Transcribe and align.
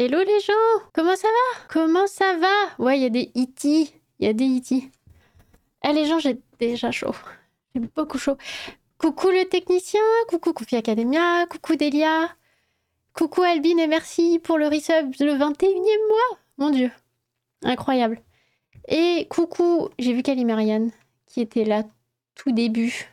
Hello 0.00 0.20
les 0.20 0.38
gens 0.38 0.84
Comment 0.94 1.16
ça 1.16 1.26
va? 1.26 1.64
Comment 1.68 2.06
ça 2.06 2.36
va? 2.36 2.84
Ouais, 2.84 3.00
il 3.00 3.02
y 3.02 3.06
a 3.06 3.08
des 3.08 3.32
E.T. 3.36 3.92
Il 4.20 4.26
y 4.26 4.28
a 4.28 4.32
des 4.32 4.58
E.T. 4.58 4.92
Eh 5.84 5.92
les 5.92 6.04
gens, 6.04 6.20
j'ai 6.20 6.38
déjà 6.60 6.92
chaud. 6.92 7.16
J'ai 7.74 7.80
beaucoup 7.80 8.16
chaud. 8.16 8.36
Coucou 8.98 9.30
le 9.30 9.48
technicien, 9.48 9.98
coucou 10.28 10.52
Koufi 10.52 10.76
Academia, 10.76 11.46
coucou 11.46 11.74
Delia, 11.74 12.28
coucou 13.12 13.42
Albine 13.42 13.80
et 13.80 13.88
merci 13.88 14.38
pour 14.38 14.56
le 14.56 14.68
resub 14.68 15.14
le 15.18 15.32
21e 15.32 16.08
mois. 16.08 16.38
Mon 16.58 16.70
dieu. 16.70 16.92
Incroyable. 17.64 18.20
Et 18.86 19.26
coucou, 19.28 19.88
j'ai 19.98 20.12
vu 20.12 20.22
Marianne 20.44 20.92
qui 21.26 21.40
était 21.40 21.64
là 21.64 21.82
tout 22.36 22.52
début. 22.52 23.12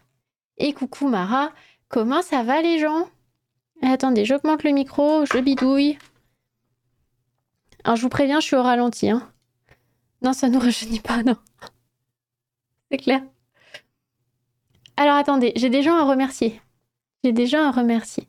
Et 0.60 0.74
coucou 0.74 1.08
Mara, 1.08 1.52
comment 1.90 2.22
ça 2.22 2.44
va 2.44 2.62
les 2.62 2.78
gens? 2.78 3.10
Attendez, 3.82 4.24
j'augmente 4.24 4.62
le 4.64 4.70
micro, 4.70 5.26
je 5.26 5.40
bidouille. 5.40 5.98
Je 7.94 8.02
vous 8.02 8.10
préviens, 8.10 8.40
je 8.40 8.46
suis 8.46 8.56
au 8.56 8.64
ralenti. 8.64 9.10
Hein. 9.10 9.30
Non, 10.22 10.34
ça 10.34 10.50
ne 10.50 10.54
nous 10.54 10.60
rajeunit 10.60 11.02
pas, 11.02 11.22
non. 11.24 11.36
C'est 12.90 12.98
clair. 12.98 13.22
Alors, 14.98 15.16
attendez, 15.16 15.54
j'ai 15.56 15.70
des 15.70 15.84
gens 15.84 15.96
à 15.96 16.04
remercier. 16.04 16.60
J'ai 17.24 17.32
des 17.32 17.46
gens 17.46 17.64
à 17.64 17.72
remercier. 17.72 18.28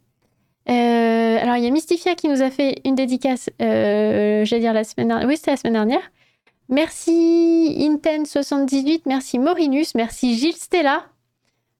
Euh, 0.68 1.38
alors, 1.40 1.56
il 1.56 1.64
y 1.64 1.66
a 1.66 1.70
Mystifia 1.70 2.14
qui 2.14 2.28
nous 2.28 2.42
a 2.42 2.50
fait 2.50 2.80
une 2.84 2.96
dédicace, 2.96 3.48
euh, 3.62 4.44
j'allais 4.44 4.62
dire 4.62 4.72
la 4.72 4.84
semaine 4.84 5.08
dernière. 5.08 5.28
Oui, 5.28 5.36
c'était 5.36 5.52
la 5.52 5.56
semaine 5.56 5.74
dernière. 5.74 6.10
Merci 6.68 7.76
Inten78, 7.78 9.02
merci 9.06 9.38
Morinus, 9.38 9.94
merci 9.94 10.36
Gilles 10.36 10.56
Stella. 10.56 11.06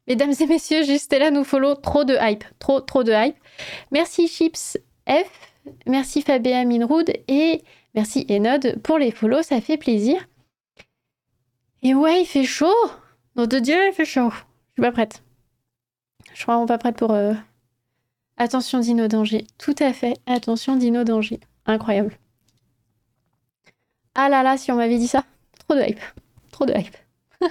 Mesdames 0.07 0.35
et 0.39 0.47
messieurs, 0.47 0.85
Gilles 0.85 1.01
Stella 1.01 1.33
nous 1.33 1.43
follow. 1.43 1.75
Trop 1.75 2.05
de 2.05 2.17
hype, 2.21 2.45
trop, 2.61 2.81
trop 2.81 3.03
de 3.03 3.13
hype. 3.13 3.37
Merci 3.91 4.29
Chips 4.29 4.79
F. 5.09 5.56
Merci 5.87 6.23
Fabien 6.23 6.65
Minroud 6.65 7.11
et 7.29 7.63
merci 7.95 8.27
Enod 8.31 8.81
pour 8.83 8.99
les 8.99 9.11
follow, 9.11 9.43
ça 9.43 9.61
fait 9.61 9.77
plaisir. 9.77 10.27
Et 11.83 11.95
ouais, 11.95 12.23
il 12.23 12.27
fait 12.27 12.45
chaud. 12.45 12.75
Nom 13.37 13.47
de 13.47 13.59
Dieu, 13.59 13.77
il 13.89 13.93
fait 13.93 14.05
chaud. 14.05 14.31
Je 14.31 14.73
suis 14.73 14.83
pas 14.83 14.93
prête. 14.93 15.23
Je 16.35 16.43
crois 16.43 16.57
qu'on 16.57 16.67
pas 16.67 16.79
prête 16.79 16.97
pour. 16.97 17.13
Euh, 17.13 17.35
attention 18.37 18.81
Dino 18.81 19.09
Danger. 19.09 19.47
Tout 19.59 19.75
à 19.79 19.93
fait. 19.93 20.15
Attention 20.27 20.77
Dino 20.77 21.05
Danger. 21.05 21.41
Incroyable. 21.67 22.19
Ah 24.15 24.29
là 24.29 24.43
là, 24.43 24.57
si 24.57 24.73
on 24.73 24.77
m'avait 24.77 24.99
dit 24.99 25.09
ça. 25.09 25.25
Trop 25.67 25.79
de 25.79 25.83
hype. 25.83 26.01
Trop 26.51 26.67
de 26.67 26.75
hype. 26.75 26.97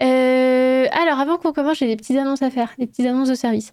Euh, 0.00 0.86
alors, 0.92 1.18
avant 1.18 1.38
qu'on 1.38 1.52
commence, 1.52 1.78
j'ai 1.78 1.88
des 1.88 1.96
petites 1.96 2.16
annonces 2.16 2.42
à 2.42 2.50
faire. 2.50 2.72
Des 2.78 2.86
petites 2.86 3.06
annonces 3.06 3.30
de 3.30 3.34
service. 3.34 3.72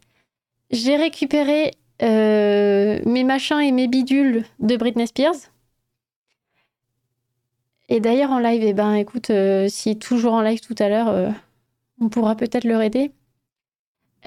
J'ai 0.72 0.96
récupéré 0.96 1.70
euh, 2.02 3.00
mes 3.06 3.24
machins 3.24 3.60
et 3.60 3.72
mes 3.72 3.88
bidules 3.88 4.44
de 4.60 4.76
Britney 4.76 5.08
Spears. 5.08 5.36
Et 7.88 8.00
d'ailleurs 8.00 8.32
en 8.32 8.40
live, 8.40 8.64
eh 8.66 8.74
ben 8.74 8.94
écoute, 8.96 9.30
euh, 9.30 9.68
si 9.70 9.98
toujours 9.98 10.34
en 10.34 10.42
live 10.42 10.60
tout 10.60 10.76
à 10.80 10.90
l'heure, 10.90 11.08
euh, 11.08 11.30
on 12.02 12.10
pourra 12.10 12.36
peut-être 12.36 12.66
leur 12.66 12.82
aider. 12.82 13.12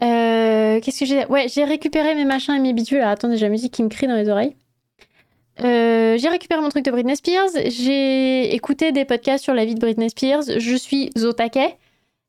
Qu'est-ce 0.01 1.01
que 1.01 1.07
j'ai 1.07 1.27
Ouais, 1.27 1.49
j'ai 1.49 1.65
récupéré 1.65 2.15
mes 2.15 2.25
machins 2.25 2.55
et 2.55 2.61
mes 2.61 2.73
bidules. 2.73 3.01
Attendez, 3.01 3.37
j'ai 3.37 3.47
la 3.47 3.51
musique 3.51 3.75
qui 3.75 3.83
me 3.83 3.89
crie 3.89 4.07
dans 4.07 4.15
les 4.15 4.29
oreilles. 4.29 4.55
j'ai 5.59 6.29
récupéré 6.29 6.61
mon 6.61 6.69
truc 6.69 6.85
de 6.85 6.91
Britney 6.93 7.17
Spears. 7.17 7.51
J'ai 7.67 8.55
écouté 8.55 8.93
des 8.93 9.05
podcasts 9.05 9.43
sur 9.43 9.55
la 9.55 9.65
vie 9.65 9.75
de 9.75 9.81
Britney 9.81 10.09
Spears. 10.09 10.45
Je 10.57 10.77
suis 10.77 11.11
au. 11.17 11.33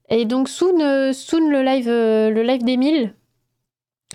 Et 0.10 0.26
donc, 0.26 0.50
soon, 0.50 1.14
soon 1.14 1.48
le 1.48 1.62
live, 1.62 1.88
le 1.88 2.42
live 2.42 2.64
d'Emile, 2.64 3.14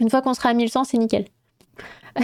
une 0.00 0.10
fois 0.10 0.22
qu'on 0.22 0.34
sera 0.34 0.50
à 0.50 0.54
1100, 0.54 0.84
c'est 0.84 0.98
nickel. 0.98 1.26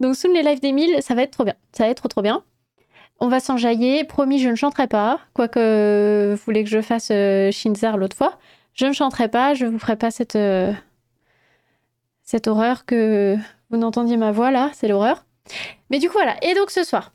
Donc, 0.00 0.16
sous 0.16 0.32
les 0.32 0.42
lives 0.42 0.60
d'Emile, 0.60 0.96
ça 1.00 1.14
va 1.14 1.22
être 1.22 1.30
trop 1.30 1.44
bien. 1.44 1.54
Ça 1.72 1.84
va 1.84 1.90
être 1.90 1.98
trop, 1.98 2.08
trop 2.08 2.22
bien. 2.22 2.42
On 3.20 3.28
va 3.28 3.40
s'enjailler. 3.40 4.04
Promis, 4.04 4.40
je 4.40 4.48
ne 4.48 4.56
chanterai 4.56 4.88
pas. 4.88 5.20
Quoique 5.32 6.32
vous 6.34 6.42
voulez 6.44 6.64
que 6.64 6.70
je 6.70 6.80
fasse 6.82 7.08
euh, 7.12 7.50
Shinzar 7.52 7.96
l'autre 7.96 8.16
fois. 8.16 8.38
Je 8.74 8.86
ne 8.86 8.92
chanterai 8.92 9.28
pas. 9.28 9.54
Je 9.54 9.64
ne 9.64 9.70
vous 9.70 9.78
ferai 9.78 9.96
pas 9.96 10.10
cette, 10.10 10.36
euh, 10.36 10.72
cette 12.24 12.48
horreur 12.48 12.84
que 12.84 13.36
vous 13.70 13.76
n'entendiez 13.76 14.16
ma 14.16 14.32
voix 14.32 14.50
là. 14.50 14.70
C'est 14.74 14.88
l'horreur. 14.88 15.24
Mais 15.90 16.00
du 16.00 16.08
coup, 16.08 16.14
voilà. 16.14 16.34
Et 16.42 16.54
donc, 16.54 16.70
ce 16.70 16.82
soir. 16.82 17.12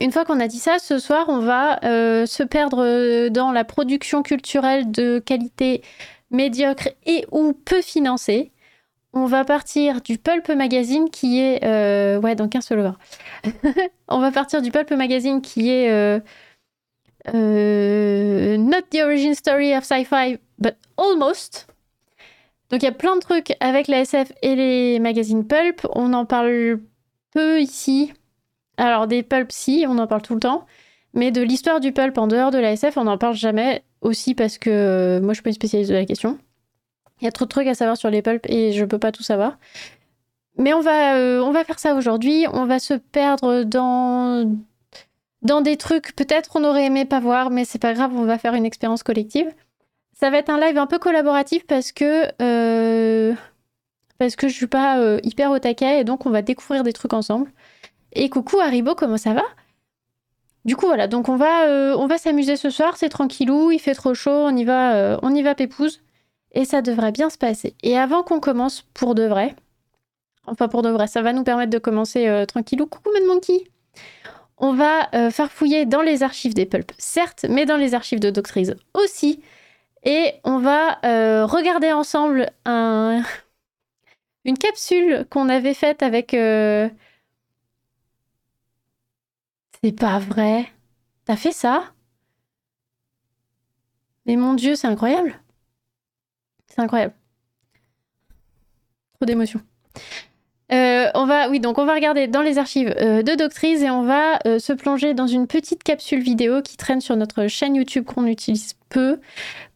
Une 0.00 0.10
fois 0.10 0.24
qu'on 0.24 0.40
a 0.40 0.48
dit 0.48 0.58
ça, 0.58 0.80
ce 0.80 0.98
soir, 0.98 1.26
on 1.28 1.38
va 1.38 1.78
euh, 1.84 2.26
se 2.26 2.42
perdre 2.42 3.28
dans 3.28 3.52
la 3.52 3.62
production 3.62 4.24
culturelle 4.24 4.90
de 4.90 5.20
qualité 5.20 5.82
médiocre 6.30 6.88
et 7.06 7.24
ou 7.30 7.52
peu 7.52 7.82
financé. 7.82 8.52
On 9.12 9.26
va 9.26 9.44
partir 9.44 10.00
du 10.00 10.18
Pulp 10.18 10.48
Magazine 10.48 11.08
qui 11.08 11.40
est... 11.40 11.64
Euh, 11.64 12.20
ouais, 12.20 12.34
donc 12.34 12.56
un 12.56 12.60
seul 12.60 12.92
On 14.08 14.18
va 14.18 14.32
partir 14.32 14.60
du 14.60 14.72
Pulp 14.72 14.90
Magazine 14.90 15.40
qui 15.40 15.70
est... 15.70 15.90
Euh, 15.90 16.18
euh, 17.32 18.56
not 18.58 18.82
the 18.90 19.00
origin 19.02 19.34
story 19.34 19.74
of 19.74 19.84
sci-fi, 19.84 20.38
but 20.58 20.74
almost. 20.96 21.68
Donc 22.70 22.82
il 22.82 22.86
y 22.86 22.88
a 22.88 22.92
plein 22.92 23.14
de 23.14 23.20
trucs 23.20 23.54
avec 23.60 23.88
la 23.88 24.00
SF 24.00 24.32
et 24.42 24.56
les 24.56 24.98
magazines 24.98 25.46
Pulp. 25.46 25.86
On 25.94 26.12
en 26.12 26.26
parle 26.26 26.80
peu 27.30 27.60
ici. 27.60 28.12
Alors 28.76 29.06
des 29.06 29.22
Pulp, 29.22 29.52
si, 29.52 29.86
on 29.88 29.98
en 29.98 30.06
parle 30.06 30.22
tout 30.22 30.34
le 30.34 30.40
temps. 30.40 30.66
Mais 31.12 31.30
de 31.30 31.40
l'histoire 31.40 31.78
du 31.78 31.92
Pulp 31.92 32.18
en 32.18 32.26
dehors 32.26 32.50
de 32.50 32.58
la 32.58 32.72
SF, 32.72 32.96
on 32.96 33.04
n'en 33.04 33.18
parle 33.18 33.36
jamais 33.36 33.84
aussi 34.04 34.34
parce 34.34 34.58
que 34.58 34.70
euh, 34.70 35.20
moi 35.20 35.32
je 35.32 35.34
suis 35.34 35.42
pas 35.42 35.50
une 35.50 35.54
spécialiste 35.54 35.90
de 35.90 35.96
la 35.96 36.04
question. 36.04 36.38
Il 37.20 37.24
y 37.24 37.28
a 37.28 37.32
trop 37.32 37.46
de 37.46 37.50
trucs 37.50 37.66
à 37.66 37.74
savoir 37.74 37.96
sur 37.96 38.10
les 38.10 38.22
pulps 38.22 38.48
et 38.48 38.72
je 38.72 38.84
peux 38.84 38.98
pas 38.98 39.10
tout 39.10 39.22
savoir. 39.22 39.58
Mais 40.56 40.72
on 40.72 40.80
va, 40.80 41.16
euh, 41.16 41.40
on 41.40 41.50
va 41.50 41.64
faire 41.64 41.78
ça 41.78 41.94
aujourd'hui. 41.94 42.46
On 42.52 42.66
va 42.66 42.78
se 42.78 42.94
perdre 42.94 43.64
dans, 43.64 44.56
dans 45.42 45.60
des 45.60 45.76
trucs 45.76 46.14
peut-être 46.14 46.50
on 46.54 46.64
aurait 46.64 46.86
aimé 46.86 47.04
pas 47.04 47.18
voir, 47.18 47.50
mais 47.50 47.64
c'est 47.64 47.80
pas 47.80 47.94
grave, 47.94 48.12
on 48.14 48.24
va 48.24 48.38
faire 48.38 48.54
une 48.54 48.66
expérience 48.66 49.02
collective. 49.02 49.48
Ça 50.12 50.30
va 50.30 50.38
être 50.38 50.50
un 50.50 50.60
live 50.60 50.78
un 50.78 50.86
peu 50.86 50.98
collaboratif 50.98 51.66
parce 51.66 51.90
que 51.90 52.28
euh, 52.40 53.34
parce 54.18 54.36
que 54.36 54.46
je 54.46 54.54
suis 54.54 54.68
pas 54.68 55.18
hyper 55.24 55.50
au 55.50 55.58
taquet 55.58 56.00
et 56.00 56.04
donc 56.04 56.24
on 56.24 56.30
va 56.30 56.42
découvrir 56.42 56.84
des 56.84 56.92
trucs 56.92 57.14
ensemble. 57.14 57.50
Et 58.12 58.28
coucou 58.28 58.60
Haribo, 58.60 58.94
comment 58.94 59.16
ça 59.16 59.34
va? 59.34 59.42
Du 60.64 60.76
coup, 60.76 60.86
voilà, 60.86 61.08
donc 61.08 61.28
on 61.28 61.36
va, 61.36 61.66
euh, 61.66 61.94
on 61.98 62.06
va 62.06 62.16
s'amuser 62.16 62.56
ce 62.56 62.70
soir, 62.70 62.96
c'est 62.96 63.10
tranquillou, 63.10 63.70
il 63.70 63.78
fait 63.78 63.94
trop 63.94 64.14
chaud, 64.14 64.30
on 64.30 64.56
y 64.56 64.64
va, 64.64 64.94
euh, 64.94 65.18
on 65.22 65.34
y 65.34 65.42
va 65.42 65.54
pépouze, 65.54 66.00
et 66.52 66.64
ça 66.64 66.80
devrait 66.80 67.12
bien 67.12 67.28
se 67.28 67.36
passer. 67.36 67.74
Et 67.82 67.98
avant 67.98 68.22
qu'on 68.22 68.40
commence 68.40 68.82
pour 68.94 69.14
de 69.14 69.24
vrai, 69.24 69.54
enfin 70.46 70.68
pour 70.68 70.80
de 70.80 70.88
vrai, 70.88 71.06
ça 71.06 71.20
va 71.20 71.34
nous 71.34 71.44
permettre 71.44 71.70
de 71.70 71.78
commencer 71.78 72.28
euh, 72.28 72.46
tranquillou. 72.46 72.86
Coucou 72.86 73.10
Mad 73.12 73.24
Monkey 73.24 73.64
On 74.56 74.72
va 74.72 75.08
faire 75.30 75.52
fouiller 75.52 75.84
dans 75.84 76.02
les 76.02 76.22
archives 76.22 76.54
des 76.54 76.64
pulps, 76.64 76.94
certes, 76.96 77.44
mais 77.50 77.66
dans 77.66 77.76
les 77.76 77.94
archives 77.94 78.20
de 78.20 78.30
Doctrice 78.30 78.72
aussi. 78.94 79.42
Et 80.04 80.32
on 80.44 80.58
va 80.60 80.98
regarder 81.46 81.92
ensemble 81.92 82.50
un... 82.64 83.22
une 84.46 84.56
capsule 84.56 85.26
qu'on 85.28 85.50
avait 85.50 85.74
faite 85.74 86.02
avec 86.02 86.34
c'est 89.84 89.92
pas 89.92 90.18
vrai. 90.18 90.66
T'as 91.26 91.36
fait 91.36 91.52
ça? 91.52 91.92
Mais 94.24 94.36
mon 94.36 94.54
Dieu, 94.54 94.76
c'est 94.76 94.86
incroyable. 94.86 95.38
C'est 96.68 96.80
incroyable. 96.80 97.12
Trop 99.12 99.26
d'émotions. 99.26 99.60
Euh, 100.72 101.10
on 101.12 101.26
va, 101.26 101.50
oui, 101.50 101.60
donc 101.60 101.76
on 101.76 101.84
va 101.84 101.92
regarder 101.92 102.28
dans 102.28 102.40
les 102.40 102.56
archives 102.56 102.94
euh, 102.98 103.22
de 103.22 103.34
Doctrice 103.34 103.82
et 103.82 103.90
on 103.90 104.04
va 104.04 104.38
euh, 104.46 104.58
se 104.58 104.72
plonger 104.72 105.12
dans 105.12 105.26
une 105.26 105.46
petite 105.46 105.82
capsule 105.82 106.20
vidéo 106.20 106.62
qui 106.62 106.78
traîne 106.78 107.02
sur 107.02 107.16
notre 107.16 107.46
chaîne 107.46 107.74
YouTube 107.74 108.06
qu'on 108.06 108.26
utilise 108.26 108.72
peu 108.88 109.20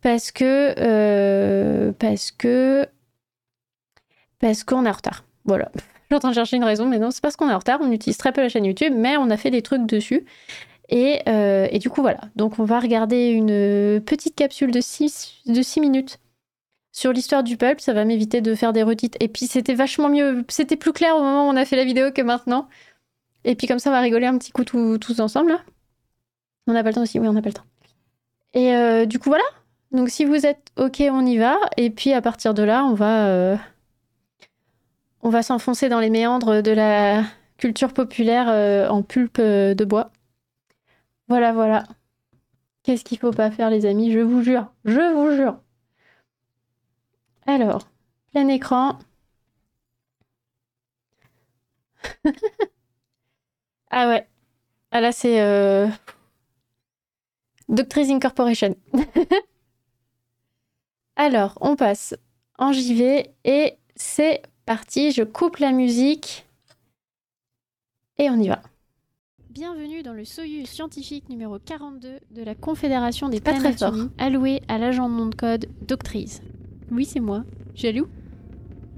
parce 0.00 0.32
que 0.32 1.92
parce 1.98 2.30
que 2.30 2.86
parce 4.38 4.64
qu'on 4.64 4.86
est 4.86 4.88
en 4.88 4.92
retard. 4.92 5.24
Voilà. 5.44 5.70
Suis 6.08 6.16
en 6.16 6.20
train 6.20 6.30
de 6.30 6.34
chercher 6.34 6.56
une 6.56 6.64
raison, 6.64 6.86
mais 6.86 6.98
non, 6.98 7.10
c'est 7.10 7.20
parce 7.20 7.36
qu'on 7.36 7.50
est 7.50 7.52
en 7.52 7.58
retard. 7.58 7.80
On 7.82 7.92
utilise 7.92 8.16
très 8.16 8.32
peu 8.32 8.40
la 8.40 8.48
chaîne 8.48 8.64
YouTube, 8.64 8.94
mais 8.96 9.18
on 9.18 9.28
a 9.28 9.36
fait 9.36 9.50
des 9.50 9.60
trucs 9.60 9.84
dessus. 9.84 10.24
Et, 10.88 11.20
euh, 11.28 11.68
du 11.78 11.90
coup, 11.90 12.00
voilà. 12.00 12.20
Donc, 12.34 12.58
on 12.58 12.64
va 12.64 12.80
regarder 12.80 13.28
une 13.28 14.00
petite 14.00 14.34
capsule 14.34 14.70
de 14.70 14.80
6 14.80 15.42
de 15.44 15.60
six 15.60 15.80
minutes 15.80 16.18
sur 16.92 17.12
l'histoire 17.12 17.42
du 17.42 17.58
pulp. 17.58 17.80
Ça 17.80 17.92
va 17.92 18.06
m'éviter 18.06 18.40
de 18.40 18.54
faire 18.54 18.72
des 18.72 18.82
redites. 18.82 19.18
Et 19.20 19.28
puis, 19.28 19.46
c'était 19.46 19.74
vachement 19.74 20.08
mieux. 20.08 20.46
C'était 20.48 20.76
plus 20.76 20.94
clair 20.94 21.14
au 21.14 21.20
moment 21.20 21.46
où 21.46 21.52
on 21.52 21.56
a 21.56 21.66
fait 21.66 21.76
la 21.76 21.84
vidéo 21.84 22.10
que 22.10 22.22
maintenant. 22.22 22.68
Et 23.44 23.54
puis, 23.54 23.66
comme 23.66 23.78
ça, 23.78 23.90
on 23.90 23.92
va 23.92 24.00
rigoler 24.00 24.26
un 24.26 24.38
petit 24.38 24.50
coup 24.50 24.64
tous 24.64 25.20
ensemble. 25.20 25.50
Là. 25.50 25.60
On 26.66 26.72
n'a 26.72 26.82
pas 26.82 26.88
le 26.88 26.94
temps 26.94 27.02
aussi 27.02 27.18
Oui, 27.18 27.28
on 27.28 27.34
n'a 27.34 27.42
pas 27.42 27.50
le 27.50 27.54
temps. 27.54 27.66
Et 28.54 28.74
euh, 28.74 29.04
du 29.04 29.18
coup, 29.18 29.28
voilà. 29.28 29.44
Donc, 29.92 30.08
si 30.08 30.24
vous 30.24 30.46
êtes 30.46 30.72
OK, 30.76 31.02
on 31.10 31.26
y 31.26 31.36
va. 31.36 31.58
Et 31.76 31.90
puis, 31.90 32.14
à 32.14 32.22
partir 32.22 32.54
de 32.54 32.62
là, 32.62 32.82
on 32.86 32.94
va. 32.94 33.26
Euh, 33.26 33.56
on 35.22 35.30
va 35.30 35.42
s'enfoncer 35.42 35.88
dans 35.88 36.00
les 36.00 36.10
méandres 36.10 36.62
de 36.62 36.70
la 36.70 37.24
culture 37.58 37.92
populaire 37.92 38.48
euh, 38.48 38.88
en 38.88 39.02
pulpe 39.02 39.38
euh, 39.40 39.74
de 39.74 39.84
bois. 39.84 40.10
Voilà, 41.28 41.52
voilà. 41.52 41.84
Qu'est-ce 42.82 43.04
qu'il 43.04 43.18
faut 43.18 43.32
pas 43.32 43.50
faire, 43.50 43.70
les 43.70 43.86
amis? 43.86 44.12
Je 44.12 44.20
vous 44.20 44.42
jure, 44.42 44.72
je 44.84 45.14
vous 45.14 45.36
jure. 45.36 45.60
Alors, 47.46 47.88
plein 48.32 48.48
écran. 48.48 48.98
ah 53.90 54.08
ouais. 54.08 54.26
Ah 54.90 55.00
là, 55.00 55.12
c'est 55.12 55.40
euh... 55.40 55.88
Incorporation. 57.68 58.76
Alors, 61.16 61.58
on 61.60 61.76
passe 61.76 62.14
en 62.58 62.72
JV 62.72 63.30
et 63.44 63.76
c'est 63.96 64.42
parti. 64.68 65.12
Je 65.12 65.22
coupe 65.22 65.56
la 65.56 65.72
musique 65.72 66.46
et 68.18 68.28
on 68.28 68.38
y 68.38 68.48
va. 68.48 68.60
Bienvenue 69.48 70.02
dans 70.02 70.12
le 70.12 70.26
Soyuz 70.26 70.68
scientifique 70.68 71.30
numéro 71.30 71.58
42 71.58 72.18
de 72.30 72.42
la 72.42 72.54
Confédération 72.54 73.30
des 73.30 73.40
planètes 73.40 73.80
unies, 73.80 74.10
alloué 74.18 74.60
à 74.68 74.76
l'agent 74.76 75.08
de 75.08 75.14
nom 75.14 75.26
de 75.26 75.34
code 75.34 75.70
Doctrice. 75.86 76.42
Oui, 76.90 77.06
c'est 77.06 77.18
moi. 77.18 77.44
Jaloux 77.74 78.08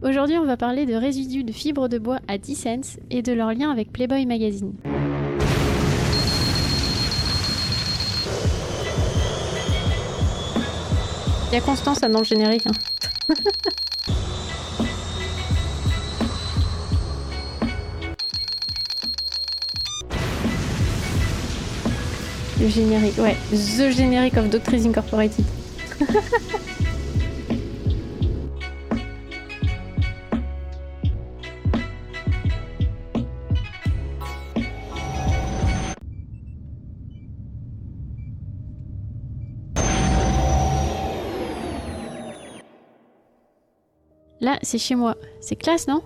Aujourd'hui, 0.03 0.39
on 0.39 0.45
va 0.45 0.57
parler 0.57 0.87
de 0.87 0.95
résidus 0.95 1.45
de 1.45 1.53
fibres 1.53 1.87
de 1.87 1.99
bois 1.99 2.19
à 2.27 2.37
10 2.37 2.55
cents 2.57 2.99
et 3.11 3.23
de 3.23 3.33
leur 3.33 3.53
lien 3.55 3.71
avec 3.71 3.93
Playboy 3.93 4.27
Magazine. 4.27 4.75
Il 11.53 11.55
y 11.55 11.57
a 11.57 11.61
Constance 11.61 12.01
dans 12.01 12.19
le 12.19 12.25
générique. 12.25 12.67
Hein. 12.67 13.35
le 22.61 22.69
générique, 22.69 23.19
ouais. 23.19 23.37
The 23.51 23.91
Generic 23.91 24.37
of 24.37 24.51
Doctrines 24.51 24.87
Incorporated. 24.87 25.45
Là, 44.43 44.59
c'est 44.63 44.79
chez 44.79 44.95
moi. 44.95 45.17
C'est 45.41 45.57
classe, 45.57 45.87
non? 45.87 46.03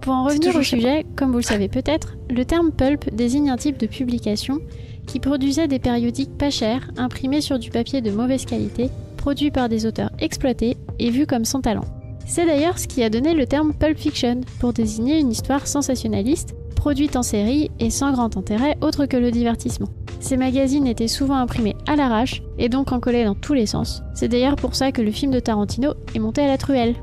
Pour 0.00 0.14
en 0.14 0.24
revenir 0.24 0.56
au 0.56 0.62
sujet, 0.62 1.04
comme 1.16 1.32
vous 1.32 1.38
le 1.38 1.42
savez 1.42 1.68
peut-être, 1.68 2.16
le 2.30 2.44
terme 2.44 2.72
pulp 2.72 3.14
désigne 3.14 3.50
un 3.50 3.56
type 3.56 3.76
de 3.76 3.86
publication 3.86 4.60
qui 5.08 5.18
produisait 5.18 5.66
des 5.66 5.80
périodiques 5.80 6.38
pas 6.38 6.50
chers, 6.50 6.88
imprimés 6.96 7.40
sur 7.40 7.58
du 7.58 7.70
papier 7.70 8.00
de 8.00 8.12
mauvaise 8.12 8.44
qualité, 8.44 8.90
produits 9.16 9.50
par 9.50 9.68
des 9.68 9.86
auteurs 9.86 10.12
exploités 10.20 10.76
et 11.00 11.10
vus 11.10 11.26
comme 11.26 11.44
sans 11.44 11.62
talent. 11.62 11.84
C'est 12.26 12.46
d'ailleurs 12.46 12.78
ce 12.78 12.86
qui 12.86 13.02
a 13.02 13.10
donné 13.10 13.34
le 13.34 13.46
terme 13.46 13.72
pulp 13.72 13.98
fiction 13.98 14.42
pour 14.60 14.74
désigner 14.74 15.18
une 15.18 15.30
histoire 15.30 15.66
sensationnaliste, 15.66 16.54
produite 16.76 17.16
en 17.16 17.22
série 17.22 17.70
et 17.80 17.90
sans 17.90 18.12
grand 18.12 18.36
intérêt 18.36 18.76
autre 18.82 19.06
que 19.06 19.16
le 19.16 19.30
divertissement. 19.30 19.88
Ces 20.20 20.36
magazines 20.36 20.86
étaient 20.86 21.08
souvent 21.08 21.36
imprimés 21.36 21.76
à 21.86 21.96
l'arrache 21.96 22.42
et 22.58 22.68
donc 22.68 22.92
encollés 22.92 23.24
dans 23.24 23.34
tous 23.34 23.54
les 23.54 23.66
sens. 23.66 24.02
C'est 24.14 24.28
d'ailleurs 24.28 24.56
pour 24.56 24.74
ça 24.74 24.92
que 24.92 25.02
le 25.02 25.10
film 25.10 25.32
de 25.32 25.40
Tarantino 25.40 25.94
est 26.14 26.18
monté 26.18 26.42
à 26.42 26.48
la 26.48 26.58
truelle. 26.58 26.94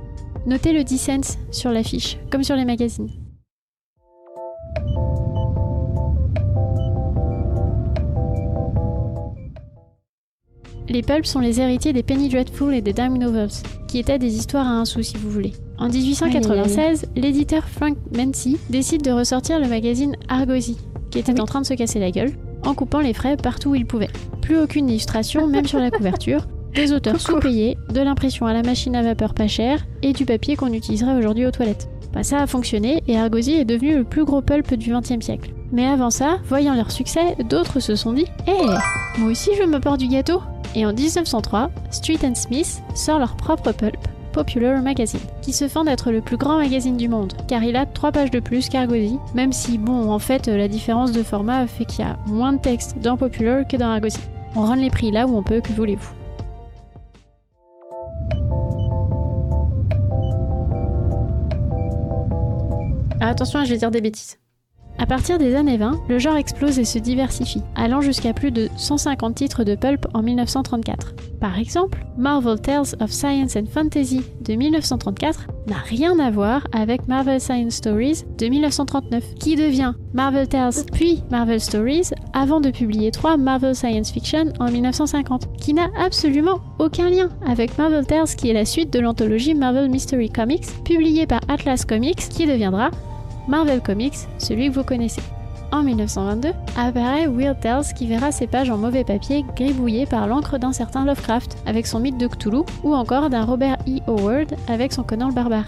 Notez 0.46 0.74
le 0.74 0.84
10 0.84 0.98
cents 0.98 1.38
sur 1.52 1.72
l'affiche, 1.72 2.18
comme 2.30 2.44
sur 2.44 2.56
les 2.56 2.66
magazines. 2.66 3.10
Les 10.88 11.02
pulps 11.02 11.28
sont 11.28 11.40
les 11.40 11.60
héritiers 11.60 11.94
des 11.94 12.04
Penny 12.04 12.30
Dreadful 12.30 12.74
et 12.74 12.82
des 12.82 12.94
Dime 12.94 13.18
Novels, 13.18 13.50
qui 13.88 13.98
étaient 13.98 14.20
des 14.20 14.36
histoires 14.36 14.68
à 14.68 14.72
un 14.72 14.86
sou 14.86 15.02
si 15.02 15.18
vous 15.18 15.32
voulez. 15.32 15.54
En 15.80 15.90
1896, 15.90 17.08
l'éditeur 17.16 17.68
Frank 17.68 17.98
Mancy 18.16 18.58
décide 18.70 19.02
de 19.02 19.12
ressortir 19.12 19.60
le 19.60 19.68
magazine 19.68 20.16
Argosy, 20.30 20.78
qui 21.10 21.20
était 21.20 21.40
en 21.42 21.46
train 21.46 21.62
de 21.62 21.66
se 21.66 21.74
casser 21.74 22.00
la 22.00 22.12
gueule, 22.12 22.34
en 22.64 22.76
coupant 22.76 23.00
les 23.00 23.14
frais 23.14 23.36
partout 23.36 23.72
où 23.72 23.76
il 23.76 23.88
pouvait. 23.88 24.10
Plus 24.42 24.60
aucune 24.60 24.90
illustration, 24.90 25.48
même 25.48 25.66
sur 25.66 25.80
la 25.80 25.90
couverture, 25.92 26.46
des 26.76 26.94
auteurs 26.94 27.20
sous-payés, 27.20 27.78
de 27.90 28.02
l'impression 28.02 28.46
à 28.46 28.54
la 28.54 28.62
machine 28.62 28.96
à 28.96 29.02
vapeur 29.02 29.34
pas 29.34 29.48
chère 29.48 29.86
et 30.04 30.14
du 30.14 30.26
papier 30.26 30.56
qu'on 30.56 30.74
utiliserait 30.74 31.18
aujourd'hui 31.18 31.48
aux 31.48 31.52
toilettes. 31.52 31.90
Bah, 32.14 32.22
ça 32.22 32.42
a 32.42 32.48
fonctionné 32.48 33.02
et 33.08 33.18
Argosy 33.18 33.54
est 33.54 33.66
devenu 33.66 33.98
le 33.98 34.04
plus 34.04 34.24
gros 34.24 34.42
pulp 34.42 34.74
du 34.76 34.94
XXe 34.94 35.26
siècle. 35.26 35.52
Mais 35.72 35.86
avant 35.86 36.10
ça, 36.10 36.38
voyant 36.46 36.76
leur 36.76 36.92
succès, 36.92 37.36
d'autres 37.50 37.80
se 37.80 37.96
sont 37.96 38.14
dit 38.14 38.26
Hé, 38.48 38.66
moi 39.18 39.32
aussi 39.32 39.50
je 39.58 39.64
me 39.64 39.80
porte 39.80 40.00
du 40.00 40.08
gâteau 40.08 40.42
Et 40.78 40.86
en 40.86 40.92
1903, 40.92 41.72
Street 41.90 42.20
and 42.26 42.36
Smith 42.36 42.84
sort 42.94 43.20
leur 43.20 43.38
propre 43.38 43.72
pulp, 43.72 43.98
Popular 44.34 44.82
Magazine, 44.82 45.22
qui 45.42 45.54
se 45.54 45.70
fend 45.70 45.86
d'être 45.86 46.12
le 46.12 46.20
plus 46.20 46.36
grand 46.36 46.58
magazine 46.58 46.98
du 46.98 47.08
monde, 47.08 47.32
car 47.48 47.64
il 47.64 47.78
a 47.78 47.86
3 47.86 48.12
pages 48.12 48.32
de 48.32 48.42
plus 48.42 48.68
qu'Argosy, 48.68 49.18
même 49.34 49.54
si, 49.54 49.78
bon, 49.78 50.12
en 50.12 50.20
fait, 50.20 50.48
la 50.48 50.68
différence 50.68 51.14
de 51.14 51.24
format 51.24 51.66
fait 51.66 51.86
qu'il 51.86 52.04
y 52.04 52.08
a 52.08 52.18
moins 52.28 52.52
de 52.52 52.60
texte 52.60 52.98
dans 53.02 53.16
Popular 53.16 53.66
que 53.66 53.78
dans 53.78 53.88
Argosy. 53.88 54.20
On 54.58 54.66
rend 54.66 54.76
les 54.76 54.90
prix 54.90 55.12
là 55.12 55.26
où 55.28 55.38
on 55.38 55.44
peut, 55.44 55.62
que 55.62 55.72
voulez-vous. 55.72 56.14
Ah, 63.22 63.30
attention, 63.30 63.64
je 63.64 63.70
vais 63.70 63.78
dire 63.78 63.92
des 63.92 64.02
bêtises. 64.02 64.38
À 64.98 65.06
partir 65.06 65.38
des 65.38 65.56
années 65.56 65.78
20, 65.78 66.04
le 66.08 66.20
genre 66.20 66.38
explose 66.38 66.80
et 66.80 66.86
se 66.86 67.00
diversifie, 67.00 67.62
allant 67.76 68.00
jusqu'à 68.00 68.34
plus 68.34 68.52
de 68.52 68.70
150 68.78 69.36
titres 69.36 69.64
de 69.64 69.76
pulp 69.76 70.08
en 70.14 70.24
1934. 70.24 71.14
Par 71.42 71.60
exemple, 71.60 72.06
Marvel 72.18 72.60
Tales 72.62 72.96
of 73.02 73.12
Science 73.12 73.58
and 73.58 73.66
Fantasy 73.70 74.22
de 74.42 74.54
1934 74.54 75.48
n'a 75.68 75.76
rien 75.76 76.18
à 76.18 76.32
voir 76.32 76.66
avec 76.72 77.08
Marvel 77.08 77.42
Science 77.42 77.76
Stories 77.76 78.24
de 78.38 78.48
1939, 78.48 79.36
qui 79.36 79.58
devient 79.58 79.94
Marvel 80.14 80.48
Tales 80.48 80.86
puis 80.94 81.24
Marvel 81.30 81.60
Stories 81.60 82.12
avant 82.34 82.62
de 82.62 82.72
publier 82.72 83.12
trois 83.12 83.36
Marvel 83.36 83.76
Science 83.76 84.12
Fiction 84.12 84.54
en 84.60 84.72
1950, 84.72 85.58
qui 85.58 85.74
n'a 85.74 85.90
absolument 86.00 86.62
aucun 86.80 87.10
lien 87.10 87.30
avec 87.46 87.78
Marvel 87.78 88.06
Tales 88.06 88.34
qui 88.38 88.50
est 88.50 88.54
la 88.54 88.66
suite 88.66 88.94
de 88.94 89.00
l'anthologie 89.00 89.56
Marvel 89.56 89.90
Mystery 89.90 90.30
Comics 90.30 90.84
publiée 90.86 91.28
par 91.28 91.42
Atlas 91.50 91.84
Comics 91.84 92.30
qui 92.30 92.48
deviendra 92.48 92.92
Marvel 93.48 93.82
Comics, 93.82 94.28
celui 94.38 94.70
que 94.70 94.74
vous 94.74 94.84
connaissez. 94.84 95.22
En 95.72 95.84
1922, 95.84 96.50
apparaît 96.78 97.28
Weird 97.28 97.60
Tales 97.60 97.84
qui 97.96 98.08
verra 98.08 98.32
ses 98.32 98.48
pages 98.48 98.70
en 98.70 98.78
mauvais 98.78 99.04
papier 99.04 99.44
gribouillées 99.56 100.06
par 100.06 100.28
l'encre 100.28 100.58
d'un 100.58 100.72
certain 100.72 101.06
Lovecraft 101.06 101.58
avec 101.66 101.86
son 101.88 102.00
mythe 102.00 102.18
de 102.18 102.28
Cthulhu 102.28 102.62
ou 102.84 102.94
encore 102.94 103.30
d'un 103.30 103.44
Robert 103.44 103.78
E. 103.88 104.00
Howard 104.08 104.56
avec 104.68 104.94
son 104.94 105.04
Conan 105.04 105.28
le 105.28 105.34
barbare. 105.34 105.66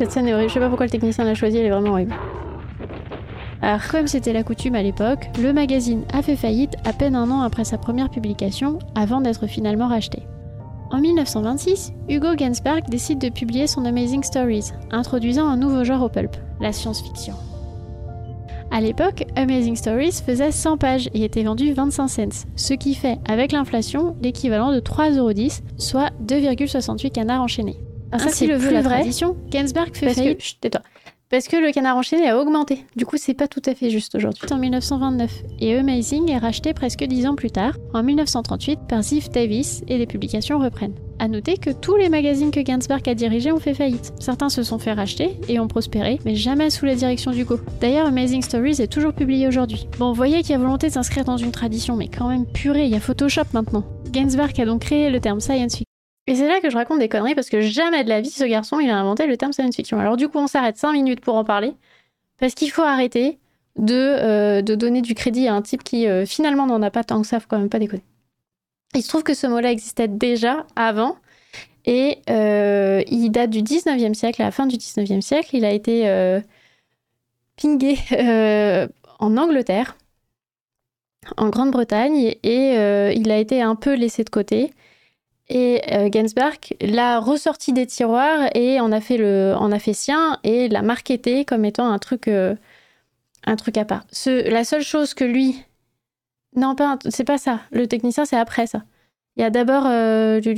Cette 0.00 0.10
scène 0.10 0.26
est 0.26 0.34
horrible, 0.34 0.48
je 0.48 0.54
sais 0.54 0.60
pas 0.60 0.68
pourquoi 0.68 0.86
le 0.86 0.90
technicien 0.90 1.24
l'a 1.24 1.34
choisi, 1.34 1.58
elle 1.58 1.66
est 1.66 1.70
vraiment 1.70 1.90
horrible. 1.90 2.14
Alors, 3.60 3.86
comme 3.88 4.08
c'était 4.08 4.32
la 4.32 4.42
coutume 4.42 4.74
à 4.74 4.82
l'époque, 4.82 5.30
le 5.40 5.52
magazine 5.52 6.02
a 6.12 6.22
fait 6.22 6.34
faillite 6.34 6.74
à 6.84 6.92
peine 6.92 7.14
un 7.14 7.30
an 7.30 7.42
après 7.42 7.64
sa 7.64 7.78
première 7.78 8.10
publication, 8.10 8.80
avant 8.96 9.20
d'être 9.20 9.46
finalement 9.46 9.86
racheté. 9.86 10.24
En 10.92 11.00
1926, 11.00 11.94
Hugo 12.10 12.36
Gensberg 12.38 12.86
décide 12.90 13.18
de 13.18 13.30
publier 13.30 13.66
son 13.66 13.86
Amazing 13.86 14.22
Stories, 14.22 14.72
introduisant 14.90 15.48
un 15.48 15.56
nouveau 15.56 15.84
genre 15.84 16.02
au 16.02 16.10
pulp, 16.10 16.36
la 16.60 16.70
science-fiction. 16.70 17.32
À 18.70 18.82
l'époque, 18.82 19.24
Amazing 19.34 19.74
Stories 19.74 20.20
faisait 20.24 20.52
100 20.52 20.76
pages 20.76 21.08
et 21.14 21.24
était 21.24 21.44
vendu 21.44 21.72
25 21.72 22.08
cents, 22.08 22.46
ce 22.56 22.74
qui 22.74 22.94
fait, 22.94 23.18
avec 23.26 23.52
l'inflation, 23.52 24.16
l'équivalent 24.20 24.70
de 24.70 24.80
3,10€, 24.80 25.62
soit 25.78 26.10
2,68 26.26 27.10
canards 27.10 27.40
enchaînés. 27.40 27.78
Ah, 28.12 28.18
c'est 28.28 28.46
le 28.46 28.56
veut 28.56 28.70
la 28.70 28.82
tradition, 28.82 29.34
Gensberg 29.50 29.96
fait 29.96 30.12
faillite. 30.12 30.58
tais-toi. 30.60 30.82
Parce 31.32 31.48
que 31.48 31.56
le 31.56 31.72
canard 31.72 31.96
enchaîné 31.96 32.28
a 32.28 32.38
augmenté. 32.38 32.84
Du 32.94 33.06
coup, 33.06 33.16
c'est 33.16 33.32
pas 33.32 33.48
tout 33.48 33.62
à 33.64 33.74
fait 33.74 33.88
juste 33.88 34.14
aujourd'hui. 34.14 34.42
En 34.50 34.58
1929, 34.58 35.44
et 35.60 35.74
Amazing 35.78 36.30
est 36.30 36.36
racheté 36.36 36.74
presque 36.74 37.02
dix 37.04 37.26
ans 37.26 37.36
plus 37.36 37.50
tard, 37.50 37.72
en 37.94 38.02
1938, 38.02 38.80
par 38.86 39.02
Ziff 39.02 39.30
Davis, 39.30 39.82
et 39.88 39.96
les 39.96 40.04
publications 40.04 40.58
reprennent. 40.58 40.92
À 41.18 41.28
noter 41.28 41.56
que 41.56 41.70
tous 41.70 41.96
les 41.96 42.10
magazines 42.10 42.50
que 42.50 42.60
Gainsberg 42.60 43.08
a 43.08 43.14
dirigés 43.14 43.50
ont 43.50 43.60
fait 43.60 43.72
faillite. 43.72 44.12
Certains 44.20 44.50
se 44.50 44.62
sont 44.62 44.78
fait 44.78 44.92
racheter 44.92 45.38
et 45.48 45.58
ont 45.58 45.68
prospéré, 45.68 46.18
mais 46.26 46.34
jamais 46.34 46.68
sous 46.68 46.84
la 46.84 46.96
direction 46.96 47.30
d'Hugo. 47.30 47.58
D'ailleurs, 47.80 48.08
Amazing 48.08 48.42
Stories 48.42 48.82
est 48.82 48.92
toujours 48.92 49.14
publié 49.14 49.48
aujourd'hui. 49.48 49.86
Bon, 49.98 50.10
vous 50.10 50.14
voyez 50.14 50.42
qu'il 50.42 50.50
y 50.50 50.54
a 50.54 50.58
volonté 50.58 50.88
de 50.88 50.92
s'inscrire 50.92 51.24
dans 51.24 51.38
une 51.38 51.50
tradition, 51.50 51.96
mais 51.96 52.08
quand 52.08 52.28
même 52.28 52.44
purée, 52.44 52.84
il 52.84 52.90
y 52.90 52.94
a 52.94 53.00
Photoshop 53.00 53.46
maintenant. 53.54 53.84
Gainsberg 54.10 54.60
a 54.60 54.66
donc 54.66 54.82
créé 54.82 55.08
le 55.08 55.18
terme 55.18 55.40
science 55.40 55.76
fiction 55.76 55.91
et 56.26 56.36
c'est 56.36 56.46
là 56.46 56.60
que 56.60 56.70
je 56.70 56.76
raconte 56.76 57.00
des 57.00 57.08
conneries 57.08 57.34
parce 57.34 57.48
que 57.48 57.60
jamais 57.60 58.04
de 58.04 58.08
la 58.08 58.20
vie, 58.20 58.30
ce 58.30 58.44
garçon, 58.44 58.78
il 58.78 58.88
a 58.90 58.96
inventé 58.96 59.26
le 59.26 59.36
terme 59.36 59.52
science 59.52 59.74
fiction. 59.74 59.98
Alors 59.98 60.16
du 60.16 60.28
coup, 60.28 60.38
on 60.38 60.46
s'arrête 60.46 60.76
5 60.76 60.92
minutes 60.92 61.20
pour 61.20 61.34
en 61.34 61.44
parler 61.44 61.74
parce 62.38 62.54
qu'il 62.54 62.70
faut 62.70 62.82
arrêter 62.82 63.38
de, 63.76 63.94
euh, 63.94 64.62
de, 64.62 64.74
donner 64.74 65.02
du 65.02 65.14
crédit 65.14 65.48
à 65.48 65.54
un 65.54 65.62
type 65.62 65.82
qui 65.82 66.06
euh, 66.06 66.26
finalement 66.26 66.66
n'en 66.66 66.82
a 66.82 66.90
pas 66.90 67.04
tant 67.04 67.20
que 67.20 67.26
ça, 67.26 67.40
faut 67.40 67.46
quand 67.48 67.58
même 67.58 67.68
pas 67.68 67.78
déconner. 67.78 68.04
Il 68.94 69.02
se 69.02 69.08
trouve 69.08 69.22
que 69.22 69.34
ce 69.34 69.46
mot-là 69.46 69.72
existait 69.72 70.08
déjà 70.08 70.66
avant 70.76 71.16
et 71.86 72.18
euh, 72.30 73.02
il 73.08 73.30
date 73.30 73.50
du 73.50 73.62
19e 73.62 74.14
siècle, 74.14 74.42
à 74.42 74.46
la 74.46 74.50
fin 74.50 74.66
du 74.66 74.76
19e 74.76 75.22
siècle. 75.22 75.56
Il 75.56 75.64
a 75.64 75.72
été 75.72 76.02
pingé 77.60 77.96
en 79.18 79.36
Angleterre, 79.36 79.96
en 81.36 81.48
Grande-Bretagne 81.48 82.34
et 82.42 83.12
il 83.16 83.30
a 83.30 83.38
été 83.38 83.62
un 83.62 83.74
peu 83.76 83.94
laissé 83.94 84.24
de 84.24 84.30
côté. 84.30 84.72
Et 85.54 85.82
euh, 85.92 86.08
l'a 86.80 87.20
ressorti 87.20 87.74
des 87.74 87.86
tiroirs 87.86 88.48
et 88.54 88.80
en 88.80 88.90
a 88.90 89.02
fait, 89.02 89.18
le, 89.18 89.52
en 89.54 89.70
a 89.70 89.78
fait 89.78 89.92
sien 89.92 90.38
et 90.44 90.70
l'a 90.70 90.80
marketé 90.80 91.44
comme 91.44 91.66
étant 91.66 91.90
un 91.92 91.98
truc, 91.98 92.26
euh, 92.26 92.54
un 93.44 93.56
truc 93.56 93.76
à 93.76 93.84
part. 93.84 94.06
Ce, 94.10 94.48
la 94.48 94.64
seule 94.64 94.82
chose 94.82 95.12
que 95.12 95.24
lui. 95.24 95.62
Non, 96.56 96.74
pas, 96.74 96.98
c'est 97.10 97.24
pas 97.24 97.36
ça. 97.36 97.60
Le 97.70 97.86
technicien, 97.86 98.24
c'est 98.24 98.38
après 98.38 98.66
ça. 98.66 98.84
Il 99.36 99.42
y 99.42 99.44
a 99.44 99.50
d'abord. 99.50 99.84
Euh, 99.86 100.40
du, 100.40 100.52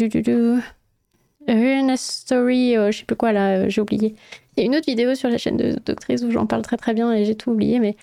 Une 1.49 1.97
story, 1.97 2.75
je 2.75 2.97
sais 2.97 3.05
plus 3.05 3.17
quoi 3.17 3.33
là, 3.33 3.69
j'ai 3.69 3.81
oublié. 3.81 4.15
Il 4.57 4.61
y 4.61 4.63
a 4.63 4.67
une 4.67 4.77
autre 4.77 4.87
vidéo 4.87 5.17
sur 5.17 5.29
la 5.29 5.39
chaîne 5.39 5.57
de 5.57 5.77
Doctrice 5.85 6.23
où 6.23 6.31
j'en 6.31 6.47
parle 6.47 6.63
très 6.63 6.77
très 6.77 6.95
bien 6.95 7.13
et 7.13 7.25
j'ai 7.25 7.35
tout 7.35 7.51
oublié, 7.51 7.81
mais. 7.81 7.97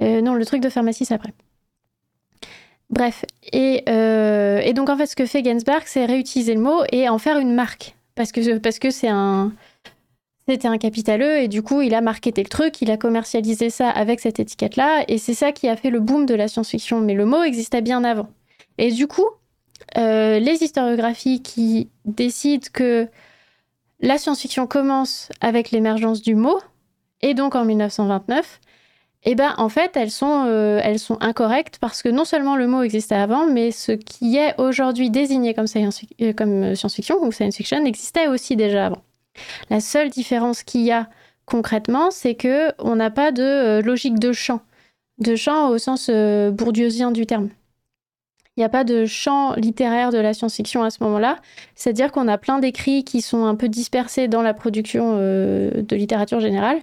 non, 0.00 0.32
le 0.34 0.46
truc 0.46 0.62
de 0.62 0.70
pharmacie, 0.70 1.04
c'est 1.04 1.14
après. 1.14 1.34
Bref, 2.90 3.24
euh, 3.54 4.60
et, 4.62 4.72
donc 4.72 4.88
en 4.90 4.96
fait, 4.96 5.06
ce 5.06 5.16
que 5.16 5.26
fait 5.26 5.42
Gainsbourg, 5.42 5.82
c'est 5.86 6.04
réutiliser 6.04 6.54
le 6.54 6.60
mot 6.60 6.82
et 6.92 7.08
en 7.08 7.18
faire 7.18 7.38
une 7.38 7.52
marque. 7.52 7.96
Parce 8.14 8.32
que 8.32 9.06
un. 9.08 9.52
C'était 10.48 10.68
un 10.68 10.78
capitaleux 10.78 11.38
et 11.38 11.48
du 11.48 11.60
coup, 11.62 11.82
il 11.82 11.92
a 11.92 12.00
marketé 12.00 12.44
le 12.44 12.48
truc, 12.48 12.80
il 12.80 12.92
a 12.92 12.96
commercialisé 12.96 13.68
ça 13.68 13.90
avec 13.90 14.20
cette 14.20 14.38
étiquette-là 14.38 15.04
et 15.08 15.18
c'est 15.18 15.34
ça 15.34 15.50
qui 15.50 15.68
a 15.68 15.74
fait 15.74 15.90
le 15.90 15.98
boom 15.98 16.24
de 16.24 16.34
la 16.34 16.46
science-fiction. 16.46 17.00
Mais 17.00 17.14
le 17.14 17.24
mot 17.24 17.42
existait 17.42 17.82
bien 17.82 18.04
avant. 18.04 18.28
Et 18.78 18.92
du 18.92 19.08
coup, 19.08 19.26
euh, 19.98 20.38
les 20.38 20.62
historiographies 20.62 21.42
qui 21.42 21.88
décident 22.04 22.68
que 22.72 23.08
la 23.98 24.18
science-fiction 24.18 24.68
commence 24.68 25.30
avec 25.40 25.72
l'émergence 25.72 26.22
du 26.22 26.36
mot, 26.36 26.60
et 27.22 27.34
donc 27.34 27.56
en 27.56 27.64
1929, 27.64 28.60
eh 29.28 29.34
ben, 29.34 29.54
en 29.58 29.68
fait, 29.68 29.96
elles 29.96 30.12
sont, 30.12 30.44
euh, 30.46 30.78
elles 30.84 31.00
sont 31.00 31.18
incorrectes 31.20 31.78
parce 31.80 32.00
que 32.00 32.08
non 32.08 32.24
seulement 32.24 32.54
le 32.54 32.68
mot 32.68 32.82
existait 32.82 33.16
avant, 33.16 33.48
mais 33.48 33.72
ce 33.72 33.90
qui 33.90 34.36
est 34.36 34.54
aujourd'hui 34.60 35.10
désigné 35.10 35.52
comme 35.52 35.66
euh, 35.74 36.32
comme 36.32 36.76
science-fiction 36.76 37.20
ou 37.20 37.32
science 37.32 37.56
fiction 37.56 37.84
existait 37.84 38.28
aussi 38.28 38.54
déjà 38.54 38.86
avant. 38.86 39.02
La 39.68 39.80
seule 39.80 40.10
différence 40.10 40.62
qu'il 40.62 40.82
y 40.82 40.92
a 40.92 41.08
concrètement, 41.44 42.12
c'est 42.12 42.36
que 42.36 42.70
on 42.78 42.94
n'a 42.94 43.10
pas 43.10 43.32
de 43.32 43.42
euh, 43.42 43.82
logique 43.82 44.20
de 44.20 44.32
champ, 44.32 44.60
de 45.18 45.34
champ 45.34 45.70
au 45.70 45.78
sens 45.78 46.08
bourdieusien 46.08 47.10
du 47.10 47.26
terme. 47.26 47.48
Il 48.56 48.60
n'y 48.60 48.64
a 48.64 48.68
pas 48.68 48.84
de 48.84 49.06
champ 49.06 49.54
littéraire 49.54 50.12
de 50.12 50.18
la 50.18 50.34
science-fiction 50.34 50.84
à 50.84 50.90
ce 50.90 51.02
moment-là. 51.02 51.38
C'est-à-dire 51.74 52.12
qu'on 52.12 52.28
a 52.28 52.38
plein 52.38 52.60
d'écrits 52.60 53.02
qui 53.02 53.20
sont 53.22 53.44
un 53.44 53.56
peu 53.56 53.68
dispersés 53.68 54.28
dans 54.28 54.40
la 54.40 54.54
production 54.54 55.16
de 55.16 55.96
littérature 55.96 56.40
générale 56.40 56.80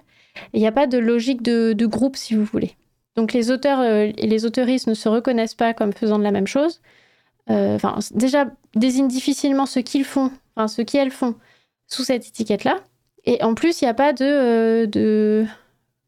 il 0.52 0.60
n'y 0.60 0.66
a 0.66 0.72
pas 0.72 0.86
de 0.86 0.98
logique 0.98 1.42
de, 1.42 1.86
groupe, 1.86 2.16
si 2.16 2.34
vous 2.34 2.44
voulez. 2.44 2.76
Donc 3.16 3.32
les 3.32 3.50
auteurs 3.50 3.80
euh, 3.80 4.10
et 4.16 4.26
les 4.26 4.44
auteuristes 4.44 4.88
ne 4.88 4.94
se 4.94 5.08
reconnaissent 5.08 5.54
pas 5.54 5.72
comme 5.72 5.92
faisant 5.92 6.18
de 6.18 6.24
la 6.24 6.32
même 6.32 6.46
chose. 6.46 6.80
Euh, 7.50 7.78
déjà, 8.12 8.46
désignent 8.74 9.08
difficilement 9.08 9.66
ce 9.66 9.78
qu'ils 9.78 10.04
font, 10.04 10.32
enfin 10.56 10.66
ce 10.66 10.82
qu'elles 10.82 11.10
font 11.10 11.34
sous 11.86 12.04
cette 12.04 12.26
étiquette-là. 12.26 12.78
Et 13.24 13.42
en 13.42 13.54
plus, 13.54 13.80
il 13.80 13.84
n'y 13.84 13.90
a 13.90 13.94
pas 13.94 14.12
de, 14.12 14.86
euh, 14.96 15.44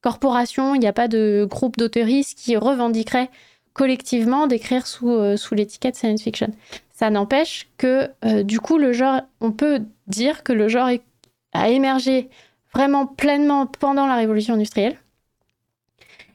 corporation, 0.03 0.75
il 0.75 0.81
n'y 0.81 0.87
a 0.87 0.93
pas 0.93 1.09
de 1.09 1.47
groupe 1.49 1.77
d'auteuristes 1.77 2.39
qui 2.39 2.57
revendiquerait 2.57 3.31
collectivement 3.73 4.47
d'écrire 4.47 4.87
sous, 4.87 5.37
sous 5.37 5.55
l'étiquette 5.55 5.97
science 5.97 6.23
fiction. 6.23 6.49
Ça 6.93 7.11
n'empêche 7.11 7.69
que, 7.77 8.11
du 8.43 8.59
coup, 8.59 8.79
le 8.79 8.93
genre, 8.93 9.21
on 9.41 9.53
peut 9.53 9.83
dire 10.07 10.43
que 10.45 10.55
le 10.55 10.69
genre 10.69 10.89
a 11.53 11.69
émergé 11.69 12.31
vraiment 12.77 13.07
pleinement 13.07 13.67
pendant 13.67 14.07
la 14.07 14.17
révolution 14.17 14.55
industrielle. 14.55 14.97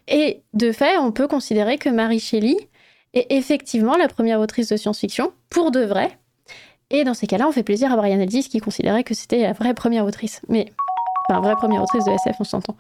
Et 0.08 0.42
de 0.54 0.72
fait, 0.72 0.98
on 0.98 1.12
peut 1.12 1.28
considérer 1.28 1.78
que 1.78 1.90
Marie 1.90 2.20
Shelley 2.20 2.56
est 3.14 3.28
effectivement 3.30 3.96
la 3.96 4.08
première 4.08 4.40
autrice 4.40 4.70
de 4.70 4.76
science-fiction, 4.78 5.32
pour 5.50 5.72
de 5.72 5.82
vrai. 5.82 6.18
Et 6.90 7.04
dans 7.04 7.14
ces 7.14 7.28
cas-là, 7.28 7.48
on 7.48 7.52
fait 7.52 7.64
plaisir 7.64 7.92
à 7.94 7.96
Brian 7.96 8.20
Aldiss 8.20 8.48
qui 8.48 8.60
considérait 8.60 9.04
que 9.04 9.14
c'était 9.14 9.44
la 9.44 9.54
vraie 9.54 9.74
première 9.74 10.06
autrice. 10.06 10.42
Mais, 10.50 10.72
enfin, 11.30 11.40
vraie 11.42 11.56
première 11.56 11.84
autrice 11.84 12.04
de 12.06 12.12
SF, 12.12 12.38
on 12.40 12.44
s'entend. 12.44 12.76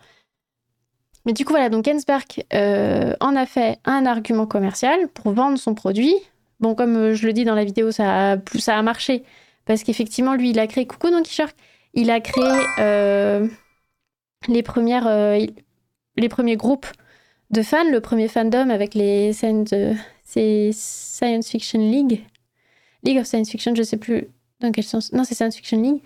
Mais 1.25 1.34
du 1.34 1.46
coup, 1.46 1.53
voilà, 1.53 1.70
donc 1.70 1.86
Gensberg 1.86 2.25
euh, 2.53 3.13
en 3.20 3.36
a 3.36 3.46
fait 3.46 3.80
un 3.86 4.08
argument 4.08 4.48
commercial 4.48 5.08
pour 5.10 5.32
vendre 5.34 5.60
son 5.60 5.75
produit. 5.75 6.15
Bon, 6.60 6.74
comme 6.74 6.96
euh, 6.96 7.13
je 7.13 7.27
le 7.27 7.34
dis 7.34 7.46
dans 7.46 7.53
la 7.53 7.63
vidéo, 7.63 7.91
ça 7.91 8.32
a, 8.32 8.38
ça 8.58 8.77
a 8.77 8.82
marché. 8.82 9.24
Parce 9.65 9.84
qu'effectivement, 9.84 10.34
lui, 10.34 10.50
il 10.50 10.60
a 10.60 10.65
créé 10.65 10.88
Coucou 10.88 11.12
Donkey 11.12 11.30
Shark. 11.30 11.56
Il 11.93 12.10
a 12.10 12.21
créé 12.21 12.43
euh, 12.79 13.48
euh, 13.48 13.48
les 14.48 14.63
premiers 16.29 16.55
groupes 16.55 16.88
de 17.50 17.62
fans, 17.62 17.89
le 17.89 18.00
premier 18.00 18.27
fandom 18.27 18.69
avec 18.69 18.95
les 18.95 19.33
Science, 19.33 19.74
Science 20.24 21.50
Fiction 21.50 21.79
League. 21.79 22.24
League 23.03 23.17
of 23.17 23.25
Science 23.25 23.50
Fiction, 23.50 23.75
je 23.75 23.83
sais 23.83 23.98
plus 23.98 24.27
dans 24.60 24.71
quel 24.71 24.83
sens. 24.83 25.12
Non, 25.12 25.24
c'est 25.24 25.36
Science 25.36 25.55
Fiction 25.55 25.81
League. 25.81 26.01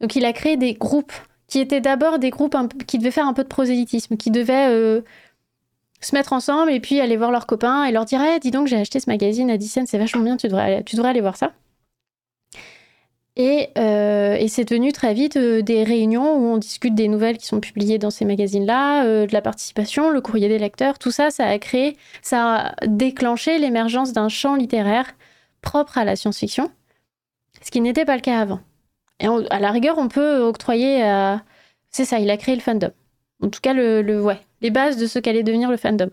Donc 0.00 0.16
il 0.16 0.24
a 0.24 0.32
créé 0.32 0.56
des 0.56 0.74
groupes 0.74 1.12
qui 1.46 1.58
étaient 1.58 1.80
d'abord 1.80 2.18
des 2.18 2.30
groupes 2.30 2.56
qui 2.86 2.98
devaient 2.98 3.10
faire 3.10 3.26
un 3.26 3.34
peu 3.34 3.42
de 3.42 3.48
prosélytisme, 3.48 4.16
qui 4.16 4.30
devaient 4.30 4.68
euh, 4.68 5.02
se 6.00 6.14
mettre 6.14 6.32
ensemble 6.32 6.70
et 6.72 6.80
puis 6.80 7.00
aller 7.00 7.16
voir 7.16 7.30
leurs 7.30 7.46
copains 7.46 7.84
et 7.84 7.92
leur 7.92 8.04
dire 8.04 8.20
hey, 8.20 8.40
dis 8.40 8.50
donc 8.50 8.66
j'ai 8.66 8.76
acheté 8.76 9.00
ce 9.00 9.08
magazine 9.08 9.50
à 9.50 9.56
10 9.56 9.68
cents, 9.68 9.86
c'est 9.86 9.98
vachement 9.98 10.22
bien, 10.22 10.36
tu 10.36 10.48
devrais, 10.48 10.82
tu 10.84 10.96
devrais 10.96 11.10
aller 11.10 11.20
voir 11.20 11.36
ça. 11.36 11.52
Euh, 13.38 14.34
et, 14.34 14.48
c'est 14.48 14.64
tenu 14.64 14.92
très 14.92 15.12
vite 15.12 15.36
euh, 15.36 15.60
des 15.60 15.84
réunions 15.84 16.36
où 16.36 16.54
on 16.54 16.56
discute 16.56 16.94
des 16.94 17.06
nouvelles 17.06 17.36
qui 17.36 17.46
sont 17.46 17.60
publiées 17.60 17.98
dans 17.98 18.10
ces 18.10 18.24
magazines-là, 18.24 19.04
euh, 19.04 19.26
de 19.26 19.32
la 19.32 19.42
participation, 19.42 20.10
le 20.10 20.22
courrier 20.22 20.48
des 20.48 20.58
lecteurs, 20.58 20.98
tout 20.98 21.10
ça, 21.10 21.30
ça 21.30 21.46
a 21.46 21.58
créé, 21.58 21.96
ça 22.22 22.56
a 22.56 22.86
déclenché 22.86 23.58
l'émergence 23.58 24.14
d'un 24.14 24.30
champ 24.30 24.54
littéraire 24.54 25.14
propre 25.60 25.98
à 25.98 26.04
la 26.04 26.16
science-fiction, 26.16 26.70
ce 27.60 27.70
qui 27.70 27.82
n'était 27.82 28.06
pas 28.06 28.16
le 28.16 28.22
cas 28.22 28.40
avant. 28.40 28.60
Et 29.20 29.26
à 29.26 29.60
la 29.60 29.70
rigueur, 29.70 29.98
on 29.98 30.08
peut 30.08 30.40
octroyer 30.40 31.02
à... 31.02 31.42
C'est 31.90 32.04
ça, 32.04 32.18
il 32.18 32.30
a 32.30 32.36
créé 32.36 32.54
le 32.54 32.60
fandom. 32.60 32.90
En 33.42 33.48
tout 33.48 33.60
cas, 33.60 33.72
les 33.74 34.70
bases 34.70 34.96
de 34.98 35.06
ce 35.06 35.18
qu'allait 35.18 35.42
devenir 35.42 35.70
le 35.70 35.76
fandom. 35.76 36.10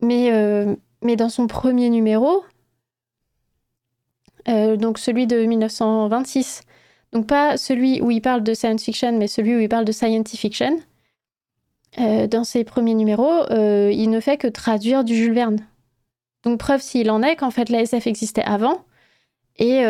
Mais 0.00 0.30
dans 1.16 1.28
son 1.28 1.46
premier 1.46 1.90
numéro, 1.90 2.42
euh, 4.48 4.76
donc 4.76 4.98
celui 4.98 5.26
de 5.26 5.44
1926. 5.44 6.62
Donc 7.12 7.26
pas 7.26 7.56
celui 7.56 8.00
où 8.00 8.10
il 8.10 8.20
parle 8.20 8.42
de 8.42 8.54
science 8.54 8.82
fiction, 8.82 9.12
mais 9.12 9.26
celui 9.26 9.56
où 9.56 9.60
il 9.60 9.68
parle 9.68 9.84
de 9.84 9.92
scientific 9.92 10.52
fiction. 10.52 10.80
Euh, 11.98 12.26
dans 12.26 12.44
ses 12.44 12.64
premiers 12.64 12.94
numéros, 12.94 13.50
euh, 13.50 13.90
il 13.92 14.10
ne 14.10 14.20
fait 14.20 14.36
que 14.36 14.48
traduire 14.48 15.02
du 15.02 15.14
Jules 15.14 15.32
Verne. 15.32 15.58
Donc 16.44 16.58
preuve 16.58 16.82
s'il 16.82 17.10
en 17.10 17.22
est 17.22 17.36
qu'en 17.36 17.50
fait 17.50 17.70
la 17.70 17.80
SF 17.80 18.06
existait 18.06 18.44
avant 18.44 18.84
et, 19.58 19.80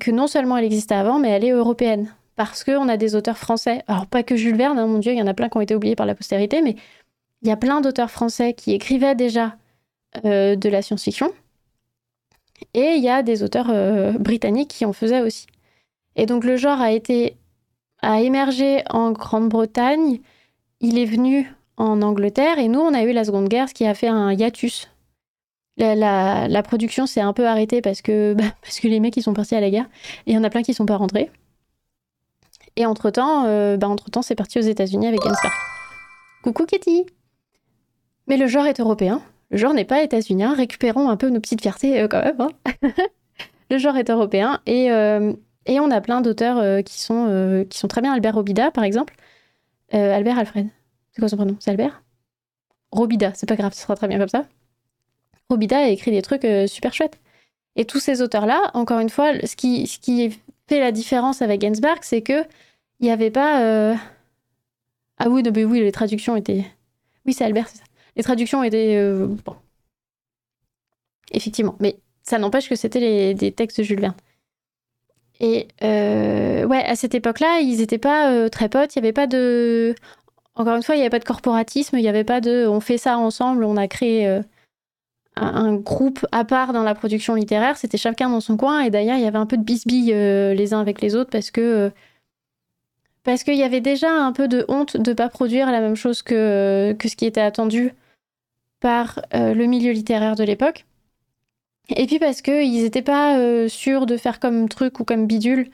que 0.00 0.10
non 0.10 0.26
seulement 0.26 0.56
elle 0.56 0.64
existait 0.64 0.94
avant, 0.94 1.18
mais 1.18 1.28
elle 1.28 1.44
est 1.44 1.50
européenne. 1.50 2.14
Parce 2.36 2.64
qu'on 2.64 2.88
a 2.88 2.96
des 2.96 3.14
auteurs 3.14 3.36
français. 3.36 3.82
Alors 3.86 4.06
pas 4.06 4.22
que 4.22 4.34
Jules 4.34 4.56
Verne, 4.56 4.78
hein, 4.78 4.86
mon 4.86 4.98
Dieu, 4.98 5.12
il 5.12 5.18
y 5.18 5.22
en 5.22 5.26
a 5.26 5.34
plein 5.34 5.50
qui 5.50 5.58
ont 5.58 5.60
été 5.60 5.74
oubliés 5.74 5.96
par 5.96 6.06
la 6.06 6.14
postérité, 6.14 6.62
mais 6.62 6.76
il 7.42 7.48
y 7.48 7.52
a 7.52 7.56
plein 7.56 7.82
d'auteurs 7.82 8.10
français 8.10 8.54
qui 8.54 8.72
écrivaient 8.72 9.14
déjà 9.14 9.56
de 10.24 10.68
la 10.68 10.82
science-fiction 10.82 11.30
et 12.74 12.94
il 12.96 13.02
y 13.02 13.08
a 13.08 13.22
des 13.22 13.42
auteurs 13.42 13.68
euh, 13.70 14.12
britanniques 14.12 14.68
qui 14.68 14.84
en 14.84 14.92
faisaient 14.92 15.20
aussi. 15.20 15.46
Et 16.16 16.26
donc 16.26 16.44
le 16.44 16.56
genre 16.56 16.80
a 16.80 16.92
été 16.92 17.36
a 18.02 18.20
émergé 18.20 18.82
en 18.88 19.12
Grande-Bretagne, 19.12 20.20
il 20.80 20.98
est 20.98 21.04
venu 21.04 21.52
en 21.76 22.02
Angleterre 22.02 22.58
et 22.58 22.68
nous 22.68 22.80
on 22.80 22.94
a 22.94 23.02
eu 23.02 23.12
la 23.12 23.24
Seconde 23.24 23.48
Guerre, 23.48 23.68
ce 23.68 23.74
qui 23.74 23.86
a 23.86 23.94
fait 23.94 24.08
un 24.08 24.32
hiatus. 24.32 24.88
La, 25.76 26.62
production 26.62 27.06
s'est 27.06 27.22
un 27.22 27.32
peu 27.32 27.46
arrêtée 27.46 27.80
parce 27.80 28.02
que, 28.02 28.34
bah, 28.34 28.44
parce 28.62 28.80
que 28.80 28.88
les 28.88 29.00
mecs 29.00 29.16
ils 29.16 29.22
sont 29.22 29.34
partis 29.34 29.54
à 29.54 29.60
la 29.60 29.70
guerre 29.70 29.88
et 30.26 30.32
il 30.32 30.34
y 30.34 30.38
en 30.38 30.44
a 30.44 30.50
plein 30.50 30.62
qui 30.62 30.74
sont 30.74 30.86
pas 30.86 30.96
rentrés. 30.96 31.30
Et 32.76 32.86
entre-temps, 32.86 33.44
euh, 33.46 33.76
bah, 33.76 33.88
entre-temps 33.88 34.22
c'est 34.22 34.34
parti 34.34 34.58
aux 34.58 34.62
États-Unis 34.62 35.06
avec 35.06 35.20
Gainsbourg. 35.20 35.52
Coucou 36.42 36.64
Katie 36.64 37.06
Mais 38.26 38.36
le 38.36 38.46
genre 38.46 38.66
est 38.66 38.80
européen, 38.80 39.22
le 39.50 39.58
genre 39.58 39.74
n'est 39.74 39.84
pas 39.84 40.02
états-unien, 40.02 40.54
récupérons 40.54 41.08
un 41.08 41.16
peu 41.16 41.28
nos 41.28 41.40
petites 41.40 41.60
fiertés 41.60 42.00
euh, 42.00 42.08
quand 42.08 42.22
même. 42.22 42.40
Hein. 42.40 42.50
le 43.70 43.78
genre 43.78 43.96
est 43.96 44.08
européen 44.08 44.60
et, 44.66 44.92
euh, 44.92 45.32
et 45.66 45.80
on 45.80 45.90
a 45.90 46.00
plein 46.00 46.20
d'auteurs 46.20 46.58
euh, 46.58 46.82
qui, 46.82 47.00
sont, 47.00 47.66
qui 47.68 47.78
sont 47.78 47.88
très 47.88 48.00
bien. 48.00 48.12
Albert 48.12 48.34
Robida, 48.34 48.70
par 48.70 48.84
exemple. 48.84 49.14
Albert 49.92 50.38
Alfred. 50.38 50.68
C'est 51.10 51.20
quoi 51.20 51.28
son 51.28 51.36
prénom? 51.36 51.56
C'est 51.58 51.70
Albert? 51.70 52.04
Robida, 52.92 53.32
c'est 53.34 53.48
pas 53.48 53.56
grave, 53.56 53.72
ce 53.74 53.82
sera 53.82 53.96
très 53.96 54.06
bien 54.06 54.18
comme 54.18 54.28
ça. 54.28 54.46
Robida 55.48 55.78
a 55.78 55.88
écrit 55.88 56.12
des 56.12 56.22
trucs 56.22 56.46
super 56.68 56.94
chouettes. 56.94 57.18
Et 57.74 57.84
tous 57.84 57.98
ces 57.98 58.22
auteurs-là, 58.22 58.70
encore 58.74 59.00
une 59.00 59.10
fois, 59.10 59.32
ce 59.44 59.56
qui, 59.56 59.88
ce 59.88 59.98
qui 59.98 60.38
fait 60.68 60.78
la 60.78 60.92
différence 60.92 61.42
avec 61.42 61.60
Gainsbourg, 61.60 61.98
c'est 62.02 62.22
que 62.22 62.44
il 63.00 63.06
n'y 63.06 63.10
avait 63.10 63.32
pas. 63.32 63.96
Ah 65.18 65.28
oui, 65.28 65.42
oui, 65.44 65.80
les 65.80 65.90
traductions 65.90 66.36
étaient. 66.36 66.64
Oui, 67.26 67.32
c'est 67.32 67.44
Albert, 67.44 67.66
c'est 67.66 67.78
ça 67.78 67.84
les 68.20 68.24
traductions 68.24 68.62
étaient. 68.62 68.96
Euh, 68.96 69.28
bon. 69.46 69.56
Effectivement. 71.32 71.74
Mais 71.80 71.96
ça 72.22 72.38
n'empêche 72.38 72.68
que 72.68 72.76
c'était 72.76 73.32
des 73.32 73.52
textes 73.52 73.78
de 73.78 73.82
Jules 73.82 74.00
Verne. 74.00 74.14
Et 75.40 75.68
euh, 75.82 76.66
ouais, 76.66 76.84
à 76.84 76.96
cette 76.96 77.14
époque-là, 77.14 77.60
ils 77.60 77.78
n'étaient 77.78 77.96
pas 77.96 78.30
euh, 78.30 78.50
très 78.50 78.68
potes. 78.68 78.94
Il 78.94 78.98
n'y 79.00 79.06
avait 79.06 79.14
pas 79.14 79.26
de. 79.26 79.94
Encore 80.54 80.76
une 80.76 80.82
fois, 80.82 80.96
il 80.96 80.98
n'y 80.98 81.02
avait 81.02 81.10
pas 81.10 81.18
de 81.18 81.24
corporatisme. 81.24 81.96
Il 81.96 82.02
n'y 82.02 82.10
avait 82.10 82.24
pas 82.24 82.42
de. 82.42 82.66
On 82.68 82.80
fait 82.80 82.98
ça 82.98 83.16
ensemble. 83.16 83.64
On 83.64 83.78
a 83.78 83.88
créé 83.88 84.40
un 85.36 85.74
groupe 85.76 86.26
à 86.30 86.44
part 86.44 86.74
dans 86.74 86.82
la 86.82 86.94
production 86.94 87.34
littéraire, 87.34 87.78
c'était 87.78 87.96
chacun 87.96 88.28
dans 88.28 88.40
son 88.40 88.58
coin, 88.58 88.80
et 88.80 88.90
d'ailleurs 88.90 89.16
il 89.16 89.22
y 89.22 89.26
avait 89.26 89.38
un 89.38 89.46
peu 89.46 89.56
de 89.56 89.62
bisbille 89.62 90.12
les 90.12 90.74
uns 90.74 90.80
avec 90.80 91.00
les 91.00 91.14
autres 91.14 91.30
parce 91.30 91.50
que 91.50 91.90
parce 93.22 93.42
qu'il 93.44 93.56
y 93.56 93.62
avait 93.62 93.80
déjà 93.80 94.12
un 94.12 94.32
peu 94.32 94.48
de 94.48 94.66
honte 94.68 94.98
de 94.98 95.10
ne 95.10 95.14
pas 95.14 95.30
produire 95.30 95.70
la 95.70 95.80
même 95.80 95.94
chose 95.94 96.20
que, 96.20 96.94
que 96.98 97.08
ce 97.08 97.16
qui 97.16 97.24
était 97.24 97.40
attendu 97.40 97.94
par 98.80 99.20
le 99.32 99.64
milieu 99.66 99.92
littéraire 99.92 100.36
de 100.36 100.44
l'époque. 100.44 100.86
Et 101.96 102.06
puis 102.06 102.18
parce 102.18 102.42
qu'ils 102.42 102.82
n'étaient 102.82 103.02
pas 103.02 103.38
euh, 103.38 103.68
sûrs 103.68 104.06
de 104.06 104.16
faire 104.16 104.40
comme 104.40 104.68
truc 104.68 105.00
ou 105.00 105.04
comme 105.04 105.26
bidule. 105.26 105.70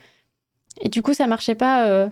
Et 0.80 0.88
du 0.88 1.02
coup, 1.02 1.14
ça 1.14 1.26
marchait 1.26 1.54
pas. 1.54 1.86
Euh, 1.86 2.08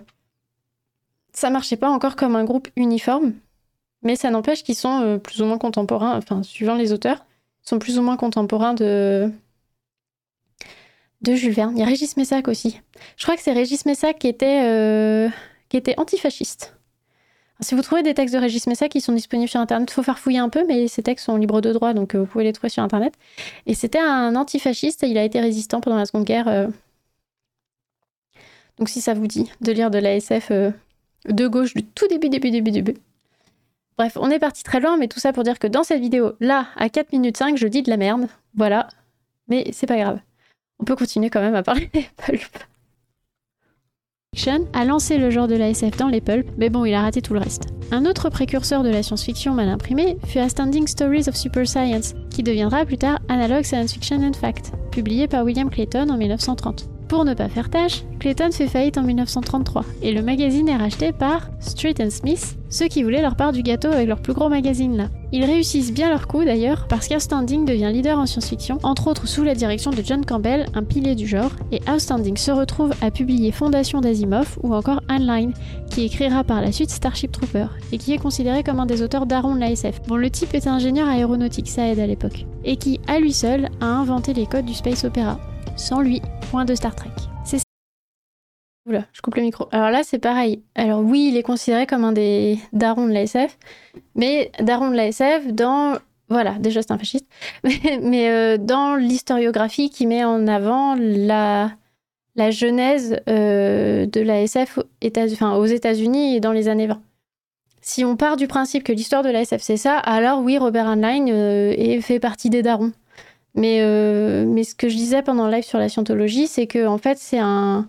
ça 1.33 1.49
marchait 1.49 1.77
pas 1.77 1.89
encore 1.89 2.15
comme 2.15 2.35
un 2.35 2.43
groupe 2.43 2.69
uniforme. 2.75 3.33
Mais 4.03 4.15
ça 4.15 4.29
n'empêche 4.29 4.63
qu'ils 4.63 4.75
sont 4.75 5.01
euh, 5.01 5.17
plus 5.17 5.41
ou 5.41 5.45
moins 5.45 5.57
contemporains, 5.57 6.15
enfin, 6.17 6.43
suivant 6.43 6.75
les 6.75 6.93
auteurs, 6.93 7.25
sont 7.63 7.79
plus 7.79 7.97
ou 7.97 8.03
moins 8.03 8.17
contemporains 8.17 8.75
de. 8.75 9.31
de 11.21 11.35
Jules 11.35 11.53
Verne. 11.53 11.75
Il 11.75 11.79
y 11.79 11.83
a 11.83 11.87
Régis 11.87 12.15
Messac 12.17 12.47
aussi. 12.47 12.79
Je 13.17 13.23
crois 13.23 13.35
que 13.35 13.41
c'est 13.41 13.53
Régis 13.53 13.85
Messac 13.85 14.19
qui 14.19 14.33
qui 15.69 15.77
était 15.77 15.99
antifasciste. 15.99 16.74
Si 17.61 17.73
vous 17.73 17.81
trouvez 17.81 18.03
des 18.03 18.13
textes 18.13 18.35
de 18.35 18.39
Régis 18.39 18.67
Messa 18.67 18.89
qui 18.89 18.99
sont 18.99 19.13
disponibles 19.13 19.49
sur 19.49 19.61
Internet, 19.61 19.89
il 19.89 19.93
faut 19.93 20.03
faire 20.03 20.19
fouiller 20.19 20.39
un 20.39 20.49
peu, 20.49 20.65
mais 20.67 20.87
ces 20.87 21.01
textes 21.01 21.25
sont 21.25 21.37
libres 21.37 21.61
de 21.61 21.71
droit, 21.71 21.93
donc 21.93 22.13
euh, 22.13 22.19
vous 22.19 22.25
pouvez 22.25 22.43
les 22.43 22.51
trouver 22.51 22.69
sur 22.69 22.83
Internet. 22.83 23.13
Et 23.65 23.73
c'était 23.73 23.99
un 23.99 24.35
antifasciste 24.35 25.03
il 25.07 25.17
a 25.17 25.23
été 25.23 25.39
résistant 25.39 25.79
pendant 25.79 25.95
la 25.95 26.05
Seconde 26.05 26.25
Guerre. 26.25 26.49
Euh. 26.49 26.67
Donc 28.77 28.89
si 28.89 28.99
ça 28.99 29.13
vous 29.13 29.27
dit 29.27 29.49
de 29.61 29.71
lire 29.71 29.89
de 29.89 29.99
l'ASF 29.99 30.51
euh, 30.51 30.71
de 31.29 31.47
gauche 31.47 31.73
du 31.73 31.83
tout 31.83 32.07
début, 32.07 32.27
début, 32.27 32.51
début, 32.51 32.71
début. 32.71 32.95
Bref, 33.97 34.17
on 34.19 34.29
est 34.29 34.39
parti 34.39 34.63
très 34.63 34.81
loin, 34.81 34.97
mais 34.97 35.07
tout 35.07 35.21
ça 35.21 35.31
pour 35.31 35.43
dire 35.43 35.57
que 35.57 35.67
dans 35.67 35.83
cette 35.83 36.01
vidéo, 36.01 36.33
là, 36.41 36.67
à 36.75 36.89
4 36.89 37.13
minutes 37.13 37.37
5, 37.37 37.57
je 37.57 37.67
dis 37.67 37.81
de 37.81 37.89
la 37.89 37.95
merde. 37.95 38.27
Voilà. 38.53 38.89
Mais 39.47 39.69
c'est 39.71 39.87
pas 39.87 39.95
grave. 39.95 40.19
On 40.79 40.83
peut 40.83 40.97
continuer 40.97 41.29
quand 41.29 41.39
même 41.39 41.55
à 41.55 41.63
parler 41.63 41.89
des 41.93 42.05
a 44.73 44.85
lancé 44.85 45.17
le 45.17 45.29
genre 45.29 45.47
de 45.47 45.55
la 45.55 45.69
SF 45.69 45.97
dans 45.97 46.07
les 46.07 46.21
pulps, 46.21 46.49
mais 46.57 46.69
bon, 46.69 46.85
il 46.85 46.93
a 46.93 47.01
raté 47.01 47.21
tout 47.21 47.33
le 47.33 47.39
reste. 47.39 47.67
Un 47.91 48.05
autre 48.05 48.29
précurseur 48.29 48.83
de 48.83 48.89
la 48.89 49.03
science-fiction 49.03 49.53
mal 49.53 49.69
imprimée 49.69 50.17
fut 50.25 50.39
Astounding 50.39 50.87
Stories 50.87 51.29
of 51.29 51.35
Super 51.35 51.67
Science, 51.67 52.15
qui 52.29 52.43
deviendra 52.43 52.85
plus 52.85 52.97
tard 52.97 53.19
Analog 53.29 53.63
Science 53.63 53.93
Fiction 53.93 54.21
and 54.23 54.33
Fact, 54.33 54.71
publié 54.91 55.27
par 55.27 55.43
William 55.43 55.69
Clayton 55.69 56.09
en 56.09 56.17
1930. 56.17 56.94
Pour 57.07 57.23
ne 57.23 57.35
pas 57.35 57.49
faire 57.49 57.69
tâche, 57.69 58.03
Clayton 58.19 58.49
fait 58.51 58.67
faillite 58.67 58.97
en 58.97 59.03
1933 59.03 59.85
et 60.01 60.11
le 60.11 60.23
magazine 60.23 60.67
est 60.67 60.75
racheté 60.75 61.11
par 61.11 61.49
Street 61.59 61.93
Smith, 62.09 62.57
ceux 62.69 62.87
qui 62.87 63.03
voulaient 63.03 63.21
leur 63.21 63.35
part 63.35 63.51
du 63.51 63.61
gâteau 63.61 63.89
avec 63.89 64.07
leur 64.07 64.21
plus 64.21 64.33
gros 64.33 64.49
magazine 64.49 64.97
là. 64.97 65.09
Ils 65.31 65.45
réussissent 65.45 65.93
bien 65.93 66.09
leur 66.09 66.27
coup 66.27 66.43
d'ailleurs 66.43 66.87
parce 66.87 67.07
qu'Outstanding 67.07 67.65
devient 67.65 67.91
leader 67.93 68.17
en 68.17 68.25
science-fiction, 68.25 68.79
entre 68.81 69.07
autres 69.07 69.27
sous 69.27 69.43
la 69.43 69.53
direction 69.53 69.91
de 69.91 70.01
John 70.03 70.25
Campbell, 70.25 70.65
un 70.73 70.83
pilier 70.83 71.13
du 71.13 71.27
genre, 71.27 71.51
et 71.71 71.79
Outstanding 71.87 72.37
se 72.37 72.51
retrouve 72.51 72.93
à 73.01 73.11
publier 73.11 73.51
Fondation 73.51 74.01
d'Asimov 74.01 74.57
ou 74.63 74.73
encore 74.73 75.01
Online, 75.09 75.53
qui 75.91 76.05
écrira 76.05 76.43
par 76.43 76.61
la 76.61 76.71
suite 76.71 76.89
Starship 76.89 77.31
Trooper, 77.31 77.67
et 77.91 77.99
qui 77.99 78.13
est 78.13 78.17
considéré 78.17 78.63
comme 78.63 78.79
un 78.79 78.85
des 78.87 79.03
auteurs 79.03 79.27
d'Aaron 79.27 79.55
de 79.55 79.59
l'ASF. 79.59 80.01
Bon, 80.07 80.15
le 80.15 80.29
type 80.31 80.55
est 80.55 80.67
ingénieur 80.67 81.07
aéronautique, 81.07 81.69
ça 81.69 81.87
aide 81.87 81.99
à 81.99 82.07
l'époque, 82.07 82.45
et 82.63 82.77
qui, 82.77 82.99
à 83.07 83.19
lui 83.19 83.33
seul, 83.33 83.69
a 83.81 83.85
inventé 83.85 84.33
les 84.33 84.47
codes 84.47 84.65
du 84.65 84.73
space 84.73 85.03
opera. 85.03 85.37
Sans 85.75 85.99
lui, 85.99 86.21
point 86.51 86.63
de 86.63 86.73
Star 86.73 86.95
Trek. 86.95 87.09
C'est 87.43 87.59
Oula, 88.87 89.05
je 89.11 89.21
coupe 89.21 89.35
le 89.35 89.41
micro. 89.41 89.67
Alors 89.71 89.89
là, 89.89 90.03
c'est 90.03 90.19
pareil. 90.19 90.63
Alors 90.75 91.01
oui, 91.01 91.29
il 91.31 91.37
est 91.37 91.43
considéré 91.43 91.85
comme 91.85 92.03
un 92.05 92.13
des 92.13 92.59
darons 92.71 93.07
de 93.07 93.11
la 93.11 93.23
SF, 93.23 93.57
mais 94.15 94.51
daron 94.59 94.89
de 94.89 94.95
la 94.95 95.07
SF 95.07 95.47
dans... 95.47 95.97
Voilà, 96.29 96.53
déjà 96.59 96.81
c'est 96.81 96.91
un 96.91 96.97
fasciste, 96.97 97.27
mais, 97.63 98.29
euh, 98.29 98.57
dans 98.57 98.95
l'historiographie 98.95 99.89
qui 99.89 100.07
met 100.07 100.23
en 100.23 100.47
avant 100.47 100.95
la, 100.97 101.71
la 102.35 102.51
genèse 102.51 103.19
euh, 103.29 104.05
de 104.05 104.21
la 104.21 104.41
SF 104.41 104.79
aux 104.79 105.65
États-Unis 105.65 106.35
et 106.35 106.39
dans 106.39 106.51
les 106.51 106.67
années 106.67 106.87
20. 106.87 107.01
Si 107.81 108.03
on 108.03 108.15
part 108.15 108.37
du 108.37 108.47
principe 108.47 108.83
que 108.83 108.91
l'histoire 108.93 109.21
de 109.21 109.29
la 109.29 109.41
SF 109.41 109.61
c'est 109.61 109.77
ça, 109.77 109.97
alors 109.97 110.39
oui, 110.41 110.57
Robert 110.57 110.87
Heinlein 110.87 111.27
euh, 111.29 112.01
fait 112.01 112.19
partie 112.19 112.49
des 112.49 112.63
darons. 112.63 112.93
Mais, 113.55 113.79
euh, 113.81 114.45
mais 114.45 114.65
ce 114.65 114.75
que 114.75 114.89
je 114.89 114.95
disais 114.95 115.21
pendant 115.21 115.47
le 115.47 115.53
live 115.53 115.63
sur 115.63 115.79
la 115.79 115.87
scientologie, 115.87 116.47
c'est 116.47 116.67
que 116.67 116.85
en 116.85 116.97
fait, 116.97 117.17
c'est 117.17 117.39
un, 117.39 117.87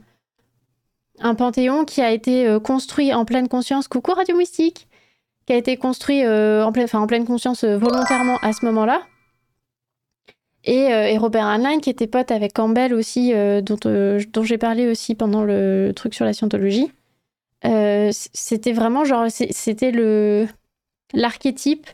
un 1.18 1.34
panthéon 1.34 1.84
qui 1.84 2.00
a 2.00 2.12
été 2.12 2.46
euh, 2.46 2.60
construit 2.60 3.12
en 3.12 3.24
pleine 3.24 3.48
conscience. 3.48 3.88
Coucou 3.88 4.12
Radio 4.12 4.36
Mystique 4.36 4.86
Qui 5.44 5.54
a 5.54 5.56
été 5.56 5.76
construit 5.76 6.24
euh, 6.24 6.64
en, 6.64 6.70
pleine, 6.70 6.86
en 6.92 7.06
pleine 7.08 7.26
conscience 7.26 7.64
volontairement 7.64 8.38
à 8.42 8.52
ce 8.52 8.64
moment-là. 8.66 9.02
Et, 10.68 11.16
Robert 11.18 11.46
Heinlein, 11.46 11.78
qui 11.78 11.90
était 11.90 12.08
pote 12.08 12.32
avec 12.32 12.52
Campbell 12.52 12.92
aussi, 12.92 13.32
dont, 13.32 13.78
dont 13.84 14.42
j'ai 14.42 14.58
parlé 14.58 14.88
aussi 14.88 15.14
pendant 15.14 15.44
le 15.44 15.92
truc 15.94 16.12
sur 16.12 16.24
la 16.24 16.32
scientologie. 16.32 16.90
c'était 18.10 18.72
vraiment 18.72 19.04
genre, 19.04 19.26
c'était 19.28 19.92
le 19.92 20.48
l'archétype. 21.12 21.86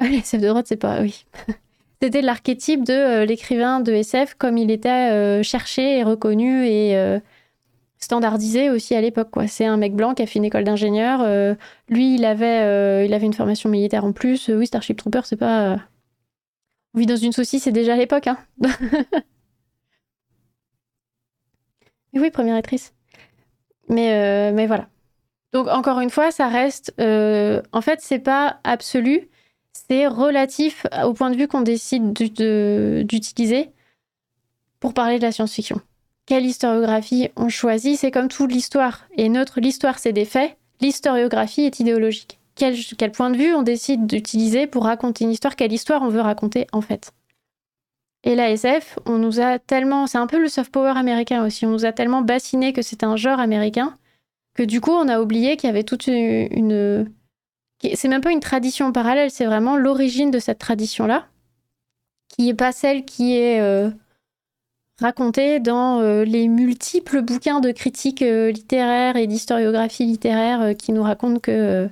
Les 0.00 0.22
de 0.38 0.46
droite, 0.46 0.64
c'est 0.66 0.76
pas. 0.76 1.02
Oui. 1.02 1.26
C'était 2.02 2.20
l'archétype 2.20 2.84
de 2.84 2.92
euh, 2.92 3.24
l'écrivain 3.24 3.80
de 3.80 3.92
SF 3.92 4.34
comme 4.34 4.58
il 4.58 4.70
était 4.70 5.10
euh, 5.12 5.42
cherché 5.42 5.98
et 5.98 6.02
reconnu 6.02 6.66
et 6.66 6.94
euh, 6.96 7.18
standardisé 7.98 8.68
aussi 8.68 8.94
à 8.94 9.00
l'époque. 9.00 9.30
C'est 9.48 9.64
un 9.64 9.78
mec 9.78 9.94
blanc 9.94 10.14
qui 10.14 10.22
a 10.22 10.26
fait 10.26 10.38
une 10.38 10.44
école 10.44 10.64
d'ingénieur. 10.64 11.24
lui, 11.88 12.16
il 12.16 12.24
avait, 12.26 13.06
il 13.06 13.14
avait 13.14 13.26
une 13.26 13.32
formation 13.32 13.70
militaire 13.70 14.04
en 14.04 14.12
plus. 14.12 14.50
oui, 14.50 14.66
Starship 14.66 14.98
Trooper, 14.98 15.22
c'est 15.24 15.36
pas... 15.36 15.78
On 16.94 17.00
vit 17.00 17.06
dans 17.06 17.16
une 17.16 17.32
saucisse, 17.32 17.64
c'est 17.64 17.72
déjà 17.72 17.94
à 17.94 17.96
l'époque. 17.96 18.26
Hein. 18.26 18.38
oui, 22.14 22.30
première 22.30 22.56
actrice. 22.56 22.92
Mais, 23.88 24.52
mais 24.52 24.66
voilà. 24.66 24.88
Donc, 25.52 25.68
encore 25.68 26.00
une 26.00 26.10
fois, 26.10 26.30
ça 26.30 26.48
reste... 26.48 26.92
en 26.98 27.80
fait, 27.80 28.00
c'est 28.02 28.18
pas 28.18 28.60
absolu 28.62 29.30
c'est 29.88 30.06
relatif 30.06 30.86
au 31.04 31.12
point 31.12 31.30
de 31.30 31.36
vue 31.36 31.48
qu'on 31.48 31.62
décide 31.62 32.12
d'utiliser 32.12 33.70
pour 34.80 34.94
parler 34.94 35.18
de 35.18 35.22
la 35.22 35.32
science-fiction. 35.32 35.80
Quelle 36.26 36.44
historiographie 36.44 37.28
on 37.36 37.48
choisit 37.48 37.98
C'est 37.98 38.10
comme 38.10 38.28
toute 38.28 38.52
l'histoire. 38.52 39.06
Et 39.16 39.28
notre 39.28 39.60
l'histoire, 39.60 39.98
c'est 39.98 40.12
des 40.12 40.24
faits. 40.24 40.56
L'historiographie 40.80 41.62
est 41.62 41.80
idéologique. 41.80 42.38
Quel, 42.56 43.12
point 43.12 43.30
de 43.30 43.36
vue 43.36 43.54
on 43.54 43.62
décide 43.62 44.06
d'utiliser 44.06 44.66
pour 44.66 44.84
raconter 44.84 45.24
une 45.24 45.30
histoire? 45.30 45.56
Quelle 45.56 45.72
histoire 45.72 46.02
on 46.02 46.08
veut 46.08 46.20
raconter 46.20 46.66
en 46.72 46.80
fait? 46.80 47.12
Et 48.24 48.34
la 48.34 48.50
SF, 48.50 48.98
on 49.06 49.18
nous 49.18 49.40
a 49.40 49.58
tellement... 49.58 50.06
C'est 50.06 50.18
un 50.18 50.26
peu 50.26 50.40
le 50.40 50.48
soft 50.48 50.72
power 50.72 50.94
américain 50.96 51.44
aussi. 51.44 51.64
On 51.64 51.70
nous 51.70 51.84
a 51.84 51.92
tellement 51.92 52.22
bassiné 52.22 52.72
que 52.72 52.82
c'était 52.82 53.06
un 53.06 53.16
genre 53.16 53.38
américain 53.38 53.94
que 54.54 54.62
du 54.62 54.80
coup, 54.80 54.92
on 54.92 55.08
a 55.08 55.20
oublié 55.20 55.56
qu'il 55.56 55.68
y 55.68 55.70
avait 55.70 55.84
toute 55.84 56.06
une 56.06 57.10
c'est 57.80 58.08
même 58.08 58.20
pas 58.20 58.32
une 58.32 58.40
tradition 58.40 58.92
parallèle, 58.92 59.30
c'est 59.30 59.46
vraiment 59.46 59.76
l'origine 59.76 60.30
de 60.30 60.38
cette 60.38 60.58
tradition-là, 60.58 61.26
qui 62.28 62.46
n'est 62.46 62.54
pas 62.54 62.72
celle 62.72 63.04
qui 63.04 63.36
est 63.36 63.60
euh, 63.60 63.90
racontée 65.00 65.60
dans 65.60 66.00
euh, 66.00 66.24
les 66.24 66.48
multiples 66.48 67.22
bouquins 67.22 67.60
de 67.60 67.70
critiques 67.72 68.22
euh, 68.22 68.50
littéraires 68.50 69.16
et 69.16 69.26
d'historiographie 69.26 70.04
littéraire 70.04 70.76
qui 70.76 70.92
nous 70.92 71.02
racontent 71.02 71.40
que 71.40 71.88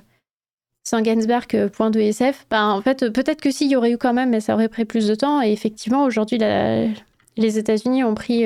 Saint 0.83 1.01
Gainsbourg, 1.01 1.47
point 1.71 1.89
de 1.89 1.99
SF. 1.99 2.45
Ben, 2.49 2.69
en 2.69 2.81
fait, 2.81 3.09
peut-être 3.11 3.41
que 3.41 3.51
s'il 3.51 3.69
y 3.71 3.75
aurait 3.75 3.91
eu 3.91 3.97
quand 3.97 4.13
même, 4.13 4.29
mais 4.29 4.39
ça 4.39 4.53
aurait 4.53 4.69
pris 4.69 4.85
plus 4.85 5.07
de 5.07 5.15
temps. 5.15 5.41
Et 5.41 5.51
effectivement, 5.51 6.03
aujourd'hui, 6.03 6.37
les 6.37 7.57
États-Unis 7.57 8.03
ont 8.03 8.13
pris 8.13 8.45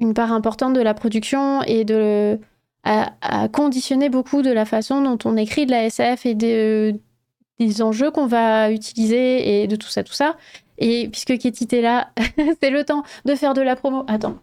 une 0.00 0.14
part 0.14 0.32
importante 0.32 0.74
de 0.74 0.80
la 0.80 0.92
production 0.92 1.62
et 1.62 1.84
de 1.84 2.40
a, 2.84 3.48
conditionné 3.48 4.08
beaucoup 4.08 4.42
de 4.42 4.50
la 4.50 4.64
façon 4.64 5.02
dont 5.02 5.18
on 5.24 5.36
écrit 5.36 5.66
de 5.66 5.70
la 5.70 5.84
SF 5.86 6.26
et 6.26 6.34
des 6.34 7.82
enjeux 7.82 8.10
qu'on 8.10 8.26
va 8.26 8.70
utiliser 8.70 9.62
et 9.62 9.66
de 9.66 9.76
tout 9.76 9.88
ça, 9.88 10.02
tout 10.02 10.12
ça. 10.12 10.36
Et 10.78 11.08
puisque 11.08 11.38
Katie 11.38 11.68
est 11.72 11.82
là, 11.82 12.10
c'est 12.62 12.70
le 12.70 12.84
temps 12.84 13.04
de 13.26 13.34
faire 13.34 13.54
de 13.54 13.60
la 13.60 13.76
promo. 13.76 14.04
Attends. 14.08 14.38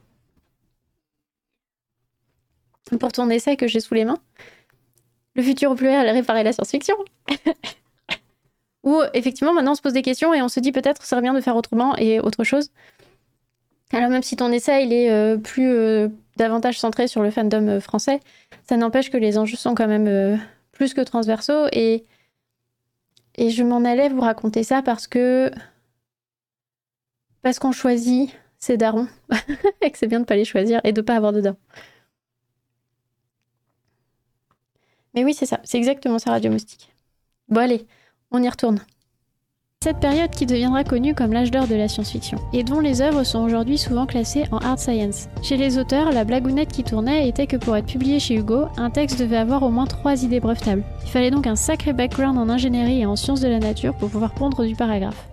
Pour 3.00 3.12
ton 3.12 3.30
essai 3.30 3.58
que 3.58 3.67
j'ai 3.67 3.80
sous 3.80 3.95
les 3.95 4.06
mains. 4.06 4.19
Le 5.36 5.43
futur 5.43 5.71
au 5.71 5.76
pluriel 5.76 6.10
réparer 6.10 6.43
la 6.43 6.54
science-fiction. 6.54 6.95
Ou 8.84 9.02
effectivement, 9.13 9.54
maintenant 9.54 9.73
on 9.73 9.76
se 9.76 9.82
pose 9.82 9.93
des 9.93 10.02
questions 10.02 10.34
et 10.34 10.41
on 10.41 10.47
se 10.47 10.60
dit 10.60 10.71
peut-être 10.71 11.02
ça 11.02 11.10
serait 11.10 11.21
bien 11.21 11.34
de 11.34 11.41
faire 11.41 11.56
autrement 11.56 11.95
et 11.97 12.19
autre 12.19 12.43
chose. 12.43 12.71
Alors 13.93 14.10
même 14.10 14.23
si 14.23 14.36
ton 14.36 14.52
essai 14.52 14.84
est 14.84 15.10
euh, 15.10 15.38
plus 15.38 15.69
euh, 15.69 16.10
davantage 16.36 16.80
centré 16.80 17.08
sur 17.08 17.23
le 17.23 17.32
fandom 17.32 17.67
euh, 17.67 17.80
français, 17.80 18.19
ça 18.67 18.76
n'empêche 18.76 19.10
que 19.10 19.17
les 19.17 19.38
enjeux 19.38 19.56
sont 19.56 19.76
quand 19.76 19.88
même 19.88 20.39
plus 20.71 20.93
que 20.93 21.02
transversaux. 21.02 21.67
Et, 21.71 22.06
je 23.38 23.63
m'en 23.63 23.86
allais 23.86 24.10
vous 24.10 24.21
raconter 24.21 24.63
ça 24.63 24.82
parce 24.82 25.08
que. 25.08 25.52
Parce 27.43 27.60
qu'on 27.60 27.71
choisit 27.71 28.32
ces 28.58 28.78
darons. 28.78 29.08
et 29.82 29.91
que 29.91 29.97
c'est 29.97 30.08
bien 30.08 30.19
de 30.19 30.26
pas 30.26 30.36
les 30.36 30.45
choisir 30.45 30.82
et 30.84 30.91
de 30.91 31.02
ne 31.02 31.06
pas 31.06 31.15
avoir 31.15 31.32
de 31.34 31.41
darons. 31.41 31.58
Mais 35.13 35.23
oui, 35.23 35.34
c'est 35.34 35.45
ça. 35.45 35.60
C'est 35.63 35.78
exactement 35.78 36.19
ça, 36.19 36.32
Radio 36.32 36.52
Moustique. 36.52 36.93
Bon, 37.47 37.62
allez, 37.62 37.88
on 38.32 38.43
y 38.43 38.50
retourne. 38.50 38.80
Cette 39.84 40.00
période 40.00 40.32
qui 40.32 40.48
deviendra 40.48 40.84
connue 40.84 41.13
comme 41.13 41.32
l'âge 41.32 41.52
d'or 41.52 41.68
de 41.68 41.76
la 41.76 41.88
science-fiction, 41.88 42.40
et 42.52 42.63
dont 42.63 42.80
les 42.80 43.02
œuvres 43.02 43.24
sont 43.24 43.40
aujourd'hui 43.40 43.78
souvent 43.78 44.08
classées 44.08 44.44
en 44.52 44.58
hard 44.58 44.80
science. 44.80 45.30
Chez 45.44 45.56
les 45.56 45.78
auteurs, 45.78 46.12
la 46.12 46.26
blagounette 46.26 46.74
qui 46.74 46.84
tournait 46.84 47.30
était 47.30 47.46
que 47.46 47.58
pour 47.58 47.78
être 47.78 47.86
publié 47.86 48.20
chez 48.20 48.36
Hugo, 48.36 48.66
un 48.76 48.90
texte 48.90 49.20
devait 49.20 49.38
avoir 49.38 49.62
au 49.62 49.70
moins 49.70 49.86
trois 49.86 50.24
idées 50.24 50.40
brevetables. 50.40 50.84
Il 51.04 51.10
fallait 51.10 51.32
donc 51.32 51.46
un 51.46 51.56
sacré 51.56 51.94
background 51.94 52.40
en 52.40 52.50
ingénierie 52.50 53.02
et 53.02 53.06
en 53.06 53.16
sciences 53.16 53.40
de 53.40 53.48
la 53.48 53.60
nature 53.60 53.94
pour 53.94 54.10
pouvoir 54.10 54.34
pondre 54.34 54.66
du 54.66 54.76
paragraphe. 54.76 55.28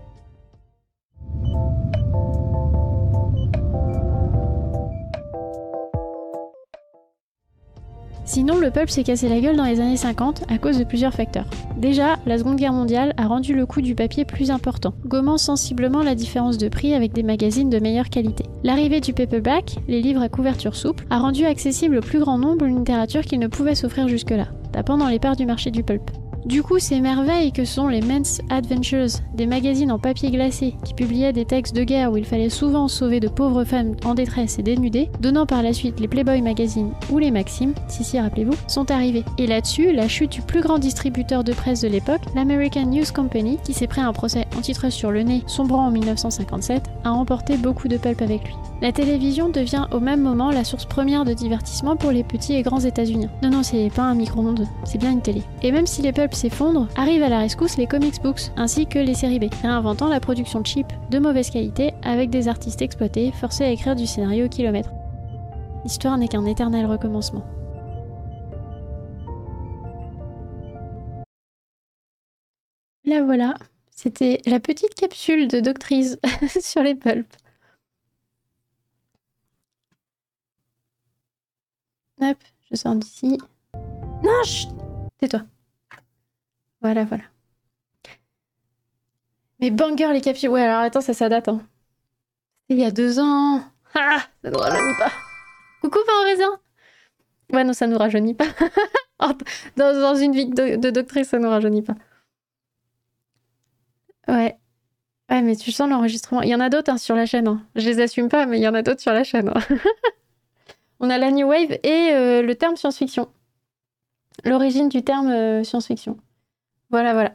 Sinon, 8.27 8.57
le 8.57 8.71
pulp 8.71 8.89
s'est 8.89 9.05
cassé 9.05 9.29
la 9.29 9.41
gueule 9.41 9.57
dans 9.57 9.65
les 9.65 9.81
années 9.81 9.99
50 9.99 10.45
à 10.49 10.57
cause 10.57 10.79
de 10.79 10.85
plusieurs 10.85 11.13
facteurs. 11.13 11.45
Déjà, 11.77 12.17
la 12.25 12.39
Seconde 12.39 12.57
Guerre 12.57 12.73
mondiale 12.73 13.13
a 13.19 13.27
rendu 13.27 13.55
le 13.55 13.67
coût 13.67 13.83
du 13.83 13.95
papier 13.95 14.25
plus 14.25 14.51
important, 14.51 14.95
gommant 15.07 15.37
sensiblement 15.37 16.03
la 16.03 16.15
différence 16.15 16.57
de 16.57 16.69
prix 16.69 16.95
avec 16.95 17.13
des 17.13 17.23
magazines 17.23 17.69
de 17.69 17.79
meilleure 17.79 18.09
qualité. 18.09 18.47
L'arrivée 18.63 19.01
du 19.01 19.13
paperback, 19.13 19.77
les 19.89 20.01
livres 20.01 20.23
à 20.23 20.31
couverture 20.31 20.75
souple, 20.75 21.05
a 21.11 21.19
rendu 21.19 21.45
accessible 21.45 21.99
au 21.99 22.01
plus 22.01 22.19
grand 22.19 22.39
nombre 22.39 22.65
une 22.65 22.79
littérature 22.79 23.23
qui 23.23 23.37
ne 23.37 23.47
pouvait 23.47 23.75
s'offrir 23.75 24.09
jusque-là, 24.09 24.47
tapant 24.73 24.97
dans 24.97 25.09
les 25.09 25.19
parts 25.19 25.37
du 25.37 25.45
marché 25.45 25.71
du 25.71 25.83
pulp. 25.83 26.11
Du 26.45 26.63
coup, 26.63 26.79
ces 26.79 27.01
merveilles 27.01 27.53
que 27.53 27.65
sont 27.65 27.89
les 27.89 28.03
Men's 28.03 28.43
Adventures, 28.51 29.19
des 29.35 29.47
magazines 29.47 29.91
en 29.91 29.99
papier 29.99 30.31
glacé 30.31 30.75
qui 30.85 30.93
publiaient 30.93 31.33
des 31.33 31.47
textes 31.47 31.75
de 31.75 31.85
guerre 31.85 32.13
où 32.13 32.19
il 32.19 32.27
fallait 32.27 32.51
souvent 32.51 32.87
sauver 32.87 33.19
de 33.19 33.29
pauvres 33.29 33.65
femmes 33.65 33.97
en 34.05 34.15
détresse 34.15 34.59
et 34.59 34.63
dénudées, 34.63 35.09
donnant 35.21 35.47
par 35.47 35.63
la 35.63 35.73
suite 35.73 36.01
les 36.01 36.09
Playboy 36.09 36.43
Magazine 36.43 36.93
ou 37.11 37.19
les 37.19 37.31
Maxim, 37.31 37.73
si 37.89 38.05
si 38.05 38.21
rappelez-vous, 38.21 38.57
sont 38.69 38.91
arrivés. 38.91 39.25
Et 39.39 39.47
là-dessus, 39.47 39.93
la 39.93 40.07
chute 40.07 40.33
du 40.33 40.43
plus 40.43 40.61
grand 40.61 40.79
distributeur 40.79 41.45
de 41.45 41.55
presse 41.55 41.81
de 41.81 41.89
l'époque, 41.89 42.21
l'American 42.35 42.87
News 42.87 43.07
Company, 43.15 43.59
qui 43.65 43.73
s'est 43.73 43.87
pris 43.87 44.03
un 44.03 44.13
procès 44.13 44.47
antitrust 44.59 44.99
sur 44.99 45.13
le 45.13 45.23
nez, 45.23 45.43
sombrant 45.47 45.87
en 45.87 45.91
1957, 45.91 46.83
a 47.05 47.11
remporté 47.11 47.57
beaucoup 47.57 47.89
de 47.89 47.97
pulp 47.97 48.21
avec 48.21 48.45
lui. 48.45 48.55
La 48.83 48.93
télévision 48.93 49.49
devient 49.49 49.87
au 49.93 50.01
même 50.01 50.21
moment 50.21 50.51
la 50.51 50.63
source 50.63 50.85
première 50.85 51.25
de 51.25 51.33
divertissement 51.33 51.97
pour 51.97 52.11
les 52.11 52.23
petits 52.23 52.55
et 52.55 52.63
grands 52.63 52.81
États-Unis. 52.81 53.29
Non, 53.43 53.49
non, 53.49 53.63
c'est 53.63 53.89
pas 53.89 54.03
un 54.03 54.15
micro-ondes, 54.15 54.67
c'est 54.85 54.99
bien 54.99 55.11
une 55.11 55.23
télé. 55.23 55.43
Et 55.63 55.73
même 55.73 55.87
si 55.87 56.03
les 56.03 56.13
pulps 56.35 56.41
s'effondrent, 56.41 56.89
arrivent 56.97 57.23
à 57.23 57.29
la 57.29 57.39
rescousse 57.39 57.77
les 57.77 57.87
comics 57.87 58.21
books, 58.23 58.51
ainsi 58.57 58.87
que 58.87 58.99
les 58.99 59.15
séries 59.15 59.39
B, 59.39 59.45
réinventant 59.63 60.09
la 60.09 60.21
production 60.21 60.65
cheap, 60.65 60.87
de 61.11 61.19
mauvaise 61.19 61.51
qualité, 61.51 61.93
avec 62.03 62.31
des 62.31 62.49
artistes 62.49 62.83
exploités, 62.83 63.33
forcés 63.33 63.65
à 63.65 63.71
écrire 63.71 63.95
du 63.95 64.07
scénario 64.07 64.47
au 64.47 64.49
kilomètre. 64.49 64.91
L'histoire 65.85 66.19
n'est 66.19 66.29
qu'un 66.29 66.45
éternel 66.47 66.87
recommencement. 66.87 67.45
Là 73.05 73.23
voilà, 73.23 73.55
c'était 73.91 74.41
la 74.47 74.61
petite 74.61 74.95
capsule 74.95 75.47
de 75.47 75.61
doctrice 75.61 76.19
sur 76.61 76.83
les 76.83 76.95
pulps. 76.95 77.37
Hop, 82.21 82.39
je 82.71 82.77
sors 82.77 82.95
d'ici. 82.95 83.39
Non, 84.23 84.43
chut 84.45 84.71
Tais-toi. 85.19 85.43
Voilà, 86.85 87.05
voilà. 87.05 87.25
Mais 89.59 89.71
banger 89.71 90.13
les 90.13 90.21
capsules. 90.21 90.51
Ouais, 90.51 90.61
alors 90.61 90.81
attends, 90.81 91.01
ça, 91.01 91.15
ça 91.15 91.31
date. 91.31 91.49
Hein. 91.49 91.63
Il 92.69 92.79
y 92.79 92.85
a 92.85 92.91
deux 92.91 93.19
ans. 93.19 93.63
Ah, 93.95 94.19
ça 94.43 94.51
nous 94.51 94.59
rajeunit 94.59 94.95
pas. 94.99 95.11
Coucou, 95.81 95.99
pain. 96.07 96.59
Ouais, 97.55 97.65
non, 97.65 97.73
ça 97.73 97.87
nous 97.87 97.97
rajeunit 97.97 98.35
pas. 98.35 98.45
dans, 99.77 99.99
dans, 99.99 100.15
une 100.15 100.33
vie 100.33 100.45
de, 100.45 100.91
doctrice, 100.91 101.29
ça 101.29 101.39
nous 101.39 101.49
rajeunit 101.49 101.81
pas. 101.81 101.95
Ouais. 104.29 104.59
Ouais, 105.31 105.41
mais 105.41 105.57
tu 105.57 105.73
sens 105.73 105.89
l'enregistrement. 105.89 106.43
Il 106.43 106.51
y 106.51 106.55
en 106.55 106.61
a 106.61 106.69
d'autres 106.69 106.93
hein, 106.93 106.99
sur 106.99 107.17
la 107.17 107.25
chaîne. 107.25 107.49
Hein. 107.49 107.63
Je 107.77 107.89
les 107.89 108.01
assume 108.03 108.29
pas, 108.29 108.45
mais 108.45 108.59
il 108.59 108.63
y 108.63 108.69
en 108.69 108.75
a 108.75 108.83
d'autres 108.83 109.01
sur 109.01 109.15
la 109.15 109.25
chaîne. 109.25 109.51
On 111.01 111.09
a 111.09 111.17
la 111.17 111.31
New 111.31 111.47
Wave 111.49 111.79
et 111.83 112.11
euh, 112.13 112.43
le 112.43 112.55
terme 112.57 112.77
science-fiction. 112.77 113.31
L'origine 114.45 114.91
du 114.91 115.03
terme 115.03 115.31
euh, 115.31 115.65
science-fiction. 115.65 116.19
Voilà, 116.91 117.13
voilà. 117.13 117.35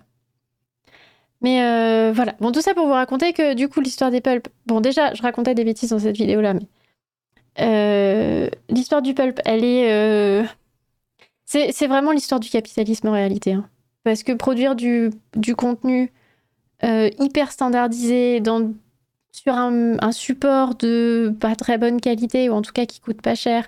Mais 1.41 1.63
euh, 1.63 2.11
voilà. 2.13 2.35
Bon, 2.39 2.51
tout 2.51 2.61
ça 2.61 2.73
pour 2.73 2.85
vous 2.85 2.93
raconter 2.93 3.33
que 3.33 3.53
du 3.53 3.69
coup, 3.69 3.81
l'histoire 3.81 4.11
des 4.11 4.21
pulps. 4.21 4.49
Bon, 4.65 4.81
déjà, 4.81 5.13
je 5.13 5.21
racontais 5.21 5.55
des 5.55 5.63
bêtises 5.63 5.89
dans 5.89 5.99
cette 5.99 6.17
vidéo-là, 6.17 6.53
mais. 6.53 8.49
l'histoire 8.69 9.01
du 9.01 9.13
pulp, 9.13 9.39
elle 9.45 9.63
est. 9.63 10.45
C'est 11.45 11.87
vraiment 11.87 12.11
l'histoire 12.11 12.39
du 12.39 12.49
capitalisme 12.49 13.07
en 13.07 13.13
réalité. 13.13 13.53
Hein. 13.53 13.67
Parce 14.03 14.23
que 14.23 14.31
produire 14.33 14.75
du, 14.75 15.11
du 15.35 15.55
contenu 15.55 16.11
hyper 16.83 17.51
standardisé 17.51 18.41
sur 19.31 19.53
un, 19.53 20.11
support 20.11 20.75
de 20.75 21.33
pas 21.39 21.55
très 21.55 21.77
bonne 21.77 22.01
qualité, 22.01 22.49
ou 22.49 22.53
en 22.53 22.61
tout 22.61 22.71
cas 22.71 22.85
qui 22.85 22.99
coûte 22.99 23.21
pas 23.21 23.35
cher, 23.35 23.67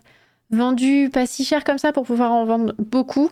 vendu 0.49 1.09
pas 1.11 1.25
si 1.25 1.45
cher 1.45 1.63
comme 1.63 1.77
ça 1.77 1.91
pour 1.93 2.03
pouvoir 2.05 2.31
en 2.31 2.45
vendre 2.45 2.73
beaucoup. 2.77 3.29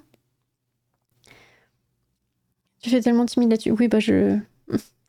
Tu 2.81 2.89
fais 2.89 3.01
tellement 3.01 3.25
timide 3.25 3.51
là-dessus. 3.51 3.71
Oui, 3.71 3.87
bah 3.87 3.99
je. 3.99 4.37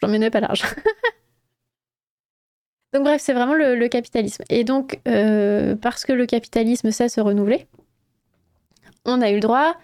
J'en 0.03 0.31
pas 0.31 0.41
large. 0.41 0.63
donc 2.95 3.05
bref, 3.05 3.21
c'est 3.21 3.35
vraiment 3.35 3.55
le, 3.55 3.89
capitalisme. 3.89 4.43
Et 4.49 4.65
donc, 4.65 5.01
euh, 5.07 5.77
parce 5.77 6.05
que 6.05 6.13
le 6.13 6.27
capitalisme 6.27 6.91
sait 6.91 7.09
se 7.09 7.21
renouveler, 7.21 7.67
on 9.05 9.21
a 9.21 9.31
eu 9.31 9.35
le 9.35 9.41
droit 9.41 9.77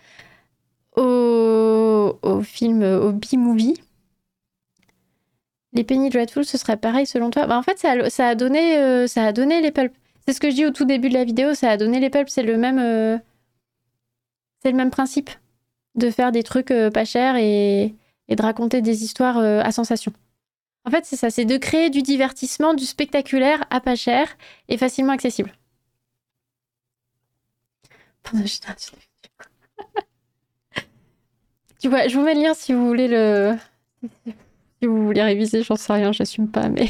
au, 0.96 2.40
film, 2.42 2.82
au 2.82 3.12
B-movie, 3.12 3.74
les 5.76 5.84
Penny 5.84 6.08
Dreadful, 6.08 6.44
ce 6.44 6.56
serait 6.56 6.78
pareil 6.78 7.06
selon 7.06 7.30
toi 7.30 7.46
bah, 7.46 7.58
En 7.58 7.62
fait, 7.62 7.78
ça 7.78 8.26
a, 8.26 8.34
donné, 8.34 8.78
euh, 8.78 9.06
ça 9.06 9.24
a 9.24 9.32
donné 9.32 9.60
les 9.60 9.70
pulps. 9.70 9.94
C'est 10.26 10.32
ce 10.32 10.40
que 10.40 10.50
je 10.50 10.54
dis 10.54 10.66
au 10.66 10.70
tout 10.70 10.86
début 10.86 11.10
de 11.10 11.14
la 11.14 11.24
vidéo, 11.24 11.54
ça 11.54 11.70
a 11.70 11.76
donné 11.76 12.00
les 12.00 12.08
pulps. 12.08 12.32
C'est 12.32 12.42
le 12.42 12.56
même, 12.56 12.78
euh, 12.78 13.18
c'est 14.62 14.70
le 14.70 14.76
même 14.76 14.90
principe 14.90 15.30
de 15.96 16.10
faire 16.10 16.32
des 16.32 16.42
trucs 16.42 16.70
euh, 16.70 16.90
pas 16.90 17.04
chers 17.04 17.36
et, 17.36 17.94
de 18.28 18.42
raconter 18.42 18.82
des 18.82 19.04
histoires 19.04 19.38
à 19.38 19.70
sensation. 19.70 20.12
En 20.84 20.90
fait, 20.90 21.04
c'est 21.04 21.16
ça, 21.16 21.30
c'est 21.30 21.44
de 21.44 21.56
créer 21.56 21.90
du 21.90 22.02
divertissement, 22.02 22.74
du 22.74 22.84
spectaculaire 22.84 23.64
à 23.70 23.80
pas 23.80 23.96
cher 23.96 24.36
et 24.68 24.76
facilement 24.76 25.12
accessible. 25.12 25.52
tu 31.80 31.88
vois, 31.88 32.08
je 32.08 32.16
vous 32.16 32.24
mets 32.24 32.34
le 32.34 32.42
lien 32.42 32.54
si 32.54 32.72
vous 32.72 32.86
voulez 32.86 33.08
le. 33.08 33.56
Si 34.80 34.86
vous 34.86 35.06
voulez 35.06 35.22
réviser, 35.22 35.62
j'en 35.62 35.76
sais 35.76 35.92
rien, 35.92 36.12
j'assume 36.12 36.48
pas, 36.48 36.68
mais. 36.68 36.88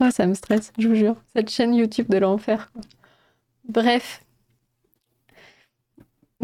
oh, 0.00 0.10
ça 0.10 0.26
me 0.26 0.34
stresse, 0.34 0.72
je 0.78 0.88
vous 0.88 0.94
jure. 0.94 1.16
Cette 1.34 1.50
chaîne 1.50 1.74
YouTube 1.74 2.08
de 2.08 2.18
l'enfer. 2.18 2.72
Bref. 3.68 4.23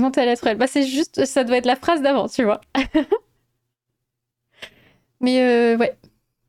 Montez 0.00 0.22
à 0.22 0.24
la 0.24 0.54
Bah, 0.54 0.66
c'est 0.66 0.84
juste, 0.84 1.24
ça 1.24 1.44
doit 1.44 1.56
être 1.58 1.66
la 1.66 1.76
phrase 1.76 2.02
d'avant, 2.02 2.28
tu 2.28 2.44
vois. 2.44 2.60
mais 5.20 5.40
euh, 5.42 5.76
ouais. 5.76 5.96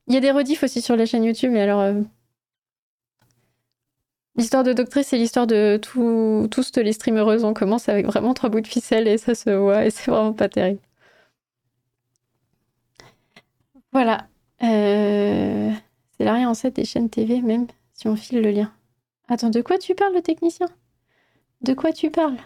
Il 0.07 0.13
y 0.13 0.17
a 0.17 0.19
des 0.19 0.31
rediffs 0.31 0.63
aussi 0.63 0.81
sur 0.81 0.95
la 0.95 1.05
chaîne 1.05 1.23
YouTube, 1.23 1.51
mais 1.51 1.61
alors. 1.61 1.81
Euh, 1.81 2.01
l'histoire 4.35 4.63
de 4.63 4.73
Doctrice, 4.73 5.07
c'est 5.07 5.17
l'histoire 5.17 5.47
de 5.47 5.79
tout, 5.81 6.47
tous 6.51 6.71
les 6.77 6.93
streamers. 6.93 7.27
On 7.43 7.53
commence 7.53 7.89
avec 7.89 8.05
vraiment 8.05 8.33
trois 8.33 8.49
bouts 8.49 8.61
de 8.61 8.67
ficelle 8.67 9.07
et 9.07 9.17
ça 9.17 9.35
se 9.35 9.49
voit 9.49 9.85
et 9.85 9.91
c'est 9.91 10.09
vraiment 10.09 10.33
pas 10.33 10.49
terrible. 10.49 10.79
Voilà. 13.91 14.27
Euh, 14.63 15.71
c'est 16.17 16.23
l'arrêt 16.23 16.45
en 16.45 16.53
7 16.53 16.75
des 16.75 16.85
chaînes 16.85 17.09
TV, 17.09 17.41
même 17.41 17.67
si 17.93 18.07
on 18.07 18.15
file 18.15 18.41
le 18.41 18.51
lien. 18.51 18.71
Attends, 19.27 19.49
de 19.49 19.61
quoi 19.61 19.77
tu 19.77 19.95
parles, 19.95 20.13
le 20.13 20.21
technicien? 20.21 20.67
De 21.61 21.73
quoi 21.73 21.91
tu 21.93 22.09
parles? 22.11 22.37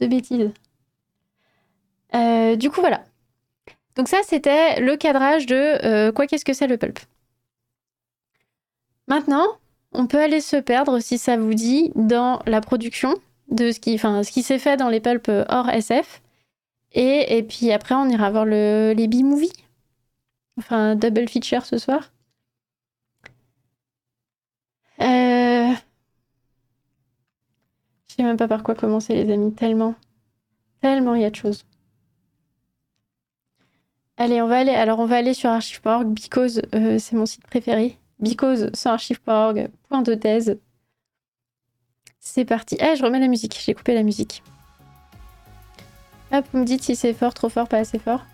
De 0.00 0.06
bêtises. 0.06 0.50
Euh, 2.14 2.56
du 2.56 2.70
coup, 2.70 2.80
voilà. 2.80 3.04
Donc 3.94 4.08
ça, 4.08 4.18
c'était 4.24 4.80
le 4.80 4.96
cadrage 4.96 5.46
de 5.46 5.84
euh, 5.84 6.12
quoi 6.12 6.26
qu'est-ce 6.26 6.44
que 6.44 6.52
c'est 6.52 6.66
le 6.66 6.76
pulp? 6.76 6.98
Maintenant, 9.08 9.46
on 9.92 10.06
peut 10.06 10.20
aller 10.20 10.40
se 10.40 10.56
perdre, 10.56 11.00
si 11.00 11.18
ça 11.18 11.36
vous 11.36 11.54
dit, 11.54 11.92
dans 11.94 12.40
la 12.46 12.60
production 12.60 13.14
de 13.48 13.72
ce 13.72 13.80
qui, 13.80 14.42
s'est 14.42 14.58
fait 14.58 14.76
dans 14.76 14.88
les 14.88 15.00
pulps 15.00 15.30
hors 15.48 15.68
SF. 15.70 16.20
Et, 16.92 17.38
et 17.38 17.42
puis 17.42 17.72
après, 17.72 17.94
on 17.94 18.08
ira 18.08 18.30
voir 18.30 18.44
le, 18.44 18.92
les 18.96 19.08
B-movies 19.08 19.52
Enfin, 20.58 20.96
double 20.96 21.28
feature 21.28 21.64
ce 21.66 21.78
soir. 21.78 22.12
Euh... 25.00 25.45
Sais 28.16 28.22
même 28.22 28.36
pas 28.36 28.48
par 28.48 28.62
quoi 28.62 28.74
commencer, 28.74 29.14
les 29.14 29.32
amis. 29.32 29.52
Tellement. 29.52 29.94
Tellement 30.80 31.14
il 31.14 31.22
y 31.22 31.24
a 31.24 31.30
de 31.30 31.36
choses. 31.36 31.64
Allez, 34.16 34.40
on 34.40 34.46
va 34.46 34.58
aller. 34.58 34.72
Alors, 34.72 34.98
on 34.98 35.06
va 35.06 35.16
aller 35.16 35.34
sur 35.34 35.50
archive.org 35.50 36.08
because 36.08 36.62
euh, 36.74 36.98
c'est 36.98 37.16
mon 37.16 37.26
site 37.26 37.46
préféré. 37.46 37.98
Because 38.18 38.70
sans 38.72 38.92
archive.org, 38.92 39.68
point 39.88 40.00
de 40.00 40.14
thèse. 40.14 40.58
C'est 42.18 42.46
parti. 42.46 42.78
Eh, 42.80 42.96
je 42.96 43.04
remets 43.04 43.20
la 43.20 43.28
musique. 43.28 43.60
J'ai 43.62 43.74
coupé 43.74 43.92
la 43.94 44.02
musique. 44.02 44.42
Hop, 46.32 46.44
vous 46.52 46.60
me 46.60 46.64
dites 46.64 46.82
si 46.82 46.96
c'est 46.96 47.12
fort, 47.12 47.34
trop 47.34 47.50
fort, 47.50 47.68
pas 47.68 47.78
assez 47.78 47.98
fort. 47.98 48.24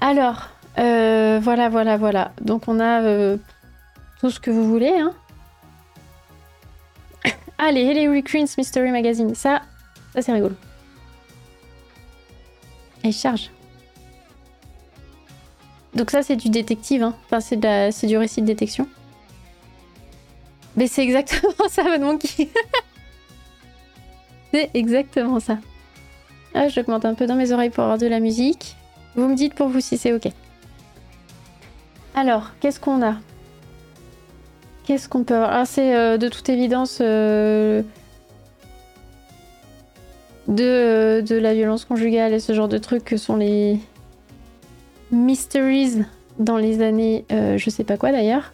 Alors, 0.00 0.48
euh, 0.78 1.40
voilà, 1.42 1.68
voilà, 1.68 1.96
voilà. 1.96 2.32
Donc 2.40 2.68
on 2.68 2.80
a 2.80 3.02
euh, 3.02 3.36
tout 4.20 4.30
ce 4.30 4.38
que 4.38 4.50
vous 4.50 4.64
voulez. 4.68 4.94
Hein. 4.96 5.12
Allez, 7.58 7.82
Hillary 7.82 8.22
Queen's 8.22 8.56
Mystery 8.58 8.90
Magazine. 8.90 9.34
Ça, 9.34 9.62
ça 10.14 10.22
c'est 10.22 10.32
rigolo. 10.32 10.54
Et 13.04 13.12
charge. 13.12 13.50
Donc 15.94 16.10
ça 16.10 16.22
c'est 16.22 16.36
du 16.36 16.50
détective, 16.50 17.02
hein. 17.02 17.14
enfin 17.24 17.40
c'est, 17.40 17.58
c'est 17.90 18.06
du 18.06 18.18
récit 18.18 18.42
de 18.42 18.46
détection. 18.46 18.86
Mais 20.76 20.86
c'est 20.88 21.02
exactement 21.02 21.52
ça, 21.68 21.84
Mad 21.84 22.02
Monkey. 22.02 22.48
c'est 24.52 24.70
exactement 24.74 25.40
ça. 25.40 25.58
Ah, 26.54 26.68
j'augmente 26.68 27.04
un 27.04 27.14
peu 27.14 27.26
dans 27.26 27.34
mes 27.34 27.52
oreilles 27.52 27.70
pour 27.70 27.84
avoir 27.84 27.98
de 27.98 28.06
la 28.06 28.20
musique. 28.20 28.76
Vous 29.14 29.26
me 29.26 29.34
dites 29.34 29.54
pour 29.54 29.68
vous 29.68 29.80
si 29.80 29.96
c'est 29.96 30.12
ok. 30.12 30.28
Alors, 32.14 32.50
qu'est-ce 32.60 32.80
qu'on 32.80 33.02
a? 33.02 33.16
Qu'est-ce 34.86 35.08
qu'on 35.08 35.24
peut 35.24 35.34
avoir 35.34 35.52
Ah, 35.52 35.66
c'est 35.66 35.96
euh, 35.96 36.16
de 36.16 36.28
toute 36.28 36.48
évidence 36.48 36.98
euh, 37.00 37.82
de, 40.46 40.62
euh, 40.62 41.22
de 41.22 41.34
la 41.34 41.54
violence 41.54 41.84
conjugale 41.84 42.32
et 42.32 42.38
ce 42.38 42.52
genre 42.54 42.68
de 42.68 42.78
trucs 42.78 43.04
que 43.04 43.16
sont 43.16 43.36
les 43.36 43.80
mysteries 45.10 46.04
dans 46.38 46.56
les 46.56 46.82
années 46.82 47.24
je 47.30 47.70
sais 47.70 47.84
pas 47.84 47.96
quoi 47.96 48.12
d'ailleurs. 48.12 48.52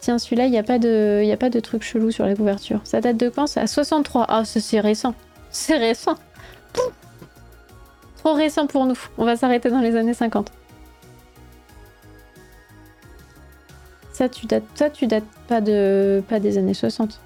Tiens, 0.00 0.18
celui-là, 0.18 0.44
il 0.44 0.52
n'y 0.52 0.58
a, 0.58 0.62
pas 0.62 0.78
de, 0.78 1.22
y 1.24 1.32
a 1.32 1.36
de 1.36 1.60
truc 1.60 1.82
chelou 1.82 2.12
sur 2.12 2.24
la 2.24 2.36
couverture. 2.36 2.80
Ça 2.84 3.00
date 3.00 3.16
de 3.16 3.28
quand 3.28 3.48
C'est 3.48 3.58
à 3.58 3.66
63. 3.66 4.26
Ah, 4.28 4.44
c'est 4.44 4.78
récent. 4.78 5.14
C'est 5.50 5.76
récent. 5.76 6.14
Trop 8.18 8.34
récent 8.34 8.68
pour 8.68 8.86
nous. 8.86 8.98
On 9.18 9.24
va 9.24 9.34
s'arrêter 9.34 9.70
dans 9.70 9.80
les 9.80 9.96
années 9.96 10.14
50. 10.14 10.52
Ça, 14.16 14.30
tu 14.30 14.46
dates, 14.46 14.64
dates 15.02 15.24
pas, 15.46 15.60
de, 15.60 16.22
pas 16.26 16.40
des 16.40 16.56
années 16.56 16.72
60. 16.72 17.20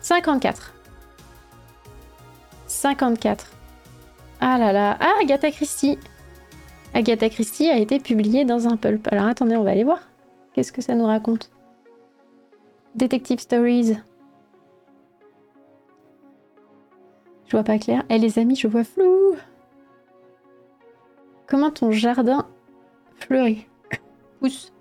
54. 0.00 0.72
54. 2.66 3.50
Ah 4.40 4.56
là 4.56 4.72
là. 4.72 4.96
Ah, 4.98 5.12
Agatha 5.20 5.50
Christie. 5.50 5.98
Agatha 6.94 7.28
Christie 7.28 7.68
a 7.68 7.76
été 7.76 8.00
publiée 8.00 8.46
dans 8.46 8.66
un 8.66 8.78
pulp. 8.78 9.06
Alors 9.12 9.26
attendez, 9.26 9.58
on 9.58 9.62
va 9.62 9.72
aller 9.72 9.84
voir. 9.84 10.08
Qu'est-ce 10.54 10.72
que 10.72 10.80
ça 10.80 10.94
nous 10.94 11.04
raconte? 11.04 11.50
Detective 12.94 13.38
Stories. 13.38 13.98
Je 17.44 17.50
vois 17.50 17.62
pas 17.62 17.78
clair. 17.78 18.04
Eh, 18.08 18.16
les 18.16 18.38
amis, 18.38 18.56
je 18.56 18.68
vois 18.68 18.84
flou. 18.84 19.36
Comment 21.46 21.70
ton 21.70 21.90
jardin 21.90 22.46
fleurit? 23.16 23.66
Pousse. 24.40 24.72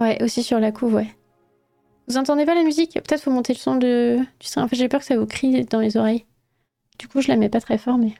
Ouais, 0.00 0.22
aussi 0.22 0.42
sur 0.42 0.60
la 0.60 0.72
couve, 0.72 0.94
ouais. 0.94 1.14
Vous 2.08 2.18
entendez 2.18 2.44
pas 2.44 2.54
la 2.54 2.62
musique? 2.62 2.94
Peut-être 2.94 3.22
faut 3.22 3.30
monter 3.30 3.52
le 3.52 3.58
son 3.58 3.76
de... 3.76 4.18
du 4.38 4.46
stream. 4.46 4.64
En 4.64 4.68
fait, 4.68 4.76
j'ai 4.76 4.88
peur 4.88 5.00
que 5.00 5.06
ça 5.06 5.16
vous 5.16 5.26
crie 5.26 5.64
dans 5.64 5.80
les 5.80 5.96
oreilles. 5.96 6.24
Du 6.98 7.08
coup, 7.08 7.20
je 7.20 7.28
la 7.28 7.36
mets 7.36 7.48
pas 7.48 7.60
très 7.60 7.78
fort, 7.78 7.98
mais... 7.98 8.14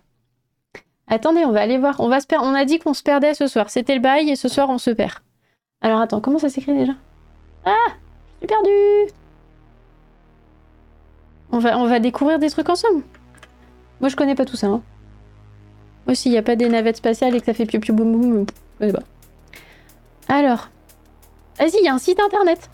Attendez, 1.06 1.44
on 1.44 1.52
va 1.52 1.60
aller 1.60 1.78
voir. 1.78 2.00
On, 2.00 2.08
va 2.08 2.20
se 2.20 2.26
on 2.32 2.54
a 2.54 2.64
dit 2.64 2.78
qu'on 2.78 2.94
se 2.94 3.02
perdait 3.02 3.34
ce 3.34 3.46
soir. 3.46 3.70
C'était 3.70 3.94
le 3.94 4.00
bail 4.00 4.30
et 4.30 4.36
ce 4.36 4.48
soir, 4.48 4.70
on 4.70 4.78
se 4.78 4.90
perd. 4.90 5.18
Alors, 5.80 6.00
attends, 6.00 6.20
comment 6.20 6.38
ça 6.38 6.48
s'écrit 6.48 6.76
déjà? 6.76 6.94
Ah 7.64 7.92
Je 8.34 8.38
suis 8.38 8.46
perdu 8.48 9.12
on 11.52 11.58
va, 11.58 11.78
on 11.78 11.86
va 11.86 12.00
découvrir 12.00 12.38
des 12.38 12.50
trucs 12.50 12.68
ensemble. 12.68 13.02
Moi, 14.00 14.08
je 14.08 14.16
connais 14.16 14.34
pas 14.34 14.44
tout 14.44 14.56
ça. 14.56 14.66
Hein. 14.66 14.82
Moi, 16.06 16.14
n'y 16.26 16.36
a 16.36 16.42
pas 16.42 16.56
des 16.56 16.68
navettes 16.68 16.96
spatiales 16.96 17.34
et 17.34 17.40
que 17.40 17.46
ça 17.46 17.54
fait 17.54 17.66
piou 17.66 17.80
piou 17.80 17.94
boum 17.94 18.12
boum, 18.12 18.46
je 18.80 18.90
pas. 18.90 19.02
Alors, 20.28 20.68
Vas-y, 21.58 21.78
il 21.80 21.84
y 21.84 21.88
a 21.88 21.94
un 21.94 21.98
site 21.98 22.20
internet. 22.20 22.70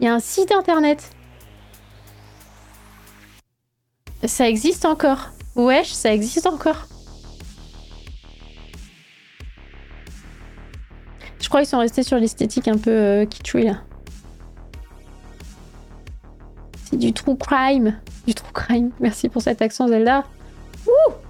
Il 0.00 0.06
y 0.06 0.08
a 0.08 0.14
un 0.14 0.20
site 0.20 0.52
internet. 0.52 1.10
Ça 4.24 4.48
existe 4.48 4.84
encore. 4.84 5.30
Wesh, 5.56 5.92
ça 5.92 6.12
existe 6.12 6.46
encore. 6.46 6.86
Je 11.40 11.48
crois 11.48 11.60
qu'ils 11.60 11.68
sont 11.68 11.78
restés 11.78 12.02
sur 12.02 12.18
l'esthétique 12.18 12.68
un 12.68 12.78
peu 12.78 12.90
euh, 12.90 13.26
là. 13.54 13.82
C'est 16.84 16.96
du 16.96 17.12
true 17.12 17.36
crime. 17.36 18.00
Du 18.26 18.34
true 18.34 18.52
crime. 18.52 18.90
Merci 18.98 19.28
pour 19.28 19.42
cet 19.42 19.62
accent 19.62 19.88
Zelda. 19.88 20.24
Ouh 20.86 21.23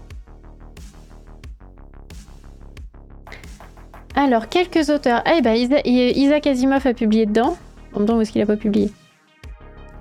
Alors, 4.14 4.48
quelques 4.48 4.90
auteurs. 4.90 5.22
Ah, 5.24 5.40
bah, 5.42 5.56
Isaac 5.56 6.46
Asimov 6.46 6.86
a 6.86 6.94
publié 6.94 7.26
dedans. 7.26 7.56
En 7.94 8.04
où 8.04 8.20
est-ce 8.20 8.32
qu'il 8.32 8.42
a 8.42 8.46
pas 8.46 8.56
publié? 8.56 8.90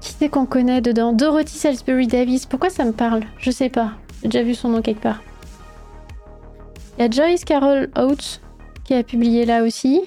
Qui 0.01 0.13
c'est 0.17 0.29
qu'on 0.29 0.45
connaît 0.45 0.81
dedans? 0.81 1.13
Dorothy 1.13 1.57
Salisbury 1.57 2.07
Davis. 2.07 2.45
Pourquoi 2.45 2.69
ça 2.69 2.85
me 2.85 2.91
parle? 2.91 3.23
Je 3.39 3.51
sais 3.51 3.69
pas. 3.69 3.91
J'ai 4.21 4.29
déjà 4.29 4.43
vu 4.43 4.55
son 4.55 4.69
nom 4.69 4.81
quelque 4.81 5.01
part. 5.01 5.21
Il 6.97 7.03
y 7.03 7.07
a 7.07 7.09
Joyce 7.09 7.43
Carol 7.43 7.89
Oates 7.97 8.41
qui 8.83 8.93
a 8.93 9.03
publié 9.03 9.45
là 9.45 9.63
aussi. 9.63 10.01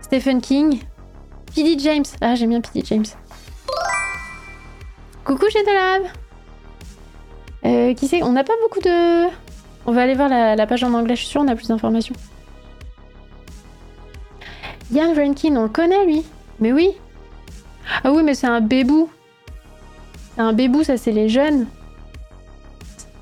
Stephen 0.00 0.40
King. 0.40 0.80
P.D. 1.54 1.76
James. 1.78 2.04
Ah, 2.20 2.34
j'aime 2.34 2.50
bien 2.50 2.60
P.D. 2.60 2.82
James. 2.84 3.04
Coucou, 5.24 5.44
j'ai. 5.52 5.60
Euh, 7.64 7.94
qui 7.94 8.08
c'est? 8.08 8.22
On 8.22 8.32
n'a 8.32 8.44
pas 8.44 8.54
beaucoup 8.62 8.80
de... 8.80 9.28
On 9.88 9.92
va 9.92 10.02
aller 10.02 10.12
voir 10.12 10.28
la, 10.28 10.66
page 10.66 10.84
en 10.84 10.92
anglais, 10.92 11.16
je 11.16 11.22
suis 11.22 11.30
sûre 11.30 11.40
on 11.40 11.48
a 11.48 11.56
plus 11.56 11.68
d'informations. 11.68 12.14
Ian 14.92 15.14
Rankin, 15.14 15.56
on 15.56 15.62
le 15.62 15.68
connaît 15.70 16.04
lui 16.04 16.26
Mais 16.60 16.74
oui 16.74 16.90
Ah 18.04 18.12
oui, 18.12 18.22
mais 18.22 18.34
c'est 18.34 18.46
un 18.46 18.60
bébou 18.60 19.08
C'est 20.34 20.42
un 20.42 20.52
bébou, 20.52 20.84
ça 20.84 20.98
c'est 20.98 21.10
les 21.10 21.30
jeunes 21.30 21.66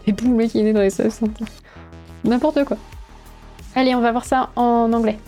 Bébou, 0.05 0.24
le 0.24 0.35
mec 0.35 0.57
il 0.57 0.66
est 0.66 0.72
dans 0.72 0.81
les 0.81 0.90
60. 0.90 1.31
N'importe 2.24 2.64
quoi. 2.64 2.79
Allez, 3.76 3.94
on 3.94 4.00
va 4.00 4.11
voir 4.11 4.24
ça 4.24 4.50
en 4.57 4.92
anglais. 4.92 5.20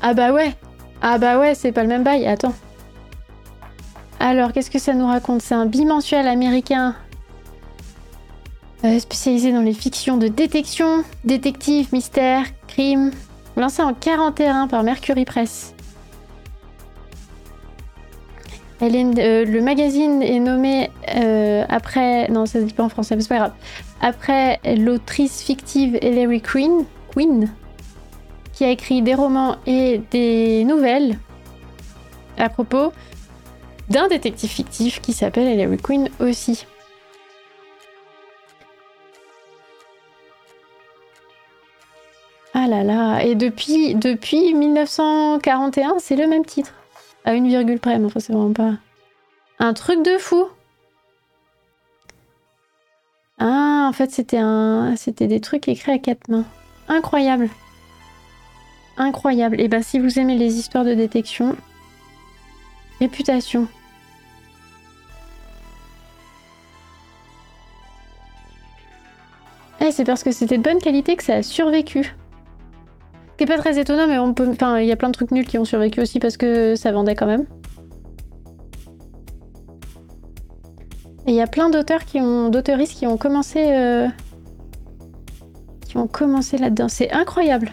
Ah 0.00 0.14
bah 0.14 0.32
ouais 0.32 0.54
Ah 1.02 1.18
bah 1.18 1.40
ouais, 1.40 1.56
c'est 1.56 1.72
pas 1.72 1.82
le 1.82 1.88
même 1.88 2.04
bail, 2.04 2.24
attends. 2.28 2.54
Alors, 4.20 4.52
qu'est-ce 4.52 4.70
que 4.70 4.78
ça 4.78 4.94
nous 4.94 5.08
raconte? 5.08 5.42
C'est 5.42 5.56
un 5.56 5.66
bimensuel 5.66 6.28
américain 6.28 6.94
euh, 8.84 8.98
spécialisé 8.98 9.52
dans 9.52 9.62
les 9.62 9.72
fictions 9.72 10.16
de 10.16 10.28
détection, 10.28 11.02
détective, 11.24 11.88
mystère, 11.92 12.44
crime, 12.68 13.10
lancé 13.56 13.82
en 13.82 13.94
41 13.94 14.68
par 14.68 14.82
Mercury 14.82 15.24
Press. 15.24 15.74
Euh, 18.82 19.44
le 19.44 19.60
magazine 19.62 20.22
est 20.22 20.38
nommé 20.38 20.90
euh, 21.16 21.64
après. 21.68 22.28
Non, 22.28 22.44
ça 22.44 22.60
se 22.60 22.64
dit 22.64 22.74
pas 22.74 22.82
en 22.82 22.88
français, 22.88 23.16
mais 23.16 23.22
c'est 23.22 23.28
pas 23.28 23.38
grave. 23.38 23.54
Après 24.02 24.60
l'autrice 24.76 25.40
fictive 25.42 25.98
Hilary 26.02 26.42
Queen, 26.42 26.84
Queen, 27.14 27.50
qui 28.52 28.64
a 28.64 28.70
écrit 28.70 29.00
des 29.00 29.14
romans 29.14 29.56
et 29.66 30.02
des 30.10 30.64
nouvelles 30.64 31.18
à 32.36 32.50
propos 32.50 32.92
d'un 33.88 34.08
détective 34.08 34.50
fictif 34.50 35.00
qui 35.00 35.14
s'appelle 35.14 35.48
Hilary 35.48 35.78
Queen 35.78 36.10
aussi. 36.20 36.66
Ah 42.58 42.68
là 42.68 42.82
là, 42.82 43.22
et 43.22 43.34
depuis, 43.34 43.94
depuis 43.94 44.54
1941, 44.54 45.96
c'est 45.98 46.16
le 46.16 46.26
même 46.26 46.46
titre. 46.46 46.72
À 47.26 47.34
une 47.34 47.48
virgule 47.48 47.78
près, 47.78 47.98
mais 47.98 48.06
enfin, 48.06 48.18
c'est 48.18 48.32
vraiment 48.32 48.54
pas. 48.54 48.76
Un 49.58 49.74
truc 49.74 50.02
de 50.02 50.16
fou! 50.16 50.46
Ah, 53.38 53.86
en 53.86 53.92
fait, 53.92 54.10
c'était 54.10 54.38
un... 54.38 54.96
c'était 54.96 55.26
des 55.26 55.42
trucs 55.42 55.68
écrits 55.68 55.92
à 55.92 55.98
quatre 55.98 56.28
mains. 56.28 56.46
Incroyable! 56.88 57.50
Incroyable. 58.96 59.60
Et 59.60 59.68
bah, 59.68 59.82
si 59.82 59.98
vous 59.98 60.18
aimez 60.18 60.38
les 60.38 60.54
histoires 60.54 60.86
de 60.86 60.94
détection, 60.94 61.56
réputation. 63.00 63.68
Eh, 69.82 69.92
c'est 69.92 70.04
parce 70.04 70.22
que 70.22 70.32
c'était 70.32 70.56
de 70.56 70.62
bonne 70.62 70.80
qualité 70.80 71.16
que 71.16 71.22
ça 71.22 71.34
a 71.34 71.42
survécu. 71.42 72.14
Ce 73.38 73.44
pas 73.44 73.58
très 73.58 73.78
étonnant, 73.78 74.06
mais 74.06 74.82
il 74.82 74.88
y 74.88 74.92
a 74.92 74.96
plein 74.96 75.08
de 75.08 75.14
trucs 75.14 75.30
nuls 75.30 75.46
qui 75.46 75.58
ont 75.58 75.64
survécu 75.64 76.00
aussi 76.00 76.18
parce 76.20 76.36
que 76.36 76.74
ça 76.74 76.90
vendait 76.90 77.14
quand 77.14 77.26
même. 77.26 77.46
Et 81.26 81.32
il 81.32 81.34
y 81.34 81.42
a 81.42 81.46
plein 81.46 81.68
d'auteurs 81.68 82.04
qui 82.04 82.20
ont. 82.20 82.48
d'auteuristes 82.48 82.94
qui 82.94 83.06
ont 83.06 83.16
commencé. 83.18 83.64
Euh, 83.68 84.06
qui 85.86 85.98
ont 85.98 86.06
commencé 86.06 86.56
là-dedans. 86.56 86.88
C'est 86.88 87.12
incroyable. 87.12 87.72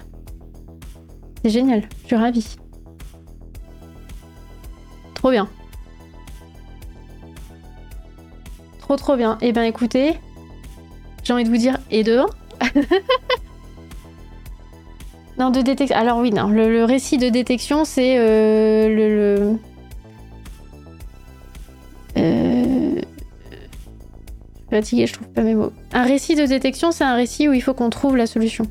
C'est 1.44 1.52
génial. 1.52 1.84
Je 2.02 2.08
suis 2.08 2.16
ravie. 2.16 2.58
Trop 5.14 5.32
bien. 5.32 5.48
Trop 8.80 8.98
trop 8.98 9.16
bien. 9.16 9.38
Et 9.40 9.50
eh 9.50 9.54
ben 9.54 9.64
écoutez, 9.64 10.20
J'ai 11.24 11.32
envie 11.32 11.46
de 11.46 11.50
vous 11.50 11.58
dire, 11.58 11.80
et 11.90 12.04
de 12.04 12.18
1 12.18 12.26
Non, 15.40 15.50
de 15.50 15.62
détection. 15.62 15.98
Alors 15.98 16.20
oui, 16.20 16.32
non, 16.32 16.48
le, 16.48 16.84
récit 16.84 17.18
de 17.18 17.30
détection, 17.30 17.86
c'est 17.86 18.18
euh, 18.18 18.88
le... 18.88 19.58
Euh... 22.18 23.02
Fatigué, 24.70 25.08
je 25.08 25.14
trouve 25.14 25.28
pas 25.30 25.42
mes 25.42 25.56
mots. 25.56 25.72
Un 25.92 26.04
récit 26.04 26.36
de 26.36 26.46
détection, 26.46 26.92
c'est 26.92 27.04
un 27.04 27.16
récit 27.16 27.48
où 27.48 27.54
il 27.54 27.62
faut 27.62 27.74
qu'on 27.74 27.90
trouve 27.90 28.16
la 28.16 28.28
solution. 28.28 28.66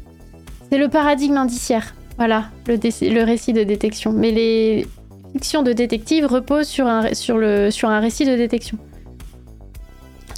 C'est 0.70 0.79
le 0.79 0.88
paradigme 0.88 1.37
indiciaire. 1.37 1.94
Voilà, 2.16 2.46
le, 2.66 2.75
le, 2.77 3.25
récit 3.25 3.53
de 3.53 3.62
détection. 3.62 4.12
Mais 4.12 4.31
les 4.31 4.87
fictions 5.33 5.62
de 5.62 5.72
détective 5.72 6.27
reposent 6.27 6.68
sur 6.68 6.87
un, 6.87 7.14
sur 7.14 7.38
le, 7.38 7.70
sur 7.70 7.88
un 7.88 8.01
récit 8.01 8.25
de 8.25 8.37
détection. 8.37 8.79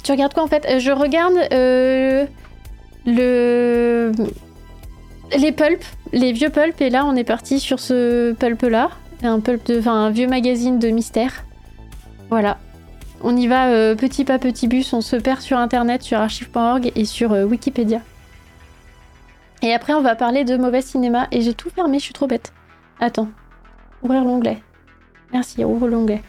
Tu 0.03 0.11
regardes 0.11 0.33
quoi 0.33 0.43
en 0.43 0.47
fait? 0.47 0.65
Euh, 0.69 0.79
Je 0.79 0.91
regarde 0.91 1.33
euh, 1.51 2.25
le 3.05 4.11
les 5.37 5.51
pulps, 5.51 5.85
les 6.13 6.31
vieux 6.31 6.49
pulps, 6.49 6.79
et 6.81 6.89
là 6.89 7.05
on 7.05 7.15
est 7.15 7.23
parti 7.23 7.59
sur 7.59 7.79
ce 7.79 8.33
pulp 8.33 8.61
là, 8.63 8.89
un 9.23 9.39
pulp 9.39 9.65
de, 9.65 9.87
un 9.87 10.09
vieux 10.09 10.27
magazine 10.27 10.79
de 10.79 10.89
mystère. 10.89 11.43
Voilà. 12.29 12.57
On 13.21 13.35
y 13.35 13.47
va 13.47 13.67
euh, 13.69 13.95
petit 13.95 14.25
pas 14.25 14.39
petit 14.39 14.67
bus, 14.67 14.93
on 14.93 15.01
se 15.01 15.15
perd 15.15 15.41
sur 15.41 15.57
internet, 15.57 16.03
sur 16.03 16.19
archive.org 16.19 16.91
et 16.95 17.05
sur 17.05 17.31
Wikipédia. 17.31 18.01
Et 19.61 19.73
après, 19.73 19.93
on 19.93 20.01
va 20.01 20.15
parler 20.15 20.43
de 20.43 20.57
mauvais 20.57 20.81
cinéma. 20.81 21.27
Et 21.31 21.41
j'ai 21.41 21.53
tout 21.53 21.69
fermé, 21.69 21.97
je 21.97 22.03
suis 22.03 22.13
trop 22.13 22.27
bête. 22.27 22.53
Attends. 22.99 23.29
Ouvrir 24.03 24.23
l'onglet. 24.23 24.61
Merci, 25.33 25.63
ouvre 25.63 25.87
l'onglet. 25.87 26.21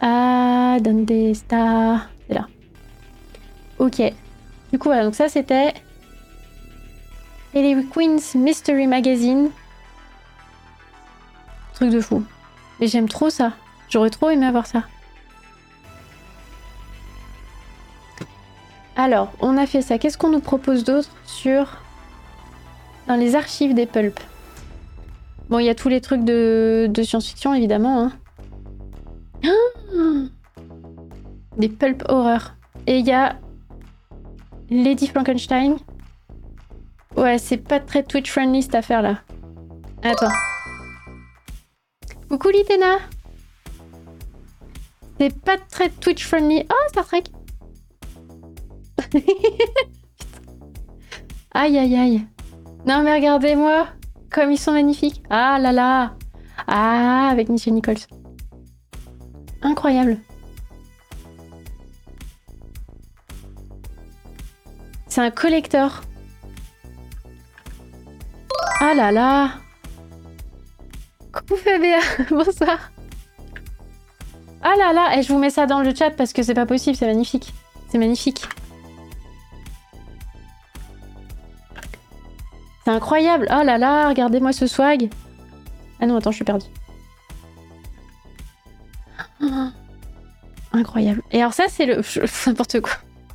Ah, 0.00 0.78
donde 0.80 1.10
stars. 1.34 2.08
C'est 2.26 2.34
là. 2.34 2.46
Ok. 3.78 4.00
Du 4.72 4.78
coup, 4.78 4.88
voilà, 4.88 5.04
donc 5.04 5.14
ça 5.14 5.28
c'était. 5.28 5.74
Ellie 7.58 7.86
Queen's 7.86 8.36
Mystery 8.36 8.86
Magazine. 8.86 9.50
Truc 11.74 11.90
de 11.90 12.00
fou. 12.00 12.22
Mais 12.78 12.86
j'aime 12.86 13.08
trop 13.08 13.30
ça. 13.30 13.52
J'aurais 13.88 14.10
trop 14.10 14.30
aimé 14.30 14.46
avoir 14.46 14.66
ça. 14.66 14.84
Alors, 18.94 19.32
on 19.40 19.56
a 19.56 19.66
fait 19.66 19.82
ça. 19.82 19.98
Qu'est-ce 19.98 20.16
qu'on 20.16 20.30
nous 20.30 20.40
propose 20.40 20.84
d'autre 20.84 21.10
sur 21.24 21.78
dans 23.08 23.16
les 23.16 23.34
archives 23.34 23.74
des 23.74 23.86
pulps? 23.86 24.22
Bon, 25.48 25.58
il 25.58 25.66
y 25.66 25.70
a 25.70 25.74
tous 25.74 25.88
les 25.88 26.00
trucs 26.00 26.24
de, 26.24 26.88
science-fiction, 27.02 27.54
évidemment. 27.54 28.12
Hein. 29.42 30.28
des 31.56 31.68
pulp 31.68 32.04
horreur. 32.08 32.54
Et 32.86 32.98
il 32.98 33.06
y 33.06 33.12
a 33.12 33.36
Lady 34.70 35.08
Frankenstein. 35.08 35.76
Ouais, 37.18 37.36
c'est 37.36 37.56
pas 37.56 37.80
très 37.80 38.04
Twitch-friendly 38.04 38.62
cette 38.62 38.76
affaire-là. 38.76 39.18
Attends. 40.04 40.30
Coucou 42.28 42.50
Litena 42.50 42.98
C'est 45.18 45.36
pas 45.40 45.56
très 45.58 45.88
Twitch-friendly. 45.88 46.64
Oh, 46.70 46.88
Star 46.90 47.04
Trek 47.04 47.24
Aïe, 51.54 51.76
aïe, 51.76 51.96
aïe. 51.96 52.24
Non 52.86 53.02
mais 53.02 53.12
regardez-moi, 53.16 53.88
comme 54.30 54.52
ils 54.52 54.58
sont 54.58 54.70
magnifiques. 54.70 55.20
Ah 55.28 55.58
là 55.58 55.72
là. 55.72 56.14
Ah, 56.68 57.30
avec 57.32 57.48
Michelle 57.48 57.74
Nichols. 57.74 57.96
Incroyable. 59.62 60.18
C'est 65.08 65.20
un 65.20 65.32
collector. 65.32 66.02
Ah 68.80 68.94
là 68.94 69.10
là. 69.10 69.50
Coucou 71.32 71.56
Fabia, 71.56 71.98
bonsoir. 72.30 72.92
Ah 74.62 74.74
là 74.78 74.92
là, 74.92 75.18
et 75.18 75.22
je 75.22 75.32
vous 75.32 75.38
mets 75.38 75.50
ça 75.50 75.66
dans 75.66 75.80
le 75.80 75.92
chat 75.94 76.10
parce 76.10 76.32
que 76.32 76.44
c'est 76.44 76.54
pas 76.54 76.66
possible, 76.66 76.96
c'est 76.96 77.06
magnifique. 77.06 77.52
C'est 77.88 77.98
magnifique. 77.98 78.44
C'est 82.84 82.90
incroyable. 82.90 83.48
Oh 83.50 83.62
là 83.64 83.78
là, 83.78 84.08
regardez-moi 84.08 84.52
ce 84.52 84.68
swag. 84.68 85.10
Ah 86.00 86.06
non, 86.06 86.16
attends, 86.16 86.30
je 86.30 86.36
suis 86.36 86.44
perdue. 86.44 86.66
incroyable. 90.72 91.22
Et 91.32 91.40
alors 91.40 91.52
ça, 91.52 91.64
c'est 91.68 91.86
le... 91.86 92.02
N'importe 92.46 92.80
quoi. 92.80 92.92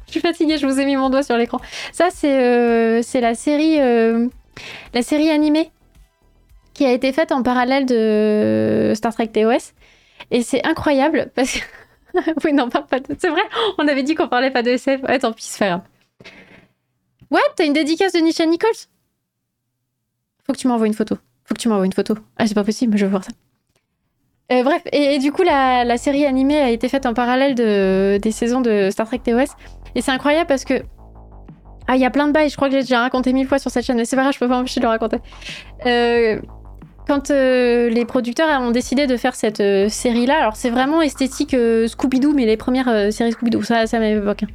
Je 0.08 0.12
suis 0.14 0.22
fatiguée, 0.22 0.58
je 0.58 0.66
vous 0.66 0.80
ai 0.80 0.86
mis 0.86 0.96
mon 0.96 1.10
doigt 1.10 1.24
sur 1.24 1.36
l'écran. 1.36 1.60
Ça, 1.92 2.10
c'est 2.12 2.40
euh, 2.40 3.02
la 3.16 3.36
série... 3.36 3.82
Euh, 3.82 4.30
la 4.94 5.02
série 5.02 5.30
animée 5.30 5.72
qui 6.74 6.86
a 6.86 6.92
été 6.92 7.12
faite 7.12 7.32
en 7.32 7.44
parallèle 7.44 7.86
de 7.86 8.94
Star 8.96 9.14
Trek 9.14 9.28
TOS. 9.28 9.74
Et 10.32 10.42
c'est 10.42 10.66
incroyable 10.66 11.32
parce 11.36 11.54
que... 11.54 11.60
oui, 12.46 12.54
non, 12.54 12.70
pas, 12.70 12.82
de... 13.00 13.16
C'est 13.18 13.30
vrai, 13.30 13.42
on 13.78 13.88
avait 13.88 14.04
dit 14.04 14.16
qu'on 14.16 14.28
parlait 14.28 14.52
pas 14.52 14.64
de 14.64 14.72
SF. 14.72 15.04
Ouais, 15.04 15.20
tant 15.20 15.34
pis, 15.34 15.46
c'est 15.46 15.68
pas. 15.68 15.84
Ouais, 17.32 17.42
t'as 17.56 17.66
une 17.66 17.74
dédicace 17.74 18.14
de 18.14 18.20
Nisha 18.20 18.46
Nichols? 18.46 18.88
Faut 20.46 20.54
que 20.54 20.58
tu 20.58 20.68
m'envoies 20.68 20.88
une 20.88 20.94
photo. 20.94 21.16
Faut 21.46 21.56
que 21.56 21.60
tu 21.60 21.68
m'envoies 21.68 21.86
une 21.86 21.94
photo. 21.94 22.16
Ah, 22.38 22.48
c'est 22.48 22.54
pas 22.54 22.64
possible, 22.64 22.98
je 22.98 23.06
veux 23.06 23.12
voir 23.12 23.24
ça. 23.24 23.32
Euh, 24.52 24.64
bref, 24.64 24.84
et, 24.92 25.20
du 25.20 25.32
coup, 25.32 25.42
la, 25.42 25.98
série 25.98 26.26
animée 26.26 26.60
a 26.60 26.70
été 26.70 26.90
faite 26.90 27.06
en 27.06 27.14
parallèle 27.14 27.56
de, 27.56 28.20
des 28.22 28.32
saisons 28.32 28.62
de 28.62 28.90
Star 28.92 29.08
Trek 29.08 29.20
TOS. 29.20 29.56
Et 29.96 30.02
c'est 30.02 30.12
incroyable 30.12 30.48
parce 30.48 30.66
que. 30.66 30.84
Ah, 31.94 31.96
il 31.96 32.02
y 32.02 32.06
a 32.06 32.10
plein 32.10 32.28
de 32.28 32.32
bails, 32.32 32.50
je 32.50 32.56
crois 32.56 32.70
que 32.70 32.74
j'ai 32.74 32.82
déjà 32.82 33.02
raconté 33.02 33.34
mille 33.34 33.48
fois 33.48 33.60
sur 33.60 33.70
cette 33.70 33.86
chaîne, 33.86 33.98
mais 33.98 34.06
c'est 34.06 34.16
pas 34.16 34.24
grave, 34.24 34.34
je 34.34 34.40
peux 34.40 34.48
pas 34.48 34.58
m'empêcher 34.58 34.80
de 34.80 34.86
le 34.86 34.90
raconter. 34.90 35.18
Euh, 35.86 36.40
quand 37.08 37.30
euh, 37.30 37.90
les 37.90 38.04
producteurs 38.06 38.62
ont 38.62 38.72
décidé 38.72 39.06
de 39.06 39.16
faire 39.16 39.36
cette 39.36 39.62
série-là, 39.90 40.40
alors 40.40 40.56
c'est 40.56 40.72
vraiment 40.72 41.04
esthétique 41.04 41.52
Scooby-Doo, 41.52 42.34
mais 42.34 42.46
les 42.48 42.58
premières 42.58 43.14
séries 43.14 43.32
Scooby-Doo, 43.32 43.62
ça, 43.62 43.86
ça 43.86 44.00
m'évoque. 44.00 44.42
Hein. 44.42 44.48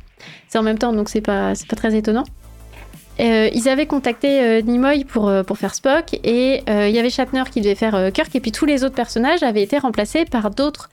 C'est 0.48 0.58
en 0.58 0.64
même 0.64 0.78
temps, 0.78 0.92
donc 0.92 1.08
c'est 1.08 1.20
pas, 1.20 1.52
pas 1.68 1.76
très 1.76 1.94
étonnant. 1.94 2.24
Euh, 3.20 3.50
ils 3.52 3.68
avaient 3.68 3.86
contacté 3.86 4.40
euh, 4.40 4.62
Nimoy 4.62 5.04
pour, 5.04 5.28
euh, 5.28 5.42
pour 5.42 5.58
faire 5.58 5.74
Spock 5.74 6.14
et 6.22 6.62
il 6.68 6.94
y 6.94 6.98
avait 6.98 7.10
Shatner 7.10 7.42
qui 7.50 7.60
devait 7.60 7.74
faire 7.74 8.12
Kirk 8.12 8.34
et 8.34 8.40
puis 8.40 8.52
tous 8.52 8.64
les 8.64 8.84
autres 8.84 8.94
personnages 8.94 9.42
avaient 9.42 9.62
été 9.62 9.78
remplacés 9.78 10.24
par 10.24 10.50
d'autres 10.50 10.90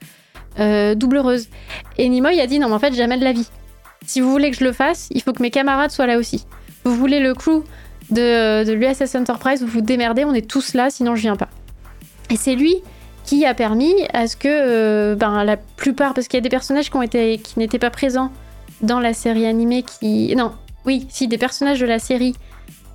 doubleuses. 0.58 1.48
Et 1.98 2.08
Nimoy 2.08 2.40
a 2.40 2.46
dit 2.46 2.58
non 2.58 2.68
mais 2.68 2.74
en 2.74 2.78
fait 2.78 2.94
jamais 2.94 3.18
de 3.18 3.24
la 3.24 3.32
vie. 3.32 3.48
Si 4.06 4.20
vous 4.20 4.30
voulez 4.30 4.50
que 4.50 4.56
je 4.56 4.64
le 4.64 4.72
fasse, 4.72 5.08
il 5.10 5.22
faut 5.22 5.32
que 5.32 5.42
mes 5.42 5.50
camarades 5.50 5.90
soient 5.90 6.06
là 6.06 6.18
aussi. 6.18 6.46
Vous 6.84 6.94
voulez 6.94 7.20
le 7.20 7.34
crew 7.34 7.64
de, 8.10 8.72
l'USS 8.72 9.14
Enterprise, 9.16 9.62
vous 9.62 9.68
vous 9.68 9.80
démerdez, 9.80 10.24
on 10.24 10.34
est 10.34 10.48
tous 10.48 10.74
là, 10.74 10.90
sinon 10.90 11.16
je 11.16 11.22
viens 11.22 11.36
pas. 11.36 11.48
Et 12.30 12.36
c'est 12.36 12.54
lui 12.54 12.76
qui 13.24 13.44
a 13.44 13.54
permis 13.54 13.94
à 14.12 14.28
ce 14.28 14.36
que 14.36 15.14
ben, 15.14 15.42
la 15.42 15.56
plupart, 15.56 16.14
parce 16.14 16.28
qu'il 16.28 16.38
y 16.38 16.40
a 16.40 16.42
des 16.42 16.48
personnages 16.48 16.90
qui, 16.90 17.58
n'étaient 17.58 17.78
pas 17.78 17.90
présents 17.90 18.30
dans 18.82 19.00
la 19.00 19.12
série 19.12 19.46
animée 19.46 19.82
qui... 19.82 20.34
Non, 20.36 20.52
oui, 20.84 21.06
si 21.10 21.26
des 21.26 21.38
personnages 21.38 21.80
de 21.80 21.86
la 21.86 21.98
série 21.98 22.34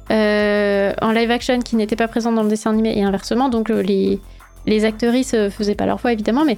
euh, 0.10 0.94
en 1.02 1.12
live 1.12 1.32
action 1.32 1.60
qui 1.60 1.76
n'étaient 1.76 1.96
pas 1.96 2.08
présents 2.08 2.32
dans 2.32 2.44
le 2.44 2.50
dessin 2.50 2.72
animé 2.72 2.98
et 2.98 3.04
inversement, 3.04 3.50
donc 3.50 3.70
euh, 3.70 3.82
les, 3.82 4.20
les 4.66 4.86
actrices 4.86 5.34
euh, 5.34 5.50
faisaient 5.50 5.76
pas 5.76 5.86
leur 5.86 5.98
voix 5.98 6.14
évidemment, 6.14 6.46
mais 6.46 6.58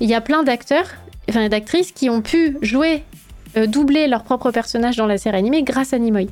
il 0.00 0.08
y 0.08 0.14
a 0.14 0.20
plein 0.20 0.42
d'acteurs, 0.42 0.86
enfin 1.28 1.48
d'actrices 1.48 1.92
qui 1.92 2.08
ont 2.10 2.22
pu 2.22 2.56
jouer, 2.62 3.04
doubler 3.66 4.06
leur 4.06 4.22
propre 4.22 4.50
personnage 4.50 4.96
dans 4.96 5.06
la 5.06 5.18
série 5.18 5.36
animée 5.36 5.62
grâce 5.62 5.92
à 5.92 5.98
Nimoy. 5.98 6.28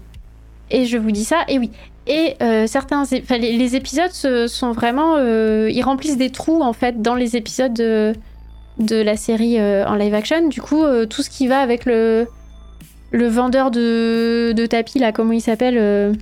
Et 0.70 0.86
je 0.86 0.96
vous 0.96 1.10
dis 1.10 1.24
ça, 1.24 1.44
et 1.48 1.58
oui. 1.58 1.70
Et 2.06 2.36
certains, 2.66 3.04
les, 3.30 3.76
épisodes 3.76 4.10
sont 4.10 4.72
vraiment, 4.72 5.18
ils 5.18 5.82
remplissent 5.82 6.16
des 6.16 6.30
trous 6.30 6.62
en 6.62 6.72
fait 6.72 7.00
dans 7.00 7.14
les 7.14 7.36
épisodes 7.36 7.74
de, 7.74 8.14
de 8.78 8.96
la 8.96 9.16
série 9.16 9.60
en 9.60 9.94
live 9.94 10.14
action. 10.14 10.48
Du 10.48 10.60
coup, 10.60 10.82
tout 11.08 11.22
ce 11.22 11.30
qui 11.30 11.46
va 11.46 11.60
avec 11.60 11.84
le 11.84 12.26
le 13.12 13.28
vendeur 13.28 13.70
de, 13.70 14.66
tapis, 14.66 14.98
là, 14.98 15.12
comment 15.12 15.32
il 15.32 15.40
s'appelle 15.40 15.76
euh, 15.78 16.14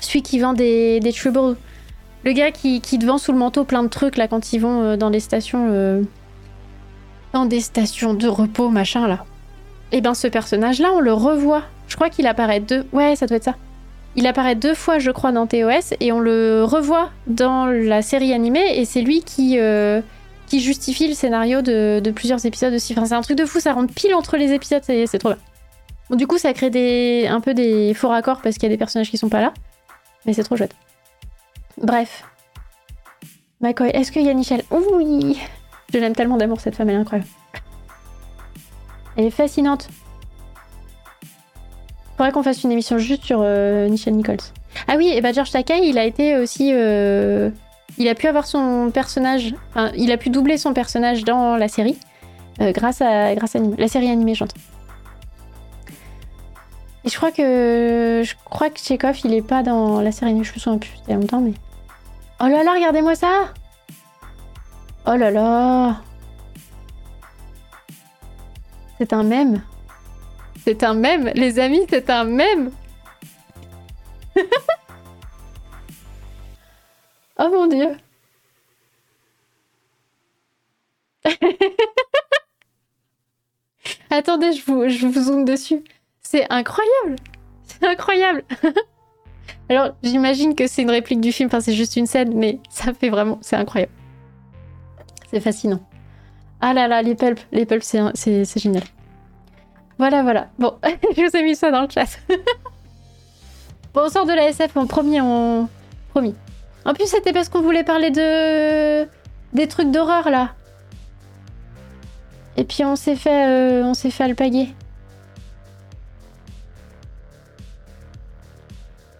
Celui 0.00 0.22
qui 0.22 0.38
vend 0.38 0.52
des, 0.52 1.00
des 1.00 1.12
troubles. 1.12 1.56
Le 2.24 2.32
gars 2.32 2.50
qui, 2.50 2.82
qui 2.82 2.98
te 2.98 3.06
vend 3.06 3.16
sous 3.16 3.32
le 3.32 3.38
manteau 3.38 3.64
plein 3.64 3.82
de 3.82 3.88
trucs, 3.88 4.18
là, 4.18 4.28
quand 4.28 4.52
ils 4.52 4.58
vont 4.58 4.82
euh, 4.82 4.96
dans 4.96 5.08
les 5.08 5.20
stations. 5.20 5.68
Euh, 5.70 6.02
dans 7.32 7.46
des 7.46 7.60
stations 7.60 8.12
de 8.12 8.28
repos, 8.28 8.68
machin, 8.68 9.08
là. 9.08 9.24
Et 9.92 9.98
eh 9.98 10.00
ben, 10.00 10.14
ce 10.14 10.28
personnage-là, 10.28 10.92
on 10.94 11.00
le 11.00 11.12
revoit. 11.12 11.62
Je 11.88 11.96
crois 11.96 12.10
qu'il 12.10 12.26
apparaît 12.26 12.60
deux. 12.60 12.86
Ouais, 12.92 13.16
ça 13.16 13.26
doit 13.26 13.36
être 13.36 13.44
ça. 13.44 13.56
Il 14.16 14.26
apparaît 14.26 14.54
deux 14.54 14.74
fois, 14.74 14.98
je 14.98 15.10
crois, 15.10 15.32
dans 15.32 15.46
TOS, 15.46 15.94
et 16.00 16.12
on 16.12 16.20
le 16.20 16.64
revoit 16.64 17.10
dans 17.26 17.66
la 17.66 18.02
série 18.02 18.32
animée, 18.32 18.78
et 18.78 18.84
c'est 18.84 19.02
lui 19.02 19.22
qui. 19.22 19.58
qui 20.46 20.60
justifie 20.60 21.08
le 21.08 21.14
scénario 21.14 21.62
de, 21.62 22.10
plusieurs 22.14 22.44
épisodes 22.46 22.74
aussi. 22.74 22.92
Enfin, 22.92 23.06
c'est 23.06 23.14
un 23.14 23.20
truc 23.20 23.36
de 23.36 23.46
fou, 23.46 23.60
ça 23.60 23.72
rentre 23.72 23.92
pile 23.94 24.14
entre 24.14 24.36
les 24.36 24.52
épisodes, 24.52 24.82
c'est 24.84 25.18
trop 25.18 25.30
bien 25.30 25.38
du 26.16 26.26
coup, 26.26 26.38
ça 26.38 26.52
crée 26.52 26.70
des, 26.70 27.26
un 27.28 27.40
peu 27.40 27.54
des 27.54 27.94
faux 27.94 28.08
raccords 28.08 28.40
parce 28.42 28.56
qu'il 28.56 28.64
y 28.64 28.66
a 28.66 28.74
des 28.74 28.78
personnages 28.78 29.10
qui 29.10 29.18
sont 29.18 29.28
pas 29.28 29.40
là. 29.40 29.52
Mais 30.26 30.32
c'est 30.32 30.42
trop 30.42 30.56
chouette. 30.56 30.74
Bref. 31.78 32.24
McCoy, 33.60 33.90
est-ce 33.90 34.10
qu'il 34.10 34.22
y 34.22 34.28
a 34.28 34.34
Michel? 34.34 34.62
Oui 34.70 35.38
Je 35.92 35.98
l'aime 35.98 36.14
tellement 36.14 36.36
d'amour, 36.36 36.60
cette 36.60 36.74
femme, 36.74 36.88
elle 36.90 36.96
est 36.96 37.00
incroyable. 37.00 37.28
Elle 39.16 39.24
est 39.26 39.30
fascinante. 39.30 39.88
Faudrait 42.16 42.32
qu'on 42.32 42.42
fasse 42.42 42.62
une 42.64 42.72
émission 42.72 42.98
juste 42.98 43.24
sur 43.24 43.40
euh, 43.42 43.88
Nichelle 43.88 44.14
Nichols. 44.14 44.36
Ah 44.88 44.94
oui, 44.96 45.08
et 45.08 45.20
bah 45.20 45.32
George 45.32 45.50
Takei, 45.50 45.88
il 45.88 45.98
a 45.98 46.04
été 46.04 46.36
aussi. 46.36 46.70
euh, 46.72 47.50
il 47.98 48.08
a 48.08 48.14
pu 48.14 48.26
avoir 48.28 48.46
son 48.46 48.90
personnage. 48.92 49.54
Enfin, 49.70 49.90
il 49.96 50.12
a 50.12 50.16
pu 50.16 50.30
doubler 50.30 50.58
son 50.58 50.72
personnage 50.72 51.24
dans 51.24 51.56
la 51.56 51.68
série. 51.68 51.98
euh, 52.60 52.72
grâce 52.72 53.00
à, 53.00 53.34
grâce 53.34 53.56
à 53.56 53.58
la 53.78 53.88
série 53.88 54.10
animée, 54.10 54.34
j'entends. 54.34 54.60
Et 57.04 57.08
je 57.08 57.16
crois 57.16 57.32
que. 57.32 58.22
Je 58.24 58.34
crois 58.44 58.68
que 58.70 58.78
Chekhov, 58.78 59.18
il 59.24 59.32
est 59.34 59.42
pas 59.42 59.62
dans 59.62 60.00
la 60.02 60.12
série 60.12 60.30
animée. 60.30 60.44
Je 60.44 60.52
me 60.52 60.58
souviens 60.58 60.78
plus, 60.78 60.92
c'était 61.00 61.14
longtemps, 61.14 61.40
mais. 61.40 61.52
Oh 62.40 62.46
là 62.46 62.62
là, 62.62 62.72
regardez-moi 62.74 63.14
ça! 63.14 63.52
Oh 65.06 65.14
là 65.16 65.30
là! 65.30 65.96
C'est 69.00 69.12
un 69.14 69.22
mème. 69.22 69.62
C'est 70.62 70.82
un 70.84 70.92
mème, 70.92 71.32
les 71.34 71.58
amis, 71.58 71.86
c'est 71.88 72.10
un 72.10 72.24
mème. 72.24 72.70
oh 77.38 77.48
mon 77.50 77.66
dieu. 77.66 77.96
Attendez, 84.10 84.52
je 84.52 84.62
vous, 84.66 84.86
je 84.90 85.06
vous 85.06 85.22
zoome 85.22 85.46
dessus. 85.46 85.82
C'est 86.20 86.44
incroyable. 86.52 87.16
C'est 87.64 87.86
incroyable. 87.86 88.44
Alors, 89.70 89.96
j'imagine 90.02 90.54
que 90.54 90.66
c'est 90.66 90.82
une 90.82 90.90
réplique 90.90 91.22
du 91.22 91.32
film, 91.32 91.46
enfin 91.46 91.60
c'est 91.60 91.72
juste 91.72 91.96
une 91.96 92.04
scène, 92.04 92.34
mais 92.34 92.58
ça 92.68 92.92
fait 92.92 93.08
vraiment, 93.08 93.38
c'est 93.40 93.56
incroyable. 93.56 93.92
C'est 95.30 95.40
fascinant. 95.40 95.80
Ah 96.60 96.74
là 96.74 96.88
là, 96.88 97.02
les 97.02 97.14
pulps, 97.14 97.40
les 97.52 97.64
pulps, 97.64 97.96
c'est 98.14 98.58
génial. 98.58 98.82
Voilà, 99.98 100.22
voilà. 100.22 100.48
Bon, 100.58 100.74
je 100.84 101.28
vous 101.28 101.36
ai 101.36 101.42
mis 101.42 101.54
ça 101.54 101.70
dans 101.70 101.82
le 101.82 101.88
chat. 101.88 102.18
bon, 103.94 104.02
on 104.06 104.08
sort 104.08 104.26
de 104.26 104.32
la 104.32 104.48
SF 104.48 104.76
en 104.76 104.86
premier, 104.86 105.20
on... 105.20 105.68
Promis. 106.10 106.34
En 106.84 106.94
plus, 106.94 107.06
c'était 107.06 107.32
parce 107.32 107.48
qu'on 107.48 107.60
voulait 107.60 107.84
parler 107.84 108.10
de... 108.10 109.06
des 109.52 109.68
trucs 109.68 109.90
d'horreur, 109.90 110.30
là. 110.30 110.54
Et 112.56 112.64
puis, 112.64 112.84
on 112.84 112.96
s'est 112.96 113.16
fait, 113.16 113.46
euh, 113.46 113.84
on 113.84 113.94
s'est 113.94 114.10
fait 114.10 114.24
alpaguer. 114.24 114.68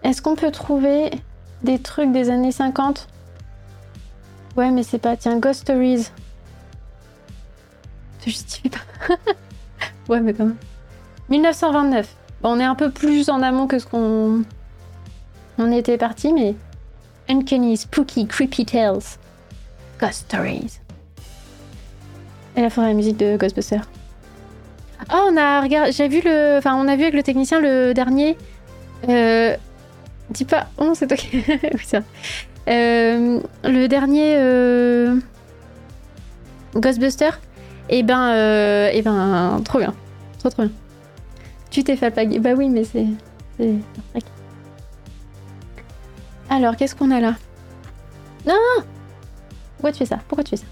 Est-ce 0.03 0.21
qu'on 0.21 0.35
peut 0.35 0.51
trouver 0.51 1.11
des 1.63 1.79
trucs 1.79 2.11
des 2.11 2.29
années 2.29 2.51
50 2.51 3.07
Ouais, 4.57 4.69
mais 4.71 4.83
c'est 4.83 4.99
pas... 4.99 5.15
Tiens, 5.15 5.37
Ghost 5.37 5.61
Stories. 5.61 6.07
Ça 8.21 8.25
justifie 8.25 8.69
pas. 8.69 8.79
ouais, 10.09 10.21
mais 10.21 10.33
quand 10.33 10.45
même. 10.45 10.57
1929. 11.29 12.07
Bon, 12.41 12.49
on 12.53 12.59
est 12.59 12.63
un 12.63 12.75
peu 12.75 12.91
plus 12.91 13.29
en 13.29 13.41
amont 13.41 13.67
que 13.67 13.79
ce 13.79 13.85
qu'on 13.85 14.43
on 15.57 15.71
était 15.71 15.97
parti, 15.97 16.33
mais 16.33 16.55
Uncanny, 17.29 17.77
Spooky, 17.77 18.27
Creepy 18.27 18.65
Tales, 18.65 19.17
Ghost 19.99 20.25
Stories. 20.27 20.79
Et 22.55 22.61
la 22.61 22.69
forêt 22.69 22.87
la 22.87 22.93
musique 22.93 23.17
de 23.17 23.37
Ghostbusters. 23.37 23.87
Oh, 25.11 25.29
on 25.31 25.37
a 25.37 25.61
regardé, 25.61 25.91
j'ai 25.91 26.07
vu 26.07 26.21
le, 26.23 26.57
enfin, 26.57 26.75
on 26.75 26.87
a 26.87 26.95
vu 26.95 27.03
avec 27.03 27.15
le 27.15 27.23
technicien 27.23 27.59
le 27.59 27.93
dernier. 27.93 28.37
Euh, 29.09 29.55
dis 30.29 30.45
pas, 30.45 30.67
oh, 30.77 30.91
c'est 30.93 31.11
qui, 31.15 31.43
oui 31.47 31.85
ça. 31.85 32.01
Euh, 32.69 33.39
le 33.63 33.87
dernier 33.87 34.35
euh, 34.37 35.15
Ghostbusters. 36.75 37.39
Et 37.91 38.03
ben, 38.03 38.29
euh, 38.29 38.89
et 38.91 39.01
ben, 39.01 39.61
trop 39.65 39.79
bien, 39.79 39.93
trop 40.39 40.49
trop 40.49 40.63
bien. 40.63 40.71
Tu 41.69 41.83
t'es 41.83 41.97
fait 41.97 42.07
alpaguer. 42.07 42.39
Bah 42.39 42.53
oui, 42.55 42.69
mais 42.69 42.85
c'est. 42.85 43.05
Alors, 46.49 46.75
qu'est-ce 46.75 46.95
qu'on 46.95 47.11
a 47.11 47.19
là? 47.19 47.35
Non 48.47 48.55
Pourquoi 49.75 49.91
tu 49.91 49.99
fais 49.99 50.05
ça? 50.05 50.19
Pourquoi 50.27 50.43
tu 50.43 50.51
fais 50.51 50.57
ça? 50.57 50.65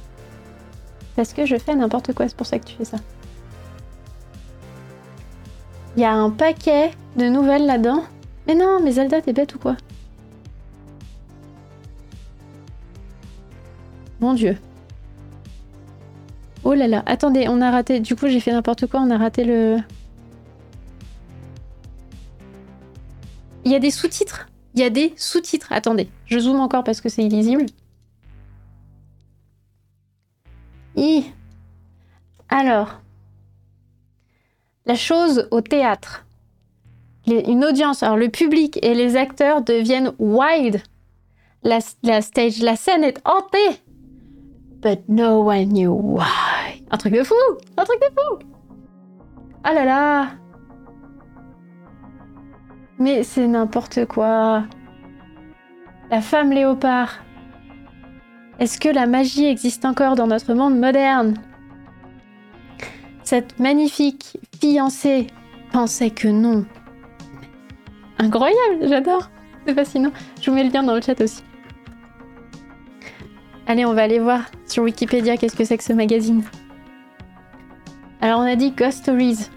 Parce 1.16 1.34
que 1.34 1.46
je 1.46 1.58
fais 1.58 1.76
n'importe 1.76 2.14
quoi, 2.14 2.28
c'est 2.28 2.36
pour 2.36 2.48
ça 2.48 2.58
que 2.58 2.66
tu 2.66 2.76
fais 2.76 2.86
ça. 2.86 2.98
Il 5.96 6.02
y 6.02 6.06
a 6.06 6.14
un 6.14 6.30
paquet 6.30 6.92
de 7.18 7.26
nouvelles 7.26 7.66
là-dedans. 7.66 8.04
Mais 8.48 8.56
non, 8.56 8.80
mais 8.82 8.92
Zelda, 8.92 9.22
t'es 9.22 9.34
bête 9.34 9.54
ou 9.56 9.60
quoi? 9.60 9.76
Mon 14.22 14.34
dieu. 14.34 14.58
Oh 16.64 16.74
là 16.74 16.88
là, 16.88 17.04
attendez, 17.06 17.48
on 17.48 17.62
a 17.62 17.72
raté. 17.72 18.00
Du 18.00 18.16
coup, 18.16 18.28
j'ai 18.28 18.40
fait 18.40 18.52
n'importe 18.52 18.88
quoi, 18.88 19.00
on 19.02 19.10
a 19.10 19.18
raté 19.18 19.44
le. 19.44 19.78
Il 23.66 23.72
y 23.72 23.76
a 23.76 23.80
des 23.80 23.92
sous-titres? 23.92 24.48
Il 24.76 24.82
y 24.82 24.84
a 24.84 24.90
des 24.90 25.14
sous-titres. 25.18 25.72
Attendez, 25.72 26.10
je 26.26 26.40
zoome 26.40 26.60
encore 26.60 26.84
parce 26.84 27.02
que 27.02 27.10
c'est 27.10 27.24
illisible. 27.24 27.66
Hi. 30.96 31.32
Alors, 32.50 33.02
la 34.86 34.96
chose 34.96 35.48
au 35.52 35.62
théâtre. 35.62 36.26
Une 37.28 37.64
audience, 37.64 38.02
alors 38.02 38.18
le 38.18 38.30
public 38.30 38.80
et 38.82 38.96
les 38.96 39.16
acteurs 39.16 39.62
deviennent 39.62 40.14
wild. 40.18 40.82
La, 41.64 41.80
la 42.02 42.22
stage, 42.22 42.60
la 42.60 42.76
scène 42.76 43.04
est 43.04 43.22
hantée. 43.24 43.82
But 44.82 45.10
no 45.10 45.42
one 45.42 45.70
knew 45.70 45.92
why. 45.92 46.84
Un 46.92 46.98
truc 46.98 47.14
de 47.14 47.24
fou 47.24 47.36
Un 47.78 47.84
truc 47.84 48.00
de 48.02 48.08
fou 48.16 48.46
Ah 49.64 49.74
là 49.74 49.86
là 49.86 50.28
Mais 52.98 53.24
c'est 53.24 53.48
n'importe 53.48 54.06
quoi. 54.06 54.64
La 56.10 56.22
femme 56.22 56.52
léopard. 56.52 57.20
Est-ce 58.60 58.80
que 58.80 58.90
la 58.90 59.06
magie 59.06 59.46
existe 59.46 59.86
encore 59.86 60.16
dans 60.16 60.28
notre 60.28 60.54
monde 60.54 60.78
moderne? 60.78 61.36
Cette 63.24 63.60
magnifique 63.60 64.38
fiancée 64.60 65.28
pensait 65.72 66.10
que 66.10 66.28
non. 66.28 66.66
Incroyable, 68.18 68.88
j'adore. 68.88 69.30
C'est 69.66 69.74
fascinant. 69.74 70.12
Je 70.42 70.50
vous 70.50 70.56
mets 70.56 70.64
le 70.64 70.72
lien 70.72 70.84
dans 70.84 70.96
le 70.96 71.02
chat 71.02 71.20
aussi. 71.22 71.44
Allez, 73.70 73.86
on 73.86 73.94
va 73.94 74.02
aller 74.02 74.18
voir 74.18 74.46
sur 74.66 74.82
Wikipédia 74.82 75.38
qu'est-ce 75.38 75.56
que 75.56 75.64
c'est 75.64 75.78
que 75.78 75.84
ce 75.84 75.94
magazine. 75.94 76.44
Alors, 78.20 78.40
on 78.40 78.52
a 78.52 78.56
dit 78.56 78.72
Ghost 78.72 79.04
Stories. 79.04 79.48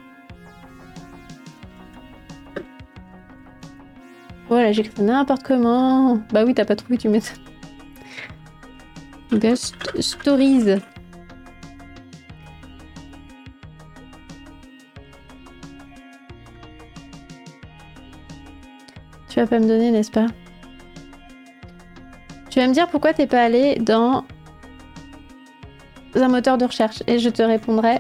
Voilà, 4.50 4.70
j'écris 4.72 4.92
ça 4.94 5.02
n'importe 5.02 5.44
comment. 5.44 6.16
Bah 6.30 6.44
oui, 6.44 6.52
t'as 6.52 6.66
pas 6.66 6.76
trouvé, 6.76 6.98
tu 6.98 7.08
mets 7.08 7.20
ça. 7.20 7.32
Ghost 9.32 9.76
Stories. 9.98 10.82
Tu 19.30 19.40
vas 19.40 19.46
pas 19.46 19.58
me 19.58 19.66
donner, 19.66 19.90
n'est-ce 19.90 20.10
pas? 20.10 20.26
Tu 22.52 22.58
vas 22.58 22.68
me 22.68 22.74
dire 22.74 22.86
pourquoi 22.86 23.14
t'es 23.14 23.26
pas 23.26 23.42
allé 23.42 23.76
dans 23.76 24.26
un 26.14 26.28
moteur 26.28 26.58
de 26.58 26.66
recherche 26.66 27.02
et 27.06 27.18
je 27.18 27.30
te 27.30 27.40
répondrai 27.40 27.98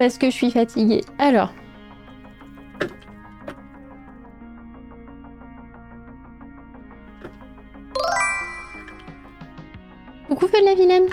parce 0.00 0.18
que 0.18 0.26
je 0.30 0.34
suis 0.34 0.50
fatiguée. 0.50 1.02
Alors. 1.16 1.52
Coucou 10.26 10.48
feu 10.48 10.60
de 10.60 10.64
la 10.64 10.74
vilaine. 10.74 11.06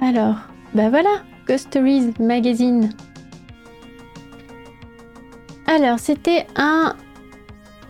Alors, 0.00 0.36
bah 0.72 0.88
voilà, 0.88 1.10
Ghost 1.48 1.66
Stories 1.66 2.14
Magazine. 2.20 2.90
Alors, 5.68 5.98
c'était 5.98 6.46
un 6.56 6.96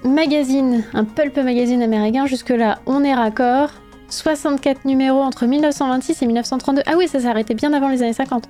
magazine, 0.02 0.82
un 0.94 1.04
pulp 1.04 1.36
magazine 1.36 1.80
américain. 1.80 2.26
Jusque-là, 2.26 2.80
on 2.86 3.04
est 3.04 3.14
raccord. 3.14 3.70
64 4.08 4.84
numéros 4.84 5.20
entre 5.20 5.46
1926 5.46 6.22
et 6.22 6.26
1932. 6.26 6.82
Ah 6.86 6.94
oui, 6.96 7.06
ça 7.06 7.20
s'est 7.20 7.28
arrêté 7.28 7.54
bien 7.54 7.72
avant 7.72 7.88
les 7.88 8.02
années 8.02 8.12
50. 8.12 8.48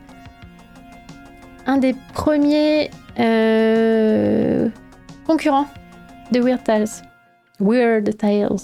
Un 1.66 1.76
des 1.76 1.95
premiers 2.14 2.91
euh, 3.18 4.70
concurrents 5.26 5.66
de 6.33 6.41
Weird 6.41 6.64
Tales. 6.64 6.89
Weird 7.61 8.16
Tales. 8.16 8.57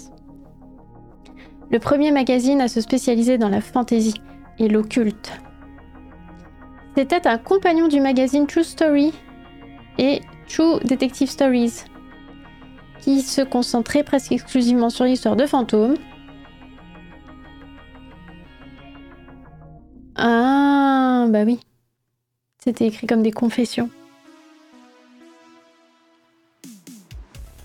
Le 1.71 1.79
premier 1.79 2.11
magazine 2.11 2.63
à 2.63 2.69
se 2.69 2.81
spécialiser 2.81 3.37
dans 3.37 3.51
la 3.51 3.61
fantasy 3.61 4.15
et 4.59 4.69
l'occulte. 4.69 5.31
C'était 6.97 7.27
un 7.27 7.37
compagnon 7.37 7.87
du 7.89 8.01
magazine 8.01 8.47
True 8.47 8.65
Story 8.65 9.13
et 9.99 10.23
True 10.49 10.81
Detective 10.85 11.29
Stories, 11.29 11.85
qui 13.01 13.23
se 13.23 13.43
concentrait 13.43 14.03
presque 14.03 14.33
exclusivement 14.33 14.91
sur 14.91 15.05
l'histoire 15.05 15.37
de 15.37 15.47
fantômes. 15.47 15.97
Ah, 20.17 21.27
bah 21.29 21.43
oui. 21.45 21.61
C'était 22.63 22.87
écrit 22.87 23.07
comme 23.07 23.23
des 23.23 23.33
confessions. 23.33 23.91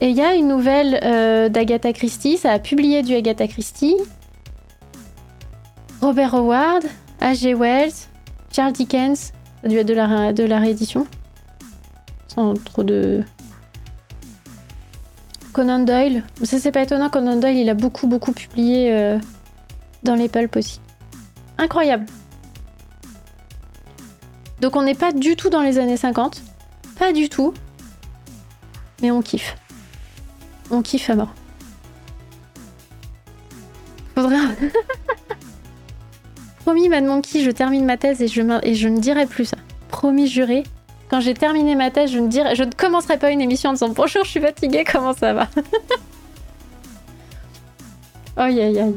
Et 0.02 0.10
il 0.10 0.16
y 0.16 0.22
a 0.22 0.36
une 0.36 0.48
nouvelle 0.48 1.00
euh, 1.04 1.50
d'Agatha 1.50 1.92
Christie, 1.92 2.38
ça 2.38 2.52
a 2.54 2.60
publié 2.60 3.04
du 3.04 3.14
Agatha 3.16 3.48
Christie. 3.48 3.96
Robert 6.02 6.34
Howard, 6.34 6.84
H.G. 7.22 7.54
Wells, 7.54 7.92
Charles 8.52 8.72
Dickens, 8.72 9.16
ça 9.16 9.32
a 9.66 9.68
dû 9.68 9.84
de 9.84 9.94
la, 9.94 10.32
de 10.32 10.44
la 10.44 10.60
réédition. 10.60 11.06
Sans 12.30 12.54
trop 12.54 12.84
de. 12.84 13.24
Conan 15.52 15.80
Doyle. 15.80 16.24
Ça, 16.44 16.60
c'est 16.60 16.72
pas 16.72 16.84
étonnant, 16.84 17.10
Conan 17.10 17.36
Doyle, 17.36 17.58
il 17.58 17.70
a 17.70 17.74
beaucoup, 17.74 18.08
beaucoup 18.08 18.32
publié 18.32 18.94
euh, 18.94 19.18
dans 20.04 20.16
les 20.16 20.30
pulps 20.30 20.56
aussi. 20.56 20.80
Incroyable. 21.58 22.06
Donc, 24.62 24.76
on 24.76 24.84
n'est 24.84 24.96
pas 24.96 25.12
du 25.12 25.36
tout 25.36 25.50
dans 25.50 25.62
les 25.62 25.80
années 25.80 25.98
50. 25.98 26.42
Pas 26.98 27.14
du 27.14 27.30
tout. 27.30 27.54
Mais 29.02 29.12
on 29.12 29.22
kiffe. 29.22 29.56
On 30.70 30.82
kiffe 30.82 31.10
à 31.10 31.16
mort. 31.16 31.34
Faudrait. 34.16 34.38
Promis, 36.60 36.90
Mad 36.90 37.06
Monkey, 37.06 37.42
je 37.42 37.52
termine 37.52 37.86
ma 37.86 37.98
thèse 37.98 38.22
et 38.22 38.28
je, 38.28 38.42
et 38.64 38.76
je 38.76 38.88
ne 38.88 39.00
dirai 39.00 39.26
plus 39.26 39.46
ça. 39.46 39.58
Promis, 39.88 40.28
juré. 40.28 40.64
Quand 41.10 41.20
j'ai 41.20 41.34
terminé 41.34 41.76
ma 41.76 41.90
thèse, 41.90 42.12
je 42.12 42.18
je 42.18 42.64
ne 42.64 42.72
commencerai 42.72 43.18
pas 43.18 43.32
une 43.32 43.42
émission 43.42 43.72
en 43.72 43.74
disant 43.74 43.90
bonjour, 43.90 44.24
je 44.24 44.30
suis 44.30 44.40
fatiguée, 44.40 44.84
comment 44.90 45.14
ça 45.14 45.34
va? 45.34 45.48
Aïe 48.38 48.62
aïe 48.62 48.80
aïe. 48.80 48.96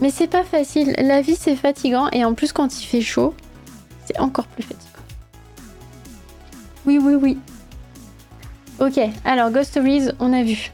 Mais 0.00 0.10
c'est 0.10 0.28
pas 0.28 0.44
facile. 0.44 0.94
La 0.98 1.20
vie, 1.20 1.36
c'est 1.36 1.56
fatigant. 1.56 2.08
Et 2.10 2.24
en 2.24 2.32
plus, 2.32 2.52
quand 2.52 2.80
il 2.80 2.86
fait 2.86 3.02
chaud, 3.02 3.34
c'est 4.06 4.18
encore 4.18 4.46
plus 4.46 4.62
fatigant. 4.62 4.86
Oui, 6.86 6.98
oui, 7.02 7.14
oui. 7.14 7.38
Ok, 8.80 8.98
alors 9.26 9.50
Ghost 9.50 9.70
Stories, 9.72 10.08
on 10.20 10.32
a 10.32 10.42
vu. 10.42 10.72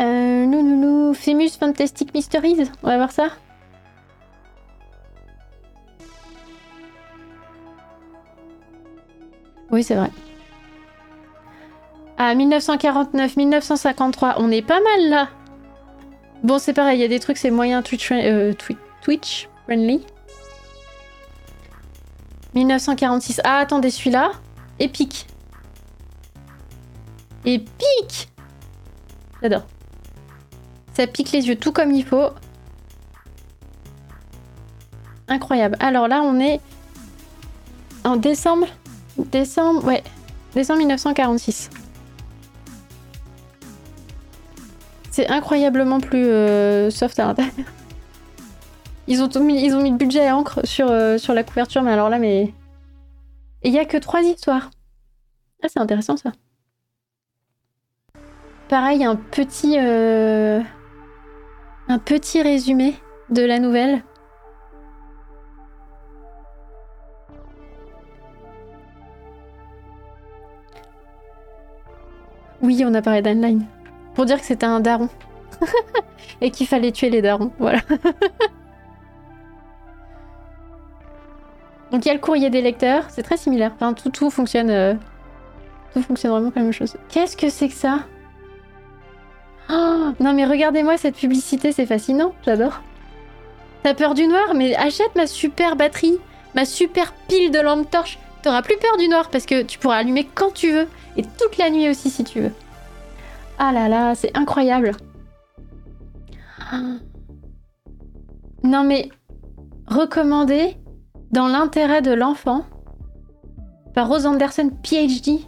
Euh, 0.00 0.46
nous, 0.46 1.12
Famous 1.12 1.50
Fantastic 1.58 2.14
Mysteries, 2.14 2.70
on 2.82 2.88
va 2.88 2.96
voir 2.96 3.12
ça. 3.12 3.28
Oui, 9.70 9.84
c'est 9.84 9.94
vrai. 9.94 10.10
Ah, 12.16 12.34
1949, 12.34 13.36
1953, 13.36 14.36
on 14.38 14.50
est 14.50 14.62
pas 14.62 14.80
mal 14.80 15.08
là. 15.08 15.28
Bon, 16.42 16.58
c'est 16.58 16.72
pareil, 16.72 16.98
il 16.98 17.02
y 17.02 17.04
a 17.04 17.08
des 17.08 17.20
trucs, 17.20 17.36
c'est 17.36 17.50
moyen 17.50 17.82
Twitch, 17.82 18.10
euh, 18.12 18.52
Twitch 19.02 19.48
Friendly. 19.64 20.04
1946. 22.54 23.42
Ah, 23.44 23.58
attendez, 23.58 23.90
celui-là. 23.90 24.32
Épique. 24.78 25.26
Épique 27.44 28.28
J'adore. 29.42 29.66
Ça 31.00 31.06
pique 31.06 31.32
les 31.32 31.48
yeux 31.48 31.56
tout 31.56 31.72
comme 31.72 31.92
il 31.92 32.04
faut. 32.04 32.28
Incroyable. 35.28 35.74
Alors 35.80 36.08
là, 36.08 36.20
on 36.20 36.38
est 36.38 36.60
en 38.04 38.16
décembre. 38.16 38.66
Décembre, 39.16 39.82
ouais. 39.86 40.02
Décembre 40.54 40.80
1946. 40.80 41.70
C'est 45.10 45.30
incroyablement 45.30 46.00
plus 46.00 46.26
euh, 46.26 46.90
soft 46.90 47.18
à 47.18 47.28
l'intérieur. 47.28 47.54
Ils 49.06 49.22
ont, 49.22 49.40
mis, 49.40 49.64
ils 49.64 49.74
ont 49.74 49.80
mis 49.80 49.92
le 49.92 49.96
budget 49.96 50.28
à 50.28 50.36
encre 50.36 50.60
sur, 50.64 50.90
euh, 50.90 51.16
sur 51.16 51.32
la 51.32 51.44
couverture, 51.44 51.82
mais 51.82 51.92
alors 51.92 52.10
là, 52.10 52.18
mais. 52.18 52.52
Et 53.62 53.68
il 53.68 53.72
y 53.72 53.78
a 53.78 53.86
que 53.86 53.96
trois 53.96 54.20
histoires. 54.20 54.68
Ah, 55.62 55.68
c'est 55.70 55.80
intéressant 55.80 56.18
ça. 56.18 56.32
Pareil, 58.68 59.02
un 59.02 59.16
petit. 59.16 59.78
Euh, 59.78 60.60
un 61.90 61.98
petit 61.98 62.40
résumé 62.40 62.94
de 63.30 63.42
la 63.42 63.58
nouvelle. 63.58 64.04
Oui, 72.62 72.84
on 72.86 72.94
a 72.94 73.02
parlé 73.02 73.22
d'Anline. 73.22 73.66
Pour 74.14 74.24
dire 74.24 74.38
que 74.38 74.44
c'était 74.46 74.66
un 74.66 74.78
daron. 74.78 75.08
Et 76.40 76.52
qu'il 76.52 76.68
fallait 76.68 76.92
tuer 76.92 77.10
les 77.10 77.22
darons. 77.22 77.50
Voilà. 77.58 77.80
Donc 81.90 82.04
il 82.04 82.06
y 82.06 82.10
a 82.12 82.14
le 82.14 82.20
courrier 82.20 82.50
des 82.50 82.62
lecteurs, 82.62 83.10
c'est 83.10 83.24
très 83.24 83.36
similaire. 83.36 83.72
Enfin, 83.74 83.94
tout, 83.94 84.10
tout 84.10 84.30
fonctionne. 84.30 84.70
Euh, 84.70 84.94
tout 85.92 86.02
fonctionne 86.02 86.30
vraiment 86.30 86.52
comme 86.52 86.62
la 86.62 86.66
même 86.66 86.72
chose. 86.72 86.96
Qu'est-ce 87.08 87.36
que 87.36 87.48
c'est 87.48 87.66
que 87.66 87.74
ça? 87.74 88.04
Oh, 89.70 90.12
Non 90.20 90.32
mais 90.32 90.44
regardez-moi 90.44 90.96
cette 90.96 91.16
publicité, 91.16 91.72
c'est 91.72 91.86
fascinant, 91.86 92.34
j'adore. 92.44 92.80
T'as 93.82 93.94
peur 93.94 94.14
du 94.14 94.26
noir 94.26 94.54
Mais 94.54 94.74
achète 94.76 95.14
ma 95.16 95.26
super 95.26 95.76
batterie, 95.76 96.18
ma 96.54 96.64
super 96.64 97.12
pile 97.28 97.50
de 97.50 97.60
lampe 97.60 97.90
torche. 97.90 98.18
T'auras 98.42 98.62
plus 98.62 98.76
peur 98.76 98.96
du 98.96 99.08
noir 99.08 99.28
parce 99.30 99.46
que 99.46 99.62
tu 99.62 99.78
pourras 99.78 99.96
allumer 99.96 100.28
quand 100.34 100.52
tu 100.52 100.72
veux 100.72 100.88
et 101.16 101.22
toute 101.22 101.58
la 101.58 101.70
nuit 101.70 101.88
aussi 101.88 102.10
si 102.10 102.24
tu 102.24 102.40
veux. 102.40 102.52
Ah 103.58 103.72
là 103.72 103.88
là, 103.88 104.14
c'est 104.14 104.36
incroyable. 104.36 104.92
Non 108.62 108.84
mais 108.84 109.08
recommander 109.86 110.76
dans 111.30 111.48
l'intérêt 111.48 112.02
de 112.02 112.12
l'enfant 112.12 112.64
par 113.94 114.08
Rose 114.08 114.26
Anderson, 114.26 114.70
PhD. 114.82 115.40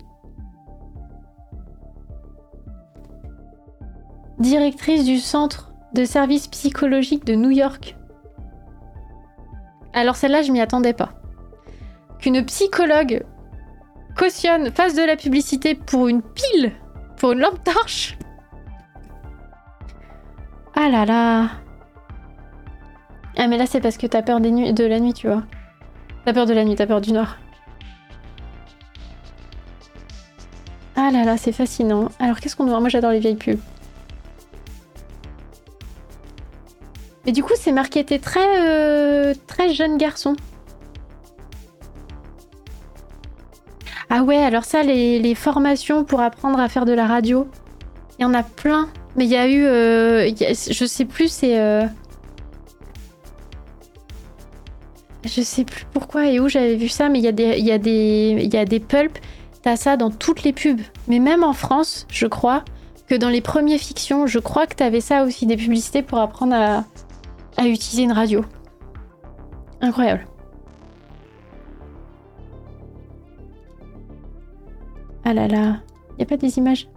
Directrice 4.42 5.04
du 5.04 5.20
Centre 5.20 5.72
de 5.94 6.04
services 6.04 6.48
psychologiques 6.48 7.24
de 7.24 7.36
New 7.36 7.52
York. 7.52 7.96
Alors 9.92 10.16
celle-là, 10.16 10.42
je 10.42 10.50
m'y 10.50 10.60
attendais 10.60 10.94
pas. 10.94 11.12
Qu'une 12.18 12.44
psychologue 12.46 13.24
cautionne, 14.16 14.72
fasse 14.72 14.96
de 14.96 15.02
la 15.02 15.14
publicité 15.14 15.76
pour 15.76 16.08
une 16.08 16.22
pile, 16.22 16.72
pour 17.18 17.32
une 17.32 17.38
lampe 17.38 17.62
torche. 17.62 18.18
Ah 20.74 20.88
là 20.88 21.04
là. 21.04 21.48
Ah 23.36 23.46
mais 23.46 23.58
là 23.58 23.66
c'est 23.66 23.80
parce 23.80 23.96
que 23.96 24.08
t'as 24.08 24.22
peur 24.22 24.40
de 24.40 24.84
la 24.84 24.98
nuit, 24.98 25.14
tu 25.14 25.28
vois. 25.28 25.44
T'as 26.24 26.32
peur 26.32 26.46
de 26.46 26.52
la 26.52 26.64
nuit, 26.64 26.74
t'as 26.74 26.88
peur 26.88 27.00
du 27.00 27.12
noir. 27.12 27.38
Ah 30.96 31.10
là 31.12 31.22
là, 31.22 31.36
c'est 31.36 31.52
fascinant. 31.52 32.08
Alors 32.18 32.40
qu'est-ce 32.40 32.56
qu'on 32.56 32.66
voit 32.66 32.80
Moi 32.80 32.88
j'adore 32.88 33.12
les 33.12 33.20
vieilles 33.20 33.36
pubs. 33.36 33.60
Mais 37.24 37.32
du 37.32 37.42
coup, 37.42 37.52
c'est 37.56 37.72
marketé 37.72 38.18
très, 38.18 38.60
euh, 38.60 39.34
très 39.46 39.72
jeune 39.72 39.96
garçon. 39.96 40.34
Ah 44.10 44.22
ouais, 44.22 44.36
alors 44.36 44.64
ça, 44.64 44.82
les, 44.82 45.34
formations 45.34 46.04
pour 46.04 46.20
apprendre 46.20 46.58
à 46.60 46.68
faire 46.68 46.84
de 46.84 46.92
la 46.92 47.06
radio, 47.06 47.48
il 48.18 48.22
y 48.22 48.24
en 48.24 48.34
a 48.34 48.42
plein. 48.42 48.88
Mais 49.16 49.24
il 49.24 49.30
y 49.30 49.36
a 49.36 49.46
eu, 49.48 49.64
euh, 49.64 50.30
je 50.30 50.84
sais 50.84 51.04
plus, 51.04 51.28
c'est 51.28 51.58
euh, 51.58 51.84
Je 55.24 55.40
sais 55.40 55.64
plus 55.64 55.84
pourquoi 55.92 56.26
et 56.26 56.40
où 56.40 56.48
j'avais 56.48 56.74
vu 56.74 56.88
ça, 56.88 57.08
mais 57.08 57.20
il 57.20 57.24
y, 57.24 57.28
a 57.28 57.32
des, 57.32 57.58
y, 57.58 57.70
a 57.70 57.78
des, 57.78 58.48
y 58.52 58.56
a 58.56 58.64
des 58.64 58.80
pulps. 58.80 59.20
T'as 59.62 59.76
ça 59.76 59.96
dans 59.96 60.10
toutes 60.10 60.42
les 60.42 60.52
pubs. 60.52 60.80
Mais 61.06 61.20
même 61.20 61.44
en 61.44 61.52
France, 61.52 62.06
je 62.10 62.26
crois 62.26 62.64
que 63.08 63.14
dans 63.14 63.28
les 63.28 63.40
premiers 63.40 63.78
fictions, 63.78 64.26
je 64.26 64.40
crois 64.40 64.66
que 64.66 64.74
t'avais 64.74 65.00
ça 65.00 65.22
aussi, 65.22 65.46
des 65.46 65.56
publicités 65.56 66.02
pour 66.02 66.18
apprendre 66.18 66.54
à, 66.54 66.84
à 67.56 67.66
utiliser 67.66 68.02
une 68.02 68.12
radio. 68.12 68.44
Incroyable. 69.80 70.26
Ah 75.24 75.34
là 75.34 75.46
là, 75.46 75.76
y 76.18 76.24
pas 76.24 76.36
des 76.36 76.58
images 76.58 76.88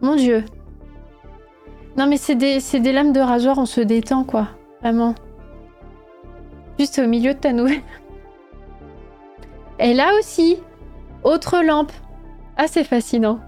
Mon 0.00 0.14
dieu. 0.14 0.44
Non 1.96 2.06
mais 2.06 2.16
c'est 2.16 2.36
des, 2.36 2.58
des 2.60 2.92
lames 2.92 3.12
de 3.12 3.20
rasoir, 3.20 3.58
on 3.58 3.66
se 3.66 3.80
détend 3.80 4.24
quoi. 4.24 4.48
Vraiment. 4.80 5.14
Juste 6.78 6.98
au 6.98 7.06
milieu 7.06 7.34
de 7.34 7.38
ta 7.38 7.52
nouvelle. 7.52 7.82
Et 9.78 9.94
là 9.94 10.12
aussi, 10.18 10.58
autre 11.24 11.62
lampe. 11.62 11.92
Ah, 12.56 12.66
c'est 12.68 12.84
fascinant. 12.84 13.40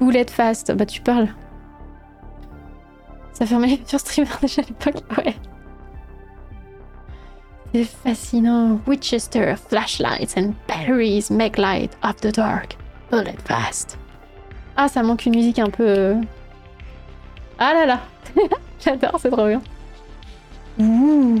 Boulette 0.00 0.30
fast. 0.30 0.72
Bah, 0.72 0.86
tu 0.86 1.00
parles. 1.00 1.28
Ça 3.38 3.46
fermait 3.46 3.78
sur 3.86 4.00
streamer 4.00 4.28
déjà 4.42 4.62
à 4.62 4.64
l'époque. 4.64 5.04
Ouais. 5.16 5.36
C'est 7.72 7.84
fascinant. 7.84 8.80
Winchester, 8.86 9.54
flashlights 9.68 10.36
and 10.36 10.54
batteries 10.66 11.30
make 11.30 11.56
light 11.58 11.96
of 12.02 12.16
the 12.16 12.34
dark. 12.34 12.76
Bullet 13.10 13.36
fast. 13.44 13.96
Ah, 14.76 14.88
ça 14.88 15.02
manque 15.02 15.26
une 15.26 15.36
musique 15.36 15.58
un 15.58 15.70
peu. 15.70 15.84
euh, 15.86 16.14
Ah 17.58 17.74
là 17.74 17.86
là 17.86 18.00
J'adore, 18.84 19.18
c'est 19.20 19.30
trop 19.30 19.46
bien. 19.46 19.62
Ouh. 20.78 21.40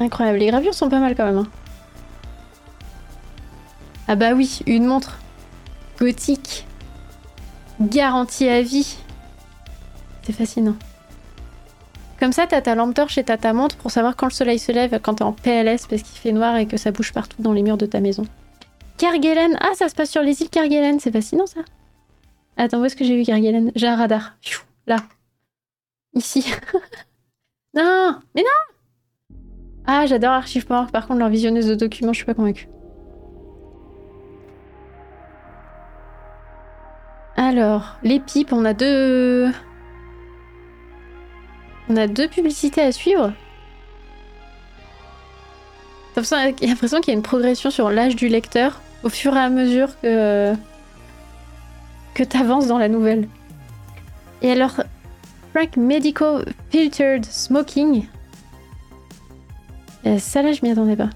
Incroyable, 0.00 0.38
les 0.38 0.46
gravures 0.48 0.74
sont 0.74 0.88
pas 0.90 0.98
mal 1.00 1.14
quand 1.16 1.24
même. 1.26 1.38
hein. 1.38 1.46
Ah 4.08 4.14
bah 4.14 4.32
oui, 4.34 4.60
une 4.66 4.84
montre 4.86 5.18
gothique, 5.98 6.66
garantie 7.80 8.48
à 8.48 8.62
vie. 8.62 8.96
C'est 10.22 10.32
fascinant. 10.32 10.76
Comme 12.18 12.32
ça, 12.32 12.46
t'as 12.46 12.62
ta 12.62 12.74
lampe 12.74 12.94
torche 12.94 13.18
et 13.18 13.24
t'as 13.24 13.36
ta 13.36 13.52
montre 13.52 13.76
pour 13.76 13.90
savoir 13.90 14.16
quand 14.16 14.26
le 14.26 14.32
soleil 14.32 14.58
se 14.58 14.72
lève, 14.72 14.98
quand 15.02 15.14
t'es 15.14 15.22
en 15.22 15.32
PLS 15.32 15.86
parce 15.88 16.02
qu'il 16.02 16.18
fait 16.18 16.32
noir 16.32 16.56
et 16.56 16.66
que 16.66 16.76
ça 16.76 16.90
bouge 16.90 17.12
partout 17.12 17.40
dans 17.42 17.52
les 17.52 17.62
murs 17.62 17.76
de 17.76 17.86
ta 17.86 18.00
maison. 18.00 18.24
Kerguelen 18.96 19.58
Ah, 19.60 19.74
ça 19.74 19.88
se 19.88 19.94
passe 19.94 20.10
sur 20.10 20.22
les 20.22 20.40
îles 20.40 20.48
Kerguelen, 20.48 20.98
c'est 20.98 21.12
fascinant 21.12 21.46
ça. 21.46 21.60
Attends, 22.56 22.80
où 22.80 22.84
est-ce 22.86 22.96
que 22.96 23.04
j'ai 23.04 23.16
vu 23.16 23.22
Kerguelen? 23.24 23.70
J'ai 23.74 23.86
un 23.86 23.96
radar. 23.96 24.36
Là. 24.86 24.96
Ici. 26.14 26.46
non 27.74 28.18
Mais 28.34 28.42
non 28.42 29.34
Ah, 29.86 30.06
j'adore 30.06 30.32
Archiveport. 30.32 30.86
Par 30.90 31.06
contre, 31.06 31.18
leur 31.18 31.28
visionneuse 31.28 31.66
de 31.66 31.74
documents, 31.74 32.14
je 32.14 32.18
suis 32.18 32.24
pas 32.26 32.34
convaincue. 32.34 32.68
Alors, 37.36 37.96
les 38.02 38.18
pipes, 38.18 38.52
on 38.52 38.64
a 38.64 38.72
deux... 38.72 39.52
On 41.88 41.96
a 41.96 42.06
deux 42.08 42.28
publicités 42.28 42.80
à 42.80 42.90
suivre. 42.90 43.32
T'as 46.14 46.50
l'impression 46.62 47.00
qu'il 47.00 47.12
y 47.12 47.14
a 47.14 47.18
une 47.18 47.22
progression 47.22 47.70
sur 47.70 47.90
l'âge 47.90 48.16
du 48.16 48.28
lecteur 48.28 48.80
au 49.04 49.10
fur 49.10 49.36
et 49.36 49.40
à 49.40 49.50
mesure 49.50 49.88
que 50.00 50.54
que 52.14 52.24
t'avances 52.24 52.66
dans 52.66 52.78
la 52.78 52.88
nouvelle. 52.88 53.28
Et 54.40 54.50
alors, 54.50 54.82
Frank 55.54 55.76
Medical 55.76 56.46
Filtered 56.70 57.26
Smoking. 57.26 58.06
Euh, 60.06 60.18
ça 60.18 60.40
là, 60.40 60.52
je 60.52 60.60
m'y 60.62 60.70
attendais 60.70 60.96
pas. 60.96 61.10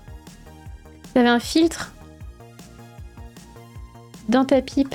T'avais 1.14 1.30
un 1.30 1.40
filtre 1.40 1.94
dans 4.28 4.44
ta 4.44 4.60
pipe 4.60 4.94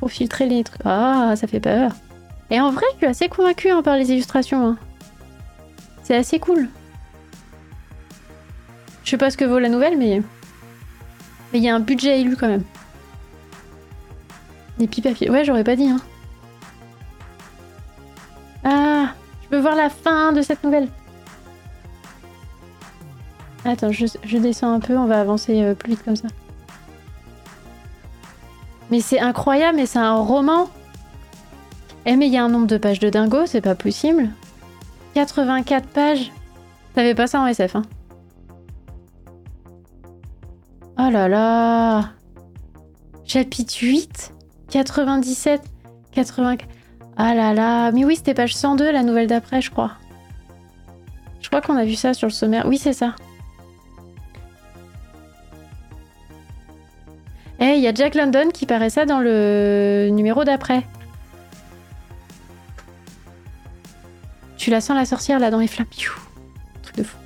pour 0.00 0.10
filtrer 0.10 0.46
les 0.46 0.64
trucs. 0.64 0.80
Ah, 0.84 1.34
ça 1.36 1.46
fait 1.46 1.60
peur. 1.60 1.92
Et 2.50 2.60
en 2.60 2.72
vrai, 2.72 2.84
je 2.94 2.96
suis 2.96 3.06
assez 3.06 3.28
convaincue 3.28 3.70
hein, 3.70 3.82
par 3.82 3.96
les 3.96 4.10
illustrations. 4.10 4.66
hein. 4.66 4.76
C'est 6.02 6.16
assez 6.16 6.40
cool. 6.40 6.68
Je 9.04 9.10
sais 9.10 9.16
pas 9.18 9.30
ce 9.30 9.36
que 9.36 9.44
vaut 9.44 9.58
la 9.60 9.68
nouvelle, 9.68 9.96
mais 9.96 10.22
mais 11.52 11.58
il 11.58 11.64
y 11.64 11.68
a 11.68 11.74
un 11.74 11.80
budget 11.80 12.20
élu 12.20 12.36
quand 12.36 12.48
même. 12.48 12.62
Des 14.78 14.86
à 15.06 15.14
fil- 15.14 15.30
Ouais, 15.30 15.44
j'aurais 15.44 15.64
pas 15.64 15.76
dit. 15.76 15.88
Hein. 15.88 16.00
Ah, 18.64 19.14
je 19.42 19.48
peux 19.48 19.58
voir 19.58 19.76
la 19.76 19.90
fin 19.90 20.32
de 20.32 20.42
cette 20.42 20.64
nouvelle. 20.64 20.88
Attends, 23.64 23.92
je, 23.92 24.06
je 24.24 24.38
descends 24.38 24.72
un 24.72 24.80
peu, 24.80 24.96
on 24.96 25.06
va 25.06 25.20
avancer 25.20 25.62
euh, 25.62 25.74
plus 25.74 25.90
vite 25.90 26.04
comme 26.04 26.16
ça. 26.16 26.28
Mais 28.90 29.00
c'est 29.00 29.20
incroyable, 29.20 29.76
mais 29.76 29.86
c'est 29.86 29.98
un 29.98 30.14
roman. 30.14 30.68
Eh 32.06 32.16
mais 32.16 32.26
il 32.26 32.32
y 32.32 32.38
a 32.38 32.44
un 32.44 32.48
nombre 32.48 32.66
de 32.66 32.78
pages 32.78 32.98
de 32.98 33.10
dingo, 33.10 33.46
c'est 33.46 33.60
pas 33.60 33.74
possible. 33.74 34.30
84 35.14 35.86
pages. 35.88 36.32
T'avais 36.94 37.14
pas 37.14 37.26
ça 37.26 37.40
en 37.40 37.46
SF, 37.46 37.76
hein 37.76 37.82
Oh 40.98 41.08
là 41.10 41.28
là 41.28 42.10
Chapitre 43.24 43.74
8 43.80 44.34
97 44.70 45.62
80... 46.12 46.56
Ah 47.16 47.34
là 47.34 47.54
là 47.54 47.92
Mais 47.92 48.04
oui, 48.04 48.16
c'était 48.16 48.34
page 48.34 48.54
102, 48.54 48.90
la 48.90 49.02
nouvelle 49.02 49.26
d'après, 49.26 49.60
je 49.60 49.70
crois. 49.70 49.92
Je 51.40 51.48
crois 51.48 51.60
qu'on 51.60 51.76
a 51.76 51.84
vu 51.84 51.94
ça 51.94 52.14
sur 52.14 52.28
le 52.28 52.32
sommaire. 52.32 52.66
Oui, 52.66 52.78
c'est 52.78 52.92
ça. 52.92 53.14
Eh, 57.60 57.74
il 57.76 57.80
y 57.80 57.88
a 57.88 57.92
Jack 57.94 58.14
London 58.14 58.48
qui 58.52 58.64
paraissait 58.66 59.04
dans 59.06 59.20
le 59.20 60.08
numéro 60.10 60.44
d'après. 60.44 60.82
Tu 64.56 64.70
la 64.70 64.80
sens 64.80 64.96
la 64.96 65.04
sorcière 65.04 65.38
là 65.38 65.50
dans 65.50 65.58
les 65.58 65.66
flammes. 65.66 65.86
Truc 66.82 66.96
de 66.96 67.02
fou. 67.02 67.16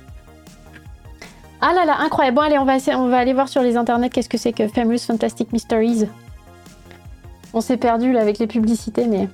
Ah 1.61 1.73
là 1.73 1.85
là, 1.85 1.97
incroyable. 1.99 2.35
Bon 2.35 2.41
allez, 2.41 2.57
on 2.57 2.65
va, 2.65 2.75
essayer- 2.75 2.95
on 2.97 3.07
va 3.07 3.17
aller 3.17 3.33
voir 3.33 3.47
sur 3.49 3.61
les 3.61 3.77
internets 3.77 4.09
qu'est-ce 4.09 4.29
que 4.29 4.37
c'est 4.37 4.53
que 4.53 4.67
Famous 4.67 4.99
Fantastic 4.99 5.51
Mysteries. 5.53 6.05
On 7.53 7.61
s'est 7.61 7.77
perdu 7.77 8.11
là 8.11 8.21
avec 8.21 8.37
les 8.37 8.47
publicités, 8.47 9.07
mais... 9.07 9.29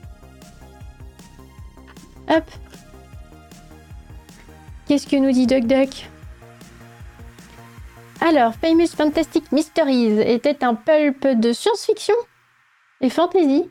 Hop. 2.29 2.43
Qu'est-ce 4.87 5.07
que 5.07 5.15
nous 5.15 5.31
dit 5.31 5.47
Duck 5.47 5.65
Duck? 5.65 6.09
Alors, 8.23 8.53
Famous 8.53 8.87
Fantastic 8.95 9.51
Mysteries 9.51 10.21
était 10.21 10.63
un 10.63 10.75
pulp 10.75 11.27
de 11.27 11.51
science-fiction 11.51 12.13
et 13.01 13.09
fantasy. 13.09 13.69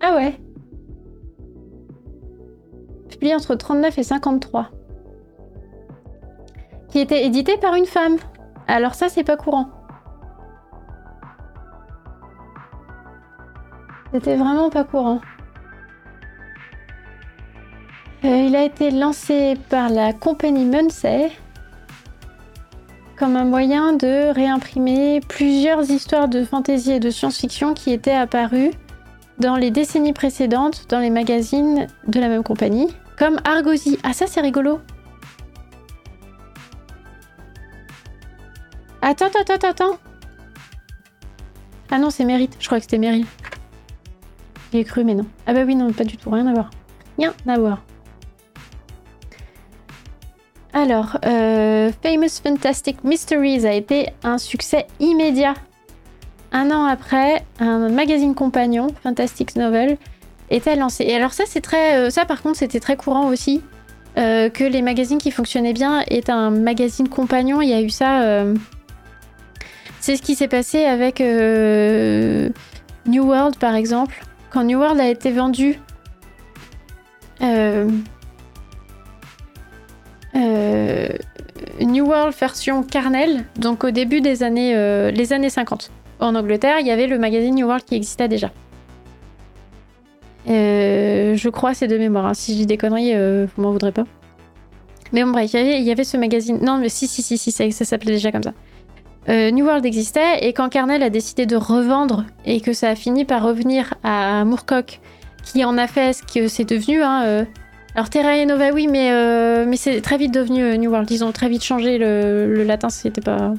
Ah 0.00 0.14
ouais. 0.14 0.40
Publié 3.10 3.34
entre 3.34 3.54
39 3.54 3.98
et 3.98 4.02
53. 4.02 4.70
Qui 6.88 6.98
était 6.98 7.26
édité 7.26 7.58
par 7.58 7.74
une 7.74 7.84
femme. 7.84 8.16
Alors 8.66 8.94
ça, 8.94 9.10
c'est 9.10 9.22
pas 9.22 9.36
courant. 9.36 9.68
C'était 14.14 14.36
vraiment 14.36 14.70
pas 14.70 14.84
courant. 14.84 15.20
Euh, 18.24 18.44
il 18.46 18.54
a 18.54 18.64
été 18.64 18.90
lancé 18.90 19.56
par 19.70 19.88
la 19.88 20.12
compagnie 20.12 20.66
Munsey 20.66 21.32
comme 23.16 23.36
un 23.36 23.44
moyen 23.44 23.92
de 23.92 24.32
réimprimer 24.32 25.20
plusieurs 25.20 25.90
histoires 25.90 26.28
de 26.28 26.42
fantasy 26.42 26.92
et 26.92 27.00
de 27.00 27.10
science-fiction 27.10 27.74
qui 27.74 27.92
étaient 27.92 28.14
apparues 28.14 28.70
dans 29.38 29.56
les 29.56 29.70
décennies 29.70 30.14
précédentes 30.14 30.86
dans 30.88 31.00
les 31.00 31.10
magazines 31.10 31.86
de 32.06 32.20
la 32.20 32.28
même 32.28 32.42
compagnie, 32.42 32.88
comme 33.18 33.38
Argosy. 33.44 33.98
Ah 34.02 34.14
ça 34.14 34.26
c'est 34.26 34.40
rigolo. 34.40 34.80
Attends, 39.02 39.26
attends, 39.26 39.54
attends, 39.54 39.68
attends. 39.68 39.98
Ah 41.90 41.98
non, 41.98 42.10
c'est 42.10 42.24
Mérite. 42.24 42.56
Je 42.58 42.66
crois 42.66 42.78
que 42.78 42.84
c'était 42.84 42.98
Meryl. 42.98 43.26
J'y 44.72 44.78
ai 44.78 44.84
cru, 44.84 45.04
mais 45.04 45.14
non. 45.14 45.26
Ah 45.46 45.52
bah 45.52 45.64
oui, 45.66 45.74
non, 45.74 45.92
pas 45.92 46.04
du 46.04 46.16
tout. 46.16 46.30
Rien 46.30 46.46
à 46.46 46.52
voir. 46.52 46.70
Rien 47.18 47.34
à 47.46 47.58
voir. 47.58 47.82
Alors, 50.72 51.18
euh, 51.26 51.90
Famous 52.02 52.40
Fantastic 52.42 53.02
Mysteries 53.02 53.66
a 53.66 53.72
été 53.72 54.10
un 54.22 54.38
succès 54.38 54.86
immédiat. 55.00 55.54
Un 56.52 56.70
an 56.70 56.84
après, 56.84 57.42
un 57.58 57.88
magazine 57.88 58.34
compagnon, 58.34 58.88
Fantastic 59.02 59.56
Novel, 59.56 59.98
était 60.48 60.76
lancé. 60.76 61.04
Et 61.04 61.16
alors 61.16 61.32
ça, 61.32 61.44
c'est 61.46 61.60
très, 61.60 61.96
euh, 61.96 62.10
ça 62.10 62.24
par 62.24 62.42
contre, 62.42 62.58
c'était 62.58 62.80
très 62.80 62.96
courant 62.96 63.28
aussi 63.28 63.62
euh, 64.16 64.48
que 64.48 64.64
les 64.64 64.82
magazines 64.82 65.18
qui 65.18 65.32
fonctionnaient 65.32 65.72
bien 65.72 66.04
aient 66.08 66.30
un 66.30 66.50
magazine 66.50 67.08
compagnon. 67.08 67.60
Il 67.60 67.68
y 67.68 67.74
a 67.74 67.80
eu 67.80 67.90
ça. 67.90 68.44
C'est 70.00 70.16
ce 70.16 70.22
qui 70.22 70.34
s'est 70.34 70.48
passé 70.48 70.84
avec 70.84 71.20
New 71.20 73.24
World, 73.24 73.56
par 73.58 73.74
exemple. 73.74 74.24
Quand 74.50 74.64
New 74.64 74.78
World 74.78 75.00
a 75.00 75.08
été 75.08 75.30
vendu. 75.30 75.78
Euh, 80.36 81.08
New 81.80 82.06
World 82.06 82.34
version 82.38 82.82
Carnel, 82.82 83.44
donc 83.56 83.84
au 83.84 83.90
début 83.90 84.20
des 84.20 84.42
années, 84.42 84.74
euh, 84.74 85.10
les 85.10 85.32
années 85.32 85.50
50. 85.50 85.90
En 86.20 86.34
Angleterre, 86.34 86.76
il 86.80 86.86
y 86.86 86.90
avait 86.90 87.06
le 87.06 87.18
magazine 87.18 87.54
New 87.54 87.66
World 87.66 87.84
qui 87.84 87.94
existait 87.96 88.28
déjà. 88.28 88.50
Euh, 90.48 91.34
je 91.36 91.48
crois, 91.48 91.74
c'est 91.74 91.86
de 91.88 91.98
mémoire. 91.98 92.26
hein. 92.26 92.34
Si 92.34 92.52
je 92.52 92.58
dis 92.58 92.66
des 92.66 92.76
conneries, 92.76 93.14
vous 93.14 93.62
m'en 93.62 93.72
voudrez 93.72 93.92
pas. 93.92 94.04
Mais 95.12 95.24
bon, 95.24 95.30
bref, 95.32 95.50
il 95.54 95.82
y 95.82 95.90
avait- 95.90 96.04
ce 96.04 96.16
magazine. 96.16 96.58
Non, 96.62 96.78
mais 96.78 96.88
si, 96.88 97.06
si, 97.06 97.22
si, 97.22 97.36
si, 97.36 97.50
ça, 97.50 97.84
s'appelait 97.84 98.12
déjà 98.12 98.30
comme 98.32 98.42
ça. 98.42 98.52
New 99.28 99.64
World 99.64 99.84
existait, 99.86 100.46
et 100.46 100.52
quand 100.52 100.68
Carnel 100.70 101.02
a 101.02 101.10
décidé 101.10 101.46
de 101.46 101.56
revendre, 101.56 102.24
et 102.46 102.60
que 102.60 102.72
ça 102.72 102.88
a 102.90 102.94
fini 102.96 103.24
par 103.24 103.42
revenir 103.44 103.94
à 104.02 104.44
Moorcock, 104.44 105.00
qui 105.44 105.64
en 105.64 105.78
a 105.78 105.86
fait 105.86 106.12
ce 106.14 106.22
que 106.22 106.48
c'est 106.48 106.64
devenu, 106.64 107.02
hein, 107.02 107.46
alors 107.94 108.08
Terra 108.08 108.36
et 108.36 108.46
Nova, 108.46 108.70
oui, 108.70 108.86
mais, 108.86 109.10
euh, 109.10 109.70
c'est 109.74 110.00
très 110.00 110.16
vite 110.16 110.32
devenu 110.32 110.62
euh, 110.62 110.76
New 110.76 110.90
World. 110.90 111.10
Ils 111.10 111.24
ont 111.24 111.32
très 111.32 111.48
vite 111.48 111.64
changé 111.64 111.98
le, 111.98 112.62
latin, 112.64 112.88
c'était 112.88 113.20
pas. 113.20 113.52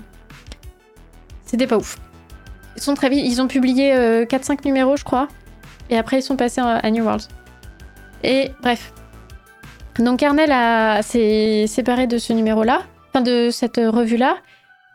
C'était 1.45 1.67
pas 1.67 1.77
ouf. 1.77 1.97
Ils 2.77 3.41
ont 3.41 3.47
publié 3.47 3.93
4-5 3.93 4.65
numéros, 4.65 4.95
je 4.95 5.03
crois. 5.03 5.27
Et 5.89 5.97
après, 5.97 6.19
ils 6.19 6.23
sont 6.23 6.37
passés 6.37 6.61
à, 6.61 6.89
New 6.89 7.03
World. 7.03 7.23
Et 8.23 8.51
bref. 8.61 8.93
Donc 9.99 10.19
Carnel 10.19 11.03
s'est 11.03 11.65
séparé 11.67 12.07
de 12.07 12.17
ce 12.17 12.31
numéro-là, 12.31 12.83
enfin 13.09 13.21
de 13.21 13.49
cette 13.51 13.75
revue-là. 13.75 14.37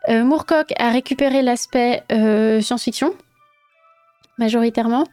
Euh, 0.09 0.23
Moorcock 0.23 0.73
a 0.77 0.89
récupéré 0.89 1.41
l'aspect 1.41 2.03
euh, 2.11 2.61
science-fiction, 2.61 3.13
majoritairement, 4.37 5.05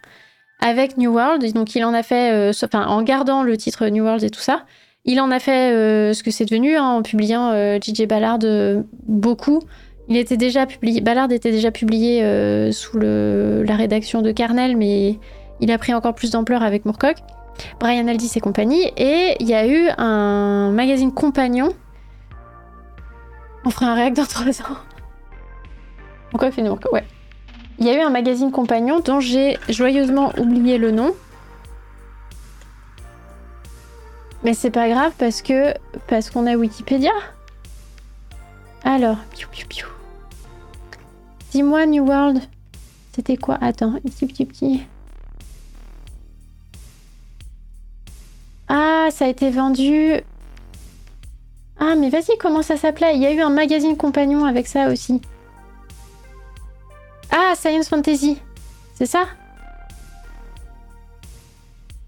avec 0.64 0.96
New 0.96 1.12
World. 1.12 1.52
Donc 1.52 1.74
il 1.76 1.84
en 1.84 1.94
a 1.94 2.02
fait, 2.02 2.32
euh, 2.32 2.52
en 2.72 3.02
gardant 3.02 3.42
le 3.42 3.56
titre 3.56 3.86
New 3.86 4.02
World 4.02 4.24
et 4.24 4.30
tout 4.30 4.40
ça, 4.40 4.64
il 5.04 5.20
en 5.20 5.30
a 5.30 5.38
fait 5.38 5.70
ce 6.14 6.22
que 6.22 6.30
c'est 6.30 6.46
devenu 6.46 6.76
hein, 6.76 6.84
en 6.84 7.02
publiant 7.02 7.52
J.J. 7.78 8.06
Ballard 8.06 8.38
beaucoup. 9.06 9.60
Il 10.08 10.16
était 10.16 10.38
déjà 10.38 10.64
publié, 10.64 11.02
Ballard 11.02 11.30
était 11.30 11.50
déjà 11.50 11.70
publié 11.70 12.22
sous 12.72 12.98
la 12.98 13.76
rédaction 13.76 14.22
de 14.22 14.32
Carnel, 14.32 14.78
mais 14.78 15.18
il 15.60 15.70
a 15.70 15.76
pris 15.76 15.92
encore 15.92 16.14
plus 16.14 16.30
d'ampleur 16.30 16.62
avec 16.62 16.86
Moorcock. 16.86 17.16
Brian 17.80 18.08
Aldiss 18.08 18.36
et 18.36 18.40
compagnie. 18.40 18.90
Et 18.96 19.36
il 19.40 19.48
y 19.48 19.54
a 19.54 19.66
eu 19.66 19.88
un 19.98 20.70
magazine 20.72 21.12
compagnon. 21.12 21.70
On 23.64 23.70
fera 23.70 23.86
un 23.86 23.94
réac 23.94 24.14
dans 24.14 24.26
trois 24.26 24.44
ans. 24.62 24.76
Il 26.42 26.52
fait 26.52 26.62
Ouais. 26.92 27.04
Il 27.78 27.86
y 27.86 27.90
a 27.90 27.96
eu 27.96 28.00
un 28.00 28.10
magazine 28.10 28.50
compagnon 28.50 29.00
dont 29.00 29.20
j'ai 29.20 29.58
joyeusement 29.68 30.32
oublié 30.38 30.78
le 30.78 30.90
nom. 30.90 31.14
Mais 34.44 34.54
c'est 34.54 34.70
pas 34.70 34.88
grave 34.88 35.12
parce 35.18 35.42
que 35.42 35.74
parce 36.06 36.30
qu'on 36.30 36.46
a 36.46 36.54
Wikipédia. 36.54 37.12
Alors, 38.84 39.16
piou 39.32 39.48
piou 39.50 39.66
piou. 39.66 39.88
Dis-moi 41.50 41.86
New 41.86 42.06
World. 42.06 42.42
C'était 43.12 43.36
quoi? 43.36 43.58
Attends, 43.60 43.92
petit 44.04 44.26
petit 44.26 44.44
petit. 44.44 44.82
Ah, 48.68 49.08
ça 49.10 49.24
a 49.24 49.28
été 49.28 49.50
vendu. 49.50 50.14
Ah, 51.78 51.94
mais 51.96 52.08
vas-y, 52.08 52.36
comment 52.38 52.62
ça 52.62 52.76
s'appelait? 52.76 53.16
Il 53.16 53.22
y 53.22 53.26
a 53.26 53.32
eu 53.32 53.40
un 53.40 53.50
magazine 53.50 53.96
compagnon 53.96 54.44
avec 54.44 54.66
ça 54.66 54.88
aussi. 54.88 55.20
Ah, 57.30 57.54
Science 57.56 57.88
Fantasy. 57.88 58.40
C'est 58.94 59.06
ça? 59.06 59.26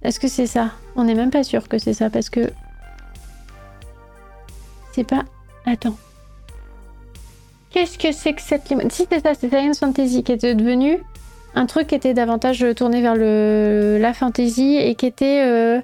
Est-ce 0.03 0.21
que 0.21 0.29
c'est 0.29 0.47
ça? 0.47 0.71
On 0.95 1.05
n'est 1.05 1.15
même 1.15 1.31
pas 1.31 1.43
sûr 1.43 1.69
que 1.69 1.79
c'est 1.79 1.95
ça 1.95 2.11
parce 2.11 2.31
que. 2.31 2.53
C'est 4.93 5.05
pas. 5.05 5.25
Attends. 5.65 5.97
Qu'est-ce 7.71 7.99
que 7.99 8.13
c'est 8.13 8.33
que 8.33 8.41
cette 8.41 8.69
limite 8.69 8.93
Si 8.93 9.07
c'est 9.11 9.21
ça, 9.21 9.35
c'est 9.35 9.49
Science 9.49 9.81
Fantasy 9.81 10.23
qui 10.23 10.33
était 10.33 10.55
devenu 10.55 11.03
un 11.55 11.67
truc 11.67 11.89
qui 11.89 11.95
était 11.95 12.15
davantage 12.15 12.65
tourné 12.77 13.01
vers 13.01 13.17
le 13.17 13.99
la 14.01 14.15
fantasy 14.15 14.77
et 14.77 14.95
qui 14.95 15.07
était. 15.07 15.43
Euh, 15.45 15.81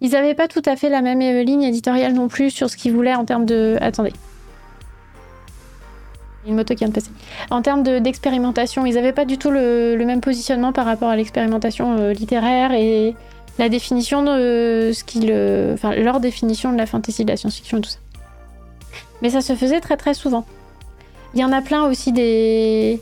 ils 0.00 0.10
n'avaient 0.10 0.34
pas 0.34 0.48
tout 0.48 0.62
à 0.66 0.74
fait 0.74 0.88
la 0.88 1.00
même 1.00 1.22
euh, 1.22 1.44
ligne 1.44 1.62
éditoriale 1.62 2.12
non 2.12 2.26
plus 2.26 2.50
sur 2.50 2.68
ce 2.68 2.76
qu'ils 2.76 2.92
voulaient 2.92 3.14
en 3.14 3.24
termes 3.24 3.46
de. 3.46 3.78
Attendez. 3.80 4.12
Une 6.46 6.56
moto 6.56 6.74
qui 6.74 6.80
vient 6.80 6.88
de 6.88 6.94
passer. 6.94 7.10
En 7.50 7.62
termes 7.62 7.82
d'expérimentation, 8.00 8.84
ils 8.84 8.94
n'avaient 8.94 9.12
pas 9.12 9.24
du 9.24 9.38
tout 9.38 9.50
le, 9.50 9.96
même 10.04 10.20
positionnement 10.20 10.72
par 10.72 10.86
rapport 10.86 11.08
à 11.08 11.16
l'expérimentation 11.16 11.96
euh, 11.98 12.12
littéraire 12.12 12.72
et 12.72 13.14
la 13.58 13.68
définition 13.68 14.22
de 14.22 14.90
ce 14.92 15.04
qu'ils. 15.04 15.30
Euh, 15.30 15.74
enfin, 15.74 15.94
leur 15.94 16.18
définition 16.18 16.72
de 16.72 16.78
la 16.78 16.86
fantasy, 16.86 17.24
de 17.24 17.30
la 17.30 17.36
science-fiction 17.36 17.78
et 17.78 17.80
tout 17.82 17.90
ça. 17.90 17.98
Mais 19.20 19.30
ça 19.30 19.40
se 19.40 19.54
faisait 19.54 19.80
très 19.80 19.96
très 19.96 20.14
souvent. 20.14 20.44
Il 21.34 21.40
y 21.40 21.44
en 21.44 21.52
a 21.52 21.62
plein 21.62 21.84
aussi 21.84 22.12
des. 22.12 23.00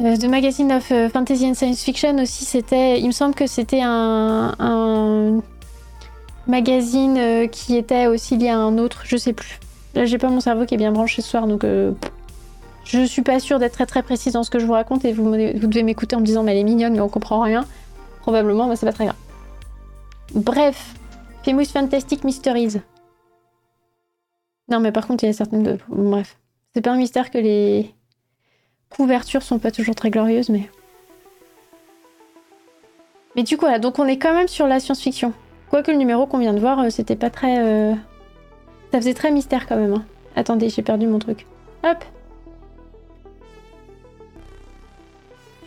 de 0.00 0.26
magazines 0.26 0.72
of 0.72 0.92
fantasy 1.12 1.46
and 1.46 1.54
science 1.54 1.82
fiction 1.82 2.16
aussi, 2.18 2.46
c'était. 2.46 3.00
Il 3.00 3.06
me 3.06 3.12
semble 3.12 3.34
que 3.34 3.46
c'était 3.46 3.82
un 3.82 5.42
magazine 6.46 7.16
euh, 7.18 7.46
qui 7.46 7.76
était 7.76 8.06
aussi 8.06 8.36
lié 8.36 8.48
à 8.48 8.58
un 8.58 8.78
autre, 8.78 9.02
je 9.04 9.16
sais 9.16 9.32
plus. 9.32 9.58
Là, 9.94 10.04
j'ai 10.04 10.18
pas 10.18 10.28
mon 10.28 10.40
cerveau 10.40 10.64
qui 10.66 10.74
est 10.74 10.78
bien 10.78 10.92
branché 10.92 11.22
ce 11.22 11.28
soir, 11.28 11.46
donc 11.46 11.64
euh, 11.64 11.92
je 12.86 13.04
suis 13.04 13.22
pas 13.22 13.40
sûre 13.40 13.58
d'être 13.58 13.72
très 13.72 13.86
très 13.86 14.02
précise 14.02 14.34
dans 14.34 14.44
ce 14.44 14.50
que 14.50 14.58
je 14.58 14.66
vous 14.66 14.72
raconte 14.72 15.04
et 15.04 15.12
vous, 15.12 15.30
devez 15.30 15.82
m'écouter 15.82 16.14
en 16.16 16.20
me 16.20 16.24
disant 16.24 16.42
mais 16.42 16.52
elle 16.52 16.58
est 16.58 16.64
mignonne 16.64 16.94
mais 16.94 17.00
on 17.00 17.08
comprend 17.08 17.40
rien. 17.40 17.66
Probablement, 18.20 18.66
mais 18.66 18.76
c'est 18.76 18.86
pas 18.86 18.92
très 18.92 19.04
grave. 19.04 19.16
Bref, 20.34 20.94
Famous 21.44 21.66
Fantastic 21.66 22.24
Mysteries. 22.24 22.80
Non, 24.68 24.80
mais 24.80 24.90
par 24.90 25.06
contre, 25.06 25.24
il 25.24 25.28
y 25.28 25.30
a 25.30 25.32
certaines. 25.32 25.78
Bref, 25.88 26.38
c'est 26.74 26.80
pas 26.80 26.90
un 26.90 26.96
mystère 26.96 27.30
que 27.30 27.38
les 27.38 27.94
couvertures 28.90 29.42
sont 29.42 29.58
pas 29.58 29.70
toujours 29.70 29.94
très 29.94 30.10
glorieuses, 30.10 30.48
mais. 30.48 30.68
Mais 33.36 33.42
du 33.42 33.56
coup, 33.56 33.66
voilà, 33.66 33.78
donc 33.78 33.98
on 33.98 34.06
est 34.06 34.18
quand 34.18 34.34
même 34.34 34.48
sur 34.48 34.66
la 34.66 34.80
science-fiction. 34.80 35.32
Quoique 35.70 35.90
le 35.90 35.98
numéro 35.98 36.26
qu'on 36.26 36.38
vient 36.38 36.54
de 36.54 36.60
voir, 36.60 36.80
euh, 36.80 36.90
c'était 36.90 37.16
pas 37.16 37.30
très. 37.30 37.58
Euh, 37.60 37.94
ça 38.92 38.98
faisait 38.98 39.14
très 39.14 39.30
mystère 39.30 39.66
quand 39.66 39.76
même. 39.76 39.94
Hein. 39.94 40.04
Attendez, 40.34 40.68
j'ai 40.68 40.82
perdu 40.82 41.06
mon 41.06 41.18
truc. 41.18 41.46
Hop 41.84 42.04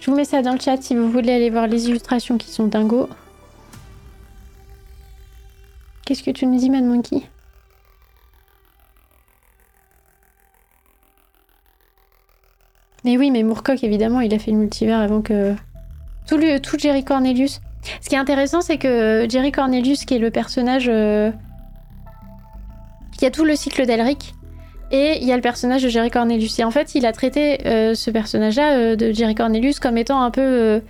vous 0.09 0.15
mets 0.15 0.25
ça 0.25 0.41
dans 0.41 0.53
le 0.53 0.59
chat 0.59 0.81
si 0.81 0.95
vous 0.95 1.09
voulez 1.09 1.31
aller 1.31 1.49
voir 1.49 1.67
les 1.67 1.87
illustrations 1.87 2.37
qui 2.37 2.49
sont 2.49 2.67
dingo. 2.67 3.09
Qu'est-ce 6.05 6.23
que 6.23 6.31
tu 6.31 6.47
nous 6.47 6.57
dis, 6.57 6.69
Mad 6.69 6.83
Monkey? 6.83 7.21
Mais 13.05 13.17
oui, 13.17 13.29
mais 13.29 13.43
Moorcock, 13.43 13.83
évidemment, 13.83 14.21
il 14.21 14.33
a 14.33 14.39
fait 14.39 14.51
le 14.51 14.57
multivers 14.57 14.99
avant 14.99 15.21
que... 15.21 15.53
Tout, 16.27 16.39
tout 16.61 16.77
Jerry 16.77 17.03
Cornelius. 17.03 17.61
Ce 18.01 18.09
qui 18.09 18.15
est 18.15 18.19
intéressant, 18.19 18.61
c'est 18.61 18.77
que 18.77 19.27
Jerry 19.29 19.51
Cornelius, 19.51 20.05
qui 20.05 20.15
est 20.15 20.19
le 20.19 20.31
personnage 20.31 20.87
euh, 20.89 21.31
qui 23.17 23.25
a 23.25 23.31
tout 23.31 23.45
le 23.45 23.55
cycle 23.55 23.85
d'Elric, 23.85 24.33
et 24.91 25.19
il 25.21 25.27
y 25.27 25.31
a 25.31 25.35
le 25.35 25.41
personnage 25.41 25.83
de 25.83 25.89
Jerry 25.89 26.09
Cornelius. 26.09 26.59
Et 26.59 26.63
en 26.63 26.71
fait, 26.71 26.95
il 26.95 27.05
a 27.05 27.11
traité 27.11 27.65
euh, 27.67 27.95
ce 27.95 28.11
personnage-là 28.11 28.73
euh, 28.73 28.95
de 28.95 29.11
Jerry 29.11 29.35
Cornelius 29.35 29.79
comme 29.79 29.97
étant 29.97 30.21
un 30.21 30.31
peu 30.31 30.81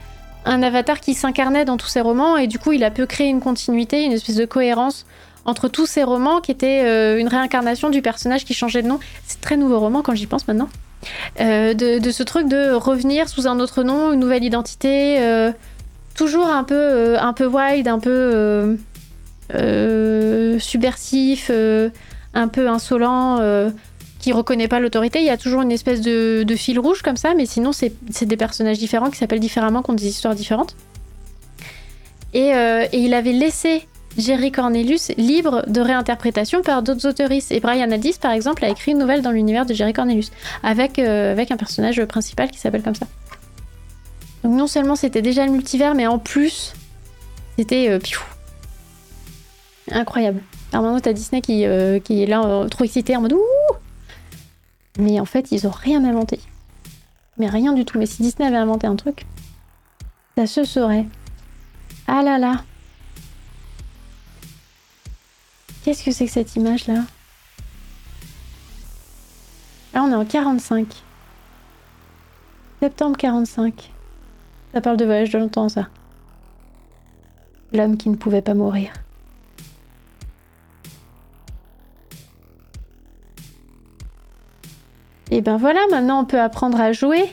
un 0.45 0.64
avatar 0.64 1.00
qui 1.00 1.14
s'incarnait 1.14 1.66
dans 1.66 1.78
tous 1.78 1.88
ses 1.88 2.02
romans, 2.02 2.38
et 2.38 2.47
du 2.47 2.60
coup, 2.60 2.72
il 2.72 2.84
a 2.84 2.91
pu 2.91 3.06
créer 3.06 3.28
une 3.28 3.41
continuité, 3.41 4.04
une 4.04 4.14
espèce 4.14 4.38
de 4.38 4.45
cohérence 4.45 5.06
entre 5.45 5.68
tous 5.68 5.86
ces 5.86 6.04
romans 6.04 6.41
qui 6.41 6.52
étaient 6.52 7.20
une 7.20 7.28
réincarnation 7.28 7.89
du 7.89 8.02
personnage 8.02 8.45
qui 8.45 8.54
changeait 8.54 8.82
de 8.82 8.88
nom. 8.88 9.00
C'est 9.28 9.41
très 9.41 9.58
nouveau 9.58 9.80
roman 9.80 10.02
quand 10.02 10.16
j'y 10.16 10.28
pense 10.28 10.47
maintenant. 10.47 10.70
De, 11.39 12.12
ce 12.12 12.24
truc 12.24 12.47
de 12.47 12.72
revenir 12.72 13.28
sous 13.28 13.47
un 13.47 13.60
autre 13.60 13.84
nom, 13.84 14.14
une 14.14 14.20
nouvelle 14.20 14.43
identité 14.43 15.20
toujours 16.20 16.50
un 16.50 16.66
peu, 16.66 16.76
euh, 16.76 17.18
un 17.18 17.32
peu 17.32 17.45
wild, 17.45 17.88
un 17.88 18.00
peu 18.00 18.10
euh, 18.12 18.76
euh, 19.56 20.60
subversif, 20.60 21.50
un 22.34 22.47
peu 22.50 22.68
insolent, 22.68 23.39
qui 24.20 24.32
reconnaît 24.32 24.67
pas 24.67 24.80
l'autorité. 24.80 25.20
Il 25.20 25.26
y 25.26 25.30
a 25.30 25.38
toujours 25.38 25.61
une 25.61 25.72
espèce 25.72 26.01
de, 26.01 26.45
fil 26.55 26.80
rouge 26.80 27.01
comme 27.01 27.17
ça, 27.17 27.34
mais 27.36 27.45
sinon 27.45 27.72
c'est 27.72 28.26
des 28.26 28.38
personnages 28.38 28.78
différents 28.78 29.09
qui 29.09 29.17
s'appellent 29.17 29.39
différemment, 29.39 29.82
qui 29.82 29.91
ont 29.91 29.95
des 29.95 30.07
histoires 30.07 30.36
différentes. 30.36 30.76
Et, 32.34 32.51
il 32.93 33.13
avait 33.13 33.32
laissé 33.32 33.88
Jerry 34.17 34.51
Cornelius 34.51 35.11
libre 35.17 35.63
de 35.67 35.82
réinterprétation 35.82 36.61
par 36.61 36.84
d'autres 36.84 37.07
autoristes. 37.07 37.51
Et 37.51 37.59
Brian 37.59 37.89
Aldiss, 37.91 38.17
par 38.17 38.32
exemple, 38.32 38.65
a 38.65 38.70
écrit 38.70 38.91
une 38.91 38.97
nouvelle 38.99 39.22
dans 39.22 39.32
l'univers 39.32 39.65
de 39.65 39.74
Jerry 39.74 39.93
Cornelius, 39.93 40.32
avec, 40.63 40.99
avec 40.99 41.51
un 41.51 41.57
personnage 41.57 42.03
principal 42.05 42.51
qui 42.51 42.59
s'appelle 42.59 42.84
comme 42.84 42.95
ça. 42.95 43.07
Donc 44.43 44.53
non 44.53 44.67
seulement 44.67 44.95
c'était 44.95 45.22
déjà 45.22 45.45
le 45.45 45.51
multivers, 45.51 45.95
mais 45.95 46.07
en 46.07 46.17
plus, 46.17 46.74
c'était 47.57 47.89
euh, 47.89 47.99
incroyable. 49.91 50.41
Alors 50.72 50.86
maintenant, 50.86 50.99
t'as 50.99 51.13
Disney 51.13 51.41
qui, 51.41 51.65
euh, 51.65 51.99
qui 51.99 52.24
est 52.24 52.26
là 52.26 52.43
euh, 52.45 52.67
trop 52.67 52.84
excité 52.84 53.15
en 53.15 53.22
mode 53.22 53.34
ouh 53.34 53.39
Mais 54.97 55.19
en 55.19 55.25
fait, 55.25 55.51
ils 55.51 55.67
ont 55.67 55.71
rien 55.71 56.03
inventé. 56.03 56.39
Mais 57.37 57.47
rien 57.47 57.73
du 57.73 57.85
tout. 57.85 57.97
Mais 57.97 58.05
si 58.05 58.21
Disney 58.21 58.47
avait 58.47 58.57
inventé 58.57 58.87
un 58.87 58.95
truc, 58.95 59.25
ça 60.37 60.47
se 60.47 60.63
saurait. 60.63 61.05
Ah 62.07 62.21
là 62.23 62.37
là 62.37 62.63
Qu'est-ce 65.83 66.03
que 66.03 66.11
c'est 66.11 66.25
que 66.25 66.31
cette 66.31 66.55
image 66.55 66.87
là 66.87 67.03
Là, 69.93 70.03
on 70.03 70.11
est 70.11 70.15
en 70.15 70.25
45. 70.25 71.03
Septembre 72.81 73.17
45. 73.17 73.91
Ça 74.73 74.81
parle 74.81 74.97
de 74.97 75.05
voyage 75.05 75.31
de 75.31 75.39
longtemps, 75.39 75.69
ça. 75.69 75.87
L'homme 77.73 77.97
qui 77.97 78.09
ne 78.09 78.15
pouvait 78.15 78.41
pas 78.41 78.53
mourir. 78.53 78.91
Et 85.32 85.41
ben 85.41 85.57
voilà, 85.57 85.80
maintenant 85.91 86.21
on 86.21 86.25
peut 86.25 86.39
apprendre 86.39 86.80
à 86.80 86.91
jouer 86.91 87.32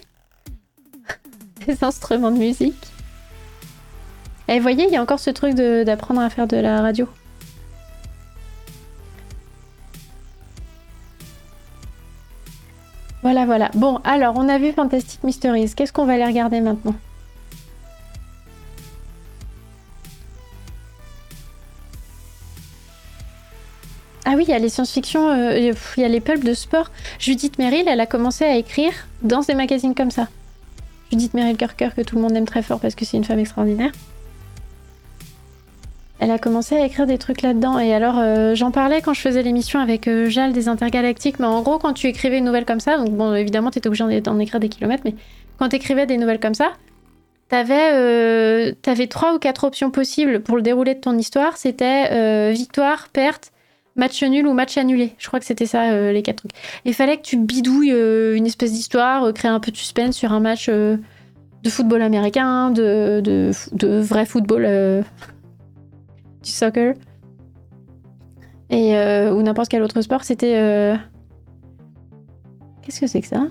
des 1.66 1.82
instruments 1.82 2.30
de 2.30 2.38
musique. 2.38 2.74
Et 4.48 4.56
vous 4.56 4.62
voyez, 4.62 4.84
il 4.84 4.92
y 4.92 4.96
a 4.96 5.02
encore 5.02 5.18
ce 5.18 5.30
truc 5.30 5.54
d'apprendre 5.54 6.20
à 6.20 6.30
faire 6.30 6.46
de 6.46 6.56
la 6.56 6.80
radio. 6.80 7.08
Voilà, 13.22 13.44
voilà. 13.44 13.70
Bon, 13.74 13.98
alors 14.04 14.34
on 14.36 14.48
a 14.48 14.58
vu 14.58 14.72
Fantastic 14.72 15.24
Mysteries. 15.24 15.72
Qu'est-ce 15.74 15.92
qu'on 15.92 16.06
va 16.06 16.12
aller 16.12 16.24
regarder 16.24 16.60
maintenant? 16.60 16.94
Ah 24.28 24.32
oui, 24.36 24.42
il 24.48 24.50
y 24.50 24.54
a 24.54 24.58
les 24.58 24.68
science-fiction, 24.68 25.30
euh, 25.30 25.72
il 25.96 26.02
y 26.02 26.04
a 26.04 26.08
les 26.08 26.20
pulps 26.20 26.44
de 26.44 26.52
sport. 26.52 26.90
Judith 27.20 27.58
Merrill, 27.60 27.86
elle 27.86 28.00
a 28.00 28.06
commencé 28.06 28.44
à 28.44 28.56
écrire 28.56 28.92
dans 29.22 29.38
des 29.40 29.54
magazines 29.54 29.94
comme 29.94 30.10
ça. 30.10 30.26
Judith 31.12 31.32
Merrill 31.32 31.56
Kirker, 31.56 31.90
que 31.96 32.02
tout 32.02 32.16
le 32.16 32.22
monde 32.22 32.36
aime 32.36 32.44
très 32.44 32.62
fort 32.62 32.80
parce 32.80 32.96
que 32.96 33.04
c'est 33.04 33.16
une 33.16 33.22
femme 33.22 33.38
extraordinaire. 33.38 33.92
Elle 36.18 36.32
a 36.32 36.38
commencé 36.38 36.74
à 36.74 36.84
écrire 36.84 37.06
des 37.06 37.18
trucs 37.18 37.42
là-dedans. 37.42 37.78
Et 37.78 37.94
alors, 37.94 38.18
euh, 38.18 38.56
j'en 38.56 38.72
parlais 38.72 39.00
quand 39.00 39.14
je 39.14 39.20
faisais 39.20 39.44
l'émission 39.44 39.78
avec 39.78 40.08
euh, 40.08 40.28
Jal 40.28 40.52
des 40.52 40.66
Intergalactiques. 40.66 41.38
Mais 41.38 41.46
en 41.46 41.62
gros, 41.62 41.78
quand 41.78 41.92
tu 41.92 42.08
écrivais 42.08 42.38
une 42.38 42.46
nouvelle 42.46 42.64
comme 42.64 42.80
ça, 42.80 42.98
donc 42.98 43.10
bon, 43.10 43.32
évidemment, 43.32 43.70
tu 43.70 43.78
étais 43.78 43.86
obligé 43.86 44.20
d'en 44.20 44.40
écrire 44.40 44.58
des 44.58 44.68
kilomètres, 44.68 45.04
mais 45.04 45.14
quand 45.56 45.68
tu 45.68 45.76
écrivais 45.76 46.06
des 46.06 46.16
nouvelles 46.16 46.40
comme 46.40 46.54
ça, 46.54 46.72
t'avais 47.48 48.74
avais 48.86 49.06
trois 49.06 49.36
ou 49.36 49.38
quatre 49.38 49.62
options 49.62 49.92
possibles 49.92 50.40
pour 50.40 50.56
le 50.56 50.62
déroulé 50.62 50.94
de 50.94 51.00
ton 51.00 51.16
histoire. 51.16 51.56
C'était 51.56 52.50
victoire, 52.50 53.06
perte, 53.12 53.52
match 53.96 54.22
nul 54.22 54.46
ou 54.46 54.52
match 54.52 54.76
annulé. 54.76 55.14
Je 55.18 55.26
crois 55.26 55.40
que 55.40 55.46
c'était 55.46 55.66
ça, 55.66 56.12
les 56.12 56.22
quatre 56.22 56.38
trucs. 56.38 56.52
Il 56.84 56.94
fallait 56.94 57.16
que 57.16 57.22
tu 57.22 57.36
bidouilles 57.36 57.92
une 58.36 58.46
espèce 58.46 58.72
d'histoire, 58.72 59.32
créer 59.32 59.50
un 59.50 59.60
peu 59.60 59.70
de 59.70 59.76
suspense 59.76 60.16
sur 60.16 60.32
un 60.32 60.40
match 60.40 60.68
de 60.68 60.98
football 61.68 62.02
américain, 62.02 62.70
de, 62.70 63.20
de, 63.22 63.98
vrai 64.00 64.26
football 64.26 65.04
du 66.42 66.50
soccer 66.50 66.94
et 68.70 68.96
euh, 68.96 69.32
ou 69.32 69.42
n'importe 69.42 69.68
quel 69.68 69.82
autre 69.82 70.00
sport, 70.00 70.24
c'était 70.24 70.56
euh, 70.56 70.96
qu'est-ce 72.82 73.00
que 73.00 73.06
c'est 73.06 73.20
que 73.20 73.28
ça? 73.28 73.46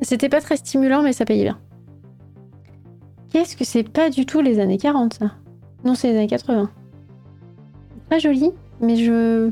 C'était 0.00 0.28
pas 0.28 0.40
très 0.40 0.56
stimulant, 0.56 1.02
mais 1.02 1.12
ça 1.12 1.24
payait 1.24 1.44
bien. 1.44 1.58
Qu'est-ce 3.30 3.56
que 3.56 3.64
c'est 3.64 3.82
pas 3.82 4.08
du 4.08 4.24
tout 4.24 4.40
les 4.40 4.58
années 4.58 4.78
40 4.78 5.14
ça? 5.14 5.32
Non, 5.84 5.94
c'est 5.94 6.12
les 6.12 6.18
années 6.18 6.26
80. 6.26 6.70
Très 8.08 8.20
joli, 8.20 8.50
mais 8.80 8.96
je 8.96 9.50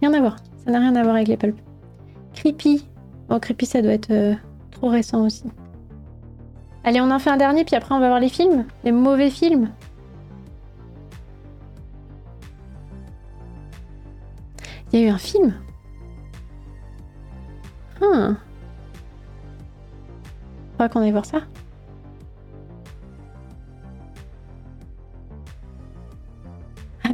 rien 0.00 0.12
à 0.14 0.20
voir. 0.20 0.36
Ça 0.64 0.70
n'a 0.70 0.78
rien 0.78 0.94
à 0.96 1.02
voir 1.02 1.16
avec 1.16 1.28
les 1.28 1.36
pulps. 1.36 1.60
Creepy. 2.34 2.86
Bon, 3.28 3.38
creepy, 3.38 3.66
ça 3.66 3.82
doit 3.82 3.92
être 3.92 4.10
euh, 4.10 4.34
trop 4.70 4.88
récent 4.88 5.24
aussi. 5.24 5.44
Allez, 6.84 7.00
on 7.00 7.10
en 7.10 7.18
fait 7.18 7.30
un 7.30 7.36
dernier, 7.36 7.64
puis 7.64 7.74
après 7.76 7.94
on 7.94 8.00
va 8.00 8.08
voir 8.08 8.20
les 8.20 8.28
films, 8.28 8.66
les 8.84 8.92
mauvais 8.92 9.30
films. 9.30 9.70
Il 14.92 15.00
y 15.00 15.02
a 15.04 15.06
eu 15.06 15.10
un 15.10 15.18
film 15.18 15.54
Hum. 18.00 18.36
Faudra 20.72 20.88
qu'on 20.88 21.00
aille 21.00 21.12
voir 21.12 21.24
ça. 21.24 21.42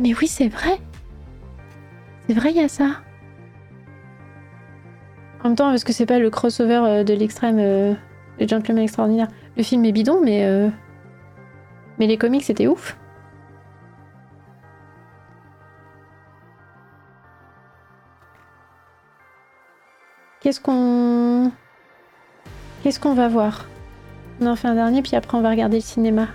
Mais 0.01 0.15
oui, 0.15 0.27
c'est 0.27 0.49
vrai. 0.49 0.81
C'est 2.27 2.35
vrai, 2.35 2.51
il 2.51 2.57
y 2.57 2.61
a 2.61 2.69
ça. 2.69 3.03
En 5.41 5.49
même 5.49 5.57
temps, 5.57 5.71
parce 5.71 5.85
que 5.85 5.93
c'est 5.93 6.07
pas 6.07 6.19
le 6.19 6.31
crossover 6.31 6.83
euh, 6.85 7.05
de 7.05 7.15
l'extrême, 7.15 7.59
euh, 7.59 7.95
le 8.39 8.49
gentleman 8.49 8.83
extraordinaire? 8.83 9.29
Le 9.57 9.63
film 9.63 9.85
est 9.85 9.93
bidon, 9.93 10.21
mais 10.23 10.45
euh, 10.45 10.69
mais 11.99 12.07
les 12.07 12.19
comics 12.19 12.45
c'était 12.45 12.67
ouf. 12.67 12.97
Qu'est-ce 20.41 20.61
qu'on. 20.61 21.53
Qu'est-ce 22.83 23.01
qu'on 23.01 23.15
va 23.15 23.29
voir? 23.29 23.67
On 24.41 24.47
en 24.47 24.57
fait 24.57 24.69
un 24.69 24.75
dernier, 24.75 25.03
puis 25.03 25.17
après 25.17 25.37
on 25.37 25.43
va 25.43 25.51
regarder 25.51 25.77
le 25.77 25.83
cinéma. 25.83 26.29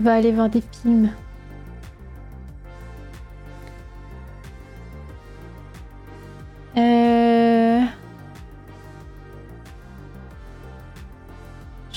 On 0.00 0.04
va 0.04 0.14
aller 0.14 0.32
voir 0.32 0.48
des 0.48 0.62
films. 0.62 1.10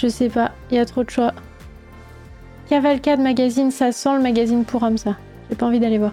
Je 0.03 0.09
sais 0.09 0.27
pas, 0.27 0.51
il 0.69 0.75
y 0.75 0.79
a 0.79 0.85
trop 0.85 1.05
de 1.05 1.09
choix. 1.09 1.31
Cavalcade 2.67 3.21
magazine, 3.21 3.71
ça 3.71 3.93
sent 3.93 4.17
le 4.17 4.21
magazine 4.21 4.65
pour 4.65 4.83
hommes, 4.83 4.97
ça. 4.97 5.15
J'ai 5.49 5.55
pas 5.55 5.65
envie 5.65 5.79
d'aller 5.79 5.97
voir. 5.97 6.11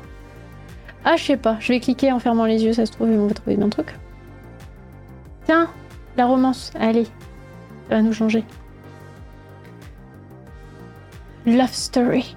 Ah, 1.04 1.16
je 1.16 1.24
sais 1.24 1.36
pas, 1.36 1.56
je 1.58 1.72
vais 1.72 1.80
cliquer 1.80 2.12
en 2.12 2.20
fermant 2.20 2.44
les 2.44 2.62
yeux, 2.62 2.72
ça 2.72 2.86
se 2.86 2.92
trouve, 2.92 3.08
ils 3.10 3.18
vont 3.18 3.26
trouver 3.30 3.60
un 3.60 3.68
truc. 3.68 3.96
Tiens, 5.44 5.68
la 6.16 6.26
romance, 6.26 6.70
allez, 6.78 7.06
ça 7.88 7.96
va 7.96 8.02
nous 8.02 8.12
changer. 8.12 8.44
Love 11.44 11.72
Story. 11.72 12.36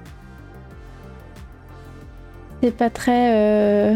C'est 2.63 2.75
pas 2.75 2.89
très... 2.89 3.35
Euh, 3.35 3.95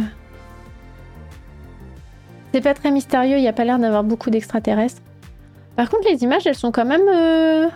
c'est 2.53 2.61
pas 2.61 2.75
très 2.75 2.91
mystérieux, 2.91 3.37
il 3.37 3.41
n'y 3.41 3.47
a 3.47 3.53
pas 3.53 3.65
l'air 3.65 3.79
d'avoir 3.79 4.03
beaucoup 4.03 4.29
d'extraterrestres. 4.29 5.01
Par 5.77 5.89
contre, 5.91 6.09
les 6.09 6.23
images, 6.23 6.45
elles 6.47 6.55
sont 6.55 6.71
quand 6.71 6.85
même... 6.85 7.07
Euh... 7.07 7.69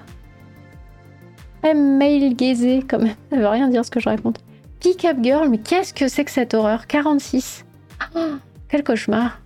Male 1.64 2.34
gazées, 2.34 2.84
quand 2.90 2.98
même. 2.98 3.16
Ça 3.30 3.38
veut 3.38 3.48
rien 3.48 3.68
dire 3.70 3.86
ce 3.86 3.92
que 3.92 4.00
je 4.00 4.10
raconte. 4.10 4.40
Pick 4.80 5.06
Up 5.06 5.18
Girl, 5.22 5.48
mais 5.48 5.60
qu'est-ce 5.60 5.94
que 5.94 6.08
c'est 6.08 6.26
que 6.26 6.32
cette 6.32 6.56
horreur? 6.56 6.88
46. 6.88 7.64
quel 8.68 8.84
cauchemar. 8.84 9.40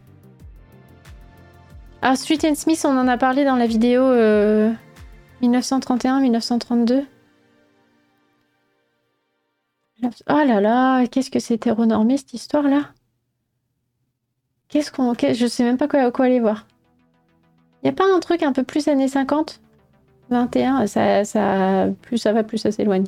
Alors, 2.01 2.17
ah, 2.17 2.47
and 2.47 2.55
Smith, 2.55 2.85
on 2.85 2.97
en 2.97 3.09
a 3.09 3.17
parlé 3.17 3.43
dans 3.43 3.57
la 3.57 3.67
vidéo 3.67 4.03
1931-1932. 5.41 6.93
Euh, 6.93 7.03
oh 10.29 10.33
là 10.47 10.61
là, 10.61 11.05
qu'est-ce 11.07 11.31
que 11.31 11.39
c'est 11.39 11.55
hétéronormé 11.55 12.15
cette 12.15 12.33
histoire-là? 12.33 12.91
Qu'est-ce 14.69 14.91
qu'on. 14.91 15.13
Je 15.13 15.47
sais 15.47 15.63
même 15.63 15.77
pas 15.77 15.87
quoi 15.89 16.25
aller 16.25 16.39
voir. 16.39 16.65
Y 17.85 17.87
a 17.87 17.93
pas 17.93 18.03
un 18.11 18.19
truc 18.19 18.43
un 18.43 18.51
peu 18.51 18.63
plus 18.63 18.87
années 18.87 19.07
50 19.07 19.61
21, 20.31 20.87
ça, 20.87 21.23
ça, 21.23 21.87
plus 22.01 22.17
ça 22.17 22.33
va, 22.33 22.43
plus 22.43 22.57
ça 22.57 22.71
s'éloigne. 22.71 23.05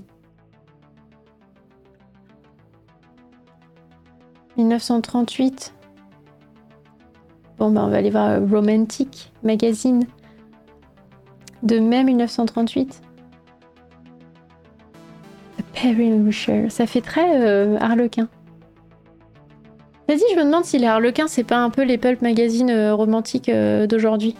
1938. 4.58 5.74
Bon, 7.58 7.72
bah, 7.72 7.82
on 7.84 7.90
va 7.90 7.98
aller 7.98 8.12
voir 8.12 8.30
euh, 8.30 8.40
Romantic 8.46 9.32
Magazine 9.42 10.06
de 11.64 11.80
mai 11.80 12.04
1938. 12.04 13.02
Perry 15.74 16.12
Wisher. 16.12 16.70
Ça 16.70 16.86
fait 16.86 17.02
très 17.02 17.42
euh, 17.42 17.78
harlequin. 17.80 18.28
Vas-y, 20.08 20.22
je 20.34 20.40
me 20.40 20.46
demande 20.46 20.66
si 20.66 20.78
les 20.78 20.86
harlequins, 20.86 21.28
c'est 21.28 21.44
pas 21.44 21.58
un 21.58 21.72
peu 21.72 21.84
les 21.84 21.98
pulp 21.98 22.22
magazines 22.22 22.70
euh, 22.70 22.94
romantiques 22.94 23.52
d'aujourd'hui. 23.90 24.36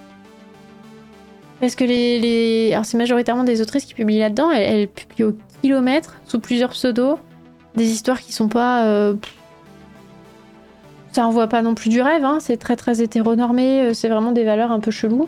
Parce 1.60 1.76
que 1.76 1.84
les. 1.84 2.72
Alors, 2.74 2.86
c'est 2.86 2.98
majoritairement 2.98 3.44
des 3.44 3.62
autrices 3.62 3.86
qui 3.86 3.94
publient 3.94 4.20
là-dedans. 4.20 4.52
Elles, 4.52 4.88
publient 4.88 5.26
au 5.26 5.38
kilomètre, 5.62 6.16
sous 6.26 6.40
plusieurs 6.40 6.72
pseudos. 6.72 7.18
Des 7.76 7.92
histoires 7.92 8.22
qui 8.22 8.32
sont 8.32 8.48
pas 8.48 9.14
ça 11.18 11.26
envoie 11.26 11.48
pas 11.48 11.64
non 11.64 11.74
plus 11.74 11.90
du 11.90 12.00
rêve, 12.00 12.24
hein. 12.24 12.38
c'est 12.40 12.58
très 12.58 12.76
très 12.76 13.02
hétéronormé, 13.02 13.82
euh, 13.82 13.94
c'est 13.96 14.08
vraiment 14.08 14.32
des 14.32 14.44
valeurs 14.44 14.72
un 14.72 14.80
peu 14.80 14.92
cheloues. 14.92 15.28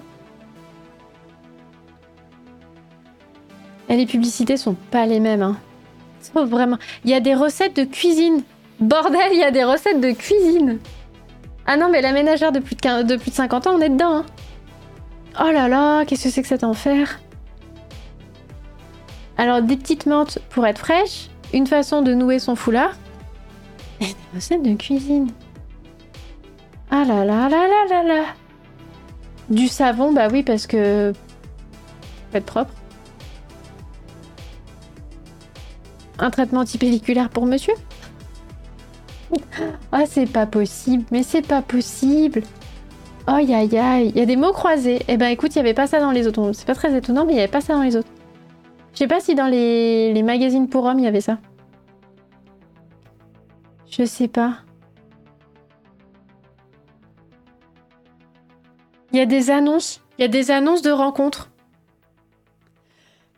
Et 3.90 3.98
les 3.98 4.06
publicités 4.06 4.56
sont 4.56 4.76
pas 4.92 5.08
les 5.08 5.20
mêmes. 5.20 5.42
Hein. 5.42 5.58
vraiment. 6.36 6.78
Il 7.06 7.10
y 7.10 7.16
a 7.16 7.20
des 7.20 7.34
recettes 7.34 7.76
de 7.76 7.86
cuisine. 7.86 8.44
Bordel, 8.80 9.32
il 9.32 9.40
y 9.40 9.44
a 9.44 9.50
des 9.50 9.64
recettes 9.64 10.00
de 10.00 10.12
cuisine. 10.12 10.78
Ah 11.66 11.76
non, 11.76 11.90
mais 11.90 12.02
la 12.02 12.12
ménagère 12.12 12.52
de 12.52 12.60
plus 12.60 12.76
de, 12.76 13.02
de, 13.02 13.16
plus 13.16 13.32
de 13.32 13.36
50 13.36 13.66
ans, 13.66 13.72
on 13.76 13.82
est 13.82 13.90
dedans. 13.90 14.18
Hein. 14.18 14.26
Oh 15.38 15.52
là 15.52 15.68
là, 15.68 16.06
qu'est-ce 16.06 16.24
que 16.26 16.30
c'est 16.30 16.42
que 16.42 16.48
cet 16.48 16.64
enfer? 16.64 17.20
Alors, 19.38 19.62
des 19.62 19.78
petites 19.78 20.06
menthes 20.06 20.40
pour 20.50 20.66
être 20.66 20.80
fraîche, 20.80 21.30
une 21.54 21.68
façon 21.68 22.02
de 22.02 22.14
nouer 22.14 22.40
son 22.40 22.56
foulard, 22.56 22.96
et 24.02 24.06
des 24.08 24.16
recettes 24.36 24.64
de 24.64 24.76
cuisine. 24.76 25.32
Ah 26.92 27.04
là 27.06 27.24
là 27.24 27.48
là 27.50 27.68
là 27.68 27.86
là 27.90 28.04
là. 28.04 28.24
Du 29.50 29.68
savon, 29.68 30.12
bah 30.12 30.28
oui, 30.32 30.44
parce 30.44 30.68
que... 30.68 31.14
Faut 32.32 32.38
être 32.38 32.46
propre. 32.46 32.74
Un 36.20 36.30
traitement 36.30 36.62
antipelliculaire 36.62 37.30
pour 37.30 37.46
monsieur? 37.46 37.74
Ah, 39.92 40.04
c'est 40.08 40.32
pas 40.32 40.46
possible, 40.46 41.04
mais 41.12 41.24
c'est 41.24 41.46
pas 41.46 41.62
possible 41.62 42.44
Aïe 43.32 43.54
aïe 43.54 43.78
aïe, 43.78 44.10
il 44.10 44.18
y 44.18 44.22
a 44.22 44.26
des 44.26 44.36
mots 44.36 44.54
croisés. 44.54 45.04
Eh 45.08 45.16
ben 45.16 45.28
écoute, 45.28 45.54
il 45.56 45.58
y 45.58 45.60
avait 45.60 45.76
pas 45.76 45.86
ça 45.86 46.00
dans 46.00 46.10
les 46.10 46.26
autres. 46.26 46.52
C'est 46.54 46.66
pas 46.66 46.74
très 46.74 46.98
étonnant, 46.98 47.26
mais 47.26 47.34
il 47.34 47.36
y 47.36 47.40
avait 47.40 47.48
pas 47.48 47.62
ça 47.62 47.76
dans 47.76 47.84
les 47.84 47.96
autres. 47.96 48.10
Je 48.94 48.98
sais 48.98 49.08
pas 49.08 49.20
si 49.20 49.36
dans 49.36 49.46
les, 49.46 50.12
les 50.14 50.24
magazines 50.24 50.68
pour 50.68 50.86
hommes, 50.86 50.98
il 50.98 51.06
y 51.06 51.08
avait 51.08 51.22
ça. 51.22 51.38
Je 53.88 54.04
sais 54.04 54.28
pas. 54.28 54.58
Il 59.12 59.20
y 59.20 59.22
a 59.22 59.28
des 59.28 59.52
annonces. 59.52 60.02
Il 60.18 60.22
y 60.24 60.26
a 60.26 60.28
des 60.28 60.50
annonces 60.50 60.82
de 60.82 60.90
rencontres. 60.90 61.52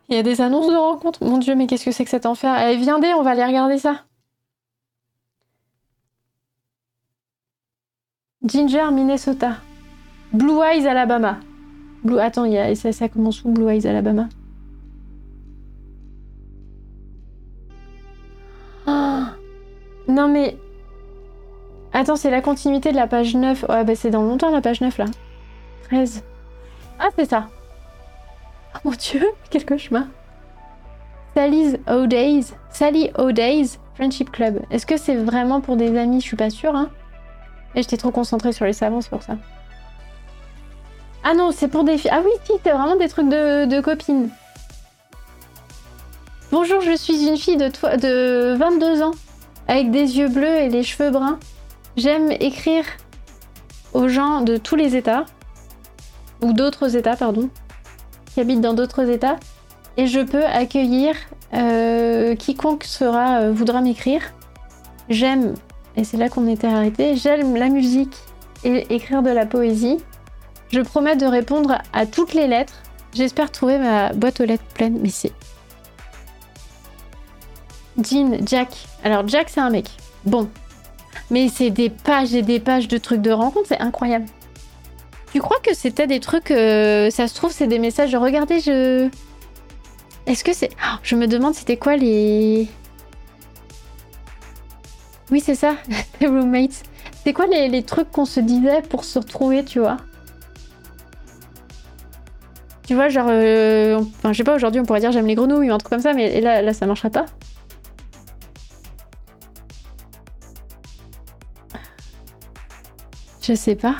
Il 0.08 0.16
y 0.16 0.18
a 0.18 0.22
des 0.22 0.40
annonces 0.40 0.68
de 0.68 0.76
rencontres. 0.76 1.22
Mon 1.22 1.36
dieu, 1.36 1.54
mais 1.54 1.66
qu'est-ce 1.66 1.84
que 1.84 1.92
c'est 1.92 2.04
que 2.04 2.10
cet 2.10 2.24
enfer? 2.24 2.56
Eh, 2.66 2.76
viens 2.76 2.96
on 2.96 3.22
va 3.22 3.30
aller 3.32 3.44
regarder 3.44 3.76
ça. 3.76 4.06
Ginger, 8.42 8.90
Minnesota. 8.90 9.58
Blue 10.32 10.62
Eyes, 10.62 10.86
Alabama. 10.86 11.38
Attends, 12.18 12.46
ça, 12.74 13.08
commence 13.08 13.44
où, 13.44 13.50
Blue 13.50 13.68
Eyes, 13.68 13.86
Alabama? 13.86 14.28
Oh 18.86 19.22
Non 20.08 20.28
mais... 20.28 20.56
Attends, 21.92 22.16
c'est 22.16 22.30
la 22.30 22.40
continuité 22.40 22.90
de 22.90 22.96
la 22.96 23.06
page 23.06 23.34
9. 23.34 23.66
Ouais, 23.68 23.84
bah 23.84 23.94
c'est 23.94 24.10
dans 24.10 24.22
longtemps 24.22 24.50
la 24.50 24.62
page 24.62 24.80
9 24.80 24.96
là. 24.96 25.04
13. 25.84 26.24
Ah, 26.98 27.08
c'est 27.16 27.26
ça. 27.26 27.48
Oh 28.74 28.78
mon 28.84 28.92
dieu, 28.92 29.22
quel 29.50 29.66
cauchemar. 29.66 30.04
Sally's 31.34 31.76
O'Days. 31.86 32.54
Sally 32.70 33.10
O'Days 33.18 33.78
Friendship 33.94 34.30
Club. 34.30 34.62
Est-ce 34.70 34.86
que 34.86 34.96
c'est 34.96 35.16
vraiment 35.16 35.60
pour 35.60 35.76
des 35.76 35.98
amis? 35.98 36.20
Je 36.20 36.26
suis 36.26 36.36
pas 36.36 36.50
sûre. 36.50 36.74
Hein. 36.74 36.88
Et 37.74 37.82
j'étais 37.82 37.98
trop 37.98 38.10
concentrée 38.10 38.52
sur 38.52 38.64
les 38.64 38.72
savants, 38.72 39.02
c'est 39.02 39.10
pour 39.10 39.22
ça. 39.22 39.36
Ah 41.24 41.34
non, 41.34 41.52
c'est 41.52 41.68
pour 41.68 41.84
des 41.84 41.98
filles. 41.98 42.10
Ah 42.12 42.20
oui, 42.24 42.32
si, 42.44 42.52
vraiment 42.64 42.96
des 42.96 43.08
trucs 43.08 43.28
de, 43.28 43.80
copines. 43.80 44.28
Bonjour, 46.50 46.80
je 46.80 46.96
suis 46.96 47.26
une 47.26 47.36
fille 47.36 47.56
de, 47.56 47.68
de 47.68 48.56
22 48.56 49.02
ans, 49.02 49.12
avec 49.68 49.90
des 49.90 50.18
yeux 50.18 50.28
bleus 50.28 50.58
et 50.58 50.68
les 50.68 50.82
cheveux 50.82 51.10
bruns. 51.10 51.38
J'aime 51.96 52.32
écrire 52.32 52.84
aux 53.92 54.08
gens 54.08 54.40
de 54.40 54.56
tous 54.56 54.74
les 54.74 54.96
états, 54.96 55.24
ou 56.42 56.52
d'autres 56.52 56.96
états, 56.96 57.16
pardon, 57.16 57.48
qui 58.34 58.40
habitent 58.40 58.60
dans 58.60 58.74
d'autres 58.74 59.08
états, 59.08 59.36
et 59.96 60.08
je 60.08 60.20
peux 60.20 60.44
accueillir 60.44 61.14
euh, 61.54 62.34
quiconque 62.34 62.84
sera, 62.84 63.42
euh, 63.42 63.52
voudra 63.52 63.80
m'écrire. 63.80 64.22
J'aime, 65.08 65.54
et 65.96 66.02
c'est 66.02 66.16
là 66.16 66.28
qu'on 66.28 66.48
était 66.48 66.66
arrêté, 66.66 67.16
j'aime 67.16 67.54
la 67.54 67.68
musique 67.68 68.16
et 68.64 68.92
écrire 68.94 69.22
de 69.22 69.30
la 69.30 69.46
poésie. 69.46 69.98
Je 70.72 70.80
promets 70.80 71.16
de 71.16 71.26
répondre 71.26 71.78
à 71.92 72.06
toutes 72.06 72.34
les 72.34 72.46
lettres. 72.46 72.82
J'espère 73.14 73.50
trouver 73.50 73.78
ma 73.78 74.12
boîte 74.12 74.40
aux 74.40 74.44
lettres 74.44 74.64
pleine, 74.74 74.98
mais 75.00 75.10
c'est. 75.10 75.32
Jean, 78.02 78.38
Jack. 78.46 78.68
Alors, 79.04 79.28
Jack, 79.28 79.50
c'est 79.50 79.60
un 79.60 79.70
mec. 79.70 79.86
Bon. 80.24 80.48
Mais 81.30 81.48
c'est 81.48 81.70
des 81.70 81.90
pages 81.90 82.34
et 82.34 82.42
des 82.42 82.58
pages 82.58 82.88
de 82.88 82.98
trucs 82.98 83.20
de 83.20 83.30
rencontres, 83.30 83.68
c'est 83.68 83.80
incroyable. 83.80 84.26
Tu 85.32 85.40
crois 85.40 85.58
que 85.62 85.74
c'était 85.74 86.06
des 86.06 86.20
trucs. 86.20 86.50
Euh, 86.50 87.10
ça 87.10 87.28
se 87.28 87.34
trouve, 87.34 87.52
c'est 87.52 87.66
des 87.66 87.78
messages. 87.78 88.14
Regardez, 88.14 88.60
je. 88.60 89.08
Est-ce 90.26 90.44
que 90.44 90.52
c'est. 90.52 90.70
Oh, 90.84 90.96
je 91.02 91.16
me 91.16 91.26
demande 91.26 91.54
c'était 91.54 91.78
quoi 91.78 91.96
les. 91.96 92.68
Oui, 95.30 95.40
c'est 95.40 95.54
ça, 95.54 95.76
les 96.20 96.26
roommates. 96.26 96.82
C'est 97.24 97.32
quoi 97.32 97.46
les, 97.46 97.82
trucs 97.82 98.10
qu'on 98.10 98.26
se 98.26 98.40
disait 98.40 98.82
pour 98.82 99.04
se 99.04 99.18
retrouver, 99.18 99.64
tu 99.64 99.78
vois? 99.78 99.96
Tu 102.86 102.94
vois, 102.94 103.08
genre. 103.08 103.28
Euh, 103.28 103.98
enfin, 103.98 104.32
je 104.32 104.38
sais 104.38 104.44
pas, 104.44 104.54
aujourd'hui 104.54 104.80
on 104.80 104.84
pourrait 104.84 105.00
dire 105.00 105.12
j'aime 105.12 105.26
les 105.26 105.34
grenouilles 105.34 105.70
ou 105.70 105.74
un 105.74 105.78
truc 105.78 105.90
comme 105.90 106.00
ça, 106.00 106.12
mais 106.14 106.40
là, 106.40 106.62
là 106.62 106.72
ça 106.72 106.86
marcherait 106.86 107.10
pas. 107.10 107.26
Je 113.42 113.54
sais 113.54 113.74
pas. 113.74 113.96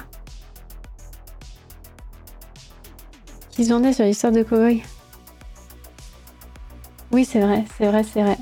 Qu'ils 3.50 3.74
en 3.74 3.82
est 3.82 3.92
sur 3.92 4.04
l'histoire 4.04 4.32
de 4.32 4.42
cowboy. 4.42 4.82
Oui, 7.10 7.24
c'est 7.24 7.40
vrai, 7.40 7.64
c'est 7.76 7.86
vrai, 7.86 8.02
c'est 8.04 8.22
vrai. 8.22 8.38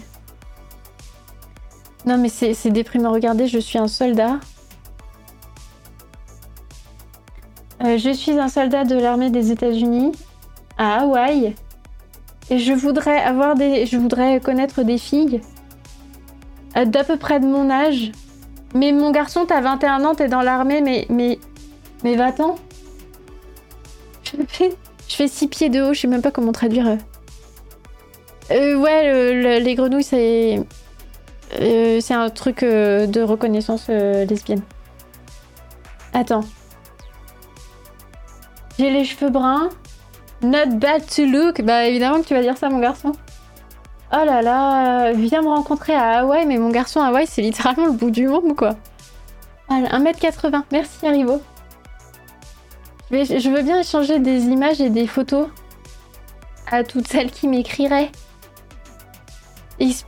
Non, 2.07 2.17
mais 2.19 2.29
c'est 2.29 2.71
déprimant. 2.71 3.13
Regardez, 3.13 3.47
je 3.47 3.59
suis 3.59 3.79
un 3.79 3.89
soldat. 3.89 4.39
Euh, 7.83 7.99
je 7.99 8.11
suis 8.11 8.39
un 8.39 8.49
soldat 8.49 8.85
de 8.85 8.95
l'armée 8.95 9.31
des 9.31 9.51
États-Unis 9.51 10.13
à 10.81 11.03
Hawaï. 11.03 11.55
Et 12.49 12.59
je 12.59 12.73
voudrais 12.73 13.19
avoir 13.19 13.55
des. 13.55 13.87
Je 13.87 13.97
voudrais 13.99 14.41
connaître 14.41 14.83
des 14.83 14.99
filles 14.99 15.41
euh, 16.77 16.87
d'à 16.87 17.05
peu 17.05 17.17
près 17.17 17.39
de 17.39 17.47
mon 17.47 17.71
âge. 17.71 18.11
Mais 18.75 18.91
mon 18.93 19.11
garçon, 19.11 19.45
t'as 19.47 19.61
21 19.61 20.05
ans, 20.05 20.15
t'es 20.15 20.29
dans 20.29 20.41
l'armée, 20.41 20.81
mais. 20.81 21.07
Mais. 21.11 21.39
Mais 22.03 22.17
va-t'en. 22.17 22.57
Je 24.25 24.33
fais. 24.49 24.75
Je 25.07 25.17
fais 25.17 25.29
6 25.29 25.49
pieds 25.49 25.69
de 25.69 25.83
haut, 25.83 25.93
je 25.93 26.01
sais 26.01 26.09
même 26.09 26.23
pas 26.23 26.31
comment 26.31 26.53
traduire. 26.53 26.89
Euh. 26.89 26.97
Euh, 28.53 28.77
ouais, 28.79 29.61
les 29.61 29.75
grenouilles, 29.75 30.03
c'est. 30.03 30.65
Euh, 31.61 32.01
c'est 32.01 32.15
un 32.15 32.31
truc 32.31 32.63
de 32.63 33.23
reconnaissance 33.23 33.89
lesbienne. 33.89 34.63
Attends. 36.15 36.45
J'ai 38.79 38.91
les 38.91 39.05
cheveux 39.05 39.31
bruns. 39.31 39.69
Not 40.43 40.79
bad 40.79 41.07
to 41.15 41.25
look. 41.25 41.63
Bah 41.63 41.87
évidemment 41.87 42.23
que 42.23 42.27
tu 42.27 42.35
vas 42.35 42.43
dire 42.43 42.57
ça, 42.57 42.69
mon 42.69 42.81
garçon. 42.81 43.13
Oh 44.13 44.25
là 44.25 44.43
là, 44.43 45.13
viens 45.13 45.43
me 45.43 45.49
rencontrer 45.49 45.95
à 45.95 46.21
Hawaï, 46.21 46.45
mais 46.45 46.59
mon 46.59 46.71
garçon 46.71 47.01
Hawaï, 47.01 47.27
c'est 47.29 47.43
littéralement 47.43 47.87
le 47.87 47.93
bout 47.93 48.11
du 48.11 48.27
monde, 48.27 48.57
quoi. 48.57 48.75
1m80. 49.71 50.63
Merci, 50.73 51.07
Arrivo. 51.07 51.41
Je 53.13 53.51
veux 53.51 53.63
bien 53.63 53.81
échanger 53.81 54.19
des 54.19 54.45
images 54.47 54.81
et 54.81 54.91
des 54.91 55.07
photos 55.07 55.49
à 56.71 56.85
toutes 56.85 57.07
celles 57.07 57.31
qui 57.31 57.47
m'écriraient. 57.47 58.11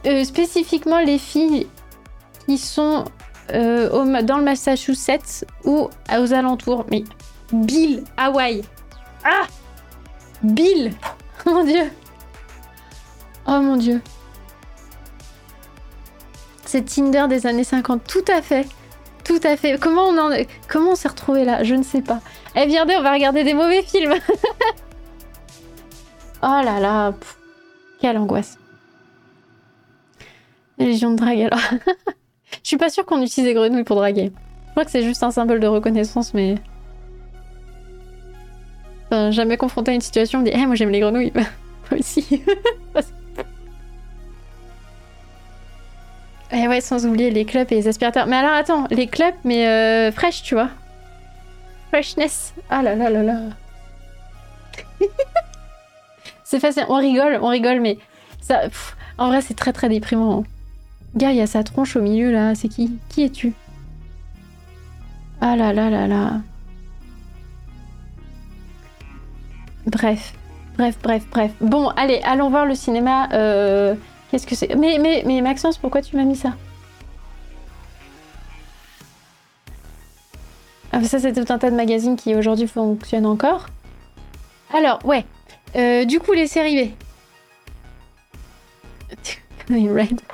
Euh, 0.06 0.24
spécifiquement 0.24 0.98
les 0.98 1.18
filles 1.18 1.66
qui 2.46 2.58
sont 2.58 3.04
euh, 3.52 4.22
dans 4.22 4.38
le 4.38 4.44
Massachusetts 4.44 5.46
ou 5.64 5.88
aux 6.16 6.32
alentours. 6.32 6.84
Mais 6.90 7.04
Bill, 7.52 8.04
Hawaï. 8.16 8.62
Ah 9.24 9.46
Bill 10.42 10.92
mon 11.46 11.64
dieu 11.64 11.90
Oh 13.46 13.60
mon 13.60 13.76
dieu 13.76 14.00
C'est 16.64 16.84
Tinder 16.84 17.26
des 17.28 17.46
années 17.46 17.64
50, 17.64 18.02
tout 18.06 18.24
à 18.28 18.40
fait. 18.40 18.66
Tout 19.24 19.40
à 19.44 19.56
fait. 19.56 19.78
Comment 19.80 20.08
on 20.08 20.18
en 20.18 20.30
comment 20.68 20.92
on 20.92 20.94
s'est 20.94 21.08
retrouvé 21.08 21.44
là? 21.44 21.62
Je 21.62 21.74
ne 21.74 21.82
sais 21.82 22.02
pas. 22.02 22.20
Eh 22.56 22.66
bien, 22.66 22.84
on 22.84 23.02
va 23.02 23.12
regarder 23.12 23.44
des 23.44 23.54
mauvais 23.54 23.82
films. 23.82 24.14
oh 26.42 26.60
là 26.64 26.80
là, 26.80 27.14
quelle 28.00 28.18
angoisse. 28.18 28.58
Légion 30.78 31.12
de 31.12 31.16
drague 31.16 31.42
alors. 31.42 31.60
Je 32.62 32.68
suis 32.68 32.76
pas 32.76 32.90
sûre 32.90 33.06
qu'on 33.06 33.22
utilise 33.22 33.48
des 33.48 33.54
grenouilles 33.54 33.84
pour 33.84 33.96
draguer. 33.96 34.32
Je 34.66 34.70
crois 34.72 34.84
que 34.84 34.90
c'est 34.90 35.02
juste 35.02 35.22
un 35.22 35.30
symbole 35.30 35.60
de 35.60 35.66
reconnaissance, 35.66 36.34
mais. 36.34 36.56
Jamais 39.30 39.56
confronté 39.56 39.90
à 39.90 39.94
une 39.94 40.00
situation 40.00 40.38
on 40.38 40.42
dit 40.42 40.50
hey, 40.50 40.66
moi 40.66 40.74
j'aime 40.74 40.90
les 40.90 41.00
grenouilles. 41.00 41.32
Moi 41.90 42.00
aussi. 42.00 42.42
Et 46.52 46.68
ouais, 46.68 46.82
sans 46.82 47.06
oublier 47.06 47.30
les 47.30 47.46
clubs 47.46 47.66
et 47.70 47.76
les 47.76 47.88
aspirateurs. 47.88 48.26
Mais 48.26 48.36
alors 48.36 48.52
attends, 48.52 48.86
les 48.90 49.06
clubs, 49.06 49.34
mais 49.42 49.66
euh, 49.66 50.12
fraîches, 50.12 50.42
tu 50.42 50.54
vois. 50.54 50.68
Freshness. 51.88 52.52
Ah 52.68 52.82
là 52.82 52.94
là 52.94 53.08
là 53.08 53.22
là. 53.22 53.40
c'est 56.44 56.60
facile, 56.60 56.84
on 56.90 56.96
rigole, 56.96 57.38
on 57.40 57.48
rigole, 57.48 57.80
mais 57.80 57.96
ça. 58.40 58.64
en 59.16 59.28
vrai, 59.28 59.40
c'est 59.40 59.54
très 59.54 59.72
très 59.72 59.88
déprimant. 59.88 60.40
Hein. 60.40 60.44
Gars, 61.16 61.30
il 61.30 61.38
y 61.38 61.40
a 61.40 61.46
sa 61.46 61.62
tronche 61.64 61.96
au 61.96 62.02
milieu 62.02 62.30
là, 62.30 62.54
c'est 62.54 62.68
qui? 62.68 62.98
Qui 63.08 63.24
es-tu? 63.24 63.54
Ah 65.40 65.56
là 65.56 65.72
là 65.72 65.88
là 65.88 66.06
là. 66.06 66.40
Bref, 69.86 70.32
bref, 70.76 70.96
bref, 71.02 71.24
bref. 71.30 71.52
Bon, 71.60 71.88
allez, 71.88 72.20
allons 72.24 72.50
voir 72.50 72.66
le 72.66 72.74
cinéma. 72.74 73.28
Euh, 73.32 73.94
qu'est-ce 74.30 74.46
que 74.46 74.54
c'est? 74.54 74.74
Mais, 74.76 74.98
mais, 74.98 75.22
mais 75.26 75.40
Maxence, 75.40 75.78
pourquoi 75.78 76.02
tu 76.02 76.16
m'as 76.16 76.24
mis 76.24 76.36
ça? 76.36 76.54
Ah, 80.92 81.02
Ça, 81.04 81.18
c'est 81.18 81.32
tout 81.32 81.52
un 81.52 81.58
tas 81.58 81.70
de 81.70 81.76
magazines 81.76 82.16
qui 82.16 82.34
aujourd'hui 82.34 82.66
fonctionnent 82.66 83.26
encore. 83.26 83.66
Alors, 84.74 85.04
ouais. 85.04 85.24
Euh, 85.74 86.04
du 86.04 86.20
coup, 86.20 86.32
les 86.32 86.46
séries 86.46 86.94
B. 89.68 89.72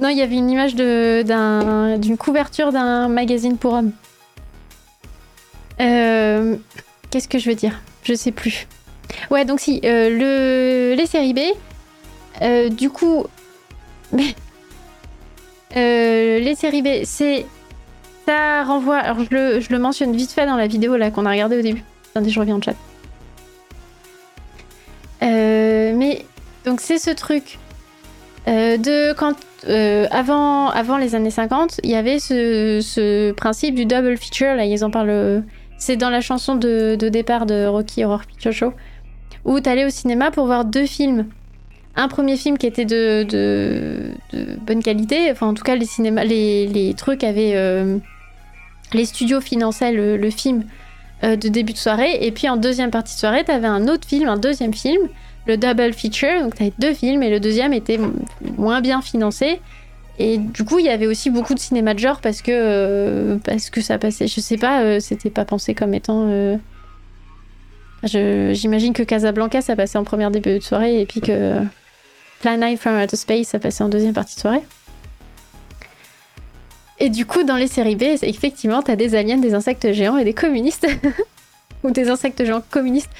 Non, 0.00 0.08
il 0.08 0.18
y 0.18 0.22
avait 0.22 0.34
une 0.34 0.50
image 0.50 0.74
d'une 0.74 2.16
couverture 2.16 2.72
d'un 2.72 3.06
magazine 3.06 3.56
pour 3.56 3.74
hommes. 3.74 3.92
Euh, 5.80 6.56
qu'est-ce 7.10 7.28
que 7.28 7.38
je 7.38 7.48
veux 7.48 7.54
dire? 7.54 7.80
Je 8.02 8.14
sais 8.14 8.32
plus. 8.32 8.66
Ouais, 9.30 9.44
donc 9.44 9.60
si, 9.60 9.80
euh, 9.84 10.08
le, 10.10 10.94
les 10.96 11.06
séries 11.06 11.34
B, 11.34 11.40
euh, 12.40 12.68
du 12.68 12.90
coup, 12.90 13.26
les 15.74 16.54
séries 16.56 16.82
B, 16.82 17.04
c'est. 17.04 17.46
Ça 18.26 18.62
renvoie. 18.62 18.98
Alors, 18.98 19.24
je 19.28 19.68
le, 19.72 19.78
mentionne 19.78 20.14
vite 20.14 20.30
fait 20.30 20.46
dans 20.46 20.54
la 20.56 20.68
vidéo 20.68 20.96
là 20.96 21.10
qu'on 21.10 21.26
a 21.26 21.30
regardé 21.30 21.58
au 21.58 21.62
début. 21.62 21.82
Attendez, 22.10 22.30
je 22.30 22.38
reviens 22.38 22.56
en 22.56 22.62
chat. 22.62 22.74
mais, 25.20 26.24
donc, 26.64 26.80
c'est 26.80 26.98
ce 26.98 27.10
truc 27.10 27.58
de 28.46 29.12
quand 29.14 29.34
avant, 29.66 30.68
avant 30.70 30.98
les 30.98 31.16
années 31.16 31.30
50, 31.32 31.80
il 31.82 31.90
y 31.90 31.96
avait 31.96 32.20
ce, 32.20 33.32
principe 33.32 33.74
du 33.74 33.86
double 33.86 34.16
feature. 34.16 34.54
Là, 34.54 34.66
ils 34.66 34.84
en 34.84 34.90
parlent. 34.90 35.42
C'est 35.84 35.96
dans 35.96 36.10
la 36.10 36.20
chanson 36.20 36.54
de, 36.54 36.94
départ 36.94 37.44
de 37.44 37.66
Rocky 37.66 38.04
Horror 38.04 38.24
Picture 38.24 38.52
Show, 38.52 38.72
où 39.44 39.58
tu 39.58 39.68
allais 39.68 39.84
au 39.84 39.90
cinéma 39.90 40.30
pour 40.30 40.46
voir 40.46 40.64
deux 40.64 40.86
films. 40.86 41.26
Un 41.96 42.06
premier 42.06 42.36
film 42.36 42.56
qui 42.56 42.68
était 42.68 42.84
de, 42.84 44.12
bonne 44.64 44.80
qualité, 44.80 45.28
enfin 45.32 45.48
en 45.48 45.54
tout 45.54 45.64
cas 45.64 45.74
les 45.74 45.84
cinémas, 45.84 46.22
les, 46.22 46.94
trucs 46.96 47.24
avaient, 47.24 47.84
les 48.92 49.04
studios 49.04 49.40
finançaient 49.40 49.90
le, 49.90 50.30
film 50.30 50.62
euh, 51.24 51.34
de 51.34 51.48
début 51.48 51.72
de 51.72 51.78
soirée. 51.78 52.16
Et 52.20 52.30
puis 52.30 52.48
en 52.48 52.56
deuxième 52.56 52.92
partie 52.92 53.16
de 53.16 53.18
soirée, 53.18 53.42
tu 53.44 53.50
avais 53.50 53.66
un 53.66 53.88
autre 53.88 54.06
film, 54.06 54.28
un 54.28 54.38
deuxième 54.38 54.72
film, 54.72 55.08
le 55.48 55.56
double 55.56 55.94
feature. 55.94 56.42
Donc 56.42 56.54
tu 56.54 56.62
avais 56.62 56.72
deux 56.78 56.94
films 56.94 57.24
et 57.24 57.30
le 57.30 57.40
deuxième 57.40 57.72
était 57.72 57.98
moins 58.56 58.82
bien 58.82 59.02
financé. 59.02 59.60
Et 60.18 60.38
du 60.38 60.64
coup, 60.64 60.78
il 60.78 60.86
y 60.86 60.90
avait 60.90 61.06
aussi 61.06 61.30
beaucoup 61.30 61.54
de 61.54 61.58
cinéma 61.58 61.94
de 61.94 61.98
genre 61.98 62.20
parce 62.20 62.42
que, 62.42 62.52
euh, 62.52 63.36
parce 63.44 63.70
que 63.70 63.80
ça 63.80 63.98
passait. 63.98 64.26
Je 64.26 64.40
sais 64.40 64.58
pas, 64.58 64.82
euh, 64.82 65.00
c'était 65.00 65.30
pas 65.30 65.44
pensé 65.44 65.74
comme 65.74 65.94
étant. 65.94 66.58
J'imagine 68.04 68.92
que 68.92 69.02
Casablanca, 69.02 69.62
ça 69.62 69.76
passait 69.76 69.98
en 69.98 70.04
première 70.04 70.30
début 70.30 70.58
de 70.58 70.60
soirée 70.60 71.00
et 71.00 71.06
puis 71.06 71.20
que 71.20 71.60
Plan 72.40 72.58
9 72.58 72.78
from 72.78 73.00
Outer 73.00 73.16
Space, 73.16 73.46
ça 73.46 73.58
passait 73.58 73.84
en 73.84 73.88
deuxième 73.88 74.12
partie 74.12 74.34
de 74.34 74.40
soirée. 74.40 74.62
Et 76.98 77.08
du 77.08 77.24
coup, 77.26 77.42
dans 77.42 77.56
les 77.56 77.68
séries 77.68 77.96
B, 77.96 78.02
effectivement, 78.22 78.82
t'as 78.82 78.96
des 78.96 79.14
aliens, 79.14 79.38
des 79.38 79.54
insectes 79.54 79.92
géants 79.92 80.18
et 80.18 80.24
des 80.24 80.34
communistes. 80.34 80.86
Ou 81.84 81.90
des 81.90 82.08
insectes 82.10 82.44
géants 82.44 82.62
communistes, 82.70 83.10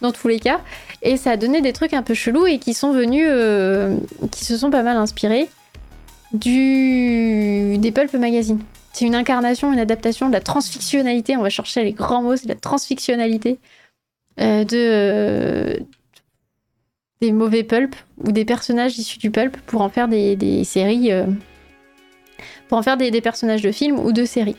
dans 0.00 0.10
tous 0.10 0.26
les 0.26 0.40
cas. 0.40 0.60
Et 1.02 1.16
ça 1.16 1.32
a 1.32 1.36
donné 1.36 1.60
des 1.60 1.72
trucs 1.72 1.92
un 1.92 2.02
peu 2.02 2.14
chelous 2.14 2.46
et 2.46 2.58
qui 2.58 2.74
sont 2.74 2.92
venus. 2.92 3.26
Euh, 3.28 3.96
qui 4.32 4.44
se 4.44 4.56
sont 4.56 4.70
pas 4.70 4.82
mal 4.82 4.96
inspirés 4.96 5.48
du... 6.38 7.78
des 7.78 7.92
Pulp 7.92 8.12
Magazine. 8.14 8.60
C'est 8.92 9.04
une 9.04 9.14
incarnation, 9.14 9.72
une 9.72 9.78
adaptation 9.78 10.28
de 10.28 10.32
la 10.32 10.40
transfictionnalité. 10.40 11.36
On 11.36 11.42
va 11.42 11.50
chercher 11.50 11.84
les 11.84 11.92
grands 11.92 12.22
mots, 12.22 12.36
c'est 12.36 12.48
la 12.48 12.54
transfictionnalité 12.54 13.58
euh, 14.40 14.64
de. 14.64 14.76
Euh, 14.76 15.76
des 17.22 17.32
mauvais 17.32 17.64
pulp 17.64 17.96
ou 18.18 18.30
des 18.30 18.44
personnages 18.44 18.98
issus 18.98 19.18
du 19.18 19.30
pulp 19.30 19.56
pour 19.62 19.80
en 19.80 19.88
faire 19.88 20.06
des, 20.06 20.36
des 20.36 20.64
séries 20.64 21.10
pour 22.68 22.78
en 22.78 22.82
faire 22.82 22.96
des, 22.96 23.20
personnages 23.20 23.62
de 23.62 23.72
films 23.72 23.98
ou 23.98 24.12
de 24.12 24.24
séries. 24.24 24.56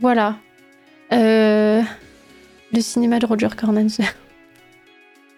Voilà. 0.00 0.36
Euh, 1.12 1.82
le 2.72 2.80
cinéma 2.80 3.18
de 3.18 3.26
Roger 3.26 3.48
Corman. 3.56 3.88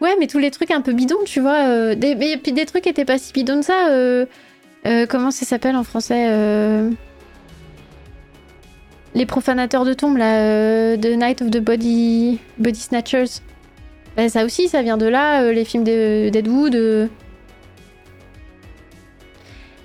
Ouais, 0.04 0.16
mais 0.18 0.26
tous 0.26 0.38
les 0.38 0.50
trucs 0.50 0.70
un 0.70 0.80
peu 0.80 0.92
bidons, 0.92 1.24
tu 1.24 1.40
vois. 1.40 1.66
Euh, 1.68 1.94
des, 1.94 2.14
mais 2.14 2.36
puis 2.36 2.52
des 2.52 2.66
trucs 2.66 2.86
étaient 2.86 3.04
pas 3.04 3.18
si 3.18 3.32
bidons 3.32 3.60
que 3.60 3.66
ça. 3.66 3.88
Euh, 3.90 4.26
comment 5.08 5.30
ça 5.30 5.46
s'appelle 5.46 5.76
en 5.76 5.84
français 5.84 6.28
Les 9.14 9.26
profanateurs 9.26 9.84
de 9.84 9.94
tombes, 9.94 10.18
là. 10.18 10.96
The 10.96 11.16
Night 11.16 11.42
of 11.42 11.50
the 11.50 11.60
Body, 11.60 12.38
Body 12.58 12.80
Snatchers. 12.80 13.40
Ben, 14.16 14.28
ça 14.28 14.44
aussi, 14.44 14.68
ça 14.68 14.82
vient 14.82 14.96
de 14.96 15.06
là. 15.06 15.50
les 15.52 15.64
films 15.64 15.84
d'Ed 15.84 16.46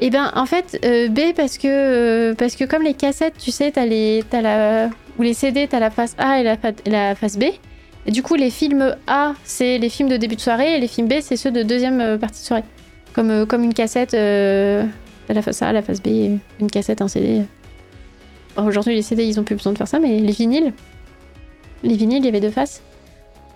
eh 0.01 0.09
ben, 0.09 0.31
en 0.35 0.45
fait, 0.45 0.79
euh, 0.85 1.09
B, 1.09 1.33
parce 1.35 1.57
que, 1.57 1.67
euh, 1.67 2.33
parce 2.33 2.55
que 2.55 2.63
comme 2.63 2.83
les 2.83 2.93
cassettes, 2.93 3.37
tu 3.37 3.51
sais, 3.51 3.71
t'as 3.71 3.85
la, 3.85 4.89
ou 5.17 5.21
les 5.21 5.33
CD, 5.33 5.67
t'as 5.67 5.79
la 5.79 5.89
face 5.89 6.15
A 6.17 6.39
et 6.39 6.43
la 6.43 7.15
face 7.15 7.37
B. 7.37 7.45
Du 8.09 8.23
coup, 8.23 8.35
les 8.35 8.49
films 8.49 8.95
A, 9.07 9.33
c'est 9.43 9.77
les 9.77 9.89
films 9.89 10.09
de 10.09 10.17
début 10.17 10.35
de 10.35 10.41
soirée, 10.41 10.75
et 10.75 10.79
les 10.79 10.87
films 10.87 11.07
B, 11.07 11.13
c'est 11.21 11.35
ceux 11.35 11.51
de 11.51 11.63
deuxième 11.63 12.01
euh, 12.01 12.17
partie 12.17 12.41
de 12.41 12.45
soirée. 12.45 12.63
Comme, 13.13 13.45
comme 13.45 13.63
une 13.63 13.73
cassette, 13.73 14.11
t'as 14.11 15.33
la 15.33 15.41
face 15.41 15.61
A, 15.61 15.73
la 15.73 15.81
face 15.81 16.01
B, 16.01 16.37
une 16.59 16.71
cassette, 16.71 17.01
un 17.01 17.07
CD. 17.07 17.41
Aujourd'hui, 18.55 18.95
les 18.95 19.01
CD, 19.01 19.25
ils 19.25 19.39
ont 19.39 19.43
plus 19.43 19.55
besoin 19.55 19.73
de 19.73 19.77
faire 19.77 19.87
ça, 19.87 19.99
mais 19.99 20.19
les 20.19 20.31
vinyles, 20.31 20.73
les 21.83 21.95
vinyles, 21.95 22.19
il 22.19 22.25
y 22.25 22.29
avait 22.29 22.39
deux 22.39 22.51
faces. 22.51 22.81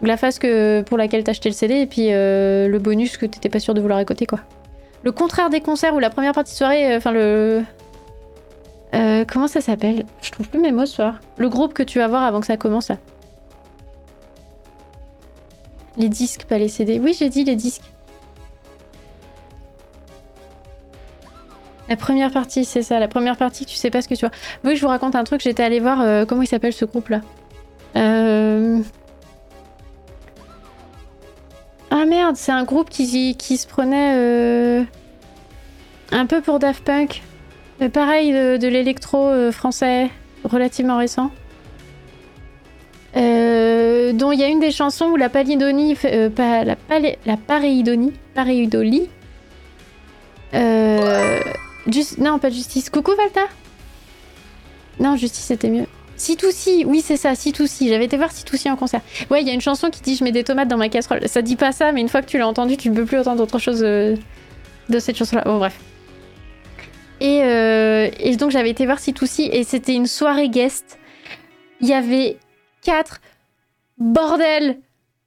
La 0.01 0.17
face 0.17 0.39
que, 0.39 0.81
pour 0.81 0.97
laquelle 0.97 1.23
t'achetais 1.23 1.49
le 1.49 1.55
CD, 1.55 1.75
et 1.75 1.85
puis 1.85 2.09
le 2.09 2.77
bonus 2.79 3.17
que 3.17 3.25
t'étais 3.25 3.49
pas 3.49 3.59
sûr 3.59 3.73
de 3.73 3.79
vouloir 3.79 3.99
écouter, 3.99 4.25
quoi 4.25 4.39
le 5.03 5.11
contraire 5.11 5.49
des 5.49 5.59
concerts 5.59 5.93
ou 5.93 5.99
la 5.99 6.09
première 6.09 6.31
partie 6.33 6.53
de 6.53 6.57
soirée, 6.57 6.93
euh, 6.93 6.97
enfin 6.97 7.11
le. 7.11 7.63
Euh, 8.95 9.25
comment 9.27 9.47
ça 9.47 9.59
s'appelle? 9.59 10.05
Je 10.21 10.31
trouve 10.31 10.47
plus 10.47 10.59
mes 10.59 10.71
mots 10.71 10.85
ce 10.85 10.95
soir. 10.95 11.19
Le 11.37 11.49
groupe 11.49 11.73
que 11.73 11.83
tu 11.83 11.99
vas 11.99 12.07
voir 12.07 12.23
avant 12.23 12.39
que 12.39 12.45
ça 12.45 12.57
commence 12.57 12.89
là. 12.89 12.97
Les 15.97 16.09
disques, 16.09 16.45
pas 16.45 16.57
les 16.57 16.69
CD. 16.69 16.99
Oui, 16.99 17.15
j'ai 17.17 17.29
dit 17.29 17.43
les 17.43 17.55
disques. 17.55 17.83
La 21.89 21.97
première 21.97 22.31
partie, 22.31 22.65
c'est 22.65 22.81
ça. 22.81 22.99
La 22.99 23.07
première 23.07 23.37
partie, 23.37 23.65
tu 23.65 23.75
sais 23.75 23.89
pas 23.89 24.01
ce 24.01 24.07
que 24.07 24.15
tu 24.15 24.21
vois. 24.21 24.33
Oui, 24.63 24.75
je 24.75 24.81
vous 24.81 24.87
raconte 24.87 25.15
un 25.15 25.23
truc. 25.23 25.41
J'étais 25.41 25.63
allée 25.63 25.79
voir 25.79 26.01
euh, 26.01 26.25
comment 26.25 26.41
il 26.41 26.47
s'appelle 26.47 26.73
ce 26.73 26.85
groupe 26.85 27.09
là. 27.09 27.21
Euh. 27.95 28.79
Ah 31.91 32.05
merde, 32.05 32.35
c'est 32.35 32.51
un 32.51 32.63
groupe 32.63 32.89
qui, 32.89 33.05
se 33.05 33.67
prenait 33.67 34.15
euh, 34.15 34.83
un 36.11 36.25
peu 36.25 36.41
pour 36.41 36.57
Daft 36.57 36.83
Punk. 36.83 37.21
Pareil, 37.91 38.31
de, 38.31 38.67
l'électro 38.67 39.51
français, 39.51 40.09
relativement 40.45 40.97
récent. 40.97 41.31
Euh, 43.15 44.13
dont 44.13 44.31
il 44.31 44.39
y 44.39 44.43
a 44.43 44.47
une 44.47 44.59
des 44.59 44.71
chansons 44.71 45.05
où 45.05 45.15
la 45.15 45.29
palidonie, 45.29 45.95
pas, 46.35 46.63
la, 46.63 46.75
la 47.25 47.37
pareidonie, 47.37 48.13
pareidolie. 48.33 49.07
non, 50.53 52.39
pas 52.39 52.49
justice. 52.49 52.89
Coucou 52.89 53.11
Valta 53.15 53.41
Non, 54.99 55.15
justice 55.15 55.45
c'était 55.45 55.69
mieux. 55.69 55.85
Si 56.15 56.37
oui 56.85 57.01
c'est 57.01 57.17
ça, 57.17 57.35
si 57.35 57.53
J'avais 57.81 58.05
été 58.05 58.17
voir 58.17 58.31
si 58.31 58.69
en 58.69 58.75
concert. 58.75 59.01
Ouais, 59.29 59.41
il 59.41 59.47
y 59.47 59.51
a 59.51 59.53
une 59.53 59.61
chanson 59.61 59.89
qui 59.89 60.01
dit 60.01 60.15
je 60.15 60.23
mets 60.23 60.31
des 60.31 60.43
tomates 60.43 60.67
dans 60.67 60.77
ma 60.77 60.89
casserole. 60.89 61.27
Ça 61.27 61.41
dit 61.41 61.55
pas 61.55 61.71
ça, 61.71 61.91
mais 61.91 62.01
une 62.01 62.09
fois 62.09 62.21
que 62.21 62.27
tu 62.27 62.37
l'as 62.37 62.47
entendu, 62.47 62.77
tu 62.77 62.89
ne 62.89 62.95
peux 62.95 63.05
plus 63.05 63.17
entendre 63.17 63.41
autre 63.43 63.59
chose 63.59 63.81
euh, 63.83 64.15
de 64.89 64.99
cette 64.99 65.17
chanson-là. 65.17 65.43
Bon 65.45 65.57
bref. 65.57 65.77
Euh, 67.21 68.09
et, 68.19 68.35
donc 68.35 68.51
j'avais 68.51 68.69
été 68.69 68.85
voir 68.85 68.99
si 68.99 69.13
et 69.51 69.63
c'était 69.63 69.95
une 69.95 70.07
soirée 70.07 70.49
guest. 70.49 70.99
Il 71.81 71.87
y 71.87 71.93
avait 71.93 72.37
quatre 72.83 73.21
bordel 73.97 74.79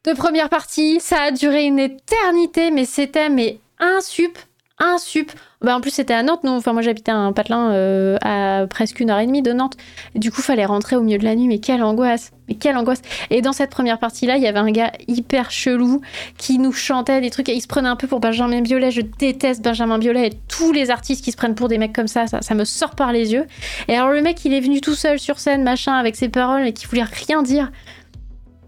de 0.05 0.13
première 0.13 0.49
partie. 0.49 1.01
Ça 1.01 1.23
a 1.23 1.31
duré 1.31 1.65
une 1.65 1.79
éternité, 1.79 2.71
mais 2.71 2.85
c'était 2.85 3.29
mais 3.29 3.59
un 3.79 4.01
sup, 4.01 4.39
un 4.79 4.99
sup. 4.99 5.33
Bah, 5.63 5.75
en 5.75 5.81
plus, 5.81 5.91
c'était 5.91 6.15
à 6.15 6.23
Nantes. 6.23 6.41
Enfin, 6.45 6.73
moi, 6.73 6.83
j'habitais 6.83 7.13
un 7.13 7.33
patelin 7.33 7.71
euh, 7.73 8.17
à 8.23 8.67
presque 8.69 9.01
une 9.01 9.11
heure 9.11 9.19
et 9.19 9.27
demie 9.27 9.43
de 9.43 9.53
Nantes. 9.53 9.77
du 10.15 10.31
coup, 10.31 10.43
fallait 10.43 10.67
rentrer 10.67 10.97
au 10.97 11.01
milieu 11.01 11.19
de 11.19 11.25
la 11.25 11.35
nuit. 11.35 11.49
Mais 11.49 11.59
quelle 11.59 11.83
angoisse! 11.83 12.33
Mais 12.49 12.55
quelle 12.55 12.77
angoisse! 12.77 13.01
Et 13.31 13.41
dans 13.41 13.53
cette 13.53 13.71
première 13.71 13.99
partie-là, 13.99 14.37
il 14.37 14.43
y 14.43 14.47
avait 14.47 14.59
un 14.59 14.71
gars 14.71 14.93
hyper 15.09 15.51
chelou 15.51 16.03
qui 16.37 16.59
nous 16.59 16.73
chantait 16.73 17.21
des 17.21 17.31
trucs. 17.31 17.49
Il 17.49 17.61
se 17.61 17.67
prenait 17.67 17.89
un 17.89 17.97
peu 17.97 18.07
pour 18.07 18.21
Benjamin 18.21 18.61
Biolay. 18.61 18.91
Je 18.91 19.01
déteste 19.01 19.65
Benjamin 19.65 19.99
Biolay 19.99 20.27
et 20.27 20.33
tous 20.49 20.73
les 20.73 20.91
artistes 20.91 21.25
qui 21.25 21.33
se 21.33 21.37
prennent 21.37 21.55
pour 21.55 21.69
des 21.69 21.79
mecs 21.79 21.95
comme 21.95 22.09
ça. 22.09 22.27
Ça, 22.27 22.43
ça 22.43 22.55
me 22.55 22.65
sort 22.65 22.95
par 22.95 23.13
les 23.13 23.33
yeux. 23.33 23.47
Et 23.89 23.97
alors, 23.97 24.11
le 24.11 24.21
mec, 24.21 24.45
il 24.45 24.53
est 24.53 24.61
venu 24.61 24.83
tout 24.83 24.95
seul 24.95 25.19
sur 25.19 25.39
scène, 25.39 25.63
machin, 25.63 25.95
avec 25.95 26.17
ses 26.17 26.29
paroles 26.29 26.67
et 26.67 26.73
qui 26.75 26.87
voulait 26.87 27.03
rien 27.03 27.43
dire. 27.43 27.71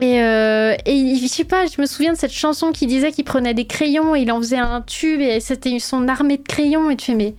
Et, 0.01 0.23
euh, 0.23 0.77
et 0.87 1.17
je 1.17 1.27
sais 1.27 1.45
pas, 1.45 1.67
je 1.67 1.81
me 1.81 1.87
souviens 1.87 2.13
de 2.13 2.19
cette 2.19 2.33
chanson 2.33 2.71
qui 2.71 2.87
disait 2.87 3.11
qu'il 3.11 3.25
prenait 3.25 3.55
des 3.55 3.67
crayons 3.67 4.15
et 4.15 4.21
il 4.21 4.31
en 4.31 4.39
faisait 4.39 4.59
un 4.59 4.81
tube 4.81 5.21
et 5.21 5.41
c'était 5.41 5.79
son 5.81 6.07
armée 6.07 6.37
de 6.37 6.43
crayons. 6.43 6.91
Et 6.91 6.97
tu 6.97 7.07
fais, 7.07 7.15
mais, 7.15 7.35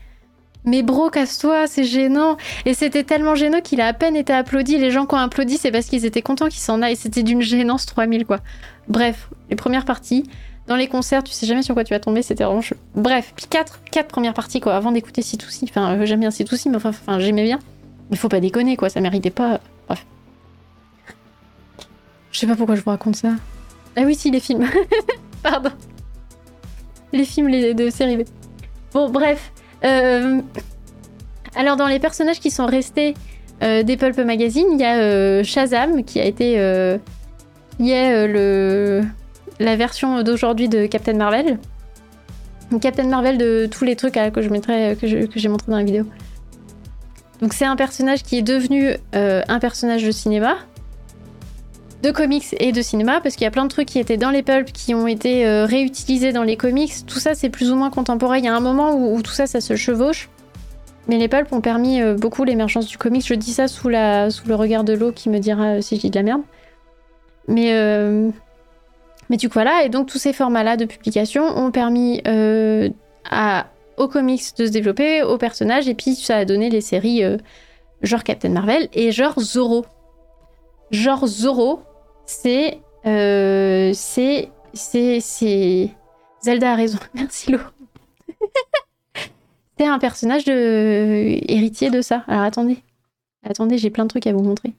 mais 0.65 0.83
bro, 0.83 1.09
casse-toi, 1.09 1.67
c'est 1.67 1.85
gênant. 1.85 2.37
Et 2.65 2.73
c'était 2.73 3.03
tellement 3.03 3.35
gênant 3.35 3.61
qu'il 3.61 3.79
a 3.79 3.87
à 3.87 3.93
peine 3.93 4.15
été 4.15 4.33
applaudi. 4.33 4.77
Les 4.77 4.91
gens 4.91 5.05
qui 5.05 5.15
ont 5.15 5.19
applaudi, 5.19 5.57
c'est 5.57 5.71
parce 5.71 5.85
qu'ils 5.85 6.05
étaient 6.05 6.21
contents 6.21 6.49
qu'il 6.49 6.59
s'en 6.59 6.81
aille. 6.81 6.97
C'était 6.97 7.23
d'une 7.23 7.41
gênance 7.41 7.85
3000, 7.85 8.25
quoi. 8.25 8.39
Bref, 8.89 9.29
les 9.49 9.55
premières 9.55 9.85
parties. 9.85 10.25
Dans 10.67 10.75
les 10.75 10.87
concerts, 10.87 11.23
tu 11.23 11.31
sais 11.33 11.47
jamais 11.47 11.63
sur 11.63 11.73
quoi 11.73 11.83
tu 11.83 11.95
vas 11.95 11.99
tomber, 11.99 12.21
c'était 12.21 12.43
vraiment. 12.43 12.61
Bref, 12.93 13.33
puis 13.35 13.47
quatre, 13.49 13.79
quatre 13.91 14.07
premières 14.07 14.35
parties, 14.35 14.59
quoi, 14.59 14.75
avant 14.75 14.91
d'écouter 14.91 15.23
si 15.23 15.35
Enfin, 15.63 15.95
euh, 15.95 16.05
j'aime 16.05 16.19
bien 16.19 16.29
si 16.29 16.45
mais 16.67 16.75
enfin, 16.75 16.89
enfin 16.89 17.19
j'aimais 17.19 17.43
bien. 17.43 17.57
Mais 18.11 18.17
faut 18.17 18.29
pas 18.29 18.39
déconner, 18.39 18.77
quoi, 18.77 18.89
ça 18.89 19.01
méritait 19.01 19.31
pas. 19.31 19.61
Je 22.31 22.39
sais 22.39 22.47
pas 22.47 22.55
pourquoi 22.55 22.75
je 22.75 22.81
vous 22.81 22.89
raconte 22.89 23.15
ça. 23.15 23.33
Ah 23.95 24.01
oui, 24.05 24.15
si, 24.15 24.31
les 24.31 24.39
films. 24.39 24.65
Pardon. 25.43 25.71
Les 27.11 27.25
films 27.25 27.47
les, 27.47 27.73
de 27.73 27.89
série 27.89 28.17
B. 28.17 28.21
Bon, 28.93 29.09
bref. 29.09 29.51
Euh, 29.83 30.41
alors, 31.55 31.75
dans 31.75 31.87
les 31.87 31.99
personnages 31.99 32.39
qui 32.39 32.51
sont 32.51 32.65
restés 32.65 33.15
euh, 33.63 33.83
des 33.83 33.97
Pulp 33.97 34.17
Magazine, 34.19 34.67
il 34.71 34.79
y 34.79 34.83
a 34.83 34.97
euh, 34.97 35.43
Shazam, 35.43 36.03
qui 36.03 36.19
a 36.19 36.25
été... 36.25 36.53
qui 37.77 37.91
est 37.91 38.27
le... 38.27 39.03
la 39.59 39.75
version 39.75 40.21
d'aujourd'hui 40.21 40.69
de 40.69 40.85
Captain 40.85 41.13
Marvel. 41.13 41.57
Captain 42.81 43.07
Marvel 43.07 43.39
de 43.39 43.67
tous 43.71 43.83
les 43.83 43.95
trucs 43.95 44.13
que 44.13 44.41
je 44.41 44.49
mettrai, 44.49 44.95
que 45.01 45.07
j'ai 45.07 45.49
montré 45.49 45.71
dans 45.71 45.77
la 45.77 45.83
vidéo. 45.83 46.05
Donc 47.41 47.53
c'est 47.53 47.65
un 47.65 47.75
personnage 47.75 48.21
qui 48.21 48.37
est 48.37 48.43
devenu 48.43 48.93
un 49.13 49.59
personnage 49.59 50.03
de 50.03 50.11
cinéma, 50.11 50.57
de 52.01 52.11
comics 52.11 52.55
et 52.59 52.71
de 52.71 52.81
cinéma, 52.81 53.19
parce 53.21 53.35
qu'il 53.35 53.43
y 53.43 53.47
a 53.47 53.51
plein 53.51 53.65
de 53.65 53.69
trucs 53.69 53.87
qui 53.87 53.99
étaient 53.99 54.17
dans 54.17 54.29
les 54.29 54.43
pulps 54.43 54.71
qui 54.71 54.95
ont 54.95 55.07
été 55.07 55.45
euh, 55.45 55.65
réutilisés 55.65 56.31
dans 56.31 56.43
les 56.43 56.55
comics. 56.55 56.93
Tout 57.05 57.19
ça, 57.19 57.35
c'est 57.35 57.49
plus 57.49 57.71
ou 57.71 57.75
moins 57.75 57.89
contemporain. 57.89 58.37
Il 58.37 58.45
y 58.45 58.47
a 58.47 58.55
un 58.55 58.61
moment 58.61 58.95
où, 58.95 59.21
tout 59.21 59.31
ça, 59.31 59.47
ça 59.47 59.59
se 59.59 59.75
chevauche. 59.75 60.29
Mais 61.07 61.17
les 61.17 61.27
pulps 61.27 61.51
ont 61.51 61.61
permis 61.61 62.01
euh, 62.01 62.15
beaucoup 62.15 62.43
l'émergence 62.43 62.87
du 62.87 62.97
comics. 62.97 63.25
Je 63.25 63.33
dis 63.33 63.51
ça 63.51 63.67
sous, 63.67 63.89
le 63.89 64.53
regard 64.53 64.83
de 64.83 64.93
l'eau 64.93 65.11
qui 65.11 65.29
me 65.29 65.39
dira 65.39 65.63
euh, 65.63 65.81
si 65.81 65.95
je 65.95 66.01
dis 66.01 66.09
de 66.09 66.15
la 66.15 66.23
merde. 66.23 66.41
Mais, 67.47 67.73
mais 69.29 69.37
du 69.37 69.49
coup, 69.49 69.55
voilà. 69.55 69.83
Et 69.83 69.89
donc, 69.89 70.07
tous 70.07 70.19
ces 70.19 70.33
formats-là 70.33 70.77
de 70.77 70.85
publication 70.85 71.43
ont 71.43 71.71
permis 71.71 72.21
à, 73.29 73.65
aux 73.97 74.07
comics 74.07 74.43
de 74.57 74.67
se 74.67 74.71
développer, 74.71 75.23
aux 75.23 75.39
personnages, 75.39 75.87
et 75.87 75.95
puis 75.95 76.13
ça 76.13 76.37
a 76.37 76.45
donné 76.45 76.69
les 76.69 76.81
séries 76.81 77.23
genre 78.03 78.23
Captain 78.23 78.49
Marvel 78.49 78.87
et 78.93 79.11
genre 79.11 79.39
Zorro. 79.39 79.83
Genre 80.91 81.25
Zorro, 81.25 81.81
c'est. 82.29 82.79
Euh, 83.05 83.91
c'est. 83.93 84.49
C'est. 84.73 85.89
Zelda 86.41 86.71
a 86.71 86.75
raison. 86.75 86.99
Merci 87.15 87.51
Lo. 87.51 87.59
c'est 89.77 89.87
un 89.87 89.99
personnage 89.99 90.45
de... 90.45 91.39
héritier 91.51 91.89
de 91.89 92.01
ça. 92.01 92.23
Alors 92.27 92.43
attendez. 92.43 92.77
Attendez, 93.43 93.77
j'ai 93.77 93.89
plein 93.89 94.03
de 94.03 94.09
trucs 94.09 94.27
à 94.27 94.33
vous 94.33 94.43
montrer. 94.43 94.73